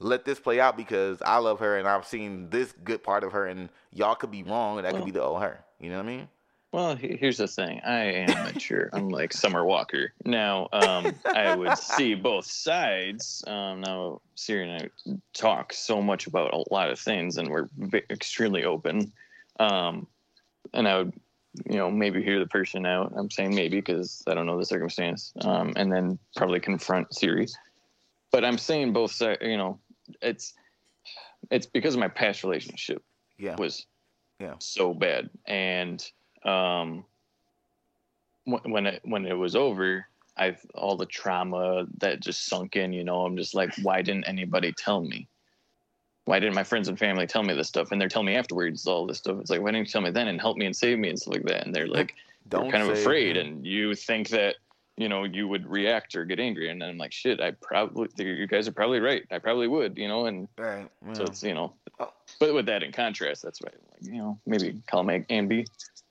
let 0.00 0.24
this 0.24 0.38
play 0.38 0.60
out 0.60 0.76
because 0.76 1.20
i 1.22 1.38
love 1.38 1.58
her 1.58 1.76
and 1.78 1.88
i've 1.88 2.06
seen 2.06 2.48
this 2.50 2.72
good 2.84 3.02
part 3.02 3.24
of 3.24 3.32
her 3.32 3.46
and 3.46 3.68
y'all 3.92 4.14
could 4.14 4.30
be 4.30 4.42
wrong 4.42 4.78
and 4.78 4.86
that 4.86 4.94
could 4.94 5.04
be 5.04 5.10
the 5.10 5.22
old 5.22 5.40
her 5.42 5.64
you 5.80 5.90
know 5.90 5.96
what 5.96 6.04
i 6.04 6.08
mean 6.08 6.28
Well, 6.70 6.96
here's 6.96 7.38
the 7.38 7.48
thing. 7.48 7.80
I 7.80 8.28
am 8.28 8.44
mature. 8.44 8.90
I'm 8.92 9.08
like 9.08 9.32
Summer 9.32 9.64
Walker. 9.64 10.12
Now, 10.26 10.68
um, 10.70 11.14
I 11.24 11.56
would 11.56 11.78
see 11.78 12.14
both 12.14 12.44
sides. 12.44 13.42
Um, 13.46 13.80
now, 13.80 14.20
Siri 14.34 14.68
and 14.68 14.82
I 14.82 15.16
talk 15.32 15.72
so 15.72 16.02
much 16.02 16.26
about 16.26 16.52
a 16.52 16.62
lot 16.70 16.90
of 16.90 17.00
things, 17.00 17.38
and 17.38 17.48
we're 17.48 17.70
extremely 18.10 18.64
open. 18.64 19.10
Um, 19.58 20.06
and 20.74 20.86
I 20.86 20.98
would, 20.98 21.14
you 21.64 21.78
know, 21.78 21.90
maybe 21.90 22.22
hear 22.22 22.38
the 22.38 22.46
person 22.46 22.84
out. 22.84 23.14
I'm 23.16 23.30
saying 23.30 23.54
maybe 23.54 23.78
because 23.78 24.22
I 24.26 24.34
don't 24.34 24.44
know 24.44 24.58
the 24.58 24.66
circumstance. 24.66 25.32
Um, 25.40 25.72
and 25.74 25.90
then 25.90 26.18
probably 26.36 26.60
confront 26.60 27.14
Siri. 27.14 27.48
But 28.30 28.44
I'm 28.44 28.58
saying 28.58 28.92
both 28.92 29.12
sides. 29.12 29.38
You 29.40 29.56
know, 29.56 29.80
it's 30.22 30.54
it's 31.50 31.66
because 31.66 31.94
of 31.94 32.00
my 32.00 32.08
past 32.08 32.42
relationship 32.44 33.02
yeah. 33.38 33.56
was 33.56 33.86
Yeah. 34.40 34.54
so 34.58 34.94
bad. 34.94 35.30
And 35.46 36.04
um 36.44 37.04
when 38.44 38.86
it 38.86 39.00
when 39.04 39.26
it 39.26 39.34
was 39.34 39.54
over 39.54 40.06
i 40.38 40.56
all 40.74 40.96
the 40.96 41.04
trauma 41.04 41.86
that 41.98 42.20
just 42.20 42.46
sunk 42.46 42.76
in 42.76 42.94
you 42.94 43.04
know 43.04 43.26
i'm 43.26 43.36
just 43.36 43.54
like 43.54 43.74
why 43.82 44.00
didn't 44.00 44.24
anybody 44.24 44.72
tell 44.72 45.00
me? 45.02 45.28
Why 46.24 46.38
didn't 46.40 46.54
my 46.54 46.64
friends 46.64 46.88
and 46.88 46.98
family 46.98 47.26
tell 47.26 47.42
me 47.42 47.54
this 47.54 47.68
stuff? 47.68 47.90
And 47.90 47.98
they're 47.98 48.08
telling 48.08 48.26
me 48.26 48.36
afterwards 48.36 48.86
all 48.86 49.06
this 49.06 49.18
stuff. 49.18 49.38
It's 49.40 49.50
like 49.50 49.62
why 49.62 49.70
didn't 49.70 49.86
you 49.86 49.92
tell 49.92 50.02
me 50.02 50.10
then 50.10 50.28
and 50.28 50.40
help 50.40 50.56
me 50.56 50.66
and 50.66 50.76
save 50.76 50.98
me 50.98 51.08
and 51.08 51.18
stuff 51.18 51.34
like 51.34 51.46
that? 51.46 51.64
And 51.66 51.74
they're 51.74 51.88
like 51.88 52.14
don't 52.48 52.64
you're 52.64 52.72
kind 52.72 52.84
of 52.84 52.96
afraid 52.96 53.36
and 53.36 53.66
you 53.66 53.94
think 53.94 54.28
that 54.30 54.56
you 54.98 55.08
know 55.08 55.24
you 55.24 55.46
would 55.46 55.66
react 55.66 56.14
or 56.16 56.24
get 56.24 56.40
angry 56.40 56.68
and 56.70 56.82
i'm 56.82 56.98
like 56.98 57.12
shit 57.12 57.40
i 57.40 57.52
probably 57.62 58.08
you 58.16 58.46
guys 58.46 58.66
are 58.68 58.72
probably 58.72 58.98
right 59.00 59.24
i 59.30 59.38
probably 59.38 59.68
would 59.68 59.96
you 59.96 60.08
know 60.08 60.26
and 60.26 60.48
right 60.58 60.88
yeah. 61.06 61.14
so 61.14 61.24
it's 61.24 61.42
you 61.42 61.54
know, 61.54 61.72
Oh. 62.00 62.12
but 62.38 62.54
with 62.54 62.66
that 62.66 62.82
in 62.84 62.92
contrast, 62.92 63.42
that's 63.42 63.60
why 63.60 63.70
like 63.92 64.02
you 64.02 64.18
know 64.18 64.38
maybe 64.46 64.80
column 64.86 65.10
A 65.10 65.24
and 65.30 65.48
B. 65.48 65.66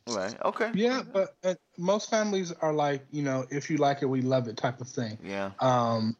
right 0.07 0.35
okay 0.43 0.71
Yeah, 0.73 1.01
but 1.13 1.35
uh, 1.43 1.55
most 1.77 2.09
families 2.09 2.51
are 2.61 2.73
like, 2.73 3.05
you 3.11 3.23
know, 3.23 3.45
if 3.49 3.69
you 3.69 3.77
like 3.77 4.01
it, 4.01 4.05
we 4.07 4.21
love 4.21 4.47
it 4.47 4.57
type 4.57 4.81
of 4.81 4.87
thing. 4.87 5.17
yeah 5.23 5.51
Um, 5.59 6.15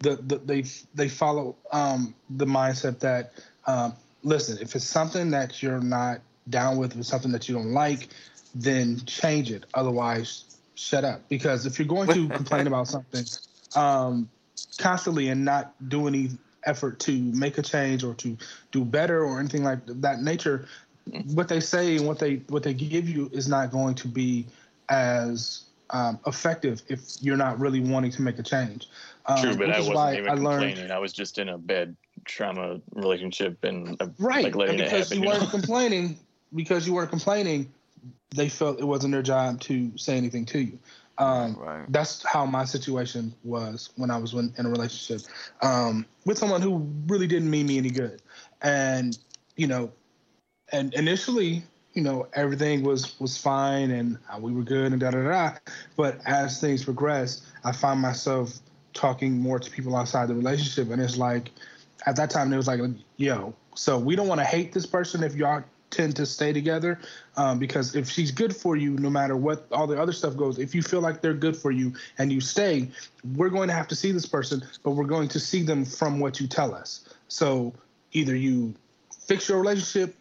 the, 0.00 0.16
the 0.16 0.38
they 0.38 0.64
they 0.94 1.08
follow 1.08 1.56
um, 1.72 2.14
the 2.28 2.44
mindset 2.46 2.98
that 3.00 3.32
um, 3.66 3.94
listen, 4.22 4.58
if 4.60 4.74
it's 4.74 4.84
something 4.84 5.30
that 5.30 5.62
you're 5.62 5.80
not 5.80 6.20
down 6.50 6.76
with, 6.76 6.92
if 6.92 6.98
it's 6.98 7.08
something 7.08 7.32
that 7.32 7.48
you 7.48 7.54
don't 7.54 7.72
like, 7.72 8.08
then 8.54 9.00
change 9.06 9.50
it. 9.50 9.64
Otherwise, 9.74 10.45
shut 10.76 11.04
up. 11.04 11.28
Because 11.28 11.66
if 11.66 11.78
you're 11.78 11.88
going 11.88 12.08
to 12.08 12.28
complain 12.36 12.68
about 12.68 12.86
something 12.86 13.24
um, 13.74 14.28
constantly 14.78 15.28
and 15.28 15.44
not 15.44 15.74
do 15.88 16.06
any 16.06 16.30
effort 16.64 17.00
to 17.00 17.12
make 17.12 17.58
a 17.58 17.62
change 17.62 18.04
or 18.04 18.14
to 18.14 18.36
do 18.70 18.84
better 18.84 19.24
or 19.24 19.40
anything 19.40 19.64
like 19.64 19.80
that 19.86 20.22
nature, 20.22 20.68
what 21.34 21.48
they 21.48 21.60
say 21.60 21.96
and 21.96 22.06
what 22.06 22.18
they 22.18 22.36
what 22.48 22.62
they 22.62 22.74
give 22.74 23.08
you 23.08 23.28
is 23.32 23.48
not 23.48 23.70
going 23.70 23.94
to 23.94 24.08
be 24.08 24.46
as 24.88 25.64
um, 25.90 26.18
effective 26.26 26.82
if 26.88 27.00
you're 27.20 27.36
not 27.36 27.58
really 27.58 27.80
wanting 27.80 28.10
to 28.10 28.22
make 28.22 28.38
a 28.38 28.42
change. 28.42 28.88
Um, 29.26 29.42
True, 29.42 29.56
but 29.56 29.70
I 29.70 29.78
wasn't 29.78 30.18
even 30.18 30.30
I 30.30 30.34
learned- 30.34 30.42
complaining. 30.42 30.90
I 30.90 30.98
was 30.98 31.12
just 31.12 31.38
in 31.38 31.48
a 31.48 31.58
bad 31.58 31.96
trauma 32.24 32.80
relationship 32.92 33.62
and 33.62 33.96
uh, 34.00 34.08
right 34.18 34.44
like 34.44 34.56
letting 34.56 34.74
and 34.74 34.80
it 34.82 34.90
because 34.90 35.08
happen. 35.10 35.22
you 35.22 35.28
you 35.28 35.32
know? 35.32 35.38
weren't 35.40 35.50
complaining 35.50 36.18
because 36.54 36.86
you 36.86 36.94
weren't 36.94 37.10
complaining 37.10 37.72
they 38.34 38.48
felt 38.48 38.80
it 38.80 38.84
wasn't 38.84 39.12
their 39.12 39.22
job 39.22 39.60
to 39.62 39.96
say 39.96 40.16
anything 40.16 40.44
to 40.46 40.60
you. 40.60 40.78
Um, 41.18 41.56
Right. 41.56 41.86
that's 41.88 42.22
how 42.26 42.44
my 42.44 42.64
situation 42.66 43.34
was 43.42 43.88
when 43.96 44.10
i 44.10 44.18
was 44.18 44.34
in, 44.34 44.52
in 44.58 44.66
a 44.66 44.68
relationship 44.68 45.22
um, 45.62 46.04
with 46.26 46.36
someone 46.36 46.60
who 46.60 46.86
really 47.06 47.26
didn't 47.26 47.50
mean 47.50 47.66
me 47.66 47.78
any 47.78 47.90
good. 47.90 48.20
And 48.62 49.16
you 49.56 49.66
know 49.66 49.92
and 50.72 50.92
initially 50.94 51.62
you 51.94 52.02
know 52.02 52.26
everything 52.34 52.82
was 52.82 53.18
was 53.20 53.38
fine 53.38 53.90
and 53.90 54.18
uh, 54.30 54.38
we 54.38 54.52
were 54.52 54.62
good 54.62 54.92
and 54.92 55.00
da 55.00 55.10
da 55.10 55.22
da. 55.22 55.52
But 55.96 56.20
as 56.26 56.60
things 56.60 56.84
progressed 56.84 57.44
i 57.64 57.72
found 57.72 58.00
myself 58.00 58.52
talking 58.92 59.38
more 59.38 59.58
to 59.58 59.70
people 59.70 59.94
outside 59.94 60.28
the 60.28 60.34
relationship. 60.34 60.90
And 60.90 61.02
it's 61.02 61.16
like 61.16 61.50
at 62.06 62.16
that 62.16 62.30
time 62.30 62.52
it 62.52 62.56
was 62.56 62.66
like 62.66 62.80
yo 63.16 63.54
so 63.74 63.98
we 63.98 64.16
don't 64.16 64.28
want 64.28 64.40
to 64.40 64.44
hate 64.44 64.72
this 64.72 64.86
person 64.86 65.22
if 65.22 65.34
y'all 65.34 65.64
tend 65.96 66.14
to 66.16 66.26
stay 66.26 66.52
together 66.52 66.98
um, 67.36 67.58
because 67.58 67.94
if 67.96 68.08
she's 68.08 68.30
good 68.30 68.54
for 68.54 68.76
you 68.76 68.90
no 68.98 69.10
matter 69.10 69.36
what 69.36 69.66
all 69.72 69.86
the 69.86 70.00
other 70.00 70.12
stuff 70.12 70.36
goes 70.36 70.58
if 70.58 70.74
you 70.74 70.82
feel 70.82 71.00
like 71.00 71.20
they're 71.20 71.34
good 71.34 71.56
for 71.56 71.70
you 71.70 71.92
and 72.18 72.32
you 72.32 72.40
stay 72.40 72.88
we're 73.34 73.48
going 73.48 73.68
to 73.68 73.74
have 73.74 73.88
to 73.88 73.96
see 73.96 74.12
this 74.12 74.26
person 74.26 74.62
but 74.82 74.90
we're 74.92 75.04
going 75.04 75.28
to 75.28 75.40
see 75.40 75.62
them 75.62 75.84
from 75.84 76.20
what 76.20 76.38
you 76.40 76.46
tell 76.46 76.74
us 76.74 77.08
so 77.28 77.72
either 78.12 78.36
you 78.36 78.74
fix 79.26 79.48
your 79.48 79.58
relationship 79.58 80.14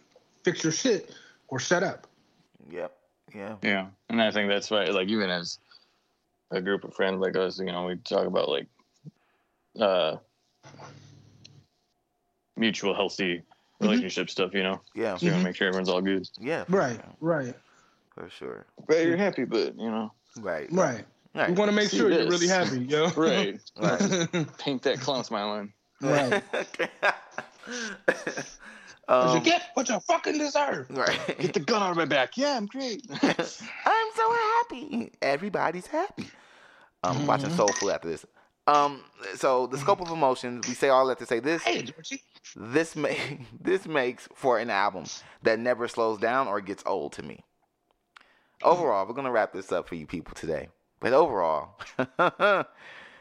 fix 0.43 0.63
your 0.63 0.73
shit 0.73 1.13
or 1.49 1.59
shut 1.59 1.83
up 1.83 2.07
Yep. 2.69 2.97
Yeah. 3.33 3.55
Yeah, 3.61 3.87
and 4.09 4.21
I 4.21 4.31
think 4.31 4.49
that's 4.49 4.71
why, 4.71 4.85
like, 4.85 5.09
even 5.09 5.29
as 5.29 5.59
a 6.51 6.61
group 6.61 6.83
of 6.83 6.93
friends 6.93 7.19
like 7.19 7.35
us, 7.35 7.59
you 7.59 7.65
know, 7.65 7.85
we 7.85 7.97
talk 7.97 8.27
about 8.27 8.49
like 8.49 8.67
uh 9.79 10.15
mutual 12.55 12.93
healthy 12.93 13.41
relationship 13.89 14.29
stuff. 14.29 14.53
You 14.53 14.63
know, 14.63 14.81
Yeah. 14.93 15.17
so 15.17 15.25
you 15.25 15.31
want 15.31 15.41
to 15.43 15.49
make 15.49 15.55
sure 15.55 15.67
everyone's 15.67 15.89
all 15.89 16.01
good. 16.01 16.27
Yeah. 16.39 16.65
right 16.69 16.95
sure. 16.95 17.13
right 17.19 17.55
For 18.13 18.29
sure. 18.29 18.65
Right, 18.87 19.05
you're 19.07 19.17
happy, 19.17 19.45
but 19.45 19.77
you 19.77 19.89
know, 19.89 20.11
Right. 20.39 20.67
right 20.71 21.05
Right. 21.33 21.49
we 21.49 21.55
want 21.55 21.69
to 21.69 21.75
make 21.75 21.89
See 21.89 21.97
sure 21.97 22.09
you're 22.11 22.29
really 22.29 22.47
happy 22.47 22.79
yo 22.79 23.09
right, 23.15 23.59
Right. 23.77 24.47
paint 24.57 24.83
that 24.83 24.99
clown 25.01 25.23
smile 25.23 25.49
on. 25.49 25.73
right 26.01 26.43
um, 29.07 29.37
you 29.37 29.43
get 29.43 29.69
what 29.75 29.87
you 29.89 29.99
fucking 29.99 30.37
deserve 30.37 30.87
right. 30.89 31.19
Get 31.39 31.53
the 31.53 31.59
gun 31.59 31.81
out 31.83 31.91
of 31.91 31.97
my 31.97 32.05
back. 32.05 32.37
Yeah, 32.37 32.57
I'm 32.57 32.65
great. 32.65 33.05
I'm 33.11 34.09
so 34.15 34.33
happy. 34.33 35.11
Everybody's 35.21 35.87
happy. 35.87 36.27
I'm 37.03 37.27
watching 37.27 37.49
Mhm. 37.49 37.57
Soul 37.57 37.67
Food 37.73 37.91
after 37.91 38.09
this. 38.09 38.25
Um, 38.67 39.03
so 39.35 39.67
the 39.67 39.77
scope 39.77 40.01
of 40.01 40.09
emotions, 40.09 40.67
we 40.67 40.73
say 40.73 40.89
all 40.89 41.05
that 41.07 41.19
to 41.19 41.25
say 41.27 41.39
this. 41.39 41.61
hey 41.63 41.83
Georgie. 41.83 42.23
This 42.55 42.95
ma- 42.95 43.09
this 43.59 43.87
makes 43.87 44.27
for 44.33 44.59
an 44.59 44.69
album 44.69 45.05
that 45.43 45.59
never 45.59 45.87
slows 45.87 46.19
down 46.19 46.47
or 46.47 46.61
gets 46.61 46.83
old 46.85 47.13
to 47.13 47.23
me. 47.23 47.43
Overall, 48.63 49.05
we're 49.05 49.13
gonna 49.13 49.31
wrap 49.31 49.53
this 49.53 49.71
up 49.71 49.87
for 49.87 49.95
you 49.95 50.05
people 50.05 50.33
today. 50.33 50.69
But 50.99 51.13
overall, 51.13 51.77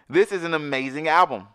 this 0.09 0.33
is 0.33 0.45
an 0.45 0.55
amazing 0.55 1.09
album. 1.09 1.49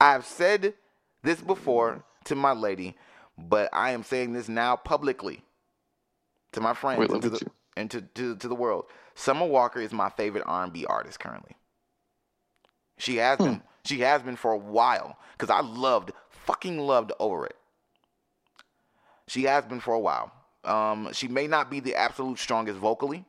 I've 0.00 0.24
said 0.24 0.74
this 1.22 1.40
before 1.40 2.04
to 2.24 2.34
my 2.34 2.52
lady, 2.52 2.96
but 3.36 3.68
I 3.72 3.90
am 3.90 4.02
saying 4.02 4.32
this 4.32 4.48
now 4.48 4.76
publicly 4.76 5.44
to 6.52 6.60
my 6.60 6.74
friends 6.74 7.00
Wait, 7.00 7.10
and, 7.10 7.22
to 7.22 7.30
the, 7.30 7.46
and 7.76 7.90
to, 7.90 8.00
to, 8.00 8.36
to 8.36 8.48
the 8.48 8.54
world. 8.54 8.86
Summer 9.14 9.46
Walker 9.46 9.80
is 9.80 9.92
my 9.92 10.08
favorite 10.10 10.44
R&B 10.46 10.86
artist 10.86 11.20
currently. 11.20 11.56
She 12.98 13.16
has 13.16 13.38
been. 13.38 13.62
She 13.84 14.00
has 14.00 14.22
been 14.22 14.36
for 14.36 14.52
a 14.52 14.58
while 14.58 15.16
because 15.32 15.50
I 15.50 15.60
loved, 15.60 16.12
fucking 16.48 16.78
loved 16.78 17.12
Over 17.20 17.44
It. 17.44 17.56
She 19.26 19.44
has 19.44 19.66
been 19.66 19.80
for 19.80 19.92
a 19.92 20.00
while. 20.00 20.32
Um, 20.64 21.10
she 21.12 21.28
may 21.28 21.46
not 21.46 21.70
be 21.70 21.78
the 21.80 21.94
absolute 21.94 22.38
strongest 22.38 22.78
vocally, 22.78 23.26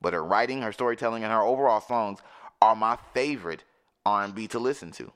but 0.00 0.12
her 0.12 0.24
writing, 0.24 0.62
her 0.62 0.70
storytelling, 0.70 1.24
and 1.24 1.32
her 1.32 1.42
overall 1.42 1.80
songs 1.80 2.20
are 2.62 2.76
my 2.76 2.96
favorite 3.12 3.64
R&B 4.06 4.46
to 4.48 4.60
listen 4.60 4.92
to. 4.92 5.12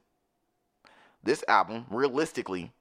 This 1.22 1.44
album, 1.46 1.86
realistically, 1.90 2.72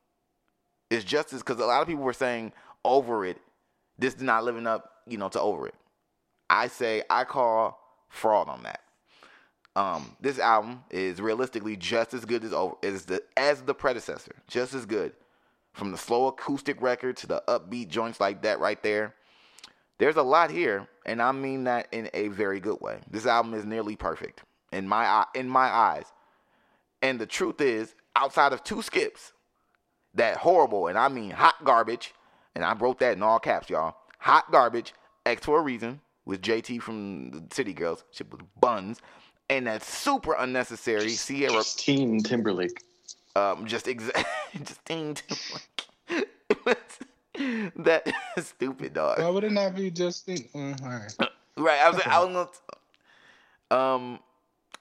is 0.89 1.03
just 1.03 1.33
as 1.33 1.41
because 1.41 1.59
a 1.59 1.65
lot 1.65 1.83
of 1.83 1.87
people 1.87 2.03
were 2.03 2.11
saying 2.11 2.51
Over 2.83 3.23
It. 3.23 3.37
This 3.99 4.15
is 4.15 4.23
not 4.23 4.43
living 4.43 4.65
up, 4.65 5.03
you 5.05 5.19
know, 5.19 5.29
to 5.29 5.39
Over 5.39 5.67
It. 5.67 5.75
I 6.49 6.67
say 6.67 7.03
I 7.11 7.25
call 7.25 7.79
fraud 8.09 8.49
on 8.49 8.63
that. 8.63 8.81
Um, 9.76 10.17
this 10.19 10.38
album 10.38 10.84
is 10.89 11.22
realistically 11.22 11.78
just 11.78 12.13
as 12.13 12.26
good 12.26 12.43
as 12.43 12.51
over 12.53 12.76
as 12.84 13.05
the 13.05 13.24
as 13.38 13.61
the 13.61 13.74
predecessor, 13.74 14.36
just 14.47 14.74
as 14.74 14.86
good. 14.86 15.13
From 15.74 15.91
the 15.91 15.97
slow 15.97 16.28
acoustic 16.28 16.82
record 16.82 17.15
to 17.17 17.28
the 17.28 17.41
upbeat 17.47 17.88
joints 17.88 18.19
like 18.19 18.41
that 18.41 18.59
right 18.59 18.82
there. 18.84 19.15
There's 19.99 20.17
a 20.17 20.24
lot 20.24 20.51
here, 20.51 20.88
and 21.05 21.22
I 21.22 21.32
mean 21.32 21.63
that 21.65 21.88
in 21.91 22.09
a 22.13 22.28
very 22.28 22.59
good 22.59 22.82
way. 22.82 22.99
This 23.09 23.26
album 23.26 23.53
is 23.53 23.65
nearly 23.65 23.95
perfect 23.95 24.43
in 24.72 24.88
my 24.88 25.26
in 25.34 25.47
my 25.47 25.67
eyes. 25.67 26.05
And 27.01 27.19
the 27.19 27.26
truth 27.26 27.61
is, 27.61 27.95
outside 28.15 28.53
of 28.53 28.63
two 28.63 28.82
skips, 28.82 29.34
that 30.13 30.38
horrible, 30.38 30.88
and 30.88 30.97
I 30.97 31.07
mean 31.07 31.32
hot 31.32 31.63
garbage, 31.63 32.13
and 32.55 32.63
I 32.63 32.74
wrote 32.74 32.99
that 32.99 33.15
in 33.15 33.24
all 33.24 33.39
caps, 33.39 33.69
y'all. 33.69 33.95
Hot 34.19 34.51
garbage, 34.51 34.93
X 35.26 35.45
for 35.45 35.59
a 35.59 35.61
reason, 35.61 36.01
with 36.26 36.41
JT 36.41 36.82
from 36.82 37.32
the 37.32 37.43
City 37.53 37.74
Girls, 37.74 38.03
shit 38.11 38.32
with 38.32 38.41
buns, 38.59 39.01
and 39.51 39.67
that 39.67 39.83
super 39.83 40.33
unnecessary 40.33 41.13
Ciara, 41.15 41.51
Justine 41.51 42.23
Timberlake. 42.23 42.81
um, 43.35 43.65
just 43.67 43.85
exa- 43.85 44.25
just 44.63 44.83
ding, 44.85 45.17
it 46.07 46.65
was 46.65 46.75
that 47.75 48.11
stupid 48.39 48.93
dog. 48.93 49.19
Why 49.19 49.29
would 49.29 49.43
it 49.43 49.51
not 49.51 49.75
be 49.75 49.91
just 49.91 50.25
the, 50.25 50.37
mm, 50.55 50.81
all 50.81 50.89
right. 50.89 51.15
Right. 51.57 51.81
I 51.81 51.89
was 51.89 51.97
like, 51.97 52.07
I 52.07 52.23
was 52.23 52.49
gonna, 53.69 53.81
um, 53.83 54.19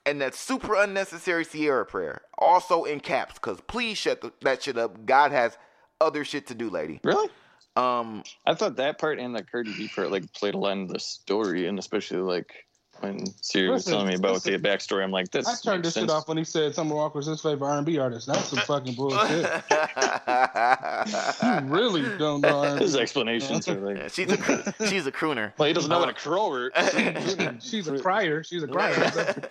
and 0.06 0.20
that 0.20 0.36
super 0.36 0.76
unnecessary 0.76 1.44
Ciara 1.44 1.84
prayer, 1.84 2.22
also 2.38 2.84
in 2.84 3.00
caps, 3.00 3.40
cause 3.40 3.60
please 3.66 3.98
shut 3.98 4.20
the, 4.20 4.32
that 4.42 4.62
shit 4.62 4.78
up. 4.78 5.04
God 5.04 5.32
has 5.32 5.58
other 6.00 6.24
shit 6.24 6.46
to 6.46 6.54
do, 6.54 6.70
lady. 6.70 7.00
Really? 7.02 7.28
Um, 7.74 8.22
I 8.46 8.54
thought 8.54 8.76
that 8.76 8.98
part 8.98 9.18
and 9.18 9.34
the 9.34 9.42
Cardi 9.42 9.74
B 9.76 9.88
part 9.88 10.12
like 10.12 10.32
played 10.32 10.54
a 10.54 10.58
lot 10.58 10.72
in 10.72 10.86
the 10.86 11.00
story, 11.00 11.66
and 11.66 11.78
especially 11.78 12.18
like 12.18 12.66
when 13.00 13.26
Siri 13.42 13.68
was 13.68 13.80
Listen, 13.86 13.92
telling 13.92 14.08
me 14.08 14.14
about 14.14 14.34
listen. 14.34 14.60
the 14.60 14.68
backstory. 14.68 15.02
I'm 15.02 15.10
like, 15.10 15.30
that's 15.30 15.48
I 15.48 15.70
turned 15.70 15.84
this 15.84 15.94
shit 15.94 16.10
off 16.10 16.28
when 16.28 16.36
he 16.38 16.44
said 16.44 16.74
Summer 16.74 16.94
Walker 16.94 17.18
was 17.18 17.26
his 17.26 17.40
favorite 17.40 17.66
R&B 17.66 17.98
artist. 17.98 18.26
That's 18.26 18.44
some 18.46 18.58
fucking 18.60 18.94
bullshit. 18.94 19.46
you 21.42 21.74
really 21.74 22.02
don't 22.18 22.40
know 22.40 22.60
R&B. 22.60 22.82
His 22.84 22.96
explanations 22.96 23.68
are 23.68 23.74
like, 23.80 24.10
she's 24.10 24.30
a 24.30 24.74
she's 24.88 25.06
a 25.06 25.12
crooner. 25.12 25.52
well, 25.58 25.66
he 25.66 25.72
doesn't 25.72 25.90
know 25.90 25.98
what 25.98 26.08
a 26.08 26.14
crow 26.14 26.50
works. 26.50 26.78
She's 27.60 27.88
a 27.88 27.98
crier. 27.98 28.42
She's 28.42 28.62
a 28.62 28.68
crier. 28.68 29.42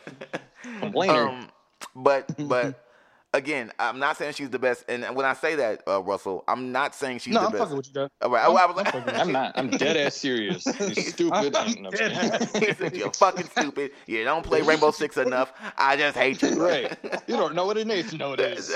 Complainer. 0.79 1.29
Um, 1.29 1.49
but 1.95 2.29
but 2.47 2.88
again, 3.33 3.71
I'm 3.79 3.99
not 3.99 4.17
saying 4.17 4.33
she's 4.33 4.49
the 4.49 4.59
best. 4.59 4.85
And 4.89 5.15
when 5.15 5.25
I 5.25 5.33
say 5.33 5.55
that, 5.55 5.83
uh, 5.87 6.01
Russell, 6.01 6.43
I'm 6.47 6.71
not 6.71 6.95
saying 6.95 7.19
she's 7.19 7.33
no, 7.33 7.41
the 7.41 7.45
I'm 7.47 7.51
best. 7.51 7.61
fucking 7.63 7.77
with 7.77 7.87
you, 7.87 7.93
though. 7.93 8.09
All 8.21 8.29
right, 8.31 8.43
I, 8.45 8.47
I 8.51 8.65
was 8.71 8.85
I'm 8.93 9.09
I'm 9.09 9.31
not. 9.31 9.53
I'm 9.55 9.69
dead 9.69 9.97
ass 9.97 10.15
serious. 10.15 10.65
You're 10.79 10.95
stupid. 10.95 11.55
I'm 11.55 11.81
No, 11.81 11.91
dead 11.91 12.11
he 12.55 12.73
said, 12.73 12.95
You're 12.95 13.11
fucking 13.11 13.47
stupid. 13.49 13.91
You 14.07 14.23
don't 14.23 14.43
play 14.45 14.61
Rainbow 14.61 14.91
Six 14.91 15.17
enough. 15.17 15.53
I 15.77 15.97
just 15.97 16.17
hate 16.17 16.41
you. 16.41 16.61
right. 16.63 16.97
You 17.27 17.37
don't 17.37 17.55
know 17.55 17.65
what 17.65 17.77
it 17.77 17.89
is 17.89 18.13
nowadays. 18.13 18.71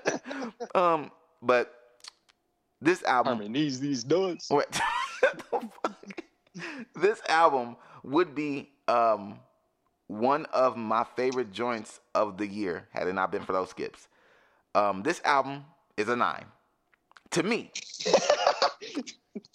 um, 0.74 1.10
but 1.42 1.74
this 2.80 3.02
album, 3.04 3.38
Harmony 3.38 3.48
needs 3.48 3.80
these 3.80 4.04
nuts. 4.06 4.50
What 4.50 4.70
the 4.72 5.60
fuck? 5.82 6.22
This 6.96 7.20
album 7.28 7.76
would 8.04 8.34
be 8.34 8.70
um 8.88 9.38
one 10.08 10.46
of 10.46 10.76
my 10.76 11.04
favorite 11.16 11.52
joints 11.52 12.00
of 12.14 12.38
the 12.38 12.46
year 12.46 12.88
had 12.92 13.06
it 13.06 13.12
not 13.12 13.30
been 13.30 13.42
for 13.42 13.52
those 13.52 13.70
skips. 13.70 14.08
Um, 14.74 15.02
this 15.02 15.20
album 15.24 15.64
is 15.96 16.08
a 16.08 16.16
nine 16.16 16.44
to 17.30 17.42
me. 17.42 17.70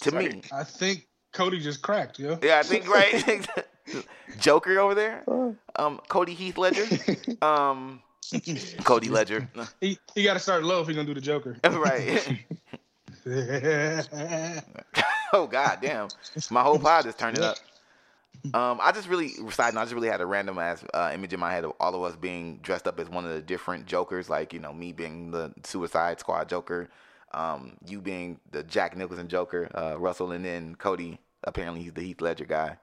to 0.01 0.11
me, 0.11 0.41
I 0.51 0.63
think 0.63 1.07
Cody 1.33 1.59
just 1.59 1.81
cracked, 1.81 2.19
yo. 2.19 2.39
yeah, 2.41 2.59
I 2.59 2.63
think 2.63 2.87
right. 2.87 3.47
Joker 4.39 4.79
over 4.79 4.95
there, 4.95 5.23
um, 5.75 5.99
Cody 6.07 6.33
Heath 6.33 6.57
Ledger. 6.57 6.85
Um, 7.41 8.01
Cody 8.85 9.09
Ledger. 9.09 9.49
he 9.81 9.99
he 10.15 10.23
got 10.23 10.33
to 10.33 10.39
start 10.39 10.63
low 10.63 10.81
if 10.81 10.87
he's 10.87 10.95
gonna 10.95 11.05
do 11.07 11.13
the 11.13 11.21
Joker. 11.21 11.57
right. 11.65 12.45
oh 15.33 15.45
god 15.47 15.79
damn. 15.81 16.07
My 16.49 16.61
whole 16.61 16.79
pod 16.79 17.05
is 17.05 17.15
turning 17.15 17.43
up. 17.43 17.57
Um, 18.53 18.79
I 18.81 18.91
just 18.91 19.07
really 19.07 19.29
side 19.51 19.73
note, 19.73 19.81
I 19.81 19.83
just 19.85 19.93
really 19.95 20.09
had 20.09 20.19
a 20.19 20.25
random 20.25 20.59
ass 20.59 20.83
uh, 20.93 21.11
image 21.13 21.31
in 21.33 21.39
my 21.39 21.51
head 21.51 21.63
of 21.63 21.73
all 21.79 21.95
of 21.95 22.03
us 22.03 22.17
being 22.17 22.57
dressed 22.61 22.87
up 22.87 22.99
as 22.99 23.09
one 23.09 23.23
of 23.25 23.31
the 23.33 23.41
different 23.41 23.85
Jokers, 23.85 24.29
like 24.29 24.53
you 24.53 24.59
know 24.59 24.73
me 24.73 24.91
being 24.91 25.31
the 25.31 25.53
Suicide 25.63 26.19
Squad 26.19 26.49
Joker, 26.49 26.89
um, 27.33 27.77
you 27.87 28.01
being 28.01 28.39
the 28.51 28.63
Jack 28.63 28.97
Nicholson 28.97 29.29
Joker, 29.29 29.69
uh, 29.75 29.97
Russell, 29.97 30.31
and 30.33 30.43
then 30.43 30.75
Cody. 30.75 31.19
Apparently, 31.45 31.81
he's 31.83 31.93
the 31.93 32.01
Heath 32.01 32.21
Ledger 32.21 32.45
guy. 32.45 32.77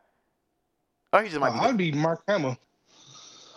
Or 1.12 1.22
he 1.22 1.28
just 1.28 1.40
might 1.40 1.50
Oh, 1.50 1.54
be. 1.54 1.58
I'd 1.60 1.76
be 1.76 1.92
Mark 1.92 2.22
Hamill. 2.28 2.56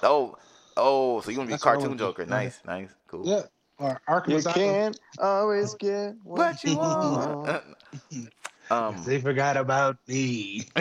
Oh, 0.01 0.37
oh, 0.75 1.21
so 1.21 1.31
you 1.31 1.37
want 1.37 1.47
to 1.47 1.51
be 1.51 1.53
That's 1.53 1.63
cartoon 1.63 1.83
wanna 1.83 1.95
be. 1.95 1.99
Joker? 1.99 2.23
Yeah. 2.23 2.29
Nice, 2.29 2.59
nice, 2.65 2.89
cool. 3.07 3.25
Yeah. 3.25 3.43
Or 3.79 3.99
Arkham 4.07 4.29
You 4.45 4.51
can't 4.51 4.99
always 5.19 5.73
get 5.75 6.15
What 6.23 6.63
you 6.63 6.77
want? 6.77 7.63
um, 8.73 9.03
They 9.03 9.19
forgot 9.21 9.57
about 9.57 9.97
me. 10.07 10.63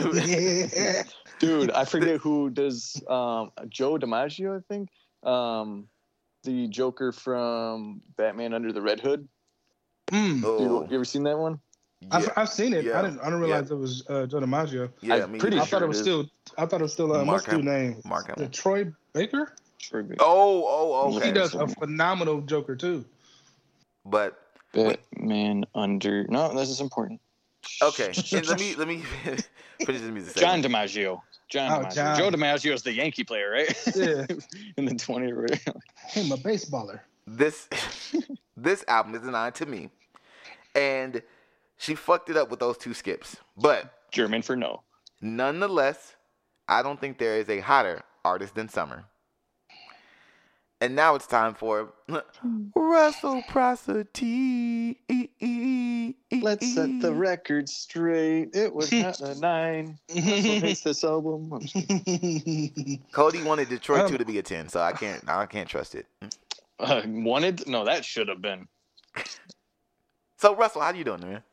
Dude, 1.38 1.70
I 1.72 1.84
forget 1.84 2.18
who 2.20 2.50
does 2.62 3.02
um 3.08 3.52
Joe 3.68 3.96
DiMaggio, 3.98 4.58
I 4.58 4.62
think. 4.68 4.88
Um 5.22 5.88
the 6.44 6.66
Joker 6.68 7.12
from 7.12 8.00
Batman 8.16 8.52
Under 8.54 8.72
the 8.72 8.82
Red 8.82 9.00
Hood. 9.00 9.28
Mm. 10.10 10.40
You, 10.40 10.44
oh, 10.46 10.86
you 10.88 10.94
ever 10.96 11.04
seen 11.04 11.22
that 11.24 11.38
one? 11.38 11.60
I've, 12.10 12.28
I've 12.36 12.48
seen 12.48 12.72
it. 12.74 12.84
Yeah. 12.84 12.98
I 12.98 13.02
didn't. 13.02 13.20
I 13.20 13.24
didn't 13.26 13.40
realize 13.40 13.70
it 13.70 13.76
was 13.76 14.04
uh, 14.08 14.26
Joe 14.26 14.40
DiMaggio. 14.40 14.90
yeah, 15.02 15.22
I'm 15.22 15.32
me 15.32 15.38
pretty 15.38 15.58
I 15.60 15.64
thought 15.64 15.82
it 15.82 15.84
it 15.84 15.88
was 15.88 15.98
is. 15.98 16.02
still. 16.02 16.26
I 16.58 16.66
thought 16.66 16.80
it 16.80 16.82
was 16.82 16.92
still. 16.92 17.12
Uh, 17.12 17.24
Mark 17.24 17.28
what's 17.28 17.44
the 17.44 17.50
Hamill. 17.52 17.72
name? 17.72 18.02
Mark 18.04 18.26
The 18.26 18.32
Hamill. 18.34 18.50
Troy 18.50 18.92
Baker. 19.12 19.54
Oh, 20.20 20.64
oh, 20.66 21.16
okay. 21.16 21.26
He 21.26 21.32
does 21.32 21.54
a 21.54 21.66
phenomenal 21.68 22.40
Joker 22.40 22.76
too. 22.76 23.04
But 24.04 24.40
Batman 24.72 25.64
Under 25.74 26.26
No, 26.28 26.52
this 26.54 26.70
is 26.70 26.80
important. 26.80 27.20
Okay, 27.82 28.12
and 28.32 28.46
let 28.48 28.58
me 28.60 28.74
let 28.76 28.88
me 28.88 28.98
finish 29.24 30.00
this 30.00 30.10
music. 30.10 30.36
John 30.36 30.62
segment. 30.62 30.90
DiMaggio. 30.90 31.20
John 31.48 31.70
Oh, 31.70 31.84
DiMaggio. 31.86 31.94
John. 31.94 32.18
Joe 32.18 32.30
DiMaggio 32.30 32.72
is 32.74 32.82
the 32.82 32.92
Yankee 32.92 33.24
player, 33.24 33.50
right? 33.50 33.82
Yeah. 33.94 34.26
In 34.76 34.84
the 34.86 34.94
20 34.94 35.30
or 35.32 35.42
whatever. 35.42 35.80
Him 36.08 36.32
a 36.32 36.36
baseballer. 36.36 37.00
This 37.26 37.68
this 38.56 38.84
album 38.88 39.14
is 39.14 39.20
designed 39.22 39.54
to 39.56 39.66
me, 39.66 39.90
and 40.74 41.22
she 41.78 41.94
fucked 41.94 42.30
it 42.30 42.36
up 42.36 42.50
with 42.50 42.60
those 42.60 42.76
two 42.78 42.94
skips. 42.94 43.36
But 43.56 43.92
German 44.10 44.42
for 44.42 44.56
no. 44.56 44.82
nonetheless, 45.20 46.16
I 46.68 46.82
don't 46.82 47.00
think 47.00 47.18
there 47.18 47.36
is 47.38 47.48
a 47.48 47.60
hotter 47.60 48.02
artist 48.24 48.54
than 48.54 48.68
Summer. 48.68 49.04
And 50.82 50.96
now 50.96 51.14
it's 51.14 51.28
time 51.28 51.54
for 51.54 51.92
Russell 52.74 53.36
reciprocity. 53.36 54.98
Let's 56.32 56.74
set 56.74 57.00
the 57.00 57.14
record 57.14 57.68
straight. 57.68 58.50
It 58.52 58.74
was 58.74 58.90
not 58.92 59.20
a 59.20 59.38
nine. 59.38 59.96
Russell 60.12 60.32
hates 60.32 60.80
this 60.80 61.04
album. 61.04 61.50
Cody 63.12 63.44
wanted 63.44 63.68
Detroit 63.68 64.00
Um, 64.00 64.10
2 64.10 64.18
to 64.18 64.24
be 64.24 64.38
a 64.38 64.42
10, 64.42 64.70
so 64.70 64.80
I 64.80 64.90
can't 64.90 65.22
I 65.28 65.46
can't 65.46 65.68
trust 65.68 65.94
it. 65.94 66.06
Uh, 66.80 67.02
wanted? 67.06 67.68
No, 67.68 67.84
that 67.84 68.04
should 68.04 68.26
have 68.26 68.42
been. 68.42 68.66
So 70.38 70.56
Russell, 70.56 70.80
how 70.82 70.92
you 70.92 71.04
doing, 71.04 71.20
man? 71.20 71.44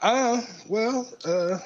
Uh, 0.00 0.40
well, 0.66 1.06
uh, 1.26 1.58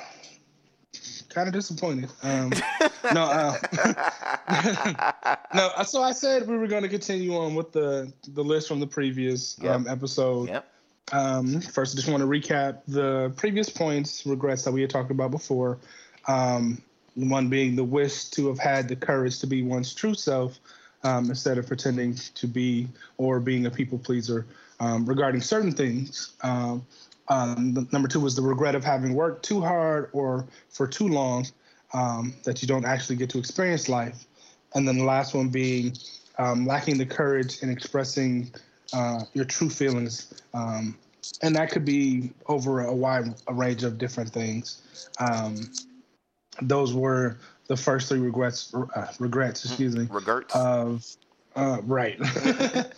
kind 1.30 1.48
of 1.48 1.54
disappointed. 1.54 2.10
Um, 2.22 2.50
no, 3.14 3.22
uh, 3.22 3.56
no. 5.54 5.70
uh, 5.76 5.84
So 5.84 6.02
I 6.02 6.12
said 6.12 6.46
we 6.46 6.56
were 6.56 6.66
going 6.66 6.82
to 6.82 6.88
continue 6.88 7.36
on 7.36 7.54
with 7.54 7.72
the 7.72 8.12
the 8.28 8.42
list 8.44 8.68
from 8.68 8.80
the 8.80 8.86
previous 8.86 9.58
Yep. 9.62 9.74
um, 9.74 9.88
episode. 9.88 10.48
Yep. 10.48 10.66
Um, 11.12 11.60
first, 11.60 11.94
I 11.94 11.96
just 11.96 12.08
want 12.08 12.20
to 12.20 12.26
recap 12.28 12.82
the 12.86 13.32
previous 13.36 13.68
points, 13.68 14.24
regrets 14.26 14.62
that 14.64 14.72
we 14.72 14.80
had 14.80 14.90
talked 14.90 15.10
about 15.10 15.30
before. 15.32 15.78
Um, 16.28 16.80
one 17.16 17.48
being 17.48 17.74
the 17.74 17.82
wish 17.84 18.26
to 18.30 18.46
have 18.48 18.58
had 18.58 18.88
the 18.88 18.94
courage 18.94 19.40
to 19.40 19.46
be 19.48 19.62
one's 19.62 19.92
true 19.92 20.14
self 20.14 20.60
um, 21.02 21.28
instead 21.28 21.58
of 21.58 21.66
pretending 21.66 22.14
to 22.34 22.46
be 22.46 22.86
or 23.18 23.40
being 23.40 23.66
a 23.66 23.70
people 23.70 23.98
pleaser 23.98 24.46
um, 24.78 25.04
regarding 25.04 25.40
certain 25.40 25.72
things. 25.72 26.34
Um, 27.30 27.50
um, 27.56 27.72
the, 27.72 27.86
number 27.92 28.08
two 28.08 28.20
was 28.20 28.34
the 28.34 28.42
regret 28.42 28.74
of 28.74 28.84
having 28.84 29.14
worked 29.14 29.44
too 29.44 29.60
hard 29.60 30.10
or 30.12 30.46
for 30.68 30.86
too 30.86 31.08
long 31.08 31.46
um, 31.94 32.34
that 32.44 32.60
you 32.60 32.68
don't 32.68 32.84
actually 32.84 33.16
get 33.16 33.30
to 33.30 33.38
experience 33.38 33.88
life. 33.88 34.26
And 34.74 34.86
then 34.86 34.98
the 34.98 35.04
last 35.04 35.34
one 35.34 35.48
being 35.48 35.96
um, 36.38 36.66
lacking 36.66 36.98
the 36.98 37.06
courage 37.06 37.62
in 37.62 37.70
expressing 37.70 38.52
uh, 38.92 39.20
your 39.32 39.44
true 39.44 39.70
feelings. 39.70 40.42
Um, 40.54 40.98
and 41.42 41.54
that 41.56 41.70
could 41.70 41.84
be 41.84 42.32
over 42.46 42.80
a 42.80 42.94
wide 42.94 43.34
a 43.46 43.54
range 43.54 43.84
of 43.84 43.98
different 43.98 44.30
things. 44.30 45.08
Um, 45.18 45.70
those 46.62 46.92
were 46.94 47.38
the 47.68 47.76
first 47.76 48.08
three 48.08 48.18
regrets, 48.18 48.74
uh, 48.74 49.06
regrets, 49.18 49.64
excuse 49.64 49.96
me, 49.96 50.08
Regerts. 50.10 50.54
of 50.54 51.06
uh, 51.56 51.78
right, 51.84 52.16
I 52.20 52.90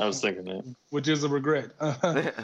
was 0.00 0.20
thinking 0.20 0.44
that. 0.44 0.64
which 0.90 1.08
is 1.08 1.24
a 1.24 1.28
regret. 1.28 1.70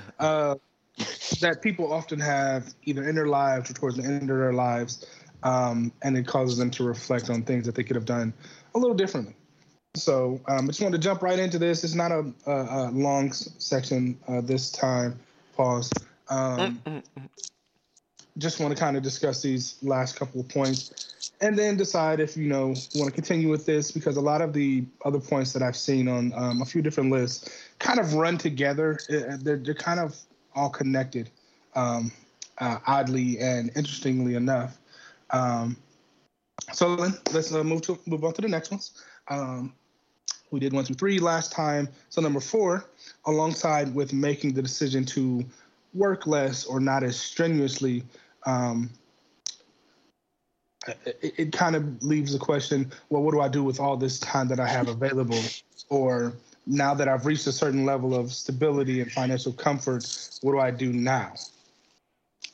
that 1.41 1.61
people 1.63 1.93
often 1.93 2.21
have 2.21 2.75
either 2.85 3.09
in 3.09 3.15
their 3.15 3.27
lives 3.27 3.71
or 3.71 3.75
towards 3.75 3.97
the 3.97 4.05
end 4.05 4.31
of 4.31 4.39
their 4.39 4.53
lives, 4.53 5.07
um, 5.43 5.93
and 6.03 6.17
it 6.17 6.27
causes 6.27 6.59
them 6.59 6.71
to 6.71 6.85
reflect 6.85 7.31
on 7.31 7.43
things 7.43 7.67
that 7.67 7.75
they 7.75 7.83
could 7.83 7.97
have 7.97 8.05
done 8.05 8.33
a 8.75 8.79
little 8.79 8.97
differently. 8.97 9.35
So 9.95 10.41
um, 10.49 10.65
I 10.65 10.67
just 10.69 10.81
wanted 10.81 11.03
to 11.03 11.03
jump 11.03 11.23
right 11.23 11.39
into 11.39 11.59
this. 11.59 11.85
It's 11.85 11.95
not 11.95 12.13
a, 12.13 12.33
a, 12.47 12.53
a 12.53 12.91
long 12.93 13.33
section 13.33 14.19
uh, 14.27 14.41
this 14.41 14.71
time. 14.71 15.19
Pause. 15.55 15.93
Um, 16.31 17.03
just 18.39 18.59
want 18.59 18.75
to 18.75 18.81
kind 18.81 18.97
of 18.97 19.03
discuss 19.03 19.43
these 19.43 19.77
last 19.83 20.17
couple 20.17 20.41
of 20.41 20.49
points 20.49 21.31
and 21.43 21.59
then 21.59 21.77
decide 21.77 22.21
if 22.21 22.37
you 22.37 22.49
know 22.49 22.69
want 22.95 23.07
to 23.07 23.11
continue 23.11 23.51
with 23.51 23.67
this 23.67 23.91
because 23.91 24.17
a 24.17 24.21
lot 24.21 24.41
of 24.41 24.55
the 24.55 24.85
other 25.05 25.21
points 25.21 25.53
that 25.53 25.63
i've 25.63 25.77
seen 25.77 26.09
on 26.09 26.33
um, 26.35 26.63
a 26.63 26.65
few 26.65 26.81
different 26.81 27.11
lists 27.11 27.51
kind 27.79 28.01
of 28.01 28.15
run 28.15 28.39
together 28.39 28.99
they're, 29.09 29.59
they're 29.59 29.75
kind 29.75 30.01
of 30.01 30.17
all 30.55 30.71
connected 30.71 31.31
um, 31.75 32.13
uh, 32.59 32.79
oddly 32.87 33.39
and 33.39 33.71
interestingly 33.77 34.35
enough. 34.35 34.79
Um, 35.31 35.77
so 36.73 36.97
then 36.97 37.15
let's 37.33 37.53
uh, 37.53 37.65
move 37.65 37.83
to 37.83 37.99
move 38.07 38.25
on 38.25 38.35
to 38.35 38.43
the 38.43 38.49
next 38.49 38.71
ones. 38.71 38.93
Um, 39.29 39.73
we 40.51 40.61
did 40.61 40.73
one 40.73 40.85
two 40.85 40.95
three 40.95 41.19
last 41.19 41.53
time. 41.53 41.89
So 42.11 42.21
number 42.21 42.41
four 42.41 42.87
alongside 43.27 43.95
with 43.95 44.13
making 44.13 44.53
the 44.55 44.63
decision 44.63 45.05
to 45.07 45.45
work 45.95 46.27
less 46.27 46.65
or 46.65 46.81
not 46.81 47.03
as 47.03 47.19
strenuously 47.19 48.03
um, 48.47 48.91
it, 51.07 51.35
it 51.37 51.53
kind 51.53 51.77
of 51.77 52.03
leaves 52.03 52.33
the 52.33 52.39
question 52.39 52.91
well 53.11 53.23
what 53.23 53.33
do 53.33 53.41
i 53.41 53.49
do 53.49 53.63
with 53.63 53.79
all 53.79 53.97
this 53.97 54.19
time 54.19 54.49
that 54.49 54.59
i 54.59 54.67
have 54.67 54.89
available? 54.89 55.39
Or 55.89 56.33
now 56.67 56.95
that 56.95 57.09
i've 57.09 57.27
reached 57.27 57.47
a 57.47 57.53
certain 57.53 57.85
level 57.85 58.15
of 58.15 58.33
stability 58.33 59.01
and 59.01 59.11
financial 59.13 59.53
comfort 59.53 60.05
what 60.43 60.53
do 60.53 60.59
i 60.59 60.71
do 60.71 60.93
now 60.93 61.33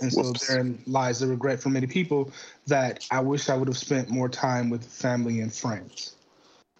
and 0.00 0.12
so 0.12 0.22
Whoops. 0.22 0.46
therein 0.46 0.78
lies 0.86 1.20
the 1.20 1.26
regret 1.26 1.60
for 1.60 1.70
many 1.70 1.86
people 1.86 2.30
that 2.66 3.06
i 3.10 3.20
wish 3.20 3.48
i 3.48 3.56
would 3.56 3.68
have 3.68 3.78
spent 3.78 4.08
more 4.10 4.28
time 4.28 4.70
with 4.70 4.84
family 4.84 5.40
and 5.40 5.52
friends 5.52 6.16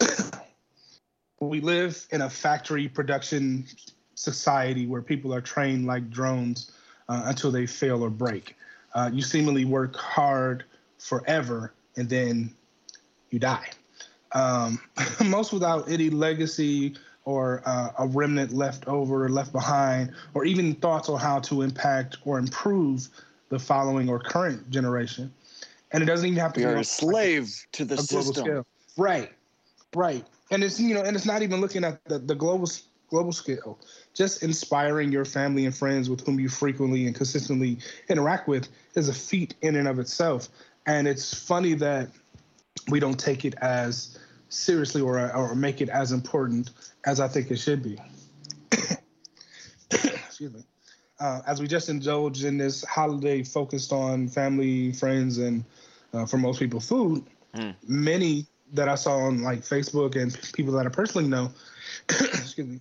we 1.40 1.60
live 1.60 2.06
in 2.10 2.22
a 2.22 2.30
factory 2.30 2.88
production 2.88 3.64
society 4.18 4.86
where 4.86 5.00
people 5.00 5.32
are 5.32 5.40
trained 5.40 5.86
like 5.86 6.10
drones 6.10 6.72
uh, 7.08 7.22
until 7.26 7.50
they 7.50 7.66
fail 7.66 8.02
or 8.02 8.10
break. 8.10 8.56
Uh, 8.94 9.10
you 9.12 9.22
seemingly 9.22 9.64
work 9.64 9.96
hard 9.96 10.64
forever 10.98 11.72
and 11.96 12.08
then 12.08 12.52
you 13.30 13.38
die. 13.38 13.68
Um, 14.32 14.80
most 15.26 15.52
without 15.52 15.88
any 15.88 16.10
legacy 16.10 16.96
or 17.28 17.60
uh, 17.66 17.90
a 17.98 18.06
remnant 18.06 18.54
left 18.54 18.88
over 18.88 19.26
or 19.26 19.28
left 19.28 19.52
behind, 19.52 20.10
or 20.32 20.46
even 20.46 20.74
thoughts 20.76 21.10
on 21.10 21.20
how 21.20 21.38
to 21.38 21.60
impact 21.60 22.16
or 22.24 22.38
improve 22.38 23.06
the 23.50 23.58
following 23.58 24.08
or 24.08 24.18
current 24.18 24.70
generation. 24.70 25.30
And 25.92 26.02
it 26.02 26.06
doesn't 26.06 26.26
even 26.26 26.38
have 26.38 26.54
to 26.54 26.60
be 26.60 26.64
a 26.64 26.82
slave 26.82 27.54
to 27.72 27.84
the 27.84 27.98
system. 27.98 28.44
scale. 28.44 28.66
Right, 28.96 29.30
right. 29.94 30.24
And 30.50 30.64
it's 30.64 30.80
you 30.80 30.94
know, 30.94 31.02
and 31.02 31.14
it's 31.14 31.26
not 31.26 31.42
even 31.42 31.60
looking 31.60 31.84
at 31.84 32.02
the, 32.06 32.18
the 32.18 32.34
global 32.34 32.66
global 33.10 33.32
scale. 33.32 33.78
Just 34.14 34.42
inspiring 34.42 35.12
your 35.12 35.26
family 35.26 35.66
and 35.66 35.76
friends 35.76 36.08
with 36.08 36.24
whom 36.24 36.40
you 36.40 36.48
frequently 36.48 37.04
and 37.04 37.14
consistently 37.14 37.76
interact 38.08 38.48
with 38.48 38.68
is 38.94 39.10
a 39.10 39.14
feat 39.14 39.54
in 39.60 39.76
and 39.76 39.86
of 39.86 39.98
itself. 39.98 40.48
And 40.86 41.06
it's 41.06 41.34
funny 41.34 41.74
that 41.74 42.08
we 42.88 43.00
don't 43.00 43.20
take 43.20 43.44
it 43.44 43.54
as 43.60 44.18
seriously 44.48 45.00
or 45.00 45.34
or 45.34 45.54
make 45.54 45.80
it 45.80 45.88
as 45.88 46.12
important 46.12 46.70
as 47.04 47.20
I 47.20 47.28
think 47.28 47.50
it 47.50 47.58
should 47.58 47.82
be. 47.82 47.98
Excuse 49.90 50.52
me. 50.52 50.64
Uh, 51.20 51.40
as 51.46 51.60
we 51.60 51.66
just 51.66 51.88
indulged 51.88 52.44
in 52.44 52.56
this 52.56 52.84
holiday 52.84 53.42
focused 53.42 53.92
on 53.92 54.28
family, 54.28 54.92
friends, 54.92 55.38
and 55.38 55.64
uh, 56.14 56.24
for 56.24 56.38
most 56.38 56.60
people, 56.60 56.80
food. 56.80 57.24
Mm. 57.54 57.74
Many 57.86 58.46
that 58.72 58.88
I 58.88 58.94
saw 58.94 59.16
on 59.16 59.42
like 59.42 59.60
Facebook 59.60 60.20
and 60.20 60.38
people 60.52 60.72
that 60.74 60.86
I 60.86 60.90
personally 60.90 61.28
know, 61.28 61.50
excuse 62.08 62.66
me, 62.66 62.80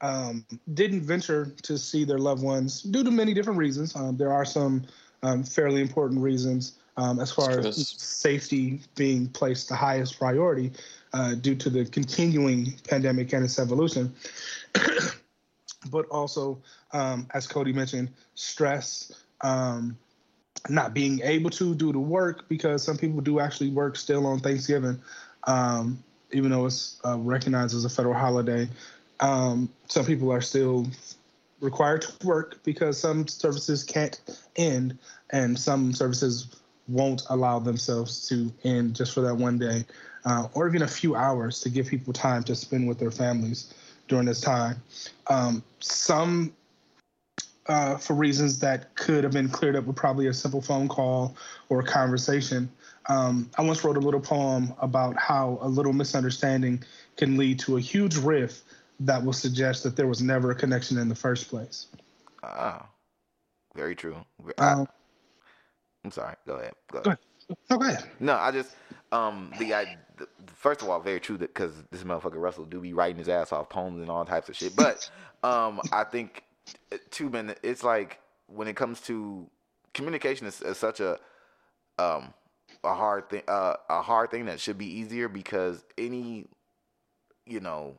um, 0.00 0.44
didn't 0.74 1.02
venture 1.02 1.54
to 1.62 1.78
see 1.78 2.04
their 2.04 2.18
loved 2.18 2.42
ones 2.42 2.82
due 2.82 3.04
to 3.04 3.10
many 3.10 3.34
different 3.34 3.58
reasons. 3.58 3.94
Um, 3.94 4.16
there 4.16 4.32
are 4.32 4.44
some 4.44 4.84
um, 5.22 5.42
fairly 5.42 5.80
important 5.80 6.20
reasons 6.20 6.78
um, 6.96 7.20
as 7.20 7.30
far 7.30 7.58
as 7.58 7.88
safety 8.00 8.80
being 8.94 9.28
placed 9.28 9.68
the 9.68 9.76
highest 9.76 10.18
priority 10.18 10.72
uh, 11.16 11.34
due 11.34 11.54
to 11.54 11.70
the 11.70 11.86
continuing 11.86 12.74
pandemic 12.88 13.32
and 13.32 13.42
its 13.42 13.58
evolution. 13.58 14.14
but 15.90 16.06
also, 16.10 16.60
um, 16.92 17.26
as 17.32 17.46
Cody 17.46 17.72
mentioned, 17.72 18.10
stress, 18.34 19.12
um, 19.40 19.96
not 20.68 20.92
being 20.92 21.20
able 21.22 21.48
to 21.48 21.74
do 21.74 21.90
the 21.90 21.98
work 21.98 22.48
because 22.50 22.82
some 22.82 22.98
people 22.98 23.22
do 23.22 23.40
actually 23.40 23.70
work 23.70 23.96
still 23.96 24.26
on 24.26 24.40
Thanksgiving, 24.40 25.00
um, 25.44 26.02
even 26.32 26.50
though 26.50 26.66
it's 26.66 27.00
uh, 27.06 27.16
recognized 27.18 27.74
as 27.74 27.86
a 27.86 27.88
federal 27.88 28.14
holiday. 28.14 28.68
Um, 29.20 29.70
some 29.86 30.04
people 30.04 30.30
are 30.30 30.42
still 30.42 30.86
required 31.60 32.02
to 32.02 32.26
work 32.26 32.62
because 32.62 33.00
some 33.00 33.26
services 33.26 33.84
can't 33.84 34.20
end, 34.56 34.98
and 35.30 35.58
some 35.58 35.94
services 35.94 36.48
won't 36.88 37.22
allow 37.30 37.58
themselves 37.58 38.28
to 38.28 38.52
end 38.64 38.94
just 38.94 39.14
for 39.14 39.20
that 39.22 39.34
one 39.34 39.58
day, 39.58 39.84
uh, 40.24 40.48
or 40.54 40.68
even 40.68 40.82
a 40.82 40.88
few 40.88 41.14
hours 41.14 41.60
to 41.60 41.68
give 41.68 41.86
people 41.86 42.12
time 42.12 42.42
to 42.44 42.54
spend 42.54 42.86
with 42.86 42.98
their 42.98 43.10
families 43.10 43.74
during 44.08 44.26
this 44.26 44.40
time. 44.40 44.76
Um, 45.28 45.62
some 45.80 46.52
uh, 47.68 47.96
for 47.96 48.14
reasons 48.14 48.58
that 48.60 48.94
could 48.94 49.24
have 49.24 49.32
been 49.32 49.48
cleared 49.48 49.76
up 49.76 49.84
with 49.84 49.96
probably 49.96 50.28
a 50.28 50.34
simple 50.34 50.62
phone 50.62 50.88
call 50.88 51.36
or 51.68 51.80
a 51.80 51.84
conversation. 51.84 52.70
Um, 53.08 53.50
I 53.58 53.62
once 53.62 53.84
wrote 53.84 53.96
a 53.96 54.00
little 54.00 54.20
poem 54.20 54.72
about 54.80 55.16
how 55.16 55.58
a 55.60 55.68
little 55.68 55.92
misunderstanding 55.92 56.82
can 57.16 57.36
lead 57.36 57.58
to 57.60 57.76
a 57.76 57.80
huge 57.80 58.16
rift 58.16 58.62
that 59.00 59.24
will 59.24 59.32
suggest 59.32 59.82
that 59.84 59.96
there 59.96 60.06
was 60.06 60.22
never 60.22 60.50
a 60.50 60.54
connection 60.54 60.98
in 60.98 61.08
the 61.08 61.14
first 61.14 61.48
place. 61.48 61.86
Ah, 62.42 62.86
very 63.74 63.94
true. 63.94 64.16
Um, 64.58 64.88
I'm 66.06 66.12
sorry. 66.12 66.36
Go 66.46 66.54
ahead. 66.54 66.72
Go 66.92 67.00
ahead. 67.00 67.18
no, 67.68 67.78
go 67.78 67.84
ahead. 67.84 68.04
No, 68.20 68.34
I 68.34 68.52
just 68.52 68.76
um 69.10 69.50
the 69.58 69.74
I 69.74 69.96
the, 70.18 70.28
first 70.54 70.82
of 70.82 70.88
all 70.88 71.00
very 71.00 71.18
true 71.18 71.36
that 71.38 71.52
because 71.52 71.72
this 71.90 72.04
motherfucker 72.04 72.36
Russell 72.40 72.64
do 72.64 72.80
be 72.80 72.92
writing 72.92 73.16
his 73.16 73.28
ass 73.28 73.50
off 73.50 73.68
poems 73.68 74.00
and 74.00 74.08
all 74.08 74.24
types 74.24 74.48
of 74.48 74.54
shit. 74.54 74.76
But 74.76 75.10
um 75.42 75.80
I 75.90 76.04
think 76.04 76.44
uh, 76.92 76.98
two 77.10 77.28
men 77.28 77.56
it's 77.64 77.82
like 77.82 78.20
when 78.46 78.68
it 78.68 78.76
comes 78.76 79.00
to 79.02 79.50
communication 79.94 80.46
is, 80.46 80.62
is 80.62 80.78
such 80.78 81.00
a 81.00 81.18
um 81.98 82.32
a 82.84 82.94
hard 82.94 83.28
thing 83.28 83.42
uh 83.48 83.74
a 83.90 84.02
hard 84.02 84.30
thing 84.30 84.44
that 84.44 84.60
should 84.60 84.78
be 84.78 84.86
easier 84.86 85.28
because 85.28 85.84
any 85.98 86.46
you 87.46 87.58
know 87.58 87.98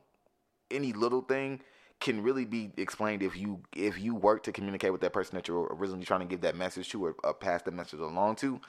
any 0.70 0.94
little 0.94 1.20
thing 1.20 1.60
can 2.00 2.22
really 2.22 2.44
be 2.44 2.70
explained 2.76 3.22
if 3.22 3.36
you 3.36 3.60
if 3.74 3.98
you 3.98 4.14
work 4.14 4.42
to 4.44 4.52
communicate 4.52 4.92
with 4.92 5.00
that 5.00 5.12
person 5.12 5.36
that 5.36 5.48
you're 5.48 5.68
originally 5.72 6.04
trying 6.04 6.20
to 6.20 6.26
give 6.26 6.42
that 6.42 6.56
message 6.56 6.88
to 6.90 7.04
or, 7.04 7.16
or 7.24 7.34
pass 7.34 7.62
the 7.62 7.70
message 7.70 8.00
along 8.00 8.36
to. 8.36 8.60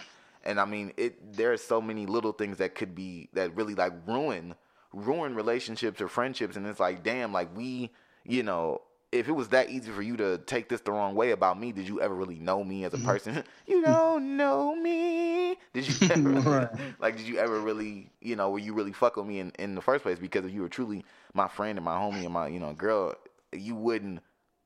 And 0.44 0.60
i 0.60 0.66
mean 0.66 0.94
it 0.98 1.34
there 1.34 1.52
are 1.52 1.58
so 1.58 1.82
many 1.82 2.06
little 2.06 2.32
things 2.32 2.58
that 2.58 2.76
could 2.76 2.96
be 2.96 3.30
that 3.34 3.56
really 3.56 3.76
like 3.76 3.94
ruin 4.08 4.56
ruin 4.94 5.36
relationships 5.36 6.02
or 6.02 6.08
friendships. 6.08 6.56
And 6.56 6.66
it's 6.66 6.80
like 6.80 7.04
damn 7.04 7.32
like 7.32 7.56
we 7.56 7.92
you 8.24 8.44
know 8.44 8.82
if 9.12 9.28
it 9.28 9.32
was 9.32 9.50
that 9.50 9.70
easy 9.70 9.92
for 9.92 10.02
you 10.02 10.16
to 10.18 10.38
take 10.40 10.70
this 10.70 10.82
the 10.82 10.92
wrong 10.92 11.16
way 11.16 11.32
about 11.32 11.60
me 11.60 11.72
did 11.72 11.88
you 11.88 12.00
ever 12.00 12.14
really 12.14 12.38
know 12.40 12.64
me 12.64 12.84
as 12.84 12.94
a 12.94 12.98
mm-hmm. 12.98 13.08
person? 13.08 13.44
You 13.68 13.84
mm-hmm. 13.84 13.92
don't 13.92 14.38
know 14.38 14.76
me. 14.76 15.56
Did 15.74 15.88
you 15.88 16.08
ever 16.12 16.78
like 17.00 17.18
did 17.18 17.28
you 17.28 17.38
ever 17.38 17.60
really 17.60 18.10
you 18.22 18.36
know 18.36 18.50
were 18.50 18.60
you 18.60 18.74
really 18.74 18.94
fuck 18.94 19.16
with 19.16 19.26
me 19.26 19.40
in, 19.40 19.52
in 19.60 19.76
the 19.76 19.82
first 19.82 20.04
place? 20.04 20.20
Because 20.20 20.46
if 20.46 20.52
you 20.52 20.62
were 20.62 20.70
truly 20.70 21.06
my 21.34 21.48
friend 21.48 21.78
and 21.78 21.86
my 21.86 21.96
homie 21.96 22.24
and 22.24 22.34
my 22.34 22.48
you 22.48 22.60
know 22.60 22.74
girl 22.74 23.16
you 23.52 23.76
wouldn't 23.76 24.22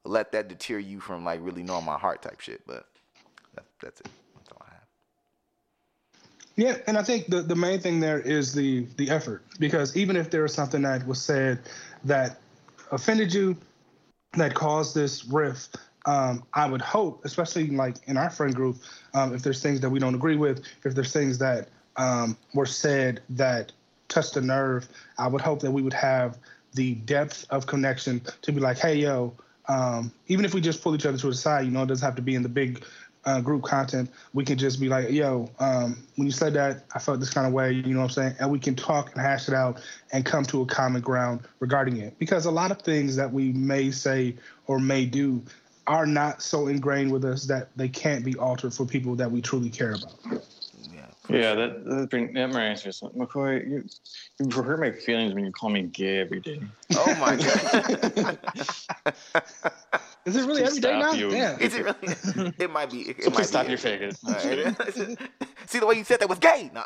let 0.06 0.32
that 0.34 0.48
deter 0.48 0.78
you 0.78 1.00
from 1.00 1.24
like 1.24 1.40
really 1.44 1.64
knowing 1.64 1.86
my 1.86 1.98
heart 1.98 2.22
type 2.22 2.40
shit 2.42 2.62
but 2.66 2.88
that, 3.56 3.66
that's 3.82 4.02
it. 4.02 4.10
That's 4.36 4.50
all 4.52 4.62
i 4.62 4.74
have. 4.74 4.84
Yeah, 6.56 6.78
and 6.88 6.98
I 6.98 7.04
think 7.04 7.28
the, 7.28 7.42
the 7.42 7.56
main 7.56 7.80
thing 7.80 8.00
there 8.00 8.20
is 8.20 8.54
the 8.54 8.86
the 8.98 9.10
effort. 9.10 9.44
Because 9.60 9.96
even 9.98 10.16
if 10.16 10.30
there 10.30 10.44
was 10.44 10.54
something 10.54 10.82
that 10.84 11.06
was 11.06 11.22
said 11.22 11.60
that 12.04 12.40
offended 12.92 13.34
you, 13.34 13.58
that 14.34 14.54
caused 14.54 14.96
this 14.96 15.26
rift, 15.26 15.78
um, 16.06 16.44
I 16.54 16.66
would 16.70 16.82
hope, 16.82 17.24
especially 17.24 17.68
like 17.68 17.98
in 18.08 18.18
our 18.18 18.30
friend 18.30 18.54
group, 18.54 18.78
um, 19.14 19.34
if 19.34 19.42
there's 19.42 19.62
things 19.62 19.80
that 19.82 19.90
we 19.90 20.00
don't 20.00 20.16
agree 20.16 20.36
with, 20.36 20.64
if 20.84 20.94
there's 20.96 21.14
things 21.14 21.38
that 21.38 21.70
um, 21.96 22.38
were 22.54 22.66
said 22.66 23.22
that 23.30 23.72
touched 24.10 24.36
a 24.36 24.42
nerve, 24.42 24.88
I 25.18 25.28
would 25.28 25.42
hope 25.42 25.62
that 25.62 25.72
we 25.72 25.82
would 25.82 25.94
have 25.94 26.38
the 26.74 26.96
depth 26.96 27.46
of 27.50 27.68
connection 27.68 28.22
to 28.42 28.52
be 28.52 28.60
like, 28.60 28.80
hey, 28.80 28.96
yo, 28.96 29.34
um, 29.68 30.12
even 30.28 30.44
if 30.44 30.54
we 30.54 30.62
just 30.62 30.82
pull 30.82 30.96
each 30.96 31.06
other 31.06 31.18
to 31.18 31.28
the 31.28 31.36
side, 31.36 31.66
you 31.66 31.72
know, 31.72 31.84
it 31.84 31.88
doesn't 31.88 32.06
have 32.06 32.16
to 32.16 32.22
be 32.22 32.36
in 32.36 32.44
the 32.44 32.50
big 32.50 32.84
uh, 33.26 33.42
group 33.42 33.64
content. 33.64 34.10
We 34.34 34.46
can 34.46 34.58
just 34.58 34.80
be 34.80 34.90
like, 34.90 35.10
yo, 35.10 35.50
um, 35.60 36.06
when 36.16 36.26
you 36.26 36.32
said 36.32 36.54
that, 36.54 36.86
I 36.94 37.00
felt 37.00 37.20
this 37.20 37.30
kind 37.30 37.48
of 37.48 37.54
way, 37.54 37.72
you 37.72 37.94
know 37.94 38.00
what 38.00 38.06
I'm 38.06 38.10
saying? 38.12 38.36
And 38.40 38.52
we 38.52 38.60
can 38.60 38.76
talk 38.76 39.12
and 39.14 39.22
hash 39.22 39.48
it 39.48 39.54
out 39.54 39.82
and 40.12 40.26
come 40.26 40.44
to 40.46 40.62
a 40.62 40.66
common 40.66 41.02
ground 41.02 41.42
regarding 41.60 41.98
it. 41.98 42.18
Because 42.20 42.46
a 42.46 42.52
lot 42.52 42.72
of 42.72 42.82
things 42.82 43.16
that 43.16 43.32
we 43.32 43.52
may 43.54 43.92
say 43.92 44.36
or 44.68 44.80
may 44.80 45.06
do 45.06 45.44
are 45.88 46.06
not 46.06 46.42
so 46.42 46.68
ingrained 46.68 47.12
with 47.12 47.26
us 47.26 47.46
that 47.46 47.70
they 47.76 47.90
can't 47.90 48.24
be 48.24 48.36
altered 48.36 48.74
for 48.74 48.86
people 48.86 49.16
that 49.16 49.30
we 49.32 49.42
truly 49.42 49.70
care 49.70 49.94
about. 49.94 50.20
yeah 50.92 51.13
Yeah, 51.30 51.56
that 51.56 51.86
that, 51.86 52.10
bring, 52.10 52.34
that 52.34 52.48
reminds 52.48 52.84
me 52.84 52.90
of 52.90 52.96
something. 52.96 53.22
McCoy, 53.22 53.66
you, 53.70 53.86
you 54.40 54.62
hurt 54.62 54.80
my 54.80 54.92
feelings 54.92 55.34
when 55.34 55.46
you 55.46 55.52
call 55.54 55.70
me 55.70 55.84
gay 55.84 56.20
every 56.20 56.42
day. 56.42 56.60
oh 56.96 57.16
my 57.16 57.38
god 57.38 58.38
Is 60.26 60.38
it 60.38 60.46
really 60.46 60.64
every 60.64 60.80
day 60.80 61.00
now? 61.00 61.14
you. 61.14 61.32
Yeah. 61.32 61.58
is 61.60 61.76
it 61.76 61.84
really 61.84 62.54
it 62.60 62.70
might 62.70 62.90
be 62.90 63.02
it, 63.02 63.20
it 63.20 63.24
So 63.24 63.30
might 63.30 63.36
please 63.38 63.48
stop 63.48 63.66
be 63.66 63.72
your 63.72 63.78
faggot. 63.78 64.18
All 64.26 64.34
right. 64.34 65.18
See 65.68 65.80
the 65.80 65.86
way 65.86 65.96
you 65.96 66.04
said 66.04 66.20
that 66.20 66.30
was 66.30 66.40
gay. 66.40 66.72
No. 66.74 66.84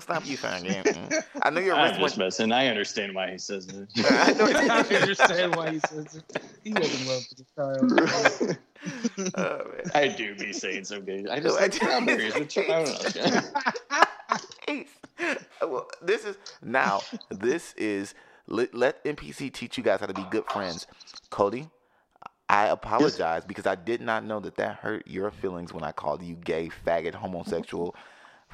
Stop 0.00 0.26
you, 0.26 0.36
fine. 0.36 0.64
Yeah. 0.64 0.82
Mm. 0.82 1.24
I 1.42 1.50
know 1.50 1.60
your 1.60 1.74
I'm 1.74 1.90
wrist 1.90 2.00
just 2.00 2.18
messing. 2.18 2.52
I 2.52 2.68
understand 2.68 3.14
why 3.14 3.30
he 3.32 3.38
says 3.38 3.68
it. 3.68 3.88
I 4.10 4.32
know 4.32 4.46
I 4.46 4.80
understand 4.80 5.56
why 5.56 5.72
he 5.72 5.78
says 5.80 6.16
it. 6.16 6.42
He 6.64 6.72
was 6.72 7.00
in 7.00 7.06
love 7.06 7.22
with 7.30 7.38
the 7.38 8.48
child. 8.48 8.58
Oh. 9.36 9.60
I 9.94 10.08
do 10.08 10.34
be 10.34 10.52
saying 10.52 10.84
some 10.84 11.04
gay. 11.04 11.24
I 11.30 11.40
just 11.40 11.60
I 11.60 11.68
do- 11.68 11.76
strawberries. 11.76 12.34
Which, 12.34 12.58
I 12.58 12.62
don't 12.62 12.86
know. 12.86 13.40
Jeez. 14.68 14.86
Well, 15.60 15.88
this 16.00 16.24
is 16.24 16.36
now. 16.62 17.00
This 17.30 17.74
is 17.74 18.14
let, 18.46 18.74
let 18.74 19.04
NPC 19.04 19.52
teach 19.52 19.78
you 19.78 19.84
guys 19.84 20.00
how 20.00 20.06
to 20.06 20.14
be 20.14 20.24
good 20.30 20.44
friends. 20.46 20.86
Cody, 21.30 21.68
I 22.48 22.68
apologize 22.68 23.44
because 23.44 23.66
I 23.66 23.74
did 23.76 24.00
not 24.00 24.24
know 24.24 24.40
that 24.40 24.56
that 24.56 24.76
hurt 24.76 25.06
your 25.06 25.30
feelings 25.30 25.72
when 25.72 25.84
I 25.84 25.92
called 25.92 26.22
you 26.22 26.34
gay, 26.34 26.70
faggot, 26.86 27.14
homosexual, 27.14 27.94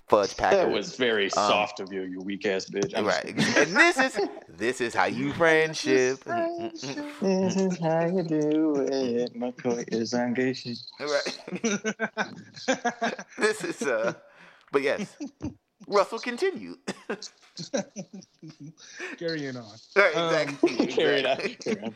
fudge 0.09 0.37
packer. 0.37 0.57
That 0.57 0.71
was 0.71 0.97
very 0.97 1.29
soft 1.29 1.81
of 1.81 1.93
you, 1.93 2.03
you 2.03 2.21
weak 2.21 2.47
ass 2.47 2.67
bitch. 2.67 2.93
I'm 2.97 3.07
right. 3.07 3.25
And 3.57 3.77
this 3.77 3.99
is 3.99 4.19
this 4.49 4.81
is 4.81 4.95
how 4.95 5.05
you 5.07 5.33
friendship. 5.35 6.25
Mm, 6.25 6.73
This 7.21 7.57
is 7.57 7.79
how 7.79 8.07
you 8.07 8.23
do 8.23 8.87
it. 8.91 9.35
McCoy 9.35 9.85
is 9.93 10.15
on 10.15 10.35
gay. 10.35 10.55
Right. 11.01 11.39
this 13.39 13.65
is 13.65 13.83
uh 13.83 14.15
but 14.73 14.83
yes. 14.83 15.17
Russell 15.87 16.19
continue. 16.19 16.77
Carrying 19.19 19.57
on. 19.57 19.65
right, 19.97 20.17
Um, 20.17 20.35
exactly. 20.35 20.87
Carry 20.89 21.21
exactly. 21.21 21.55
Carry 21.55 21.83
on. 21.83 21.95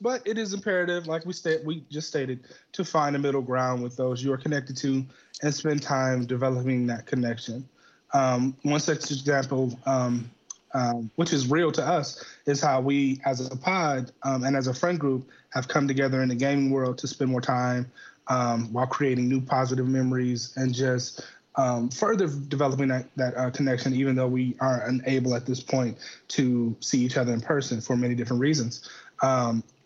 But 0.00 0.22
it 0.26 0.36
is 0.36 0.52
imperative, 0.52 1.06
like 1.06 1.24
we 1.24 1.32
sta- 1.32 1.62
we 1.64 1.84
just 1.90 2.08
stated, 2.08 2.46
to 2.72 2.84
find 2.84 3.14
a 3.14 3.18
middle 3.20 3.40
ground 3.42 3.82
with 3.84 3.96
those 3.96 4.22
you 4.22 4.32
are 4.32 4.36
connected 4.38 4.76
to 4.78 5.04
and 5.42 5.54
spend 5.54 5.82
time 5.82 6.24
developing 6.24 6.86
that 6.86 7.06
connection. 7.06 7.68
Um, 8.14 8.56
one 8.62 8.80
such 8.80 9.10
example, 9.10 9.78
um, 9.86 10.30
um, 10.74 11.10
which 11.16 11.32
is 11.32 11.48
real 11.48 11.72
to 11.72 11.86
us, 11.86 12.24
is 12.46 12.60
how 12.60 12.80
we, 12.80 13.20
as 13.24 13.50
a 13.50 13.56
pod 13.56 14.12
um, 14.22 14.44
and 14.44 14.56
as 14.56 14.66
a 14.66 14.74
friend 14.74 14.98
group, 14.98 15.28
have 15.50 15.68
come 15.68 15.86
together 15.86 16.22
in 16.22 16.28
the 16.28 16.34
gaming 16.34 16.70
world 16.70 16.98
to 16.98 17.06
spend 17.06 17.30
more 17.30 17.40
time 17.40 17.90
um, 18.28 18.72
while 18.72 18.86
creating 18.86 19.28
new 19.28 19.40
positive 19.40 19.86
memories 19.86 20.52
and 20.56 20.74
just 20.74 21.26
um, 21.56 21.90
further 21.90 22.28
developing 22.48 22.88
that, 22.88 23.06
that 23.16 23.36
uh, 23.36 23.50
connection, 23.50 23.94
even 23.94 24.14
though 24.14 24.28
we 24.28 24.56
are 24.60 24.86
unable 24.86 25.34
at 25.34 25.44
this 25.44 25.60
point 25.60 25.98
to 26.28 26.74
see 26.80 27.00
each 27.00 27.16
other 27.18 27.32
in 27.32 27.40
person 27.40 27.80
for 27.80 27.96
many 27.96 28.14
different 28.14 28.40
reasons. 28.40 28.88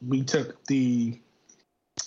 We 0.07 0.23
took 0.23 0.63
the 0.67 1.19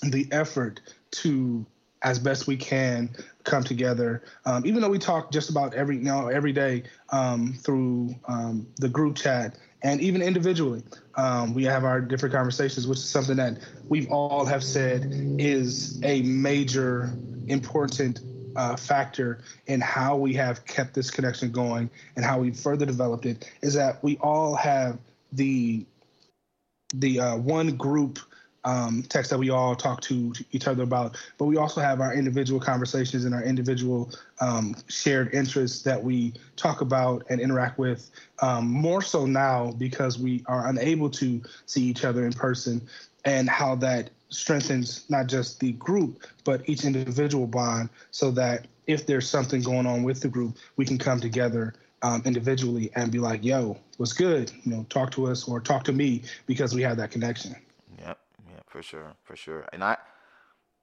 the 0.03 0.27
effort 0.31 0.79
to 1.11 1.65
as 2.03 2.19
best 2.19 2.47
we 2.47 2.55
can 2.55 3.09
come 3.49 3.63
together 3.63 4.23
um, 4.45 4.65
even 4.65 4.81
though 4.81 4.89
we 4.89 4.99
talk 4.99 5.31
just 5.31 5.49
about 5.49 5.73
every 5.73 5.97
you 5.97 6.31
every 6.31 6.53
day 6.53 6.83
um, 7.09 7.53
through 7.53 8.15
um, 8.27 8.67
the 8.77 8.87
group 8.87 9.15
chat 9.15 9.57
and 9.81 9.99
even 10.01 10.21
individually 10.21 10.83
um, 11.15 11.53
we 11.53 11.63
have 11.63 11.83
our 11.83 11.99
different 11.99 12.33
conversations 12.33 12.87
which 12.87 12.99
is 12.99 13.09
something 13.09 13.37
that 13.37 13.57
we've 13.89 14.09
all 14.11 14.45
have 14.45 14.63
said 14.63 15.11
is 15.39 15.99
a 16.03 16.21
major 16.21 17.11
important 17.47 18.21
uh, 18.55 18.75
factor 18.75 19.39
in 19.67 19.81
how 19.81 20.15
we 20.15 20.33
have 20.33 20.65
kept 20.65 20.93
this 20.93 21.09
connection 21.09 21.51
going 21.51 21.89
and 22.15 22.23
how 22.25 22.39
we 22.39 22.51
further 22.51 22.85
developed 22.85 23.25
it 23.25 23.49
is 23.61 23.73
that 23.73 24.03
we 24.03 24.17
all 24.17 24.55
have 24.55 24.99
the 25.31 25.85
the 26.93 27.19
uh, 27.19 27.37
one 27.37 27.75
group 27.75 28.19
um, 28.63 29.03
text 29.03 29.31
that 29.31 29.37
we 29.37 29.49
all 29.49 29.75
talk 29.75 30.01
to 30.01 30.33
each 30.51 30.67
other 30.67 30.83
about, 30.83 31.17
but 31.37 31.45
we 31.45 31.57
also 31.57 31.81
have 31.81 32.01
our 32.01 32.13
individual 32.13 32.59
conversations 32.59 33.25
and 33.25 33.33
our 33.33 33.43
individual 33.43 34.11
um, 34.41 34.75
shared 34.87 35.33
interests 35.33 35.81
that 35.83 36.03
we 36.03 36.33
talk 36.55 36.81
about 36.81 37.25
and 37.29 37.39
interact 37.39 37.77
with 37.79 38.09
um, 38.41 38.67
more 38.67 39.01
so 39.01 39.25
now 39.25 39.71
because 39.71 40.19
we 40.19 40.43
are 40.47 40.67
unable 40.67 41.09
to 41.09 41.41
see 41.65 41.83
each 41.83 42.03
other 42.03 42.25
in 42.25 42.33
person 42.33 42.81
and 43.25 43.49
how 43.49 43.75
that 43.75 44.09
strengthens 44.29 45.05
not 45.09 45.27
just 45.27 45.59
the 45.59 45.71
group 45.73 46.23
but 46.43 46.61
each 46.69 46.85
individual 46.85 47.47
bond 47.47 47.89
so 48.11 48.29
that 48.29 48.67
if 48.85 49.07
there's 49.07 49.27
something 49.27 49.61
going 49.61 49.87
on 49.87 50.03
with 50.03 50.21
the 50.21 50.27
group 50.27 50.55
we 50.75 50.85
can 50.85 50.99
come 50.99 51.19
together 51.19 51.73
um, 52.03 52.21
individually 52.25 52.91
and 52.95 53.11
be 53.11 53.17
like 53.17 53.43
yo 53.43 53.75
what's 53.97 54.13
good? 54.13 54.51
You 54.63 54.71
know 54.71 54.85
talk 54.89 55.11
to 55.11 55.27
us 55.27 55.47
or 55.47 55.59
talk 55.59 55.83
to 55.85 55.91
me 55.91 56.21
because 56.45 56.73
we 56.73 56.81
have 56.83 56.97
that 56.97 57.11
connection 57.11 57.55
for 58.79 58.83
sure, 58.83 59.13
for 59.25 59.35
sure. 59.35 59.67
And 59.73 59.83
I, 59.83 59.97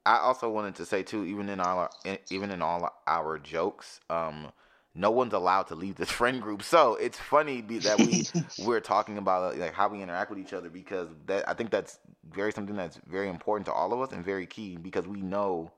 I 0.05 0.17
also 0.17 0.51
wanted 0.51 0.75
to 0.75 0.85
say 0.85 1.01
too, 1.01 1.23
even 1.25 1.49
in 1.49 1.59
all 1.59 1.79
our, 1.79 1.89
even 2.29 2.51
in 2.51 2.61
all 2.61 2.93
our 3.07 3.39
jokes, 3.39 4.01
um, 4.11 4.51
no 4.93 5.09
one's 5.09 5.33
allowed 5.33 5.63
to 5.69 5.75
leave 5.75 5.95
this 5.95 6.11
friend 6.19 6.39
group. 6.39 6.61
So 6.61 6.93
it's 6.93 7.17
funny 7.17 7.63
be, 7.63 7.79
that 7.79 7.97
we 7.97 8.27
we're 8.63 8.81
talking 8.81 9.17
about 9.17 9.57
like 9.57 9.73
how 9.73 9.87
we 9.87 10.03
interact 10.03 10.29
with 10.29 10.37
each 10.37 10.53
other 10.53 10.69
because 10.69 11.09
that 11.25 11.49
I 11.49 11.55
think 11.55 11.71
that's 11.71 11.97
very 12.31 12.51
something 12.51 12.75
that's 12.75 12.99
very 13.07 13.29
important 13.29 13.65
to 13.65 13.73
all 13.73 13.91
of 13.91 13.99
us 13.99 14.11
and 14.11 14.23
very 14.23 14.45
key 14.45 14.77
because 14.77 15.07
we 15.07 15.21
know, 15.21 15.71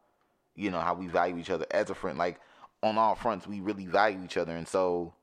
you 0.57 0.71
know, 0.71 0.81
how 0.81 0.95
we 0.95 1.07
value 1.07 1.37
each 1.37 1.49
other 1.49 1.67
as 1.71 1.89
a 1.89 1.95
friend. 1.95 2.17
Like 2.17 2.41
on 2.83 2.97
all 2.97 3.15
fronts, 3.15 3.47
we 3.47 3.61
really 3.61 3.85
value 3.85 4.21
each 4.25 4.35
other, 4.35 4.57
and 4.57 4.67
so 4.67 5.13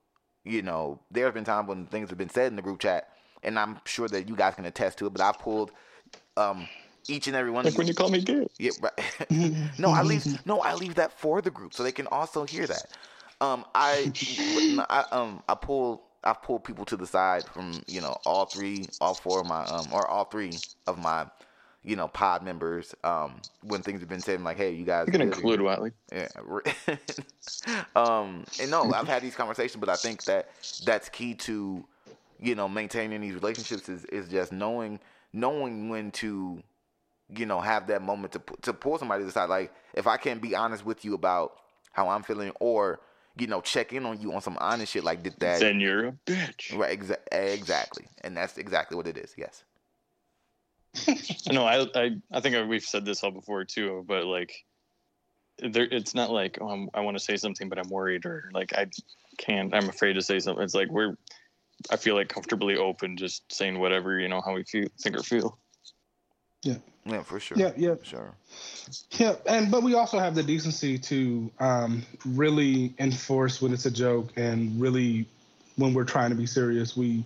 you 0.45 0.63
know, 0.63 0.99
there 1.11 1.27
have 1.27 1.35
been 1.35 1.45
times 1.45 1.69
when 1.69 1.85
things 1.85 2.09
have 2.09 2.17
been 2.17 2.31
said 2.31 2.47
in 2.47 2.57
the 2.57 2.63
group 2.63 2.79
chat, 2.79 3.11
and 3.43 3.59
I'm 3.59 3.81
sure 3.85 4.09
that 4.09 4.31
you 4.31 4.35
guys 4.35 4.55
can 4.55 4.65
attest 4.65 4.97
to 4.99 5.07
it. 5.07 5.13
But 5.13 5.21
I've 5.21 5.39
pulled 5.39 5.73
um, 6.37 6.69
each 7.09 7.27
and 7.27 7.37
every 7.37 7.51
one 7.51 7.65
Like 7.65 7.75
of 7.75 7.79
when 7.79 7.87
you. 7.87 7.93
you 7.93 7.95
call 7.95 8.09
me 8.11 8.21
gay. 8.21 8.47
Yeah, 8.59 8.73
right. 8.81 8.93
no, 9.79 9.91
I 9.91 10.03
leave 10.03 10.27
no, 10.47 10.61
I 10.61 10.75
leave 10.75 10.95
that 10.97 11.13
for 11.19 11.41
the 11.43 11.51
group 11.51 11.75
so 11.75 11.83
they 11.83 11.93
can 11.93 12.07
also 12.09 12.45
hear 12.45 12.67
that. 12.67 12.87
Um, 13.41 13.65
I, 13.75 14.13
I 14.89 15.05
um, 15.13 15.43
I 15.49 15.55
pull, 15.55 16.03
I 16.25 16.33
pull 16.33 16.59
people 16.59 16.85
to 16.87 16.97
the 16.97 17.07
side 17.07 17.45
from 17.53 17.83
you 17.87 18.01
know 18.01 18.17
all 18.25 18.47
three, 18.47 18.87
all 19.01 19.15
four 19.15 19.41
of 19.41 19.47
my 19.47 19.65
um, 19.65 19.87
or 19.93 20.07
all 20.09 20.25
three 20.25 20.53
of 20.87 20.99
my, 20.99 21.27
you 21.85 21.97
know, 21.97 22.09
pod 22.09 22.43
members. 22.43 22.95
Um, 23.05 23.43
when 23.63 23.83
things 23.83 24.01
have 24.01 24.09
been 24.09 24.21
said, 24.21 24.37
I'm 24.37 24.45
like, 24.45 24.57
hey, 24.57 24.73
you 24.73 24.85
guys, 24.87 25.07
You 25.07 25.13
can 25.13 25.21
include 25.21 25.61
Watley. 25.61 25.93
Yeah. 26.13 26.29
um, 27.97 28.45
and 28.61 28.71
no, 28.71 28.93
I've 28.93 29.09
had 29.09 29.23
these 29.23 29.35
conversations, 29.35 29.81
but 29.81 29.89
I 29.89 29.97
think 29.97 30.25
that 30.25 30.51
that's 30.85 31.09
key 31.11 31.35
to, 31.35 31.85
you 32.41 32.55
know, 32.55 32.69
maintaining 32.69 33.21
these 33.21 33.35
relationships 33.35 33.89
is, 33.89 34.05
is 34.07 34.29
just 34.29 34.53
knowing 34.53 34.99
knowing 35.33 35.91
when 35.91 36.11
to, 36.13 36.63
you 37.35 37.47
know, 37.47 37.61
have 37.61 37.87
that 37.89 38.03
moment 38.03 38.33
to 38.35 38.43
to 38.63 38.73
pull 38.73 38.99
somebody 38.99 39.23
to 39.23 39.27
the 39.27 39.33
side. 39.33 39.49
Like 39.49 39.73
if 39.95 40.07
I 40.07 40.17
can't 40.17 40.41
be 40.41 40.55
honest 40.55 40.85
with 40.85 41.05
you 41.05 41.15
about 41.15 41.53
how 41.93 42.09
I'm 42.09 42.23
feeling, 42.23 42.53
or 42.61 43.01
you 43.39 43.47
know, 43.47 43.61
check 43.61 43.93
in 43.93 44.07
on 44.07 44.21
you 44.21 44.33
on 44.33 44.41
some 44.41 44.57
honest 44.61 44.93
shit, 44.93 45.05
like 45.05 45.23
did 45.23 45.39
that 45.41 45.61
Then 45.61 45.81
you're 45.81 46.09
a 46.09 46.13
bitch. 46.27 46.77
right? 46.77 46.99
Exa- 46.99 47.17
exactly, 47.33 48.07
and 48.23 48.37
that's 48.37 48.59
exactly 48.59 48.97
what 48.97 49.07
it 49.07 49.17
is. 49.17 49.35
Yes. 49.37 49.65
No, 51.53 51.65
I, 51.65 51.87
I, 51.95 52.17
I 52.33 52.41
think 52.41 52.69
we've 52.69 52.83
said 52.83 53.05
this 53.05 53.23
all 53.23 53.31
before 53.31 53.65
too, 53.65 54.05
but 54.09 54.25
like, 54.25 54.53
there, 55.59 55.85
it's 55.85 56.15
not 56.15 56.31
like 56.31 56.59
oh, 56.61 56.69
I'm, 56.69 56.91
I 56.93 57.01
want 57.01 57.17
to 57.17 57.23
say 57.23 57.37
something, 57.37 57.69
but 57.69 57.79
I'm 57.79 57.89
worried 57.89 58.27
or 58.27 58.51
like 58.53 58.73
I 58.75 58.87
can't. 59.39 59.75
I'm 59.75 59.89
afraid 59.89 60.15
to 60.15 60.23
say 60.23 60.39
something. 60.39 60.63
It's 60.65 60.75
like 60.75 60.91
we're, 60.91 61.17
I 61.91 61.97
feel 61.97 62.15
like 62.15 62.29
comfortably 62.29 62.77
open, 62.77 63.17
just 63.17 63.51
saying 63.53 63.79
whatever 63.79 64.19
you 64.19 64.29
know 64.29 64.41
how 64.41 64.55
we 64.55 64.65
feel, 64.65 64.89
think 65.01 65.17
or 65.17 65.23
feel. 65.23 65.59
Yeah, 66.63 66.77
Yeah, 67.05 67.23
for 67.23 67.41
sure. 67.41 67.59
yeah 67.59 67.73
yeah 67.77 67.95
For 67.97 68.05
sure. 68.05 68.35
Yeah, 69.13 69.37
and 69.47 69.71
but 69.71 69.83
we 69.83 69.95
also 69.95 70.19
have 70.19 70.35
the 70.35 70.43
decency 70.43 70.99
to 70.99 71.51
um, 71.61 72.03
really 72.25 72.95
enforce 72.99 73.61
when 73.61 73.73
it's 73.73 73.87
a 73.87 73.91
joke, 73.91 74.33
and 74.37 74.81
really 74.81 75.27
when 75.77 75.95
we're 75.95 76.05
trying 76.05 76.31
to 76.31 76.37
be 76.37 76.47
serious, 76.47 76.97
we 76.97 77.25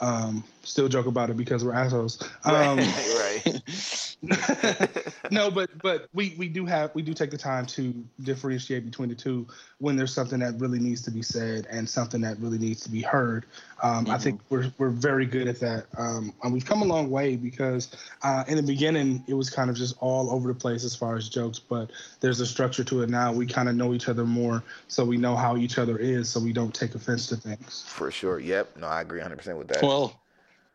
um, 0.00 0.44
still 0.62 0.88
joke 0.88 1.06
about 1.06 1.30
it 1.30 1.36
because 1.36 1.64
we're 1.64 1.74
assholes. 1.74 2.22
Um, 2.44 2.78
right. 2.78 3.62
no, 5.30 5.48
but 5.48 5.70
but 5.80 6.08
we 6.12 6.34
we 6.36 6.48
do 6.48 6.66
have 6.66 6.92
we 6.92 7.02
do 7.02 7.14
take 7.14 7.30
the 7.30 7.38
time 7.38 7.64
to 7.66 7.94
differentiate 8.22 8.84
between 8.84 9.08
the 9.08 9.14
two 9.14 9.46
when 9.78 9.96
there's 9.96 10.12
something 10.12 10.40
that 10.40 10.58
really 10.58 10.80
needs 10.80 11.02
to 11.02 11.12
be 11.12 11.22
said 11.22 11.68
and 11.70 11.88
something 11.88 12.20
that 12.20 12.36
really 12.40 12.58
needs 12.58 12.80
to 12.82 12.90
be 12.90 13.00
heard. 13.00 13.46
Um, 13.80 14.10
I 14.10 14.18
think 14.18 14.40
we're 14.50 14.72
we're 14.78 14.90
very 14.90 15.24
good 15.24 15.46
at 15.46 15.60
that, 15.60 15.86
um, 15.96 16.34
and 16.42 16.52
we've 16.52 16.64
come 16.64 16.82
a 16.82 16.84
long 16.84 17.10
way 17.10 17.36
because 17.36 17.94
uh, 18.22 18.42
in 18.48 18.56
the 18.56 18.62
beginning 18.62 19.22
it 19.28 19.34
was 19.34 19.50
kind 19.50 19.70
of 19.70 19.76
just 19.76 19.94
all 20.00 20.32
over 20.32 20.52
the 20.52 20.58
place 20.58 20.82
as 20.84 20.96
far 20.96 21.16
as 21.16 21.28
jokes, 21.28 21.60
but 21.60 21.90
there's 22.18 22.40
a 22.40 22.46
structure 22.46 22.82
to 22.82 23.02
it 23.02 23.10
now. 23.10 23.32
We 23.32 23.46
kind 23.46 23.68
of 23.68 23.76
know 23.76 23.94
each 23.94 24.08
other 24.08 24.24
more, 24.24 24.64
so 24.88 25.04
we 25.04 25.16
know 25.16 25.36
how 25.36 25.56
each 25.56 25.78
other 25.78 25.96
is, 25.96 26.28
so 26.28 26.40
we 26.40 26.52
don't 26.52 26.74
take 26.74 26.96
offense 26.96 27.28
to 27.28 27.36
things. 27.36 27.84
For 27.86 28.10
sure. 28.10 28.40
Yep. 28.40 28.78
No, 28.78 28.88
I 28.88 29.00
agree 29.02 29.20
100% 29.20 29.56
with 29.56 29.68
that. 29.68 29.82
Well, 29.82 30.20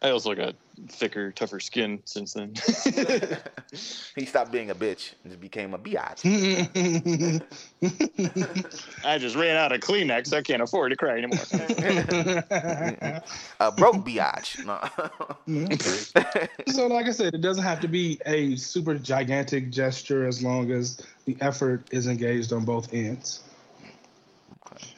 I 0.04 0.10
also 0.10 0.36
got 0.36 0.56
thicker, 0.90 1.32
tougher 1.32 1.62
skin 1.62 2.02
since 2.04 2.34
then. 2.34 2.54
he 4.16 4.26
stopped 4.26 4.52
being 4.52 4.70
a 4.70 4.76
bitch 4.76 5.14
and 5.24 5.32
just 5.32 5.40
became 5.40 5.74
a 5.74 5.80
biatch. 5.80 6.24
I 9.06 9.18
just 9.18 9.38
ran 9.38 9.56
out 9.56 9.72
of 9.72 9.80
Kleenex. 9.80 10.34
I 10.34 10.42
can't 10.42 10.62
afford 10.62 10.92
to 10.92 10.98
cry 10.98 11.20
anymore. 11.20 11.40
A 13.62 13.72
broke 13.72 14.06
biatch. 14.06 14.66
No. 14.66 14.78
so 16.68 16.88
like 16.88 17.06
i 17.06 17.12
said 17.12 17.34
it 17.34 17.42
doesn't 17.42 17.64
have 17.64 17.80
to 17.80 17.88
be 17.88 18.20
a 18.26 18.56
super 18.56 18.96
gigantic 18.96 19.70
gesture 19.70 20.28
as 20.28 20.44
long 20.44 20.72
as 20.72 21.02
the 21.26 21.38
effort 21.42 21.88
is 21.92 22.08
engaged 22.08 22.52
on 22.52 22.66
both 22.66 22.94
ends 22.94 23.42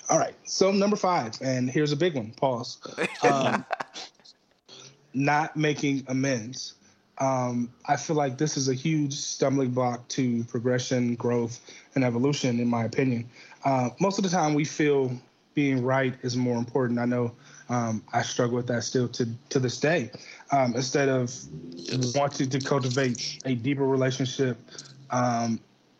all 0.09 0.19
right 0.19 0.35
so 0.43 0.71
number 0.71 0.95
five 0.95 1.33
and 1.41 1.69
here's 1.69 1.91
a 1.91 1.95
big 1.95 2.15
one 2.15 2.31
pause 2.31 2.77
um, 3.23 3.65
not 5.15 5.55
making 5.55 6.03
amends 6.07 6.75
um, 7.19 7.71
i 7.87 7.95
feel 7.95 8.15
like 8.15 8.37
this 8.37 8.57
is 8.57 8.69
a 8.69 8.73
huge 8.73 9.13
stumbling 9.13 9.71
block 9.71 10.07
to 10.07 10.43
progression 10.45 11.15
growth 11.15 11.59
and 11.95 12.03
evolution 12.03 12.59
in 12.59 12.67
my 12.67 12.83
opinion 12.83 13.27
uh, 13.63 13.89
most 13.99 14.17
of 14.17 14.23
the 14.23 14.29
time 14.29 14.53
we 14.53 14.65
feel 14.65 15.11
being 15.53 15.83
right 15.83 16.15
is 16.21 16.35
more 16.35 16.57
important 16.57 16.99
i 16.99 17.05
know 17.05 17.31
um, 17.69 18.03
I 18.13 18.21
struggle 18.21 18.55
with 18.57 18.67
that 18.67 18.83
still 18.83 19.07
to 19.09 19.27
to 19.49 19.59
this 19.59 19.79
day. 19.79 20.11
Um, 20.51 20.75
instead 20.75 21.09
of 21.09 21.33
wanting 22.13 22.49
to 22.49 22.59
cultivate 22.59 23.39
a 23.45 23.55
deeper 23.55 23.87
relationship, 23.87 24.57
um, 25.11 25.59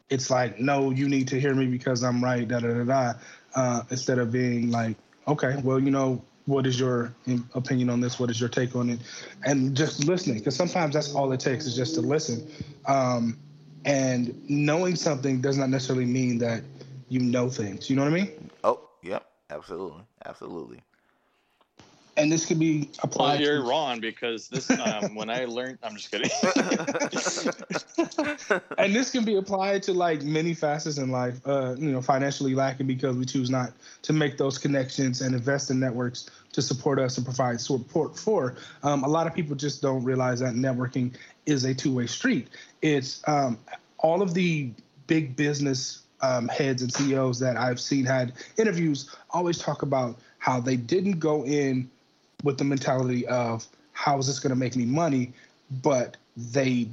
it's 0.10 0.30
like, 0.30 0.60
no, 0.60 0.92
you 0.92 1.10
need 1.10 1.28
to 1.30 1.40
hear 1.40 1.56
me 1.56 1.66
because 1.66 2.04
I'm 2.04 2.24
right. 2.24 2.48
Da 2.48 2.60
da 2.60 2.68
da 2.68 2.84
da. 2.84 3.14
Uh, 3.56 3.84
instead 3.90 4.20
of 4.20 4.32
being 4.32 4.70
like, 4.70 4.96
okay, 5.28 5.60
well, 5.64 5.80
you 5.80 5.92
know, 5.92 6.24
what 6.46 6.68
is 6.68 6.80
your 6.80 7.14
opinion 7.54 7.90
on 7.90 8.02
this? 8.02 8.20
What 8.20 8.30
is 8.30 8.40
your 8.40 8.50
take 8.50 8.76
on 8.76 8.90
it? 8.90 9.00
And 9.46 9.76
just 9.76 10.06
listening, 10.06 10.38
because 10.40 10.56
sometimes 10.56 10.94
that's 10.94 11.14
all 11.14 11.32
it 11.32 11.40
takes 11.40 11.66
is 11.66 11.76
just 11.76 11.96
to 11.96 12.02
listen. 12.02 12.48
Um, 12.88 13.38
and 13.86 14.36
knowing 14.50 14.96
something 14.96 15.42
does 15.42 15.58
not 15.58 15.70
necessarily 15.70 16.06
mean 16.06 16.38
that 16.40 16.64
you 17.10 17.20
know 17.20 17.50
things. 17.50 17.90
You 17.90 17.96
know 17.96 18.04
what 18.04 18.14
I 18.14 18.16
mean? 18.16 18.50
oh, 18.64 18.80
yep. 19.04 19.28
Absolutely. 19.50 20.02
Absolutely. 20.26 20.82
And 22.18 22.32
this 22.32 22.46
could 22.46 22.60
be 22.60 22.80
well, 22.80 22.90
applied. 23.04 23.42
you're 23.42 23.62
to, 23.62 23.68
wrong 23.68 24.00
because 24.00 24.48
this 24.48 24.70
um, 24.72 25.16
when 25.16 25.30
I 25.30 25.46
learned, 25.46 25.80
I'm 25.84 25.98
just 25.98 26.12
kidding. 26.12 26.30
and 28.78 28.96
this 28.96 29.12
can 29.12 29.26
be 29.26 29.36
applied 29.36 29.84
to 29.84 29.94
like 29.94 30.24
many 30.24 30.54
facets 30.54 30.98
in 30.98 31.10
life. 31.12 31.42
Uh, 31.46 31.76
you 31.78 31.92
know, 31.92 32.02
financially 32.02 32.56
lacking 32.56 32.88
because 32.88 33.18
we 33.18 33.26
choose 33.26 33.50
not 33.50 33.74
to 34.04 34.14
make 34.14 34.38
those 34.38 34.58
connections 34.58 35.22
and 35.22 35.36
invest 35.36 35.72
in 35.72 35.80
networks 35.80 36.30
to 36.54 36.62
support 36.62 37.00
us 37.00 37.18
and 37.18 37.26
provide 37.26 37.60
support 37.60 38.18
for. 38.18 38.56
Um, 38.84 39.04
a 39.04 39.10
lot 39.10 39.28
of 39.28 39.34
people 39.34 39.56
just 39.56 39.82
don't 39.82 40.04
realize 40.04 40.40
that 40.40 40.54
networking 40.54 41.14
is 41.46 41.66
a 41.66 41.74
two-way 41.74 42.08
street. 42.08 42.48
It's 42.82 43.22
um, 43.28 43.60
all 43.98 44.22
of 44.22 44.34
the 44.34 44.72
big 45.08 45.36
business 45.36 46.04
um, 46.22 46.48
heads 46.48 46.82
and 46.82 46.92
CEOs 46.92 47.40
that 47.40 47.58
I've 47.58 47.80
seen 47.80 48.06
had 48.06 48.34
interviews 48.58 49.14
always 49.32 49.58
talk 49.58 49.82
about 49.82 50.18
how 50.40 50.60
they 50.60 50.76
didn't 50.76 51.20
go 51.20 51.44
in 51.46 51.90
with 52.46 52.58
the 52.58 52.64
mentality 52.64 53.28
of 53.28 53.68
how 53.92 54.18
is 54.20 54.28
this 54.28 54.40
going 54.40 54.52
to 54.52 54.56
make 54.56 54.76
me 54.76 54.86
money, 54.86 55.34
but 55.84 56.16
they 56.38 56.88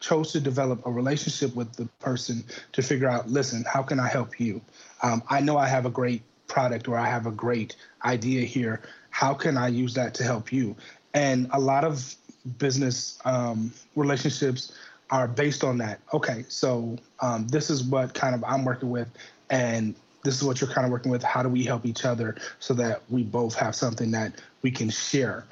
chose 0.00 0.32
to 0.32 0.40
develop 0.40 0.84
a 0.86 0.90
relationship 0.90 1.54
with 1.54 1.72
the 1.74 1.84
person 2.00 2.42
to 2.72 2.82
figure 2.82 3.08
out, 3.08 3.28
listen, 3.28 3.64
how 3.72 3.82
can 3.82 4.00
I 4.00 4.08
help 4.08 4.40
you? 4.40 4.60
Um, 5.02 5.22
I 5.28 5.40
know 5.40 5.58
I 5.58 5.68
have 5.68 5.86
a 5.86 5.90
great 5.90 6.22
product 6.46 6.88
or 6.88 6.96
I 6.96 7.06
have 7.06 7.26
a 7.26 7.30
great 7.30 7.76
idea 8.04 8.42
here. 8.42 8.80
How 9.10 9.34
can 9.34 9.56
I 9.56 9.68
use 9.68 9.94
that 9.94 10.14
to 10.14 10.24
help 10.24 10.52
you? 10.52 10.74
And 11.14 11.48
a 11.52 11.60
lot 11.60 11.84
of 11.84 12.14
business 12.58 13.18
um, 13.24 13.72
relationships 13.96 14.72
are 15.10 15.28
based 15.28 15.64
on 15.64 15.78
that. 15.78 16.00
Okay, 16.14 16.44
so 16.48 16.96
um, 17.20 17.46
this 17.48 17.68
is 17.70 17.82
what 17.82 18.14
kind 18.14 18.34
of 18.34 18.42
I'm 18.44 18.64
working 18.64 18.90
with. 18.90 19.08
and 19.50 19.94
this 20.24 20.36
is 20.36 20.44
what 20.44 20.60
you're 20.60 20.70
kind 20.70 20.84
of 20.84 20.90
working 20.90 21.10
with. 21.10 21.22
How 21.22 21.42
do 21.42 21.48
we 21.48 21.64
help 21.64 21.86
each 21.86 22.04
other 22.04 22.36
so 22.58 22.74
that 22.74 23.02
we 23.08 23.22
both 23.22 23.54
have 23.54 23.74
something 23.74 24.10
that 24.12 24.34
we 24.62 24.70
can 24.70 24.90
share? 24.90 25.44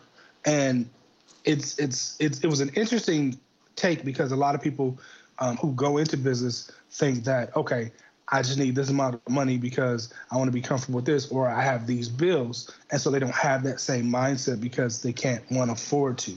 And 0.45 0.89
it's 1.45 1.79
it's 1.79 2.17
it's 2.19 2.41
it 2.41 2.49
was 2.49 2.61
an 2.61 2.71
interesting 2.71 3.39
take 3.77 4.05
because 4.05 4.33
a 4.33 4.37
lot 4.37 4.55
of 4.55 4.61
people 4.61 4.99
um, 5.39 5.57
who 5.59 5.73
go 5.73 5.99
into 5.99 6.17
business 6.17 6.71
think 6.91 7.25
that 7.25 7.57
okay, 7.57 7.93
I 8.29 8.43
just 8.43 8.59
need 8.59 8.75
this 8.75 8.91
amount 8.91 9.15
of 9.15 9.33
money 9.33 9.57
because 9.57 10.13
I 10.31 10.37
want 10.37 10.49
to 10.49 10.53
be 10.53 10.61
comfortable 10.61 10.97
with 10.97 11.05
this, 11.05 11.31
or 11.31 11.49
I 11.49 11.63
have 11.63 11.87
these 11.87 12.09
bills, 12.09 12.75
and 12.91 13.01
so 13.01 13.11
they 13.11 13.21
don't 13.21 13.35
have 13.35 13.63
that 13.65 13.81
same 13.81 14.07
mindset 14.07 14.61
because 14.61 15.03
they 15.03 15.13
can't 15.13 15.49
want 15.51 15.71
afford 15.71 16.19
to. 16.19 16.33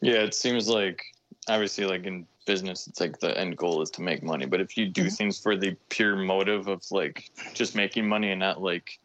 Yeah, 0.00 0.22
it 0.22 0.34
seems 0.34 0.66
like 0.68 1.04
obviously, 1.48 1.84
like 1.84 2.06
in 2.06 2.26
business, 2.46 2.86
it's 2.86 3.00
like 3.00 3.18
the 3.20 3.36
end 3.38 3.56
goal 3.56 3.82
is 3.82 3.90
to 3.90 4.02
make 4.02 4.22
money. 4.22 4.46
But 4.46 4.60
if 4.60 4.76
you 4.76 4.86
do 4.86 5.04
Mhm. 5.04 5.16
things 5.16 5.38
for 5.38 5.56
the 5.56 5.76
pure 5.88 6.16
motive 6.16 6.68
of 6.68 6.82
like 6.90 7.30
just 7.54 7.74
making 7.74 8.08
money 8.08 8.30
and 8.30 8.40
not 8.40 8.62
like 8.62 8.98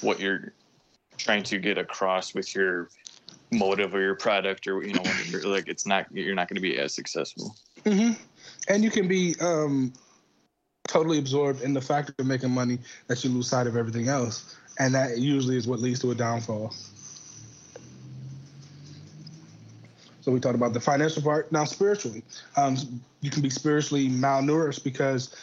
what 0.00 0.20
you're 0.20 0.52
trying 1.16 1.42
to 1.44 1.58
get 1.58 1.78
across 1.78 2.34
with 2.34 2.54
your 2.54 2.88
motive 3.50 3.94
or 3.94 4.00
your 4.00 4.14
product 4.16 4.66
or 4.66 4.82
you 4.82 4.94
know 4.94 5.02
like 5.44 5.68
it's 5.68 5.86
not 5.86 6.06
you're 6.12 6.34
not 6.34 6.48
going 6.48 6.56
to 6.56 6.62
be 6.62 6.78
as 6.78 6.94
successful. 6.94 7.54
hmm 7.84 8.12
And 8.68 8.82
you 8.82 8.90
can 8.90 9.08
be 9.08 9.34
um, 9.40 9.92
totally 10.88 11.18
absorbed 11.18 11.62
in 11.62 11.74
the 11.74 11.80
fact 11.80 12.12
of 12.18 12.26
making 12.26 12.50
money 12.50 12.78
that 13.08 13.22
you 13.22 13.30
lose 13.30 13.48
sight 13.48 13.66
of 13.66 13.76
everything 13.76 14.08
else, 14.08 14.56
and 14.78 14.94
that 14.94 15.18
usually 15.18 15.56
is 15.56 15.66
what 15.66 15.80
leads 15.80 16.00
to 16.00 16.10
a 16.10 16.14
downfall. 16.14 16.74
So 20.22 20.30
we 20.30 20.38
talked 20.38 20.54
about 20.54 20.72
the 20.72 20.80
financial 20.80 21.20
part. 21.20 21.50
Now, 21.50 21.64
spiritually, 21.64 22.22
um, 22.56 22.76
you 23.20 23.30
can 23.30 23.42
be 23.42 23.50
spiritually 23.50 24.08
malnourished 24.08 24.84
because 24.84 25.34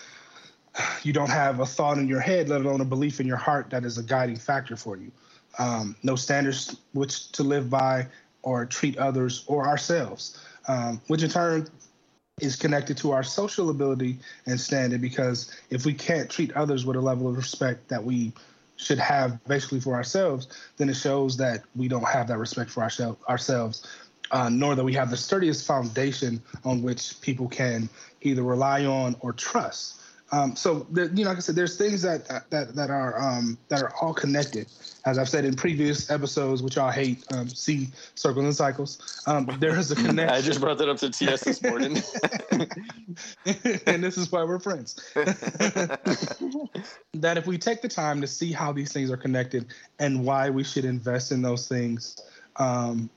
you 1.04 1.12
don't 1.12 1.30
have 1.30 1.60
a 1.60 1.66
thought 1.66 1.98
in 1.98 2.08
your 2.08 2.22
head, 2.22 2.48
let 2.48 2.62
alone 2.62 2.80
a 2.80 2.86
belief 2.86 3.20
in 3.20 3.28
your 3.28 3.38
heart 3.38 3.70
that 3.72 3.84
is 3.84 3.98
a 3.98 4.04
guiding 4.04 4.38
factor 4.38 4.78
for 4.78 4.96
you. 4.96 5.12
Um, 5.58 5.98
no 6.04 6.16
standards 6.16 6.78
which 6.94 7.32
to 7.34 7.44
live 7.44 7.70
by 7.70 8.08
or 8.42 8.66
treat 8.66 8.98
others 8.98 9.44
or 9.48 9.68
ourselves, 9.68 10.40
um, 10.70 11.02
which 11.08 11.24
in 11.24 11.30
turn 11.30 11.68
is 12.40 12.56
connected 12.56 12.96
to 12.98 13.12
our 13.12 13.24
social 13.24 13.70
ability 13.70 14.18
and 14.46 14.58
standing 14.58 15.02
because 15.02 15.54
if 15.70 15.86
we 15.86 15.94
can't 15.94 16.30
treat 16.30 16.54
others 16.54 16.86
with 16.86 16.96
a 16.96 17.02
level 17.02 17.28
of 17.28 17.36
respect 17.36 17.90
that 17.90 18.02
we 18.02 18.32
should 18.78 19.00
have 19.00 19.44
basically 19.44 19.82
for 19.82 19.94
ourselves, 19.94 20.48
then 20.78 20.88
it 20.88 20.96
shows 20.96 21.36
that 21.36 21.64
we 21.76 21.90
don't 21.90 22.08
have 22.08 22.30
that 22.30 22.38
respect 22.38 22.70
for 22.70 22.82
ourselves, 22.82 23.86
uh, 24.32 24.50
nor 24.50 24.76
that 24.76 24.84
we 24.84 24.94
have 24.94 25.10
the 25.10 25.18
sturdiest 25.18 25.66
foundation 25.66 26.42
on 26.64 26.82
which 26.82 27.20
people 27.22 27.48
can 27.48 27.90
either 28.22 28.44
rely 28.44 28.86
on 28.86 29.16
or 29.22 29.34
trust. 29.34 30.00
Um, 30.32 30.56
so, 30.56 30.86
the, 30.92 31.08
you 31.08 31.24
know, 31.24 31.30
like 31.30 31.38
I 31.38 31.42
said, 31.42 31.56
there's 31.56 31.76
things 31.78 32.04
that 32.04 32.28
that 32.52 32.76
that 32.76 32.90
are 32.92 33.20
um, 33.20 33.58
that 33.70 33.82
are 33.82 33.94
all 34.00 34.14
connected. 34.14 34.68
As 35.06 35.18
I've 35.18 35.30
said 35.30 35.44
in 35.46 35.56
previous 35.56 36.12
episodes, 36.12 36.62
which 36.62 36.76
y'all 36.76 36.92
hate, 36.92 37.24
um, 37.32 37.48
see 37.48 37.88
circles 38.16 38.46
and 38.46 38.56
cycles. 38.56 39.24
Um, 39.26 39.50
there 39.60 39.76
is 39.76 39.90
a 39.92 39.96
connection. 40.04 40.30
I 40.30 40.42
just 40.42 40.62
brought 40.62 40.78
that 40.78 40.90
up 40.90 40.98
to 40.98 41.10
TS 41.10 41.46
this 41.46 41.64
morning. 41.64 41.98
and 43.88 44.04
this 44.04 44.18
is 44.18 44.32
why 44.32 44.44
we're 44.44 44.60
friends. 44.60 45.02
that 47.14 47.38
if 47.38 47.48
we 47.48 47.58
take 47.58 47.82
the 47.82 47.88
time 47.88 48.22
to 48.22 48.28
see 48.28 48.52
how 48.52 48.72
these 48.72 48.92
things 48.92 49.10
are 49.10 49.18
connected 49.18 49.68
and 49.98 50.24
why 50.24 50.50
we 50.50 50.64
should 50.64 50.86
invest 50.86 51.32
in 51.32 51.42
those 51.42 51.68
things, 51.68 52.18
um, 52.58 53.10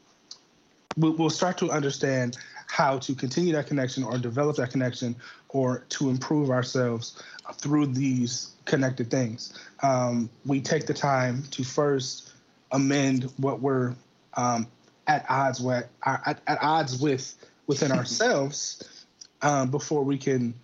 we'll, 0.96 1.12
we'll 1.12 1.30
start 1.30 1.58
to 1.58 1.70
understand 1.70 2.38
how 2.66 2.98
to 2.98 3.14
continue 3.14 3.52
that 3.52 3.66
connection 3.66 4.02
or 4.02 4.16
develop 4.16 4.56
that 4.56 4.70
connection 4.70 5.14
or 5.50 5.84
to 5.90 6.08
improve 6.08 6.50
ourselves 6.50 7.22
through 7.56 7.86
these 7.86 8.52
connected 8.64 9.10
things. 9.10 9.58
Um, 9.82 10.30
we 10.46 10.60
take 10.60 10.86
the 10.86 10.94
time 10.94 11.42
to 11.50 11.64
first 11.64 12.32
amend 12.70 13.24
what 13.36 13.60
we're 13.60 13.94
um, 14.34 14.66
at 15.06 15.26
odds 15.28 15.60
with, 15.60 15.86
at, 16.04 16.40
at 16.46 16.58
odds 16.62 17.00
with 17.00 17.34
within 17.66 17.92
ourselves 17.98 19.04
um, 19.42 19.70
before 19.70 20.02
we 20.02 20.16
can 20.16 20.54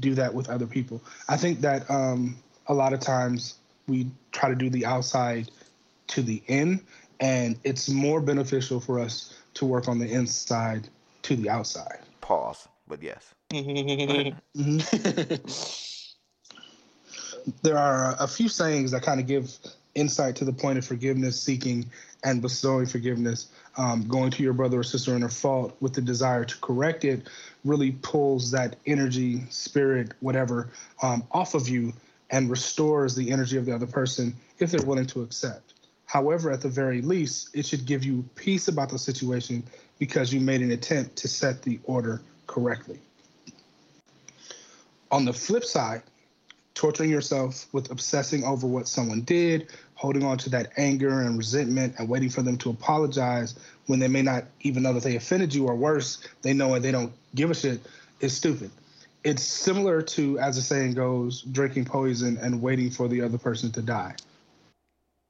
do 0.00 0.14
that 0.14 0.34
with 0.34 0.48
other 0.50 0.66
people. 0.66 1.02
I 1.28 1.36
think 1.36 1.60
that 1.60 1.88
um, 1.90 2.36
a 2.66 2.74
lot 2.74 2.92
of 2.92 3.00
times 3.00 3.54
we 3.86 4.10
try 4.32 4.48
to 4.48 4.54
do 4.54 4.68
the 4.68 4.84
outside 4.84 5.50
to 6.08 6.22
the 6.22 6.42
in, 6.48 6.80
and 7.20 7.58
it's 7.64 7.88
more 7.88 8.20
beneficial 8.20 8.80
for 8.80 8.98
us 8.98 9.35
to 9.56 9.66
work 9.66 9.88
on 9.88 9.98
the 9.98 10.10
inside 10.10 10.88
to 11.22 11.36
the 11.36 11.50
outside. 11.50 12.00
Pause, 12.20 12.68
but 12.86 13.02
yes. 13.02 13.34
Mm-hmm. 13.50 14.32
There 17.62 17.78
are 17.78 18.16
a 18.18 18.26
few 18.26 18.48
sayings 18.48 18.90
that 18.90 19.02
kind 19.02 19.20
of 19.20 19.26
give 19.28 19.56
insight 19.94 20.34
to 20.36 20.44
the 20.44 20.52
point 20.52 20.78
of 20.78 20.84
forgiveness, 20.84 21.40
seeking 21.40 21.86
and 22.24 22.42
bestowing 22.42 22.86
forgiveness. 22.86 23.48
Um, 23.76 24.08
going 24.08 24.30
to 24.32 24.42
your 24.42 24.52
brother 24.52 24.80
or 24.80 24.82
sister 24.82 25.14
in 25.14 25.22
a 25.22 25.28
fault 25.28 25.76
with 25.80 25.92
the 25.92 26.00
desire 26.00 26.44
to 26.44 26.56
correct 26.58 27.04
it 27.04 27.28
really 27.64 27.92
pulls 28.02 28.50
that 28.50 28.76
energy, 28.86 29.44
spirit, 29.50 30.12
whatever, 30.20 30.70
um, 31.02 31.22
off 31.30 31.54
of 31.54 31.68
you 31.68 31.92
and 32.30 32.50
restores 32.50 33.14
the 33.14 33.30
energy 33.30 33.56
of 33.56 33.66
the 33.66 33.74
other 33.74 33.86
person 33.86 34.34
if 34.58 34.70
they're 34.70 34.84
willing 34.86 35.06
to 35.06 35.22
accept. 35.22 35.74
However, 36.06 36.50
at 36.52 36.60
the 36.60 36.68
very 36.68 37.02
least, 37.02 37.50
it 37.52 37.66
should 37.66 37.84
give 37.84 38.04
you 38.04 38.24
peace 38.36 38.68
about 38.68 38.90
the 38.90 38.98
situation 38.98 39.62
because 39.98 40.32
you 40.32 40.40
made 40.40 40.62
an 40.62 40.70
attempt 40.70 41.16
to 41.16 41.28
set 41.28 41.62
the 41.62 41.78
order 41.84 42.22
correctly. 42.46 43.00
On 45.10 45.24
the 45.24 45.32
flip 45.32 45.64
side, 45.64 46.02
torturing 46.74 47.10
yourself 47.10 47.66
with 47.72 47.90
obsessing 47.90 48.44
over 48.44 48.66
what 48.66 48.86
someone 48.86 49.22
did, 49.22 49.68
holding 49.94 50.22
on 50.22 50.38
to 50.38 50.50
that 50.50 50.72
anger 50.76 51.22
and 51.22 51.38
resentment, 51.38 51.94
and 51.98 52.08
waiting 52.08 52.30
for 52.30 52.42
them 52.42 52.56
to 52.58 52.70
apologize 52.70 53.54
when 53.86 53.98
they 53.98 54.08
may 54.08 54.22
not 54.22 54.44
even 54.60 54.82
know 54.82 54.92
that 54.92 55.02
they 55.02 55.16
offended 55.16 55.54
you, 55.54 55.66
or 55.66 55.74
worse, 55.74 56.18
they 56.42 56.52
know 56.52 56.74
and 56.74 56.84
they 56.84 56.92
don't 56.92 57.12
give 57.34 57.50
a 57.50 57.54
shit, 57.54 57.80
is 58.20 58.36
stupid. 58.36 58.70
It's 59.24 59.42
similar 59.42 60.02
to, 60.02 60.38
as 60.38 60.56
the 60.56 60.62
saying 60.62 60.94
goes, 60.94 61.42
drinking 61.42 61.86
poison 61.86 62.36
and 62.36 62.62
waiting 62.62 62.90
for 62.90 63.08
the 63.08 63.22
other 63.22 63.38
person 63.38 63.72
to 63.72 63.82
die. 63.82 64.14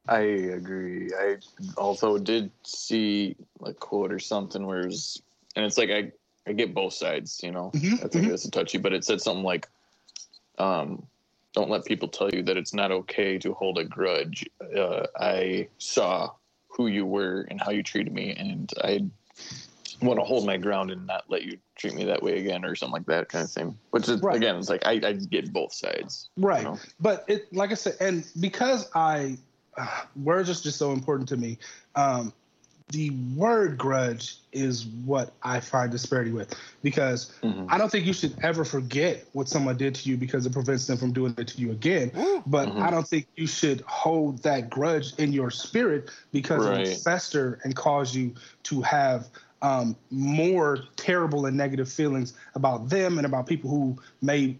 I 0.08 0.20
agree. 0.20 1.12
I 1.18 1.36
also 1.76 2.18
did 2.18 2.50
see 2.64 3.36
a 3.64 3.72
quote 3.74 4.12
or 4.12 4.18
something 4.18 4.66
where 4.66 4.80
it 4.80 4.86
was, 4.86 5.22
and 5.56 5.64
it's 5.64 5.78
like 5.78 5.90
I, 5.90 6.12
I 6.46 6.52
get 6.52 6.74
both 6.74 6.94
sides, 6.94 7.40
you 7.42 7.50
know. 7.50 7.70
Mhm, 7.74 8.04
I 8.04 8.08
think 8.08 8.26
mhm. 8.26 8.28
that's 8.28 8.44
a 8.44 8.50
touchy, 8.50 8.78
but 8.78 8.92
it 8.92 9.04
said 9.04 9.20
something 9.20 9.44
like, 9.44 9.68
um, 10.58 11.06
"Don't 11.54 11.70
let 11.70 11.84
people 11.84 12.08
tell 12.08 12.30
you 12.30 12.42
that 12.44 12.56
it's 12.56 12.74
not 12.74 12.92
okay 12.92 13.38
to 13.38 13.52
hold 13.54 13.78
a 13.78 13.84
grudge." 13.84 14.48
Uh, 14.76 15.06
I 15.18 15.68
saw 15.78 16.30
who 16.68 16.86
you 16.86 17.04
were 17.06 17.46
and 17.50 17.60
how 17.60 17.70
you 17.70 17.82
treated 17.82 18.12
me, 18.12 18.32
and 18.32 18.72
I 18.84 19.06
want 20.02 20.20
to 20.20 20.24
hold 20.24 20.46
my 20.46 20.56
ground 20.56 20.90
and 20.90 21.06
not 21.06 21.24
let 21.28 21.42
you 21.42 21.58
treat 21.76 21.94
me 21.94 22.04
that 22.04 22.22
way 22.22 22.38
again, 22.38 22.64
or 22.64 22.74
something 22.74 22.92
like 22.92 23.06
that 23.06 23.28
kind 23.28 23.44
of 23.44 23.50
thing. 23.50 23.78
Which 23.90 24.08
is 24.08 24.20
Right. 24.22 24.36
again, 24.36 24.56
it's 24.56 24.68
like 24.68 24.86
I, 24.86 25.00
I 25.02 25.12
get 25.14 25.52
both 25.52 25.72
sides. 25.72 26.28
you 26.36 26.44
Right. 26.44 26.64
know? 26.64 26.78
But 27.00 27.24
it, 27.28 27.52
like 27.52 27.70
I 27.72 27.74
said, 27.74 27.96
and 28.00 28.24
because 28.38 28.88
I, 28.94 29.38
uh, 29.78 30.02
words 30.16 30.50
are 30.50 30.54
just 30.54 30.78
so 30.78 30.92
important 30.92 31.28
to 31.30 31.36
me. 31.36 31.58
Um, 31.94 32.32
the 32.90 33.10
word 33.34 33.76
grudge 33.76 34.36
is 34.52 34.86
what 35.04 35.32
I 35.42 35.58
find 35.58 35.90
disparity 35.90 36.30
with 36.30 36.54
because 36.84 37.32
Mhm. 37.42 37.66
I 37.68 37.78
don't 37.78 37.90
think 37.90 38.06
you 38.06 38.12
should 38.12 38.36
ever 38.42 38.64
forget 38.64 39.26
what 39.32 39.48
someone 39.48 39.76
did 39.76 39.96
to 39.96 40.08
you 40.08 40.16
because 40.16 40.46
it 40.46 40.52
prevents 40.52 40.86
them 40.86 40.96
from 40.96 41.12
doing 41.12 41.34
it 41.36 41.48
to 41.48 41.60
you 41.60 41.72
again. 41.72 42.12
But 42.46 42.68
Mhm. 42.68 42.80
I 42.80 42.92
don't 42.92 43.06
think 43.06 43.26
you 43.34 43.48
should 43.48 43.80
hold 43.82 44.40
that 44.44 44.70
grudge 44.70 45.14
in 45.18 45.32
your 45.32 45.50
spirit 45.50 46.10
because 46.30 46.64
it 46.64 46.70
Right. 46.70 46.86
will 46.86 46.94
fester 46.94 47.58
and 47.64 47.74
cause 47.74 48.14
you 48.14 48.34
to 48.64 48.82
have 48.82 49.28
um, 49.62 49.96
more 50.10 50.84
terrible 50.94 51.46
and 51.46 51.56
negative 51.56 51.88
feelings 51.88 52.34
about 52.54 52.88
them 52.88 53.18
and 53.18 53.26
about 53.26 53.48
people 53.48 53.68
who 53.68 53.96
may 54.22 54.56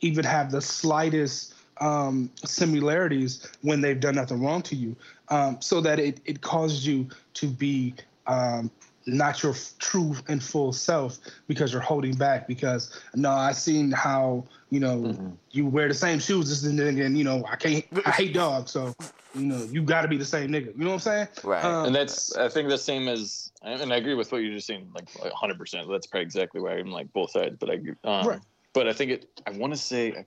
even 0.00 0.24
have 0.24 0.52
the 0.52 0.60
slightest 0.60 1.54
um, 1.80 2.30
similarities 2.44 3.46
when 3.62 3.80
they've 3.80 3.98
done 4.00 4.14
nothing 4.16 4.42
wrong 4.42 4.62
to 4.62 4.76
you, 4.76 4.96
um, 5.28 5.60
so 5.60 5.80
that 5.80 5.98
it, 5.98 6.20
it 6.24 6.40
causes 6.40 6.86
you 6.86 7.08
to 7.34 7.46
be 7.46 7.94
um, 8.26 8.70
not 9.06 9.42
your 9.42 9.52
f- 9.52 9.74
true 9.78 10.14
and 10.28 10.42
full 10.42 10.72
self 10.72 11.18
because 11.46 11.72
you're 11.72 11.82
holding 11.82 12.14
back. 12.14 12.46
Because 12.46 13.00
no, 13.14 13.30
I 13.30 13.52
seen 13.52 13.90
how 13.90 14.44
you 14.70 14.80
know 14.80 14.98
Mhm. 14.98 15.36
you 15.50 15.66
wear 15.66 15.88
the 15.88 15.94
same 15.94 16.18
shoes 16.18 16.50
as 16.50 16.62
the 16.62 16.70
nigga, 16.70 17.04
and 17.04 17.18
you 17.18 17.24
know 17.24 17.44
I 17.50 17.56
can't. 17.56 17.84
I 18.06 18.10
hate 18.10 18.34
dogs, 18.34 18.70
so 18.70 18.94
you 19.34 19.46
know 19.46 19.64
you 19.70 19.82
got 19.82 20.02
to 20.02 20.08
be 20.08 20.16
the 20.16 20.24
same 20.24 20.50
nigga. 20.50 20.76
You 20.76 20.84
know 20.84 20.86
what 20.90 20.94
I'm 20.94 21.00
saying? 21.00 21.28
Right. 21.42 21.64
Um, 21.64 21.86
and 21.86 21.94
that's 21.94 22.34
I 22.36 22.48
think 22.48 22.68
the 22.68 22.78
same 22.78 23.08
as 23.08 23.50
and 23.62 23.92
I 23.92 23.96
agree 23.96 24.14
with 24.14 24.30
what 24.30 24.38
you're 24.42 24.52
just 24.52 24.66
saying 24.66 24.90
like 24.94 25.08
100 25.14 25.58
percent 25.58 25.88
that's 25.90 26.06
probably 26.06 26.24
exactly 26.24 26.60
why 26.60 26.72
I'm 26.74 26.90
like 26.90 27.12
both 27.12 27.30
sides 27.30 27.56
but 27.58 27.70
I 27.70 27.74
agree 27.74 27.94
um, 28.04 28.26
Right. 28.26 28.40
but 28.74 28.86
I 28.88 28.92
think 28.92 29.10
it 29.10 29.40
I 29.46 29.50
want 29.52 29.72
to 29.72 29.78
say 29.78 30.26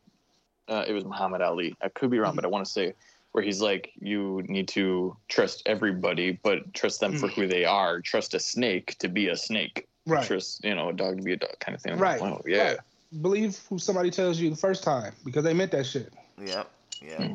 uh, 0.70 0.84
it 0.88 0.94
was 0.94 1.06
Muhammad 1.06 1.42
Ali 1.42 1.76
I 1.82 1.90
could 1.90 2.10
be 2.10 2.20
wrong 2.20 2.36
but 2.36 2.46
I 2.46 2.48
want 2.48 2.66
to 2.66 2.72
say 2.72 2.94
where 3.32 3.44
he's 3.44 3.62
like 3.62 3.92
you 4.00 4.44
need 4.48 4.68
to 4.70 5.16
trust 5.28 5.64
everybody 5.66 6.40
but 6.44 6.74
trust 6.74 7.00
them 7.00 7.14
for 7.14 7.28
who 7.28 7.48
they 7.48 7.66
are 7.66 8.02
trust 8.02 8.34
a 8.34 8.40
snake 8.40 8.96
to 9.00 9.08
be 9.08 9.28
a 9.28 9.36
snake 9.38 9.88
Right. 10.06 10.26
trust 10.26 10.64
you 10.64 10.74
know 10.76 10.90
a 10.90 10.94
dog 10.94 11.18
to 11.18 11.24
be 11.24 11.34
a 11.34 11.38
dog 11.38 11.60
kind 11.60 11.76
of 11.76 11.82
thing 11.82 11.94
I'm 11.94 12.00
Right. 12.00 12.22
like, 12.22 12.32
wow 12.32 12.42
yeah 12.46 12.64
Right. 12.64 12.78
believe 13.22 13.60
who 13.70 13.78
somebody 13.80 14.12
tells 14.12 14.40
you 14.40 14.50
the 14.50 14.56
first 14.56 14.84
time 14.84 15.14
because 15.24 15.44
they 15.44 15.54
meant 15.54 15.72
that 15.72 15.86
shit. 15.86 16.14
Yep. 16.42 16.70
Yeah. 17.02 17.28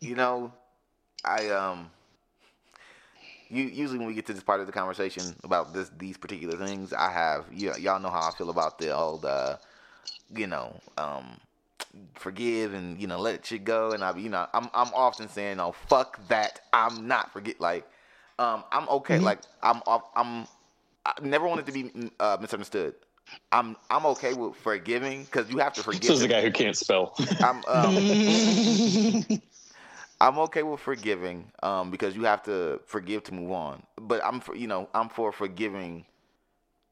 you 0.00 0.14
know, 0.14 0.52
I 1.24 1.48
um. 1.50 1.90
You, 3.48 3.64
usually 3.64 3.98
when 3.98 4.06
we 4.06 4.14
get 4.14 4.26
to 4.26 4.32
this 4.32 4.44
part 4.44 4.60
of 4.60 4.66
the 4.66 4.72
conversation 4.72 5.34
about 5.42 5.74
this 5.74 5.90
these 5.98 6.16
particular 6.16 6.56
things, 6.56 6.92
I 6.92 7.10
have 7.10 7.46
you, 7.52 7.74
y'all 7.80 7.98
know 7.98 8.10
how 8.10 8.28
I 8.28 8.30
feel 8.38 8.48
about 8.50 8.78
the 8.78 8.96
old, 8.96 9.24
uh, 9.24 9.56
you 10.32 10.46
know, 10.46 10.78
um, 10.96 11.36
forgive 12.14 12.74
and 12.74 13.00
you 13.00 13.06
know 13.06 13.18
let 13.18 13.44
shit 13.46 13.64
go. 13.64 13.92
And 13.92 14.02
I, 14.04 14.16
you 14.16 14.28
know, 14.28 14.46
I'm 14.52 14.68
I'm 14.74 14.92
often 14.94 15.28
saying, 15.28 15.60
oh 15.60 15.72
fuck 15.72 16.26
that, 16.28 16.60
I'm 16.72 17.06
not 17.06 17.32
forget. 17.32 17.60
Like, 17.60 17.88
um, 18.38 18.64
I'm 18.72 18.88
okay. 18.88 19.18
Mhm. 19.18 19.22
Like 19.22 19.40
I'm 19.62 19.82
I'm 20.14 20.46
I 21.06 21.12
never 21.22 21.46
wanted 21.48 21.66
to 21.66 21.72
be 21.72 22.10
uh, 22.20 22.36
misunderstood. 22.40 22.94
I'm 23.52 23.76
I'm 23.90 24.06
okay 24.06 24.34
with 24.34 24.56
forgiving 24.56 25.24
because 25.24 25.50
you 25.50 25.58
have 25.58 25.74
to 25.74 25.82
forgive. 25.82 26.02
This 26.02 26.16
is 26.16 26.22
the 26.22 26.28
guy 26.28 26.42
who 26.42 26.50
can't 26.50 26.76
spell. 26.76 27.14
I'm 27.42 27.64
um, 27.66 29.40
I'm 30.20 30.38
okay 30.40 30.62
with 30.62 30.80
forgiving, 30.80 31.50
um, 31.62 31.90
because 31.90 32.14
you 32.14 32.24
have 32.24 32.42
to 32.44 32.80
forgive 32.86 33.24
to 33.24 33.34
move 33.34 33.52
on. 33.52 33.82
But 34.00 34.24
I'm 34.24 34.40
for 34.40 34.54
you 34.54 34.66
know 34.66 34.88
I'm 34.94 35.08
for 35.08 35.32
forgiving, 35.32 36.04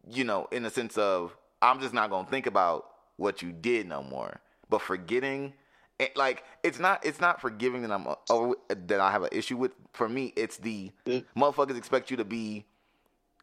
you 0.09 0.25
know, 0.25 0.49
in 0.53 0.63
the 0.63 0.71
sense 0.71 0.97
of 0.97 1.37
I'm 1.61 1.81
just 1.81 1.93
not 1.93 2.11
gonna 2.11 2.29
think 2.29 2.47
about 2.47 2.87
what 3.17 3.43
you 3.43 3.53
did 3.53 3.87
no 3.89 4.03
more. 4.03 4.41
But 4.71 4.83
forgetting, 4.83 5.55
it, 5.99 6.17
like 6.17 6.45
it's 6.63 6.79
not 6.79 7.05
it's 7.05 7.21
not 7.21 7.41
forgiving 7.41 7.83
that 7.83 7.91
I'm 7.91 8.07
uh, 8.07 8.15
over, 8.31 8.55
that 8.69 9.01
I 9.01 9.11
have 9.11 9.23
an 9.23 9.31
issue 9.33 9.57
with. 9.57 9.73
For 9.93 10.09
me, 10.09 10.33
it's 10.37 10.59
the 10.59 10.91
Yeah. 11.05 11.21
motherfuckers 11.37 11.77
expect 11.77 12.11
you 12.11 12.17
to 12.19 12.25
be, 12.25 12.65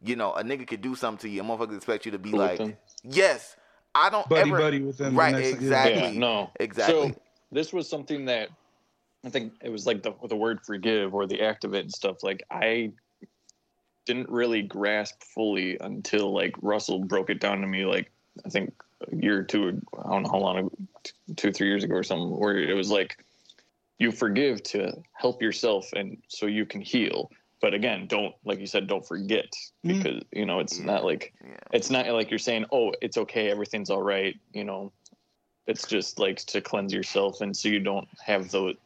you 0.02 0.16
know, 0.16 0.32
a 0.32 0.42
nigga 0.42 0.66
could 0.66 0.80
do 0.82 0.94
something 0.94 1.28
to 1.28 1.34
you. 1.34 1.40
and 1.40 1.50
motherfuckers 1.50 1.76
expect 1.76 2.06
you 2.06 2.12
to 2.12 2.18
be 2.18 2.30
Cool 2.30 2.38
like, 2.40 2.78
yes, 3.02 3.56
I 3.94 4.10
don't 4.10 4.28
buddy 4.28 4.50
ever 4.50 4.58
buddy 4.58 4.80
with 4.82 4.98
them. 4.98 5.16
right 5.18 5.34
next- 5.34 5.52
exactly 5.54 6.12
Yeah, 6.14 6.18
no, 6.18 6.50
exactly. 6.60 7.10
So 7.10 7.20
this 7.52 7.72
was 7.72 7.88
something 7.88 8.24
that 8.26 8.50
I 9.24 9.30
think 9.30 9.54
it 9.62 9.70
was 9.70 9.86
like 9.86 10.02
the 10.02 10.14
the 10.28 10.36
word 10.36 10.60
forgive 10.64 11.12
or 11.14 11.26
the 11.26 11.42
act 11.42 11.64
of 11.64 11.74
it 11.74 11.80
and 11.80 11.92
stuff. 11.92 12.22
Like 12.22 12.44
I 12.50 12.92
didn't 14.06 14.28
really 14.30 14.62
grasp 14.62 15.22
fully 15.34 15.76
until 15.80 16.32
like 16.32 16.54
Russell 16.62 17.00
broke 17.00 17.28
it 17.30 17.40
down 17.40 17.60
to 17.60 17.66
me. 17.66 17.84
Like 17.84 18.12
I 18.44 18.48
think 18.50 18.72
a 19.10 19.16
year 19.16 19.40
or 19.40 19.42
two, 19.42 19.80
I 19.98 20.10
don't 20.10 20.22
know 20.22 20.30
how 20.30 20.38
long, 20.38 20.70
two 21.36 21.52
three 21.52 21.68
years 21.68 21.84
ago 21.84 21.94
or 21.94 22.02
something, 22.02 22.30
where 22.38 22.58
it 22.58 22.74
was 22.74 22.90
like 22.90 23.18
you 23.98 24.12
forgive 24.12 24.62
to 24.62 24.92
help 25.12 25.40
yourself 25.42 25.92
and 25.94 26.18
so 26.28 26.46
you 26.46 26.66
can 26.66 26.80
heal. 26.80 27.30
But 27.60 27.72
again, 27.72 28.06
don't 28.06 28.34
like 28.44 28.60
you 28.60 28.66
said, 28.66 28.86
don't 28.86 29.06
forget 29.06 29.46
Mm. 29.84 30.02
because 30.02 30.22
you 30.32 30.44
know 30.46 30.60
it's 30.60 30.78
Yeah. 30.78 30.84
not 30.86 31.04
like 31.04 31.32
yeah. 31.42 31.56
it's 31.72 31.90
not 31.90 32.06
like 32.08 32.30
you're 32.30 32.38
saying, 32.38 32.66
"Oh, 32.70 32.92
it's 33.00 33.16
okay, 33.16 33.50
everything's 33.50 33.88
all 33.90 34.02
right." 34.02 34.38
You 34.52 34.64
know, 34.64 34.92
it's 35.66 35.86
just 35.86 36.18
like 36.18 36.36
to 36.46 36.60
cleanse 36.60 36.92
yourself, 36.92 37.40
and 37.40 37.56
so 37.56 37.68
you 37.68 37.80
don't 37.80 38.06
have 38.24 38.50
the, 38.50 38.76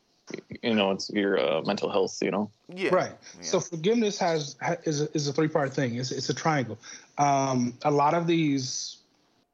you 0.62 0.74
know, 0.74 0.92
it's 0.92 1.10
your 1.10 1.38
uh, 1.38 1.62
mental 1.62 1.90
health. 1.90 2.18
You 2.22 2.30
know, 2.30 2.50
Yeah. 2.68 2.94
Right. 2.94 3.12
Yeah. 3.36 3.42
So 3.42 3.58
forgiveness 3.60 4.18
has 4.18 4.56
ha- 4.62 4.76
is 4.84 5.02
a, 5.02 5.08
is 5.14 5.26
a 5.26 5.32
three 5.32 5.48
part 5.48 5.72
thing. 5.74 5.96
It's 5.96 6.12
it's 6.12 6.28
a 6.30 6.34
triangle. 6.34 6.78
Um, 7.18 7.76
a 7.82 7.90
lot 7.90 8.14
of 8.14 8.28
these 8.28 8.98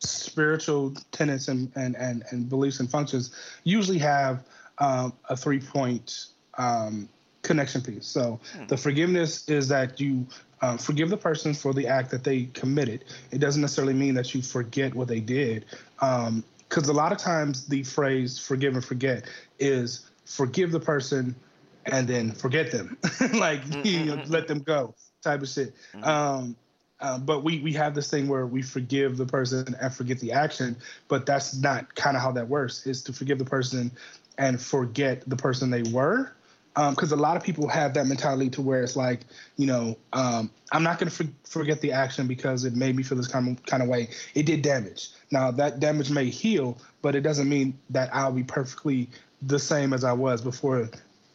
spiritual 0.01 0.93
tenets 1.13 1.49
and 1.49 1.73
and 1.77 1.97
and, 1.97 2.25
and 2.31 2.49
beliefs 2.49 2.81
and 2.81 2.91
functions 2.91 3.35
usually 3.65 3.99
have 3.99 4.45
um, 4.79 5.13
a 5.29 5.37
three 5.37 5.61
point 5.61 6.27
um, 6.59 7.09
connection 7.43 7.81
piece. 7.81 8.07
So 8.07 8.41
Hmm. 8.53 8.67
the 8.67 8.77
forgiveness 8.77 9.49
is 9.49 9.69
that 9.69 10.01
you 10.01 10.27
um, 10.63 10.79
forgive 10.79 11.11
the 11.11 11.17
person 11.17 11.55
for 11.55 11.73
the 11.73 11.87
act 11.87 12.11
that 12.11 12.25
they 12.25 12.45
committed. 12.55 13.05
It 13.31 13.39
doesn't 13.39 13.61
necessarily 13.61 13.95
mean 13.95 14.15
that 14.15 14.35
you 14.35 14.43
forget 14.43 14.95
what 14.95 15.09
they 15.09 15.21
did. 15.21 15.67
Because 15.99 16.89
a 16.89 16.93
lot 16.93 17.13
of 17.13 17.19
times 17.19 17.67
the 17.67 17.83
phrase 17.85 18.39
forgive 18.39 18.75
and 18.75 18.85
forget 18.85 19.25
is 19.59 20.11
forgive 20.25 20.73
the 20.73 20.81
person 20.81 21.35
and 21.85 22.09
then 22.09 22.33
forget 22.33 22.73
them. 22.73 22.99
like, 23.35 23.61
you 23.85 24.07
know, 24.07 24.21
let 24.27 24.49
them 24.49 24.61
go 24.61 24.95
type 25.23 25.43
of 25.43 25.49
shit. 25.49 25.75
Mhm. 25.95 26.57
Um, 27.01 27.25
but 27.25 27.45
we, 27.45 27.61
we 27.61 27.73
have 27.75 27.95
this 27.95 28.11
thing 28.11 28.27
where 28.27 28.47
we 28.47 28.63
forgive 28.63 29.17
the 29.17 29.27
person 29.27 29.77
and 29.81 29.95
forget 29.95 30.19
the 30.19 30.33
action, 30.33 30.77
but 31.09 31.27
that's 31.27 31.55
not 31.57 31.95
kind 31.95 32.17
of 32.17 32.23
how 32.23 32.33
that 32.33 32.49
works. 32.49 32.87
Is 32.87 33.03
to 33.05 33.13
forgive 33.13 33.39
the 33.39 33.45
person 33.45 33.91
and 34.39 34.61
forget 34.61 35.29
the 35.29 35.37
person 35.37 35.71
they 35.71 35.83
were. 35.83 36.33
Because 36.75 37.11
a 37.11 37.17
lot 37.17 37.39
of 37.39 37.43
people 37.43 37.69
have 37.69 37.95
that 37.95 38.07
mentality 38.07 38.51
to 38.51 38.61
where 38.61 38.83
it's 38.83 38.97
like, 38.97 39.21
you 39.57 39.67
know, 39.67 39.97
um, 40.13 40.51
I'm 40.73 40.83
not 40.83 40.99
going 40.99 41.11
to 41.11 41.25
for- 41.25 41.33
forget 41.45 41.81
the 41.81 41.91
action 41.93 42.27
because 42.27 42.67
it 42.67 42.77
made 42.77 42.95
me 42.95 43.03
feel 43.03 43.17
this 43.17 43.29
kind 43.29 43.57
of, 43.57 43.65
kind 43.65 43.83
of 43.83 43.89
way. 43.89 44.11
It 44.35 44.45
did 44.45 44.61
damage. 44.61 45.09
Now 45.31 45.51
that 45.53 45.81
damage 45.81 46.11
may 46.11 46.27
heal, 46.27 46.77
but 47.01 47.15
it 47.15 47.23
doesn't 47.23 47.49
mean 47.49 47.79
that 47.91 48.11
I'll 48.15 48.33
be 48.33 48.45
perfectly 48.45 49.09
the 49.41 49.59
same 49.59 49.95
as 49.95 50.05
I 50.05 50.13
was 50.13 50.43
before 50.43 50.91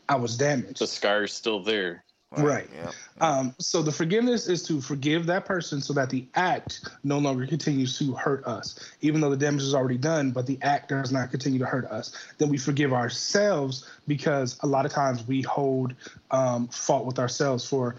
I 0.09 0.15
was 0.15 0.38
damaged. 0.38 0.79
the 0.79 0.85
scar's 0.85 1.33
still 1.33 1.63
there. 1.63 2.03
Right. 2.38 2.70
Yeah. 2.74 2.91
Um, 3.20 3.53
so 3.60 3.82
the 3.82 3.91
forgiveness 3.91 4.48
is 4.48 4.64
to 4.64 4.80
forgive 4.80 5.26
that 5.26 5.45
person 5.45 5.82
so 5.82 5.91
that 5.94 6.10
the 6.10 6.26
act 6.36 6.88
no 7.03 7.18
longer 7.18 7.45
continues 7.45 7.98
to 7.99 8.14
hurt 8.14 8.45
us, 8.45 8.80
even 9.02 9.20
though 9.20 9.30
the 9.30 9.38
damage 9.38 9.64
is 9.64 9.76
already 9.76 9.98
done, 9.98 10.32
but 10.32 10.45
the 10.45 10.58
act 10.62 10.90
does 10.90 11.12
not 11.12 11.30
continue 11.30 11.60
to 11.60 11.66
hurt 11.66 11.86
us. 11.86 12.16
Then 12.38 12.48
we 12.48 12.58
forgive 12.58 12.94
ourselves 12.94 13.90
because 14.08 14.58
a 14.62 14.68
lot 14.68 14.86
of 14.86 14.94
times 14.94 15.28
we 15.28 15.41
hold 15.41 15.94
um, 16.32 16.68
fault 16.70 17.06
with 17.06 17.20
ourselves 17.20 17.68
for 17.68 17.95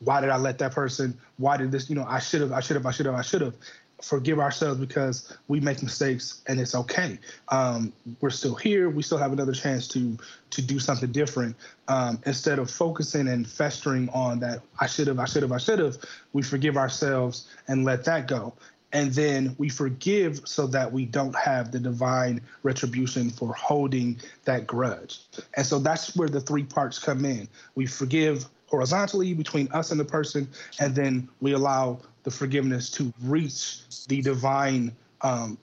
why 0.00 0.20
did 0.20 0.30
I 0.30 0.36
let 0.36 0.58
that 0.58 0.72
person? 0.72 1.16
Why 1.38 1.56
did 1.56 1.70
this? 1.70 1.88
You 1.88 1.96
know, 1.96 2.04
I 2.06 2.18
should 2.18 2.40
have, 2.40 2.52
I 2.52 2.60
should 2.60 2.76
have, 2.76 2.86
I 2.86 2.90
should 2.90 3.06
have, 3.06 3.14
I 3.14 3.22
should 3.22 3.40
have. 3.40 3.54
Forgive 4.02 4.38
ourselves 4.38 4.78
because 4.78 5.36
we 5.48 5.58
make 5.60 5.82
mistakes 5.82 6.42
and 6.46 6.60
it's 6.60 6.74
okay. 6.74 7.18
Um, 7.48 7.92
we're 8.20 8.30
still 8.30 8.54
here. 8.54 8.90
We 8.90 9.02
still 9.02 9.18
have 9.18 9.32
another 9.32 9.52
chance 9.52 9.88
to 9.88 10.18
to 10.50 10.62
do 10.62 10.78
something 10.78 11.12
different. 11.12 11.56
Um, 11.88 12.20
instead 12.26 12.58
of 12.58 12.70
focusing 12.70 13.28
and 13.28 13.48
festering 13.48 14.08
on 14.10 14.38
that, 14.40 14.62
I 14.80 14.86
should 14.86 15.06
have, 15.08 15.18
I 15.18 15.24
should 15.24 15.42
have, 15.42 15.52
I 15.52 15.58
should 15.58 15.78
have. 15.78 15.96
We 16.32 16.42
forgive 16.42 16.76
ourselves 16.76 17.48
and 17.68 17.84
let 17.84 18.04
that 18.04 18.28
go. 18.28 18.52
And 18.92 19.12
then 19.12 19.54
we 19.58 19.68
forgive 19.68 20.40
so 20.44 20.66
that 20.68 20.90
we 20.90 21.04
don't 21.04 21.34
have 21.36 21.72
the 21.72 21.78
divine 21.78 22.40
retribution 22.62 23.30
for 23.30 23.52
holding 23.52 24.18
that 24.44 24.66
grudge. 24.66 25.20
And 25.54 25.66
so 25.66 25.78
that's 25.78 26.16
where 26.16 26.28
the 26.28 26.40
three 26.40 26.62
parts 26.62 26.98
come 26.98 27.24
in. 27.24 27.48
We 27.74 27.86
forgive 27.86 28.46
horizontally 28.66 29.34
between 29.34 29.70
us 29.72 29.90
and 29.90 30.00
the 30.00 30.04
person, 30.04 30.48
and 30.80 30.94
then 30.94 31.28
we 31.40 31.52
allow 31.52 31.98
the 32.26 32.30
forgiveness 32.32 32.90
to 32.90 33.12
reach 33.22 33.82
the 34.08 34.20
divine 34.20 34.90
um, 35.20 35.56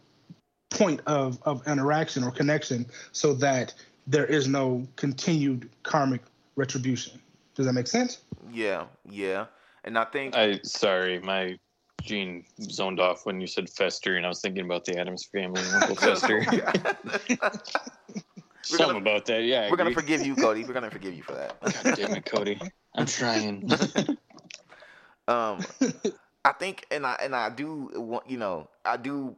point 0.69 1.01
of, 1.07 1.37
of 1.43 1.61
interaction 1.67 2.23
or 2.23 2.31
connection 2.31 2.85
so 3.11 3.33
that 3.33 3.73
there 4.07 4.25
is 4.25 4.47
no 4.47 4.87
continued 4.95 5.69
karmic 5.83 6.21
retribution. 6.55 7.19
Does 7.53 7.65
that 7.65 7.73
make 7.73 7.87
sense? 7.87 8.19
Yeah. 8.49 8.85
Yeah. 9.09 9.47
And 9.83 9.97
I 9.97 10.05
think 10.05 10.37
I 10.37 10.61
sorry, 10.63 11.19
my 11.19 11.59
gene 12.01 12.45
zoned 12.61 13.01
off 13.01 13.25
when 13.25 13.41
you 13.41 13.47
said 13.47 13.69
Fester, 13.69 14.15
and 14.15 14.25
I 14.25 14.29
was 14.29 14.39
thinking 14.39 14.63
about 14.63 14.85
the 14.85 14.97
Addams 14.97 15.25
family 15.25 15.61
and 15.65 15.83
Uncle 15.83 15.95
Fester. 15.97 16.45
We're 16.49 17.51
Something 18.63 18.87
gonna- 18.87 18.97
about 18.99 19.25
that. 19.25 19.43
Yeah, 19.43 19.63
I 19.63 19.69
We're 19.69 19.75
gonna 19.75 19.93
forgive 19.93 20.25
you, 20.25 20.33
Cody. 20.37 20.63
We're 20.63 20.73
gonna 20.73 20.89
forgive 20.89 21.13
you 21.13 21.23
for 21.23 21.33
that. 21.33 21.59
God 21.83 21.95
damn 21.97 22.15
it, 22.15 22.25
Cody. 22.25 22.57
I'm 22.95 23.05
trying. 23.05 23.69
Um, 25.25 25.63
I 26.45 26.51
think, 26.51 26.85
and 26.91 27.05
I 27.05 27.17
and 27.21 27.35
I 27.35 27.49
do 27.49 27.91
want 27.95 28.29
you 28.29 28.37
know, 28.37 28.67
I 28.85 28.97
do 28.97 29.35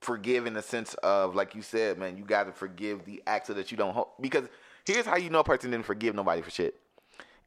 forgive 0.00 0.46
in 0.46 0.54
the 0.54 0.62
sense 0.62 0.94
of 1.02 1.34
like 1.34 1.54
you 1.54 1.62
said, 1.62 1.98
man, 1.98 2.16
you 2.16 2.24
got 2.24 2.44
to 2.44 2.52
forgive 2.52 3.04
the 3.04 3.22
act 3.26 3.46
so 3.46 3.54
that 3.54 3.70
you 3.70 3.76
don't 3.76 3.94
hold. 3.94 4.08
Because 4.20 4.48
here's 4.84 5.06
how 5.06 5.16
you 5.16 5.30
know 5.30 5.40
a 5.40 5.44
person 5.44 5.70
didn't 5.70 5.86
forgive 5.86 6.14
nobody 6.14 6.42
for 6.42 6.50
shit. 6.50 6.78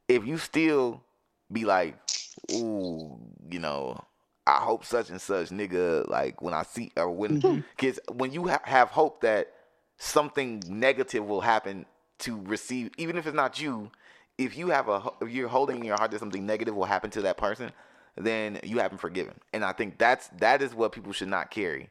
If 0.08 0.26
you 0.26 0.38
still 0.38 1.02
be 1.50 1.64
like, 1.64 1.96
ooh, 2.52 3.18
you 3.50 3.58
know, 3.58 4.02
I 4.46 4.56
hope 4.60 4.84
such 4.84 5.10
and 5.10 5.20
such 5.20 5.50
nigga, 5.50 6.08
like 6.08 6.42
when 6.42 6.54
I 6.54 6.62
see 6.62 6.90
or 6.96 7.10
when 7.10 7.40
mm-hmm. 7.40 7.60
because 7.76 8.00
when 8.10 8.32
you 8.32 8.48
ha- 8.48 8.62
have 8.64 8.88
hope 8.88 9.20
that 9.20 9.52
something 9.98 10.62
negative 10.66 11.24
will 11.24 11.42
happen 11.42 11.86
to 12.20 12.40
receive, 12.42 12.90
even 12.96 13.16
if 13.16 13.26
it's 13.26 13.36
not 13.36 13.60
you, 13.60 13.90
if 14.38 14.56
you 14.56 14.68
have 14.68 14.88
a, 14.88 15.10
if 15.20 15.30
you're 15.30 15.48
holding 15.48 15.78
in 15.78 15.84
your 15.84 15.96
heart 15.96 16.10
that 16.12 16.20
something 16.20 16.46
negative 16.46 16.74
will 16.74 16.84
happen 16.84 17.10
to 17.10 17.22
that 17.22 17.36
person, 17.36 17.70
then 18.20 18.60
you 18.62 18.78
haven't 18.78 18.98
forgiven. 18.98 19.34
And 19.52 19.64
I 19.64 19.72
think 19.72 19.98
that's 19.98 20.28
that 20.38 20.62
is 20.62 20.74
what 20.74 20.92
people 20.92 21.12
should 21.12 21.28
not 21.28 21.50
carry. 21.50 21.88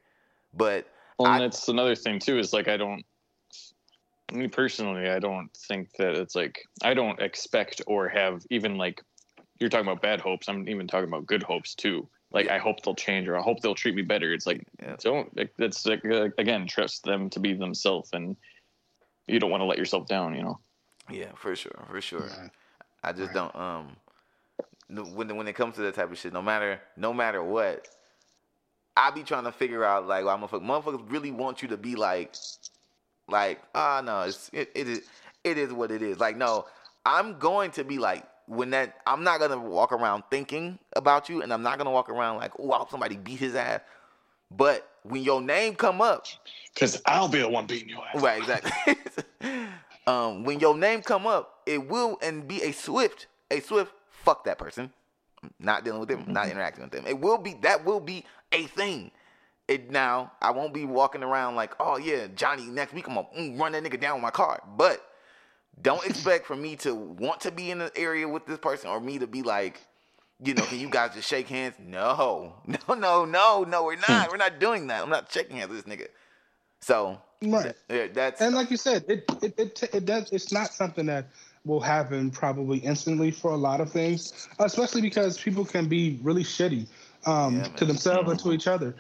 But 0.54 0.88
Well, 1.18 1.28
and 1.28 1.36
I- 1.36 1.40
that's 1.45 1.68
another 1.68 1.95
thing 1.95 2.20
too. 2.20 2.38
Is 2.40 2.54
like 2.54 2.68
I 2.68 2.78
don't. 2.78 3.04
Me 4.34 4.48
personally, 4.49 5.10
I 5.10 5.20
don't 5.20 5.49
think 5.56 5.90
that 5.98 6.16
it's 6.16 6.36
like 6.36 6.62
I 6.84 6.94
don't 6.94 7.20
expect 7.22 7.82
or 7.88 8.10
have 8.10 8.45
even 8.49 8.78
like 8.78 9.02
you're 9.60 9.70
talking 9.70 9.88
about 9.88 10.02
bad 10.02 10.20
hopes. 10.20 10.49
I'm 10.49 10.68
even 10.68 10.86
talking 10.88 11.08
about 11.08 11.26
good 11.26 11.44
hopes 11.44 11.74
too. 11.76 12.08
Like 12.32 12.49
I 12.49 12.58
hope 12.58 12.82
they'll 12.84 12.94
change 12.94 13.28
or 13.30 13.38
I 13.38 13.41
hope 13.41 13.62
they'll 13.62 13.74
treat 13.74 13.95
me 13.95 14.02
better. 14.02 14.34
It's 14.34 14.45
like 14.45 14.68
Yeah. 14.82 14.98
don't. 14.99 15.36
like, 15.38 15.54
That's 15.58 15.86
like, 15.86 16.04
uh, 16.06 16.30
again 16.38 16.68
trust 16.68 17.04
them 17.04 17.30
to 17.32 17.40
be 17.40 17.54
themselves, 17.54 18.10
and 18.12 18.36
you 19.28 19.40
don't 19.40 19.49
want 19.49 19.62
to 19.62 19.66
let 19.66 19.78
yourself 19.78 20.08
down. 20.08 20.36
You 20.36 20.44
know. 20.44 20.60
yeah, 21.10 21.32
for 21.36 21.56
sure, 21.56 21.86
for 21.90 22.02
sure. 22.02 22.20
Right. 22.28 22.52
I 23.04 23.14
just 23.14 23.28
Right. 23.28 23.34
don't 23.34 23.56
um 23.56 23.88
no- 23.88 24.07
when 24.90 25.36
when 25.36 25.48
it 25.48 25.54
comes 25.54 25.76
to 25.76 25.82
that 25.82 25.96
type 25.96 26.12
of 26.12 26.18
shit, 26.18 26.34
no 26.34 26.42
matter 26.42 26.80
no 26.96 27.14
matter 27.14 27.44
what, 27.44 27.88
I 28.96 29.12
be 29.12 29.24
trying 29.24 29.44
to 29.44 29.52
figure 29.52 29.84
out 29.84 30.08
like 30.08 30.26
why 30.26 30.36
motherfuckers, 30.36 30.66
motherfuckers 30.66 31.12
really 31.12 31.32
want 31.32 31.62
you 31.62 31.68
to 31.70 31.78
be 31.78 31.96
like, 31.96 32.36
like 33.28 33.62
ah 33.76 34.02
no, 34.04 34.22
it's 34.22 34.50
it, 34.54 34.72
it 34.74 34.88
is 34.88 35.02
it 35.44 35.58
is 35.58 35.74
what 35.74 35.92
it 35.92 36.02
is. 36.02 36.20
Like 36.20 36.38
no, 36.38 36.66
I'm 37.06 37.38
going 37.38 37.72
to 37.72 37.84
be 37.84 37.98
like 37.98 38.26
when 38.48 38.70
that 38.70 38.96
I'm 39.06 39.24
not 39.24 39.40
gonna 39.40 39.60
walk 39.60 39.92
around 39.92 40.24
thinking 40.32 40.80
about 40.96 41.28
you, 41.28 41.42
and 41.42 41.52
I'm 41.52 41.64
not 41.64 41.78
gonna 41.78 41.92
walk 41.92 42.10
around 42.10 42.38
like 42.38 42.54
oh 42.60 42.72
I 42.72 42.78
hope 42.78 42.92
somebody 42.92 43.18
beat 43.18 43.40
his 43.40 43.56
ass. 43.56 43.82
But 44.50 44.90
when 45.04 45.24
your 45.24 45.42
name 45.42 45.76
come 45.76 46.02
up, 46.02 46.26
Because 46.74 47.02
I'll 47.06 47.28
be 47.28 47.40
the 47.40 47.50
one 47.50 47.66
beating 47.66 47.90
your 47.90 48.04
ass. 48.08 48.22
Right, 48.22 48.40
exactly. 48.40 48.96
um, 50.08 50.46
when 50.46 50.62
your 50.62 50.78
name 50.78 51.02
come 51.02 51.28
up, 51.28 51.60
it 51.66 51.90
will 51.90 52.18
and 52.22 52.48
be 52.48 52.64
a 52.64 52.72
swift, 52.72 53.28
a 53.52 53.60
swift 53.60 53.92
fuck 54.28 54.44
that 54.45 54.60
person. 54.60 54.91
Not 55.60 55.86
dealing 55.86 56.02
with 56.02 56.10
them, 56.10 56.26
not 56.28 56.49
interacting 56.49 56.84
with 56.84 56.91
them. 56.91 57.06
It 57.08 57.20
will 57.20 57.38
be 57.38 57.56
that 57.64 57.86
will 57.86 58.02
be 58.02 58.26
a 58.52 58.66
thing. 58.66 59.12
It 59.68 59.91
now 59.91 60.34
I 60.41 60.52
won't 60.52 60.74
be 60.74 60.86
walking 60.86 61.24
around 61.24 61.56
like, 61.56 61.74
oh 61.80 61.98
yeah, 61.98 62.28
Johnny. 62.36 62.66
Next 62.66 62.94
week 62.94 63.08
I'm 63.08 63.16
gonna 63.16 63.28
mm, 63.38 63.60
run 63.60 63.72
that 63.74 63.84
nigga 63.84 63.99
down 63.99 64.16
with 64.16 64.24
my 64.24 64.32
car. 64.32 64.62
But 64.78 65.02
don't 65.82 66.06
expect 66.08 66.45
for 66.48 66.56
me 66.58 66.76
to 66.78 66.94
want 66.95 67.41
to 67.41 67.52
be 67.52 67.72
in 67.72 67.80
the 67.80 67.91
area 67.98 68.28
with 68.28 68.45
this 68.45 68.60
person 68.60 68.90
or 68.90 68.99
me 68.99 69.20
to 69.20 69.28
be 69.28 69.44
like, 69.44 69.82
you 70.44 70.54
know, 70.54 70.66
can 70.66 70.80
you 70.80 70.90
guys 70.90 71.14
just 71.16 71.30
shake 71.30 71.48
hands? 71.49 71.76
No, 71.80 72.56
no, 72.68 72.95
no, 72.95 73.26
no, 73.26 73.64
no. 73.64 73.84
We're 73.86 73.95
not. 73.98 74.30
We're 74.32 74.38
not 74.38 74.60
doing 74.60 74.88
that. 74.88 75.04
I'm 75.04 75.10
not 75.10 75.32
shaking 75.32 75.58
hands 75.58 75.72
with 75.72 75.86
this 75.86 75.95
nigga. 75.95 76.08
So 76.82 77.22
Right. 77.41 77.76
yeah, 77.90 78.08
that's 78.14 78.41
And 78.41 78.56
like 78.56 78.72
you 78.72 78.78
said, 78.78 79.06
it 79.08 79.26
it 79.41 79.54
it, 79.60 79.84
it 79.94 80.06
does. 80.06 80.32
It's 80.32 80.52
not 80.52 80.74
something 80.74 81.06
that 81.08 81.28
will 81.68 81.80
happen 81.80 82.31
probably 82.31 82.80
instantly 82.80 83.31
for 83.31 83.52
a 83.52 83.57
lot 83.57 83.81
of 83.81 83.91
things, 83.91 84.48
especially 84.60 85.02
because 85.02 85.38
people 85.38 85.65
can 85.65 85.88
be 85.88 86.19
really 86.23 86.44
shitty 86.44 86.88
um, 87.26 87.57
Yeah, 87.57 87.64
to 87.64 87.85
themselves 87.85 88.30
and 88.30 88.39
to 88.39 88.53
each 88.53 88.68
other, 88.68 88.95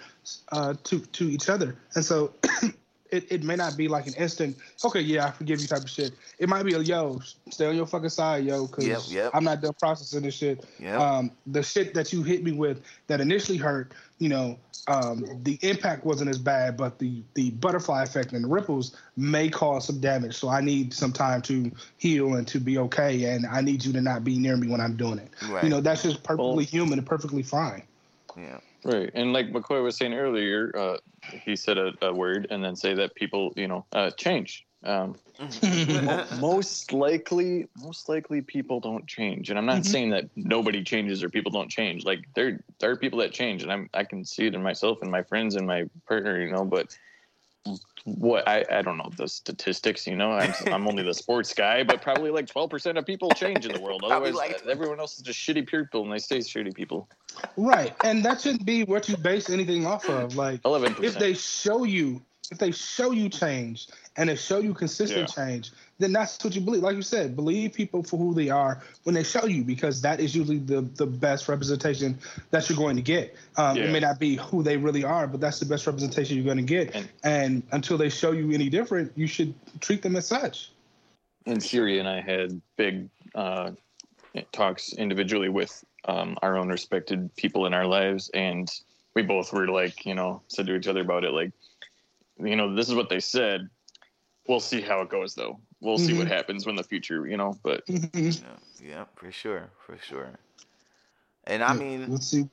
uh, 0.51 0.73
to 0.83 0.99
to 0.99 1.29
each 1.29 1.49
other, 1.49 1.77
and 1.95 2.03
so. 2.05 2.33
It, 3.11 3.31
it 3.31 3.43
may 3.43 3.55
not 3.55 3.77
be 3.77 3.87
like 3.87 4.07
an 4.07 4.13
instant, 4.15 4.57
okay, 4.83 4.99
yeah, 4.99 5.27
I 5.27 5.31
forgive 5.31 5.61
you 5.61 5.67
type 5.67 5.83
of 5.83 5.89
shit. 5.89 6.13
It 6.39 6.49
might 6.49 6.63
be 6.63 6.73
a 6.73 6.79
yo, 6.79 7.19
stay 7.49 7.65
on 7.65 7.75
your 7.75 7.85
fucking 7.85 8.09
side, 8.09 8.45
yo, 8.45 8.67
because 8.67 8.85
Yep, 8.85 9.01
yep. 9.09 9.31
I'm 9.33 9.43
not 9.43 9.61
done 9.61 9.73
processing 9.79 10.23
this 10.23 10.35
shit. 10.35 10.65
Yep. 10.79 10.99
Um, 10.99 11.31
the 11.47 11.63
shit 11.63 11.93
that 11.93 12.11
you 12.11 12.23
hit 12.23 12.43
me 12.43 12.51
with 12.51 12.81
that 13.07 13.21
initially 13.21 13.57
hurt, 13.57 13.93
you 14.19 14.29
know, 14.29 14.57
um, 14.87 15.25
the 15.43 15.59
impact 15.61 16.05
wasn't 16.05 16.29
as 16.29 16.37
bad, 16.37 16.77
but 16.77 16.97
the 16.97 17.21
the 17.33 17.51
butterfly 17.51 18.03
effect 18.03 18.31
and 18.31 18.43
the 18.43 18.47
ripples 18.47 18.95
may 19.17 19.49
cause 19.49 19.85
some 19.85 19.99
damage. 19.99 20.35
So 20.35 20.47
I 20.47 20.61
need 20.61 20.93
some 20.93 21.11
time 21.11 21.41
to 21.43 21.69
heal 21.97 22.35
and 22.35 22.47
to 22.47 22.59
be 22.59 22.77
okay, 22.77 23.25
and 23.25 23.45
I 23.45 23.59
need 23.59 23.83
you 23.83 23.91
to 23.93 24.01
not 24.01 24.23
be 24.23 24.37
near 24.37 24.55
me 24.55 24.67
when 24.69 24.79
I'm 24.79 24.95
doing 24.95 25.19
it. 25.19 25.29
Right. 25.49 25.63
You 25.63 25.69
know, 25.69 25.81
that's 25.81 26.03
just 26.03 26.23
perfectly 26.23 26.55
Well- 26.55 26.65
human 26.65 26.99
and 26.99 27.07
perfectly 27.07 27.43
fine. 27.43 27.83
yeah. 28.37 28.59
Right, 28.87 29.11
and 29.13 29.33
like 29.33 29.47
McCoy 29.51 29.83
was 29.83 29.97
saying 29.97 30.13
earlier, 30.13 30.71
uh, 30.73 30.97
he 31.43 31.57
said 31.57 31.77
a, 31.77 31.91
a 32.01 32.13
word 32.13 32.47
and 32.49 32.63
then 32.63 32.77
say 32.77 32.93
that 32.93 33.15
people, 33.15 33.51
you 33.57 33.67
know, 33.67 33.85
uh, 33.91 34.11
change. 34.11 34.65
Um, 34.85 35.17
most 36.39 36.93
likely, 36.93 37.67
most 37.75 38.07
likely, 38.07 38.41
people 38.41 38.79
don't 38.79 39.05
change, 39.05 39.49
and 39.49 39.59
I'm 39.59 39.65
not 39.65 39.81
Mhm. 39.81 39.85
saying 39.85 40.09
that 40.11 40.29
nobody 40.37 40.85
changes 40.85 41.21
or 41.21 41.29
people 41.29 41.51
don't 41.51 41.69
change. 41.69 42.05
Like 42.05 42.33
there, 42.33 42.63
there 42.79 42.89
are 42.91 42.95
people 42.95 43.19
that 43.19 43.33
change, 43.33 43.61
and 43.61 43.73
I'm 43.73 43.89
I 43.93 44.05
can 44.05 44.23
see 44.23 44.45
it 44.45 44.55
in 44.55 44.63
myself 44.63 44.99
and 45.01 45.11
my 45.11 45.23
friends 45.23 45.55
and 45.57 45.67
my 45.67 45.89
partner, 46.07 46.39
you 46.41 46.49
know. 46.49 46.63
But 46.63 46.97
what 48.05 48.47
I 48.47 48.63
I 48.71 48.81
don't 48.83 48.97
know 48.97 49.11
the 49.17 49.27
statistics, 49.27 50.07
you 50.07 50.15
know. 50.15 50.31
I'm 50.31 50.53
I'm 50.71 50.87
only 50.87 51.03
the 51.03 51.13
sports 51.13 51.53
guy, 51.53 51.83
but 51.83 52.01
probably 52.01 52.31
like 52.31 52.47
12 52.47 52.69
percent 52.69 52.97
of 52.97 53.05
people 53.05 53.33
change 53.33 53.65
in 53.65 53.73
the 53.73 53.79
world. 53.79 54.03
Otherwise, 54.05 54.35
like- 54.35 54.61
everyone 54.65 55.01
else 55.01 55.17
is 55.17 55.23
just 55.23 55.39
shitty 55.39 55.67
people, 55.67 56.03
and 56.03 56.13
they 56.13 56.19
stay 56.19 56.37
shitty 56.37 56.73
people. 56.73 57.09
Right, 57.57 57.93
and 58.03 58.23
that 58.25 58.41
shouldn't 58.41 58.65
be 58.65 58.83
what 58.83 59.07
you 59.09 59.17
base 59.17 59.49
anything 59.49 59.85
off 59.85 60.07
of. 60.09 60.35
Like, 60.35 60.61
11 60.65 61.03
if 61.03 61.17
they 61.19 61.33
show 61.33 61.83
you 61.83 62.21
if 62.49 62.57
they 62.59 62.71
show 62.71 63.11
you 63.11 63.27
change 63.27 63.87
and 64.15 64.29
they 64.29 64.35
show 64.35 64.59
you 64.59 64.73
consistent 64.73 65.27
change 65.35 65.71
then 65.99 66.13
that's 66.13 66.41
what 66.43 66.55
you 66.55 66.61
believe. 66.61 66.81
Like 66.81 66.95
you 66.95 67.01
said 67.01 67.35
believe 67.35 67.73
people 67.73 68.03
for 68.03 68.17
who 68.17 68.33
they 68.33 68.49
are 68.49 68.81
when 69.03 69.15
they 69.15 69.23
show 69.23 69.45
you 69.47 69.63
because 69.65 70.01
that 70.03 70.19
is 70.21 70.33
usually 70.35 70.59
the 70.59 70.81
the 70.95 71.05
best 71.05 71.49
representation 71.49 72.17
that 72.51 72.69
you're 72.69 72.77
going 72.77 72.95
to 72.95 73.01
get. 73.01 73.35
Um, 73.57 73.75
it 73.77 73.91
may 73.91 73.99
not 73.99 74.17
be 74.19 74.35
who 74.37 74.63
they 74.63 74.77
really 74.77 75.03
are 75.03 75.27
but 75.27 75.41
that's 75.41 75.59
the 75.59 75.65
best 75.65 75.85
representation 75.87 76.37
you're 76.37 76.45
going 76.45 76.57
to 76.57 76.63
get. 76.63 76.95
And- 76.95 77.09
and 77.23 77.63
until 77.71 77.97
they 77.97 78.09
show 78.09 78.31
you 78.31 78.51
any 78.51 78.69
different 78.69 79.11
you 79.15 79.27
should 79.27 79.53
treat 79.81 80.01
them 80.01 80.15
as 80.15 80.25
such. 80.27 80.71
And 81.45 81.61
Siri 81.61 81.99
and 81.99 82.07
I 82.07 82.21
had 82.21 82.61
big 82.77 83.09
uh, 83.35 83.71
talks 84.53 84.93
individually 84.93 85.49
with 85.49 85.83
um, 86.05 86.37
our 86.41 86.57
own 86.57 86.69
respected 86.69 87.35
people 87.35 87.65
in 87.65 87.73
our 87.73 87.85
lives, 87.85 88.29
and 88.33 88.71
we 89.15 89.23
both 89.23 89.51
were 89.53 89.67
like, 89.67 90.05
you 90.05 90.13
know, 90.15 90.41
said 90.47 90.67
to 90.67 90.75
each 90.75 90.87
other 90.87 91.01
about 91.01 91.23
it, 91.23 91.31
like, 91.31 91.51
you 92.39 92.55
know, 92.55 92.75
this 92.75 92.87
is 92.87 92.95
what 92.95 93.09
they 93.09 93.19
said. 93.19 93.69
We'll 94.47 94.59
see 94.59 94.79
how 94.81 95.01
it 95.01 95.09
goes, 95.09 95.35
though. 95.35 95.59
We'll 95.81 95.97
see 95.97 96.13
what 96.13 96.27
Mhm. 96.27 96.31
happens 96.31 96.65
when 96.65 96.75
the 96.75 96.83
future, 96.83 97.27
you 97.27 97.35
know. 97.37 97.57
But 97.63 97.83
Yeah, 97.87 98.55
yeah, 98.81 99.05
for 99.15 99.31
sure, 99.31 99.69
for 99.85 99.97
sure. 99.97 100.29
And 101.45 101.63
I 101.63 101.73
mean, 101.73 102.09
let's 102.09 102.27
see 102.27 102.47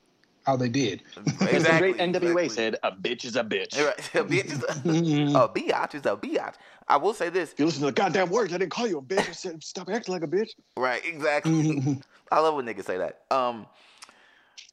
how 0.45 0.55
they 0.55 0.69
did 0.69 1.01
exactly, 1.41 1.53
the 1.71 1.77
great 1.77 1.97
NWA 1.97 2.45
exactly. 2.45 2.49
said, 2.49 2.77
a 2.83 2.91
bitch 2.91 3.25
is 3.25 3.35
a 3.35 3.43
bitch. 3.43 3.77
Right, 3.83 3.99
a 4.15 4.23
bitch 4.23 4.51
is 4.51 4.63
a, 4.63 5.39
a 5.39 5.49
biatch 5.49 5.95
is 5.95 6.05
a 6.05 6.15
biatch. 6.15 6.55
I 6.87 6.97
will 6.97 7.13
say 7.13 7.29
this, 7.29 7.51
If 7.53 7.59
you 7.59 7.65
listen 7.65 7.81
to 7.81 7.87
the 7.87 7.91
goddamn 7.91 8.29
words, 8.29 8.53
I 8.53 8.57
didn't 8.57 8.71
call 8.71 8.87
you 8.87 8.99
a 8.99 9.01
bitch. 9.01 9.27
I 9.29 9.31
said 9.31 9.63
stop 9.63 9.89
acting 9.89 10.13
like 10.13 10.23
a 10.23 10.27
bitch. 10.27 10.51
right? 10.77 11.03
Exactly. 11.05 12.01
I 12.31 12.39
love 12.39 12.55
when 12.55 12.65
niggas 12.65 12.85
say 12.85 12.97
that. 12.97 13.21
Um, 13.31 13.67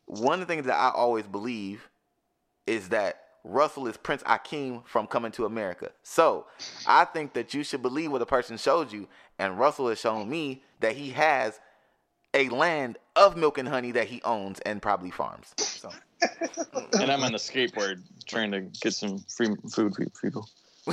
one 0.07 0.35
of 0.35 0.41
the 0.41 0.53
things 0.53 0.67
that 0.67 0.77
I 0.77 0.91
always 0.91 1.27
believe 1.27 1.89
is 2.67 2.89
that 2.91 3.19
Russell 3.45 3.87
is 3.87 3.97
Prince 3.97 4.23
Akeem 4.23 4.87
from 4.87 5.07
Coming 5.07 5.33
to 5.33 5.47
America. 5.47 5.91
So 6.03 6.47
I 6.87 7.05
think 7.05 7.33
that 7.35 7.55
you 7.55 7.65
should 7.65 7.83
believe 7.83 8.13
what 8.13 8.23
a 8.23 8.27
person 8.27 8.57
showed 8.57 8.93
you, 8.93 9.09
and 9.39 9.59
Russell 9.59 9.89
has 9.89 10.01
shown 10.01 10.29
me 10.29 10.63
that 10.81 10.97
he 10.97 11.11
has 11.11 11.59
a 12.35 12.49
land 12.49 12.99
of 13.17 13.37
milk 13.37 13.59
and 13.59 13.69
honey 13.69 13.91
that 13.93 14.07
he 14.07 14.23
owns 14.23 14.61
and 14.61 14.81
probably 14.81 15.11
farms. 15.11 15.55
So 15.59 15.91
And 16.95 17.11
I'm 17.11 17.23
on 17.23 17.33
the 17.33 17.39
skateboard 17.39 18.01
trying 18.27 18.53
to 18.53 18.61
get 18.61 18.95
some 18.95 19.19
free 19.29 19.55
food 19.71 19.95
for 19.95 20.07
people. 20.21 20.49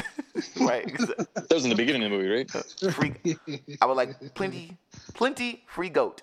right, 0.60 0.86
That 0.98 1.48
was 1.52 1.64
in 1.64 1.70
the 1.70 1.76
beginning 1.76 2.04
of 2.04 2.12
the 2.12 2.18
movie, 2.18 2.30
right? 2.30 2.52
free. 2.94 3.38
I 3.82 3.86
would 3.86 3.98
like 3.98 4.36
plenty, 4.36 4.78
plenty 5.14 5.64
free 5.68 5.90
goat. 5.90 6.22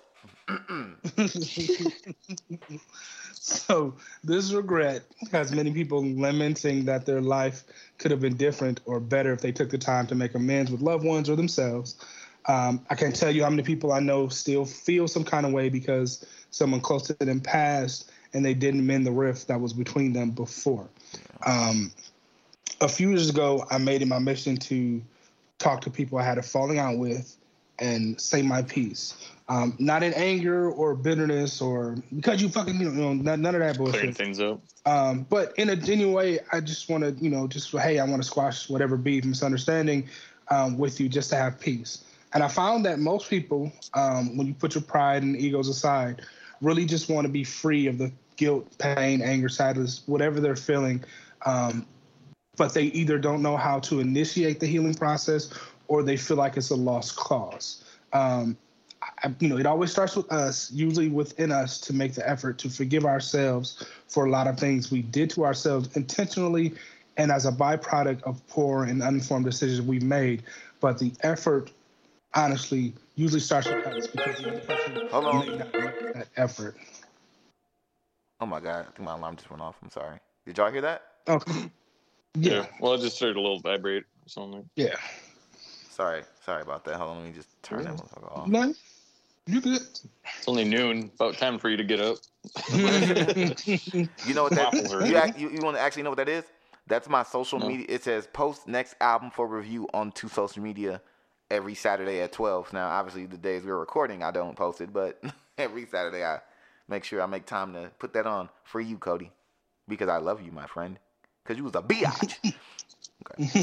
So 3.33 3.95
this 4.23 4.51
regret 4.51 5.03
has 5.31 5.53
many 5.53 5.71
people 5.71 6.01
lamenting 6.03 6.83
that 6.85 7.05
their 7.05 7.21
life 7.21 7.63
could 7.97 8.11
have 8.11 8.19
been 8.19 8.35
different 8.35 8.81
or 8.85 8.99
better 8.99 9.31
if 9.31 9.39
they 9.39 9.53
took 9.53 9.69
the 9.69 9.77
time 9.77 10.05
to 10.07 10.15
make 10.15 10.35
amends 10.35 10.69
with 10.69 10.81
loved 10.81 11.05
ones 11.05 11.29
or 11.29 11.37
themselves. 11.37 11.95
Um, 12.47 12.85
I 12.89 12.95
can't 12.95 13.15
tell 13.15 13.31
you 13.31 13.43
how 13.43 13.49
many 13.49 13.63
people 13.63 13.93
I 13.93 14.01
know 14.01 14.27
still 14.27 14.65
feel 14.65 15.07
some 15.07 15.23
kind 15.23 15.45
of 15.45 15.53
way 15.53 15.69
because 15.69 16.25
someone 16.51 16.81
close 16.81 17.03
to 17.03 17.13
them 17.13 17.39
passed 17.39 18.11
and 18.33 18.43
they 18.43 18.53
didn't 18.53 18.85
mend 18.85 19.05
the 19.05 19.11
rift 19.11 19.47
that 19.47 19.61
was 19.61 19.71
between 19.71 20.11
them 20.11 20.31
before. 20.31 20.89
Um, 21.45 21.91
a 22.81 22.89
few 22.89 23.09
years 23.09 23.29
ago, 23.29 23.65
I 23.71 23.77
made 23.77 24.01
it 24.01 24.07
my 24.07 24.19
mission 24.19 24.57
to 24.57 25.01
talk 25.57 25.81
to 25.81 25.89
people 25.89 26.17
I 26.17 26.23
had 26.23 26.37
a 26.37 26.43
falling 26.43 26.79
out 26.79 26.97
with 26.97 27.36
and 27.79 28.19
say 28.19 28.41
my 28.41 28.61
piece. 28.61 29.15
Um, 29.49 29.75
not 29.79 30.03
in 30.03 30.13
anger 30.13 30.69
or 30.69 30.93
bitterness 30.93 31.61
or 31.61 31.95
because 32.13 32.41
you 32.41 32.49
fucking 32.49 32.79
you 32.81 32.91
know 32.91 33.13
none, 33.13 33.41
none 33.41 33.55
of 33.55 33.61
that 33.61 33.77
bullshit. 33.77 33.93
Clearing 33.93 34.13
things 34.13 34.39
up. 34.41 34.59
Um, 34.85 35.25
but 35.29 35.53
in 35.57 35.69
a 35.69 35.75
genuine 35.75 36.13
way, 36.13 36.39
I 36.51 36.59
just 36.59 36.89
want 36.89 37.03
to 37.03 37.11
you 37.23 37.29
know 37.29 37.47
just 37.47 37.71
hey, 37.71 37.99
I 37.99 38.03
want 38.03 38.21
to 38.21 38.27
squash 38.27 38.69
whatever 38.69 38.97
beef 38.97 39.23
misunderstanding 39.23 40.09
um, 40.49 40.77
with 40.77 40.99
you 40.99 41.07
just 41.07 41.29
to 41.29 41.37
have 41.37 41.59
peace. 41.59 42.03
And 42.33 42.43
I 42.43 42.49
found 42.49 42.85
that 42.85 42.99
most 42.99 43.29
people, 43.29 43.71
um, 43.93 44.35
when 44.35 44.47
you 44.47 44.53
put 44.53 44.75
your 44.75 44.81
pride 44.81 45.23
and 45.23 45.35
egos 45.37 45.69
aside, 45.69 46.23
really 46.61 46.85
just 46.85 47.09
want 47.09 47.25
to 47.25 47.31
be 47.31 47.43
free 47.43 47.87
of 47.87 47.97
the 47.97 48.11
guilt, 48.35 48.77
pain, 48.77 49.21
anger, 49.21 49.49
sadness, 49.49 50.03
whatever 50.05 50.39
they're 50.39 50.55
feeling. 50.55 51.03
Um, 51.45 51.87
but 52.57 52.73
they 52.73 52.85
either 52.85 53.17
don't 53.17 53.41
know 53.41 53.55
how 53.55 53.79
to 53.79 53.99
initiate 53.99 54.59
the 54.59 54.65
healing 54.65 54.95
process 54.95 55.53
or 55.87 56.03
they 56.03 56.17
feel 56.17 56.37
like 56.37 56.57
it's 56.57 56.69
a 56.69 56.75
lost 56.75 57.15
cause. 57.15 57.83
Um, 58.13 58.57
I, 59.23 59.33
you 59.39 59.49
know, 59.49 59.57
it 59.57 59.65
always 59.65 59.91
starts 59.91 60.15
with 60.15 60.31
us, 60.31 60.71
usually 60.71 61.09
within 61.09 61.51
us, 61.51 61.79
to 61.81 61.93
make 61.93 62.13
the 62.13 62.27
effort 62.27 62.57
to 62.59 62.69
forgive 62.69 63.05
ourselves 63.05 63.85
for 64.07 64.25
a 64.25 64.29
lot 64.29 64.47
of 64.47 64.59
things 64.59 64.91
we 64.91 65.01
did 65.01 65.29
to 65.31 65.45
ourselves 65.45 65.95
intentionally 65.95 66.73
and 67.17 67.31
as 67.31 67.45
a 67.45 67.51
byproduct 67.51 68.23
of 68.23 68.45
poor 68.47 68.83
and 68.83 69.01
uninformed 69.01 69.45
decisions 69.45 69.81
we 69.81 69.99
made. 69.99 70.43
But 70.79 70.99
the 70.99 71.11
effort, 71.21 71.71
honestly, 72.33 72.93
usually 73.15 73.39
starts 73.39 73.67
with 73.67 73.85
us 73.87 74.07
because 74.07 74.39
you're 74.39 74.51
the 74.51 74.57
other 74.57 74.67
person 74.67 75.07
Hold 75.09 75.45
may 75.45 75.57
not 75.57 75.73
make 75.73 76.13
that 76.13 76.27
effort. 76.37 76.77
Oh 78.39 78.45
my 78.45 78.59
god, 78.59 78.81
I 78.81 78.91
think 78.91 78.99
my 78.99 79.15
alarm 79.15 79.35
just 79.35 79.49
went 79.49 79.61
off. 79.61 79.75
I'm 79.81 79.89
sorry. 79.89 80.19
Did 80.45 80.57
y'all 80.57 80.71
hear 80.71 80.81
that? 80.81 81.03
Okay. 81.27 81.71
Yeah. 82.35 82.53
Yeah. 82.53 82.65
Well, 82.79 82.93
it 82.93 83.01
just 83.01 83.15
started 83.15 83.35
a 83.35 83.41
little 83.41 83.59
vibrate 83.59 84.03
or 84.03 84.29
something. 84.29 84.69
Yeah. 84.75 84.95
Sorry, 85.97 86.21
sorry 86.45 86.61
about 86.61 86.85
that. 86.85 86.97
Hold 86.97 87.09
on, 87.09 87.17
let 87.17 87.25
me 87.25 87.33
just 87.33 87.49
turn 87.63 87.83
that 87.85 87.95
motherfucker 87.95 88.37
off. 88.37 88.47
No? 88.47 88.71
You 89.47 89.61
good? 89.61 89.81
It's 89.81 90.47
only 90.47 90.63
noon. 90.63 91.09
About 91.15 91.39
time 91.39 91.57
for 91.57 91.69
you 91.71 91.77
to 91.77 91.83
get 91.83 91.99
up. 91.99 92.17
You 94.27 94.35
know 94.35 94.43
what 94.43 94.53
that 94.53 94.73
you, 95.37 95.49
you, 95.49 95.55
you 95.55 95.61
want 95.63 95.75
to 95.75 95.81
actually 95.81 96.03
know 96.03 96.11
what 96.11 96.17
that 96.17 96.29
is? 96.29 96.43
That's 96.85 97.09
my 97.09 97.23
social 97.23 97.57
No. 97.57 97.65
media. 97.67 97.87
It 97.89 98.03
says 98.03 98.27
post 98.31 98.67
next 98.67 98.93
album 99.01 99.31
for 99.31 99.47
review 99.47 99.87
on 99.91 100.11
two 100.11 100.27
social 100.27 100.61
media 100.61 101.01
every 101.49 101.73
Saturday 101.73 102.21
at 102.21 102.31
12. 102.31 102.73
Now, 102.73 102.89
obviously, 102.89 103.25
the 103.25 103.37
days 103.37 103.63
we're 103.63 103.79
recording, 103.79 104.21
I 104.21 104.29
don't 104.29 104.55
post 104.55 104.81
it, 104.81 104.93
but 104.93 105.19
every 105.57 105.87
Saturday 105.87 106.23
I 106.23 106.41
make 106.87 107.05
sure 107.05 107.23
I 107.23 107.25
make 107.25 107.47
time 107.47 107.73
to 107.73 107.89
put 107.97 108.13
that 108.13 108.27
on 108.27 108.49
for 108.63 108.79
you, 108.79 108.99
Cody, 108.99 109.31
because 109.87 110.09
I 110.09 110.17
love 110.17 110.43
you, 110.43 110.51
my 110.51 110.67
friend. 110.67 110.99
Because 111.43 111.57
you 111.57 111.63
was 111.63 111.73
a 111.75 111.81
biatch. 111.81 112.53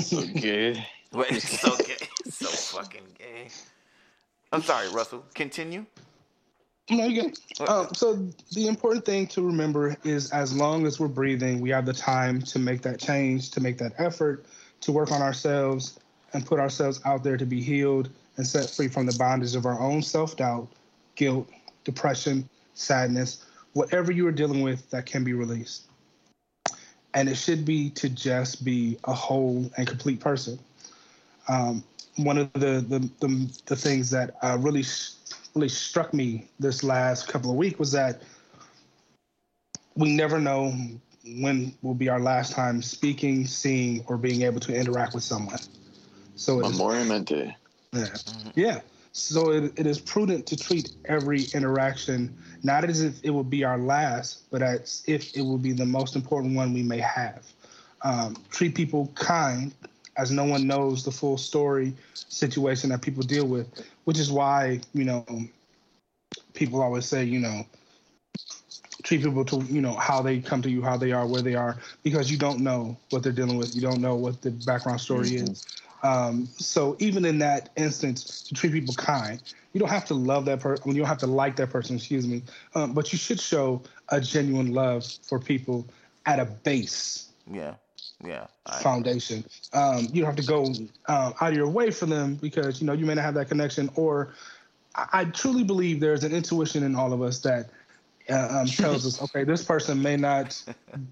So 0.02 0.26
gay. 0.26 0.84
But 1.14 1.30
it's 1.30 1.60
so 1.60 1.76
gay. 1.84 1.96
It's 2.26 2.38
so 2.38 2.78
fucking 2.78 3.06
gay. 3.18 3.48
I'm 4.52 4.62
sorry, 4.62 4.88
Russell. 4.90 5.24
Continue. 5.34 5.86
No, 6.90 7.06
you 7.06 7.22
good. 7.22 7.68
Um, 7.68 7.88
so 7.94 8.14
the 8.52 8.66
important 8.66 9.06
thing 9.06 9.26
to 9.28 9.46
remember 9.46 9.96
is, 10.04 10.30
as 10.32 10.54
long 10.54 10.86
as 10.86 11.00
we're 11.00 11.08
breathing, 11.08 11.60
we 11.60 11.70
have 11.70 11.86
the 11.86 11.94
time 11.94 12.42
to 12.42 12.58
make 12.58 12.82
that 12.82 13.00
change, 13.00 13.50
to 13.52 13.60
make 13.60 13.78
that 13.78 13.92
effort, 13.98 14.44
to 14.82 14.92
work 14.92 15.10
on 15.10 15.22
ourselves, 15.22 15.98
and 16.34 16.44
put 16.44 16.60
ourselves 16.60 17.00
out 17.06 17.24
there 17.24 17.38
to 17.38 17.46
be 17.46 17.62
healed 17.62 18.10
and 18.36 18.46
set 18.46 18.68
free 18.68 18.88
from 18.88 19.06
the 19.06 19.16
bondage 19.16 19.54
of 19.54 19.64
our 19.64 19.80
own 19.80 20.02
self-doubt, 20.02 20.68
guilt, 21.14 21.48
depression, 21.84 22.48
sadness, 22.74 23.46
whatever 23.72 24.12
you 24.12 24.26
are 24.26 24.32
dealing 24.32 24.60
with 24.60 24.90
that 24.90 25.06
can 25.06 25.24
be 25.24 25.32
released. 25.32 25.84
And 27.14 27.28
it 27.28 27.36
should 27.36 27.64
be 27.64 27.90
to 27.90 28.08
just 28.08 28.64
be 28.64 28.98
a 29.04 29.14
whole 29.14 29.70
and 29.76 29.86
complete 29.86 30.20
person. 30.20 30.58
Um, 31.48 31.84
one 32.16 32.38
of 32.38 32.52
the 32.54 32.84
the 32.88 33.10
the, 33.20 33.60
the 33.66 33.76
things 33.76 34.10
that 34.10 34.36
uh, 34.42 34.56
really 34.60 34.84
really 35.54 35.68
struck 35.68 36.12
me 36.14 36.46
this 36.58 36.82
last 36.82 37.28
couple 37.28 37.50
of 37.50 37.56
weeks 37.56 37.78
was 37.78 37.92
that 37.92 38.22
we 39.96 40.14
never 40.14 40.40
know 40.40 40.74
when 41.38 41.74
will 41.82 41.94
be 41.94 42.08
our 42.08 42.20
last 42.20 42.52
time 42.52 42.82
speaking, 42.82 43.46
seeing, 43.46 44.04
or 44.08 44.16
being 44.16 44.42
able 44.42 44.60
to 44.60 44.74
interact 44.74 45.14
with 45.14 45.22
someone. 45.22 45.58
So 46.36 46.60
it 46.60 46.66
is, 46.66 46.72
Memoriam 46.72 47.08
Mente. 47.08 47.56
yeah. 47.92 48.06
yeah. 48.54 48.80
So 49.12 49.52
it, 49.52 49.72
it 49.78 49.86
is 49.86 50.00
prudent 50.00 50.44
to 50.48 50.56
treat 50.56 50.90
every 51.04 51.44
interaction 51.54 52.36
not 52.64 52.82
as 52.84 53.02
if 53.02 53.22
it 53.22 53.30
will 53.30 53.44
be 53.44 53.62
our 53.62 53.78
last, 53.78 54.50
but 54.50 54.62
as 54.62 55.04
if 55.06 55.36
it 55.36 55.42
will 55.42 55.58
be 55.58 55.72
the 55.72 55.84
most 55.84 56.16
important 56.16 56.56
one 56.56 56.72
we 56.72 56.82
may 56.82 56.98
have. 56.98 57.46
Um, 58.02 58.36
treat 58.50 58.74
people 58.74 59.12
kind, 59.14 59.72
as 60.16 60.30
no 60.30 60.44
one 60.44 60.66
knows 60.66 61.04
the 61.04 61.10
full 61.10 61.36
story 61.36 61.94
situation 62.14 62.90
that 62.90 63.02
people 63.02 63.22
deal 63.22 63.46
with, 63.46 63.66
which 64.04 64.18
is 64.18 64.30
why 64.30 64.80
you 64.92 65.04
know 65.04 65.24
people 66.54 66.82
always 66.82 67.04
say 67.04 67.24
you 67.24 67.40
know 67.40 67.64
treat 69.02 69.22
people 69.22 69.44
to 69.44 69.62
you 69.72 69.80
know 69.80 69.94
how 69.94 70.22
they 70.22 70.40
come 70.40 70.62
to 70.62 70.70
you, 70.70 70.82
how 70.82 70.96
they 70.96 71.12
are, 71.12 71.26
where 71.26 71.42
they 71.42 71.54
are, 71.54 71.76
because 72.02 72.30
you 72.30 72.38
don't 72.38 72.60
know 72.60 72.96
what 73.10 73.22
they're 73.22 73.32
dealing 73.32 73.58
with. 73.58 73.74
You 73.74 73.82
don't 73.82 74.00
know 74.00 74.14
what 74.14 74.40
the 74.42 74.50
background 74.50 75.00
story 75.00 75.36
is. 75.36 75.66
Um, 76.02 76.46
so 76.46 76.96
even 76.98 77.24
in 77.24 77.38
that 77.38 77.70
instance, 77.76 78.42
to 78.42 78.54
treat 78.54 78.72
people 78.72 78.94
kind, 78.94 79.40
you 79.72 79.80
don't 79.80 79.88
have 79.88 80.04
to 80.06 80.14
love 80.14 80.44
that 80.46 80.60
person. 80.60 80.82
I 80.84 80.86
mean, 80.88 80.96
You 80.96 81.02
don't 81.02 81.08
have 81.08 81.18
to 81.18 81.26
like 81.26 81.56
that 81.56 81.70
person. 81.70 81.96
Excuse 81.96 82.26
me, 82.26 82.42
um, 82.74 82.92
but 82.92 83.12
you 83.12 83.18
should 83.18 83.40
show 83.40 83.82
a 84.10 84.20
genuine 84.20 84.72
love 84.72 85.04
for 85.22 85.38
people 85.38 85.86
at 86.26 86.38
a 86.40 86.44
base 86.44 87.30
Yeah. 87.50 87.74
Yeah. 88.26 88.46
Foundation. 88.80 89.44
Um, 89.72 90.08
you 90.12 90.22
don't 90.22 90.34
have 90.34 90.44
to 90.44 90.50
go 90.50 90.64
um, 90.64 91.34
out 91.40 91.50
of 91.50 91.54
your 91.54 91.68
way 91.68 91.90
for 91.90 92.06
them 92.06 92.36
because 92.36 92.80
you 92.80 92.86
know 92.86 92.94
you 92.94 93.04
may 93.04 93.14
not 93.14 93.22
have 93.22 93.34
that 93.34 93.48
connection. 93.48 93.90
Or 93.94 94.34
I, 94.94 95.06
I 95.12 95.24
truly 95.26 95.64
believe 95.64 96.00
there's 96.00 96.24
an 96.24 96.32
intuition 96.32 96.82
in 96.82 96.96
all 96.96 97.12
of 97.12 97.20
us 97.20 97.40
that 97.40 97.70
uh, 98.30 98.60
um, 98.60 98.66
tells 98.66 99.06
us, 99.06 99.20
okay, 99.24 99.44
this 99.44 99.62
person 99.62 100.00
may 100.00 100.16
not 100.16 100.62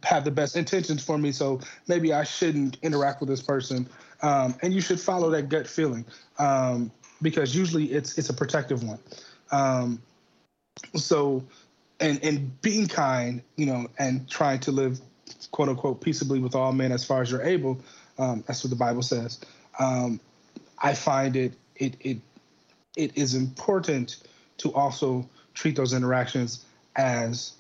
have 0.03 0.25
the 0.25 0.31
best 0.31 0.57
intentions 0.57 1.05
for 1.05 1.19
me, 1.19 1.31
so 1.31 1.61
maybe 1.89 2.13
I 2.13 2.25
shouldn't 2.25 2.79
interact 2.83 3.21
with 3.21 3.29
this 3.29 3.43
person. 3.43 3.89
Um, 4.23 4.55
and 4.63 4.73
you 4.73 4.81
should 4.81 5.01
follow 5.01 5.31
that 5.31 5.49
gut 5.49 5.67
feeling 5.67 6.05
um, 6.39 6.91
because 7.21 7.55
usually 7.55 7.93
it's 7.93 8.17
it's 8.19 8.31
a 8.31 8.35
protective 8.35 8.83
one. 8.83 8.99
Um, 9.51 10.03
so, 10.95 11.45
and 12.01 12.23
and 12.25 12.61
being 12.63 12.89
kind, 12.89 13.43
you 13.57 13.67
know, 13.67 13.89
and 13.99 14.29
trying 14.29 14.61
to 14.61 14.73
live 14.73 15.01
quote 15.49 15.69
unquote 15.69 16.01
peaceably 16.01 16.39
with 16.39 16.55
all 16.55 16.73
men 16.73 16.93
as 16.93 17.05
far 17.05 17.23
as 17.23 17.31
you're 17.31 17.43
able. 17.43 17.81
Um, 18.19 18.45
that's 18.47 18.63
what 18.63 18.71
the 18.71 18.77
Bible 18.77 19.03
says. 19.03 19.41
Um, 19.79 20.21
I 20.83 20.95
find 20.95 21.37
it 21.37 21.55
it 21.77 21.97
it 22.01 22.19
it 22.97 23.17
is 23.17 23.35
important 23.35 24.19
to 24.59 24.73
also 24.75 25.29
treat 25.55 25.77
those 25.77 25.93
interactions 25.93 26.65
as 26.97 27.53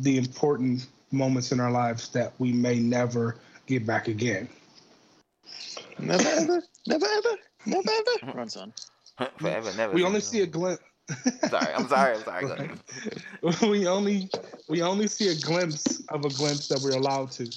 the 0.00 0.18
important 0.18 0.86
moments 1.12 1.52
in 1.52 1.60
our 1.60 1.70
lives 1.70 2.08
that 2.10 2.32
we 2.38 2.52
may 2.52 2.78
never 2.78 3.36
get 3.66 3.86
back 3.86 4.08
again. 4.08 4.48
Never 5.98 6.28
ever, 6.28 6.62
never 6.86 7.06
ever, 7.06 7.36
never 7.64 7.90
ever. 7.90 8.38
Runs 8.38 8.56
on. 8.56 8.72
Forever, 9.38 9.72
never. 9.76 9.94
We 9.94 10.04
only 10.04 10.20
see 10.20 10.42
a 10.42 10.46
glimpse. 10.46 10.82
Sorry, 11.48 11.72
I'm 11.74 11.88
sorry. 11.88 12.16
I'm 12.16 12.22
sorry. 12.22 12.46
Go 12.46 12.52
ahead. 12.52 13.60
we 13.70 13.86
only 13.86 14.28
we 14.68 14.82
only 14.82 15.06
see 15.06 15.28
a 15.28 15.36
glimpse 15.36 16.02
of 16.08 16.24
a 16.24 16.30
glimpse 16.30 16.68
that 16.68 16.80
we're 16.82 16.96
allowed 16.96 17.30
to. 17.32 17.50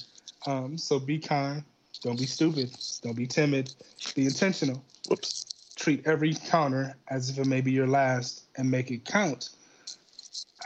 Um, 0.46 0.78
so 0.78 0.98
be 0.98 1.18
kind. 1.18 1.64
Don't 2.02 2.18
be 2.18 2.26
stupid. 2.26 2.70
Don't 3.02 3.16
be 3.16 3.26
timid. 3.26 3.74
Be 4.14 4.24
intentional. 4.24 4.82
Whoops. 5.08 5.46
Treat 5.76 6.06
every 6.06 6.30
encounter 6.30 6.94
as 7.08 7.30
if 7.30 7.38
it 7.38 7.46
may 7.46 7.60
be 7.60 7.72
your 7.72 7.86
last, 7.86 8.44
and 8.56 8.70
make 8.70 8.90
it 8.90 9.04
count. 9.04 9.50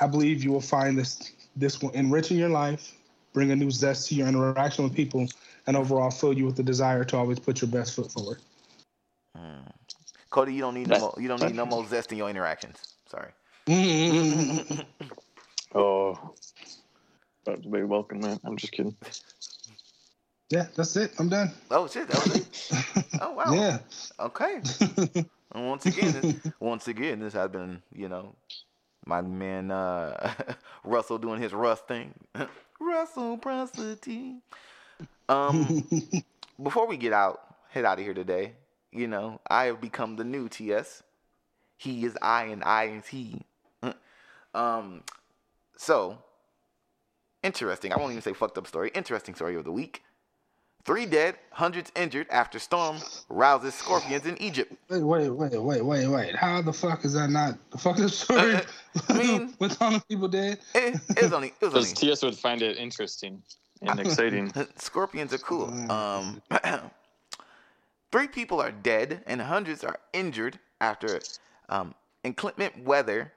I 0.00 0.06
believe 0.06 0.42
you 0.42 0.52
will 0.52 0.60
find 0.60 0.98
this 0.98 1.32
this 1.56 1.80
will 1.80 1.90
enrich 1.90 2.30
in 2.30 2.36
your 2.36 2.48
life, 2.48 2.92
bring 3.32 3.50
a 3.52 3.56
new 3.56 3.70
zest 3.70 4.08
to 4.08 4.14
your 4.14 4.26
interaction 4.28 4.84
with 4.84 4.94
people, 4.94 5.26
and 5.66 5.76
overall 5.76 6.10
fill 6.10 6.32
you 6.32 6.44
with 6.44 6.56
the 6.56 6.62
desire 6.62 7.04
to 7.04 7.16
always 7.16 7.38
put 7.38 7.62
your 7.62 7.70
best 7.70 7.94
foot 7.94 8.10
forward. 8.10 8.38
Cody, 10.34 10.52
you 10.52 10.62
don't 10.62 10.74
need 10.74 10.88
no 10.88 10.98
more. 10.98 11.14
You 11.16 11.28
don't 11.28 11.40
need 11.40 11.54
no 11.54 11.64
more 11.64 11.86
zest 11.86 12.10
in 12.10 12.18
your 12.18 12.28
interactions. 12.28 12.96
Sorry. 13.06 13.30
Oh. 15.76 16.34
About 17.44 17.62
to 17.64 17.68
be 17.68 17.82
welcome, 17.82 18.20
man. 18.20 18.38
I'm 18.44 18.56
just 18.56 18.72
kidding. 18.72 18.96
yeah, 20.50 20.66
that's 20.76 20.94
it. 20.96 21.12
I'm 21.18 21.28
done. 21.28 21.50
Oh 21.70 21.88
shit. 21.88 22.06
That 22.08 22.24
was 22.24 22.36
it. 22.36 23.06
Oh 23.20 23.32
wow. 23.32 23.52
Yeah. 23.52 23.78
Okay. 24.20 24.60
And 25.52 25.68
once 25.68 25.86
again, 25.86 26.12
this- 26.20 26.52
once 26.58 26.88
again, 26.88 27.20
this 27.20 27.32
has 27.34 27.48
been, 27.48 27.80
you 27.94 28.08
know, 28.08 28.34
my 29.06 29.20
man 29.20 29.70
uh, 29.70 30.32
Russell 30.84 31.18
doing 31.18 31.40
his 31.40 31.52
Russ 31.52 31.80
thing. 31.86 32.12
Russell 32.80 33.38
Prosity. 33.38 34.40
Um, 35.28 35.84
before 36.60 36.88
we 36.88 36.96
get 36.96 37.12
out, 37.12 37.40
head 37.70 37.84
out 37.84 37.98
of 38.00 38.04
here 38.04 38.14
today. 38.14 38.54
You 38.94 39.08
know, 39.08 39.40
I 39.50 39.64
have 39.64 39.80
become 39.80 40.16
the 40.16 40.24
new 40.24 40.48
TS. 40.48 41.02
He 41.76 42.04
is 42.04 42.16
I, 42.22 42.44
and 42.44 42.62
I 42.62 42.84
is 42.84 43.06
he. 43.08 43.42
Um, 44.54 45.02
so 45.76 46.16
interesting. 47.42 47.92
I 47.92 47.96
won't 47.96 48.12
even 48.12 48.22
say 48.22 48.32
fucked 48.32 48.56
up 48.56 48.68
story. 48.68 48.92
Interesting 48.94 49.34
story 49.34 49.56
of 49.56 49.64
the 49.64 49.72
week. 49.72 50.02
Three 50.84 51.06
dead, 51.06 51.34
hundreds 51.50 51.90
injured 51.96 52.26
after 52.30 52.58
storm 52.60 52.98
rouses 53.28 53.74
scorpions 53.74 54.26
in 54.26 54.40
Egypt. 54.40 54.72
Wait, 54.90 55.02
wait, 55.02 55.28
wait, 55.30 55.60
wait, 55.60 55.82
wait, 55.84 56.06
wait. 56.06 56.36
How 56.36 56.62
the 56.62 56.72
fuck 56.72 57.04
is 57.04 57.14
that 57.14 57.30
not 57.30 57.58
the 57.70 57.78
fucking 57.78 58.08
story? 58.08 58.60
I 59.08 59.12
mean- 59.18 59.54
with 59.58 59.80
all 59.82 59.92
the 59.92 60.02
people 60.08 60.28
dead. 60.28 60.58
It, 60.74 61.00
it 61.16 61.22
was 61.22 61.32
only. 61.32 61.48
It 61.48 61.54
was 61.62 61.72
Because 61.72 61.86
only. 61.88 61.94
TS 61.94 62.22
would 62.22 62.36
find 62.36 62.62
it 62.62 62.76
interesting 62.76 63.42
and 63.82 63.98
exciting. 64.06 64.52
Scorpions 64.76 65.32
are 65.32 65.38
cool. 65.38 65.66
Um, 65.90 66.40
three 68.14 68.28
people 68.28 68.60
are 68.60 68.70
dead 68.70 69.24
and 69.26 69.42
hundreds 69.42 69.82
are 69.82 69.98
injured 70.12 70.56
after 70.80 71.18
um, 71.68 71.92
inclement 72.22 72.84
weather 72.84 73.32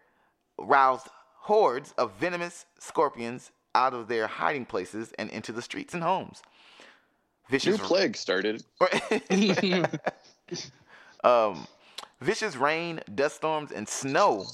roused 0.60 1.08
hordes 1.34 1.96
of 1.98 2.14
venomous 2.20 2.68
scorpions 2.78 3.50
out 3.74 3.96
of 3.96 4.08
their 4.08 4.28
hiding 4.28 4.66
places 4.66 5.12
and 5.18 5.32
into 5.32 5.52
the 5.52 5.64
streets 5.64 5.96
and 5.96 6.04
homes. 6.04 6.44
New 7.50 7.58
Vicious 7.58 7.80
plague 7.80 8.16
started. 8.16 8.64
um, 11.24 11.66
vicious 12.22 12.56
rain, 12.56 13.02
dust 13.16 13.38
storms, 13.38 13.72
and 13.72 13.90
snow, 13.90 14.46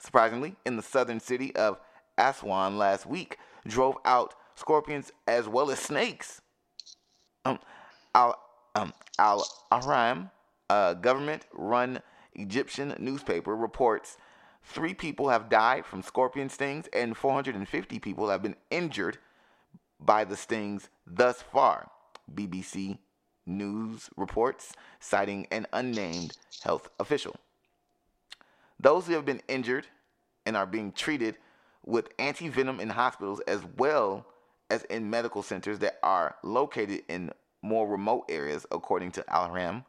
surprisingly, 0.00 0.56
in 0.64 0.76
the 0.76 0.82
southern 0.82 1.20
city 1.20 1.54
of 1.54 1.78
Aswan 2.16 2.78
last 2.78 3.04
week 3.04 3.36
drove 3.66 3.96
out 4.06 4.34
scorpions 4.54 5.12
as 5.28 5.46
well 5.46 5.70
as 5.70 5.80
snakes. 5.80 6.40
Um, 7.44 7.58
Al 8.14 8.38
um, 8.74 8.92
Al 9.18 9.46
Ahram, 9.70 10.30
a 10.70 10.96
government-run 11.00 12.00
Egyptian 12.34 12.94
newspaper, 12.98 13.54
reports 13.54 14.16
three 14.62 14.94
people 14.94 15.28
have 15.28 15.48
died 15.48 15.84
from 15.86 16.02
scorpion 16.02 16.48
stings 16.48 16.88
and 16.92 17.16
450 17.16 17.98
people 17.98 18.28
have 18.28 18.42
been 18.42 18.56
injured 18.70 19.18
by 20.00 20.24
the 20.24 20.36
stings 20.36 20.88
thus 21.06 21.42
far. 21.42 21.90
BBC 22.32 22.98
News 23.46 24.08
reports, 24.16 24.72
citing 25.00 25.46
an 25.50 25.66
unnamed 25.74 26.38
health 26.62 26.88
official. 26.98 27.36
Those 28.80 29.06
who 29.06 29.12
have 29.12 29.26
been 29.26 29.42
injured 29.48 29.86
and 30.46 30.56
are 30.56 30.66
being 30.66 30.92
treated 30.92 31.36
with 31.84 32.08
anti 32.18 32.48
venom 32.48 32.80
in 32.80 32.88
hospitals 32.88 33.40
as 33.40 33.60
well 33.76 34.26
as 34.70 34.84
in 34.84 35.10
medical 35.10 35.42
centers 35.42 35.78
that 35.80 35.98
are 36.02 36.36
located 36.42 37.02
in 37.08 37.30
more 37.64 37.88
remote 37.88 38.26
areas, 38.28 38.66
according 38.70 39.10
to 39.12 39.24
Al 39.34 39.48
Ahram. 39.48 39.84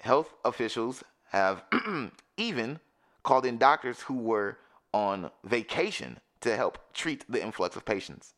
Health 0.00 0.34
officials 0.44 1.04
have 1.30 1.64
even 2.36 2.80
called 3.22 3.46
in 3.46 3.58
doctors 3.58 4.00
who 4.00 4.14
were 4.14 4.58
on 4.92 5.30
vacation 5.44 6.18
to 6.40 6.56
help 6.56 6.78
treat 6.92 7.24
the 7.30 7.42
influx 7.42 7.76
of 7.76 7.84
patients. 7.84 8.34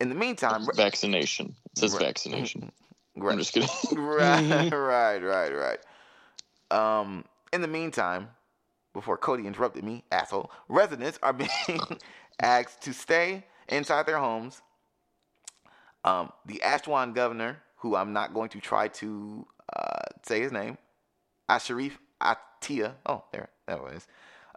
In 0.00 0.08
the 0.08 0.14
meantime, 0.14 0.66
vaccination. 0.74 1.54
It 1.72 1.78
says 1.78 1.94
Right. 1.94 2.06
vaccination. 2.06 2.72
right, 3.16 3.32
I'm 3.32 3.38
just 3.38 3.52
kidding. 3.52 3.68
right, 3.96 4.70
right, 4.72 5.18
right, 5.18 5.50
right. 5.50 5.78
Um, 6.70 7.24
in 7.52 7.60
the 7.62 7.68
meantime, 7.68 8.28
before 8.92 9.16
Cody 9.16 9.46
interrupted 9.46 9.84
me, 9.84 10.04
asshole, 10.10 10.50
residents 10.68 11.18
are 11.22 11.32
being 11.32 11.98
asked 12.40 12.82
to 12.82 12.92
stay 12.92 13.44
inside 13.68 14.06
their 14.06 14.18
homes. 14.18 14.62
Um, 16.04 16.32
the 16.46 16.62
Ashwan 16.64 17.14
governor, 17.14 17.58
who 17.76 17.96
I'm 17.96 18.12
not 18.12 18.34
going 18.34 18.48
to 18.50 18.60
try 18.60 18.88
to 18.88 19.46
uh, 19.76 20.02
say 20.22 20.40
his 20.40 20.52
name, 20.52 20.78
Ashraf 21.48 21.98
Attia. 22.20 22.94
Oh, 23.06 23.24
there, 23.32 23.48
there 23.66 23.86
it 23.88 23.96
is. 23.96 24.06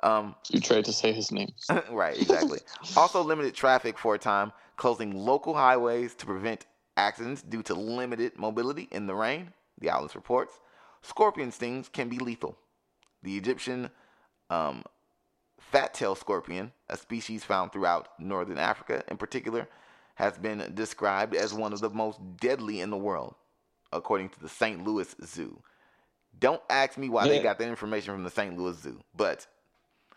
Um, 0.03 0.35
You 0.49 0.59
tried 0.59 0.85
to 0.85 0.93
say 0.93 1.13
his 1.13 1.31
name. 1.31 1.53
right, 1.91 2.19
exactly. 2.19 2.59
also 2.97 3.23
limited 3.23 3.53
traffic 3.55 3.97
for 3.97 4.15
a 4.15 4.19
time, 4.19 4.51
closing 4.75 5.15
local 5.15 5.53
highways 5.53 6.13
to 6.15 6.25
prevent 6.25 6.65
accidents 6.97 7.41
due 7.41 7.63
to 7.63 7.73
limited 7.73 8.37
mobility 8.37 8.87
in 8.91 9.07
the 9.07 9.15
rain, 9.15 9.53
the 9.79 9.89
Atlas 9.89 10.15
reports. 10.15 10.59
Scorpion 11.01 11.51
stings 11.51 11.89
can 11.89 12.09
be 12.09 12.17
lethal. 12.19 12.57
The 13.23 13.37
Egyptian 13.37 13.89
um, 14.49 14.83
fat-tailed 15.59 16.17
scorpion, 16.17 16.71
a 16.89 16.97
species 16.97 17.43
found 17.43 17.71
throughout 17.71 18.09
northern 18.19 18.57
Africa 18.57 19.03
in 19.07 19.17
particular, 19.17 19.67
has 20.15 20.37
been 20.37 20.71
described 20.75 21.35
as 21.35 21.53
one 21.53 21.73
of 21.73 21.79
the 21.81 21.89
most 21.89 22.19
deadly 22.37 22.81
in 22.81 22.89
the 22.89 22.97
world, 22.97 23.35
according 23.91 24.29
to 24.29 24.39
the 24.39 24.49
St. 24.49 24.83
Louis 24.85 25.15
Zoo. 25.25 25.61
Don't 26.39 26.61
ask 26.69 26.97
me 26.97 27.09
why 27.09 27.27
they 27.27 27.37
got 27.43 27.57
that 27.59 27.67
information 27.67 28.13
from 28.13 28.23
the 28.23 28.29
St. 28.29 28.57
Louis 28.57 28.77
Zoo, 28.77 28.99
but 29.15 29.45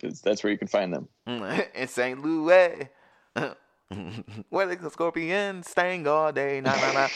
'Cause 0.00 0.20
that's 0.20 0.42
where 0.44 0.52
you 0.52 0.58
can 0.58 0.68
find 0.68 0.92
them. 0.92 1.08
in 1.74 1.88
St. 1.88 2.22
Louis. 2.22 2.88
Where 4.50 4.66
the 4.74 4.90
scorpion 4.90 5.62
sting 5.62 6.06
all 6.08 6.32
day. 6.32 6.60
Nah, 6.60 6.74
nah, 6.74 6.92
nah. 6.92 7.08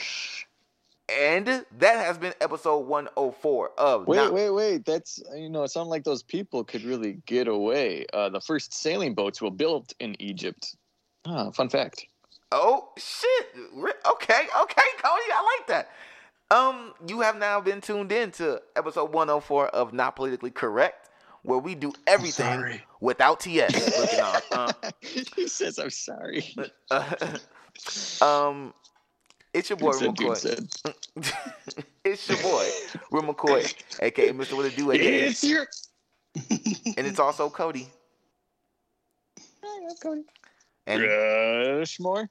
And 1.13 1.47
that 1.47 2.07
has 2.07 2.17
been 2.19 2.33
episode 2.41 2.87
104 2.87 3.71
of 3.77 4.07
Wait, 4.07 4.17
Not- 4.17 4.33
wait, 4.33 4.51
wait. 4.51 4.85
That's 4.85 5.21
you 5.35 5.49
know, 5.51 5.65
it 5.65 5.71
sounded 5.71 5.91
like 5.91 6.05
those 6.05 6.23
people 6.23 6.63
could 6.63 6.85
really 6.85 7.19
get 7.27 7.49
away. 7.49 8.07
Uh, 8.13 8.29
the 8.29 8.41
first 8.41 8.73
sailing 8.73 9.15
boats 9.15 9.43
were 9.43 9.51
built 9.51 9.93
in 9.99 10.15
Egypt. 10.23 10.77
Ah, 11.25 11.51
fun 11.51 11.69
fact. 11.69 12.07
Oh 12.53 12.89
shit. 12.97 13.55
Okay, 13.55 14.47
okay, 14.63 14.83
Cody, 14.99 15.25
I 15.33 15.57
like 15.59 15.67
that. 15.69 15.91
Um, 16.51 16.95
you 17.07 17.21
have 17.21 17.37
now 17.37 17.61
been 17.61 17.81
tuned 17.81 18.11
in 18.11 18.33
to 18.33 18.61
episode 18.75 19.13
104 19.13 19.69
of 19.69 19.93
Not 19.93 20.17
Politically 20.17 20.51
Correct, 20.51 21.11
where 21.43 21.59
we 21.59 21.77
do 21.77 21.93
everything 22.09 22.81
without 23.01 23.41
TS. 23.41 24.09
Uh, 24.53 24.73
he 25.01 25.47
says, 25.47 25.79
"I'm 25.79 25.91
sorry." 25.91 26.45
um, 28.21 28.75
it's 29.55 29.71
your 29.71 29.77
boy, 29.77 29.93
McCoy. 29.93 30.95
it's 32.05 32.29
your 32.29 32.39
boy, 32.39 32.69
Will 33.13 33.23
McCoy, 33.23 33.73
aka 34.03 34.33
Mr. 34.33 34.55
What 34.55 34.67
It 34.67 34.77
Do, 34.77 34.91
aka, 34.91 35.21
It's 35.29 35.45
your. 35.45 35.67
and 36.51 37.07
it's 37.07 37.21
also 37.21 37.49
Cody. 37.49 37.89
Hi, 39.63 39.95
Cody. 40.03 40.25
And 40.91 41.79
Rushmore, 41.79 42.29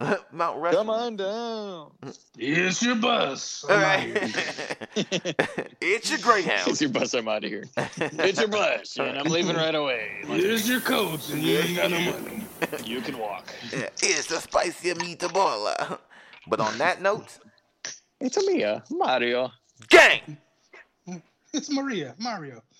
Mount 0.32 0.58
Rushmore. 0.58 0.72
come 0.72 0.90
on 0.90 1.16
down. 1.16 1.92
It's 2.38 2.82
your 2.82 2.96
bus. 2.96 3.64
All 3.68 3.76
I'm 3.76 3.82
right. 3.82 4.16
out 4.22 5.06
here. 5.10 5.34
it's 5.80 6.10
your 6.10 6.18
Greyhound. 6.18 6.68
It's 6.68 6.80
your 6.80 6.90
bus. 6.90 7.14
I'm 7.14 7.28
out 7.28 7.44
of 7.44 7.50
here. 7.50 7.64
It's 7.96 8.38
your 8.38 8.48
bus, 8.48 8.96
and 8.98 9.18
I'm 9.18 9.26
leaving 9.32 9.56
right 9.56 9.74
away. 9.74 10.10
Here's 10.26 10.68
your 10.68 10.80
coat, 10.80 11.28
and 11.30 11.42
you 11.42 11.58
ain't 11.58 11.76
got 11.76 11.90
no 11.90 12.00
money. 12.00 12.44
You 12.84 13.00
can 13.00 13.18
walk. 13.18 13.52
it's 13.72 14.30
a 14.30 14.40
spicy 14.40 14.92
meatball. 14.94 15.98
But 16.46 16.60
on 16.60 16.76
that 16.78 17.00
note, 17.00 17.38
It's 18.20 18.36
a 18.36 18.44
Mia, 18.50 18.82
Mario. 18.90 19.50
gang. 19.88 20.36
It's 21.52 21.70
Maria, 21.70 22.14
Mario. 22.18 22.56
I- 22.58 22.73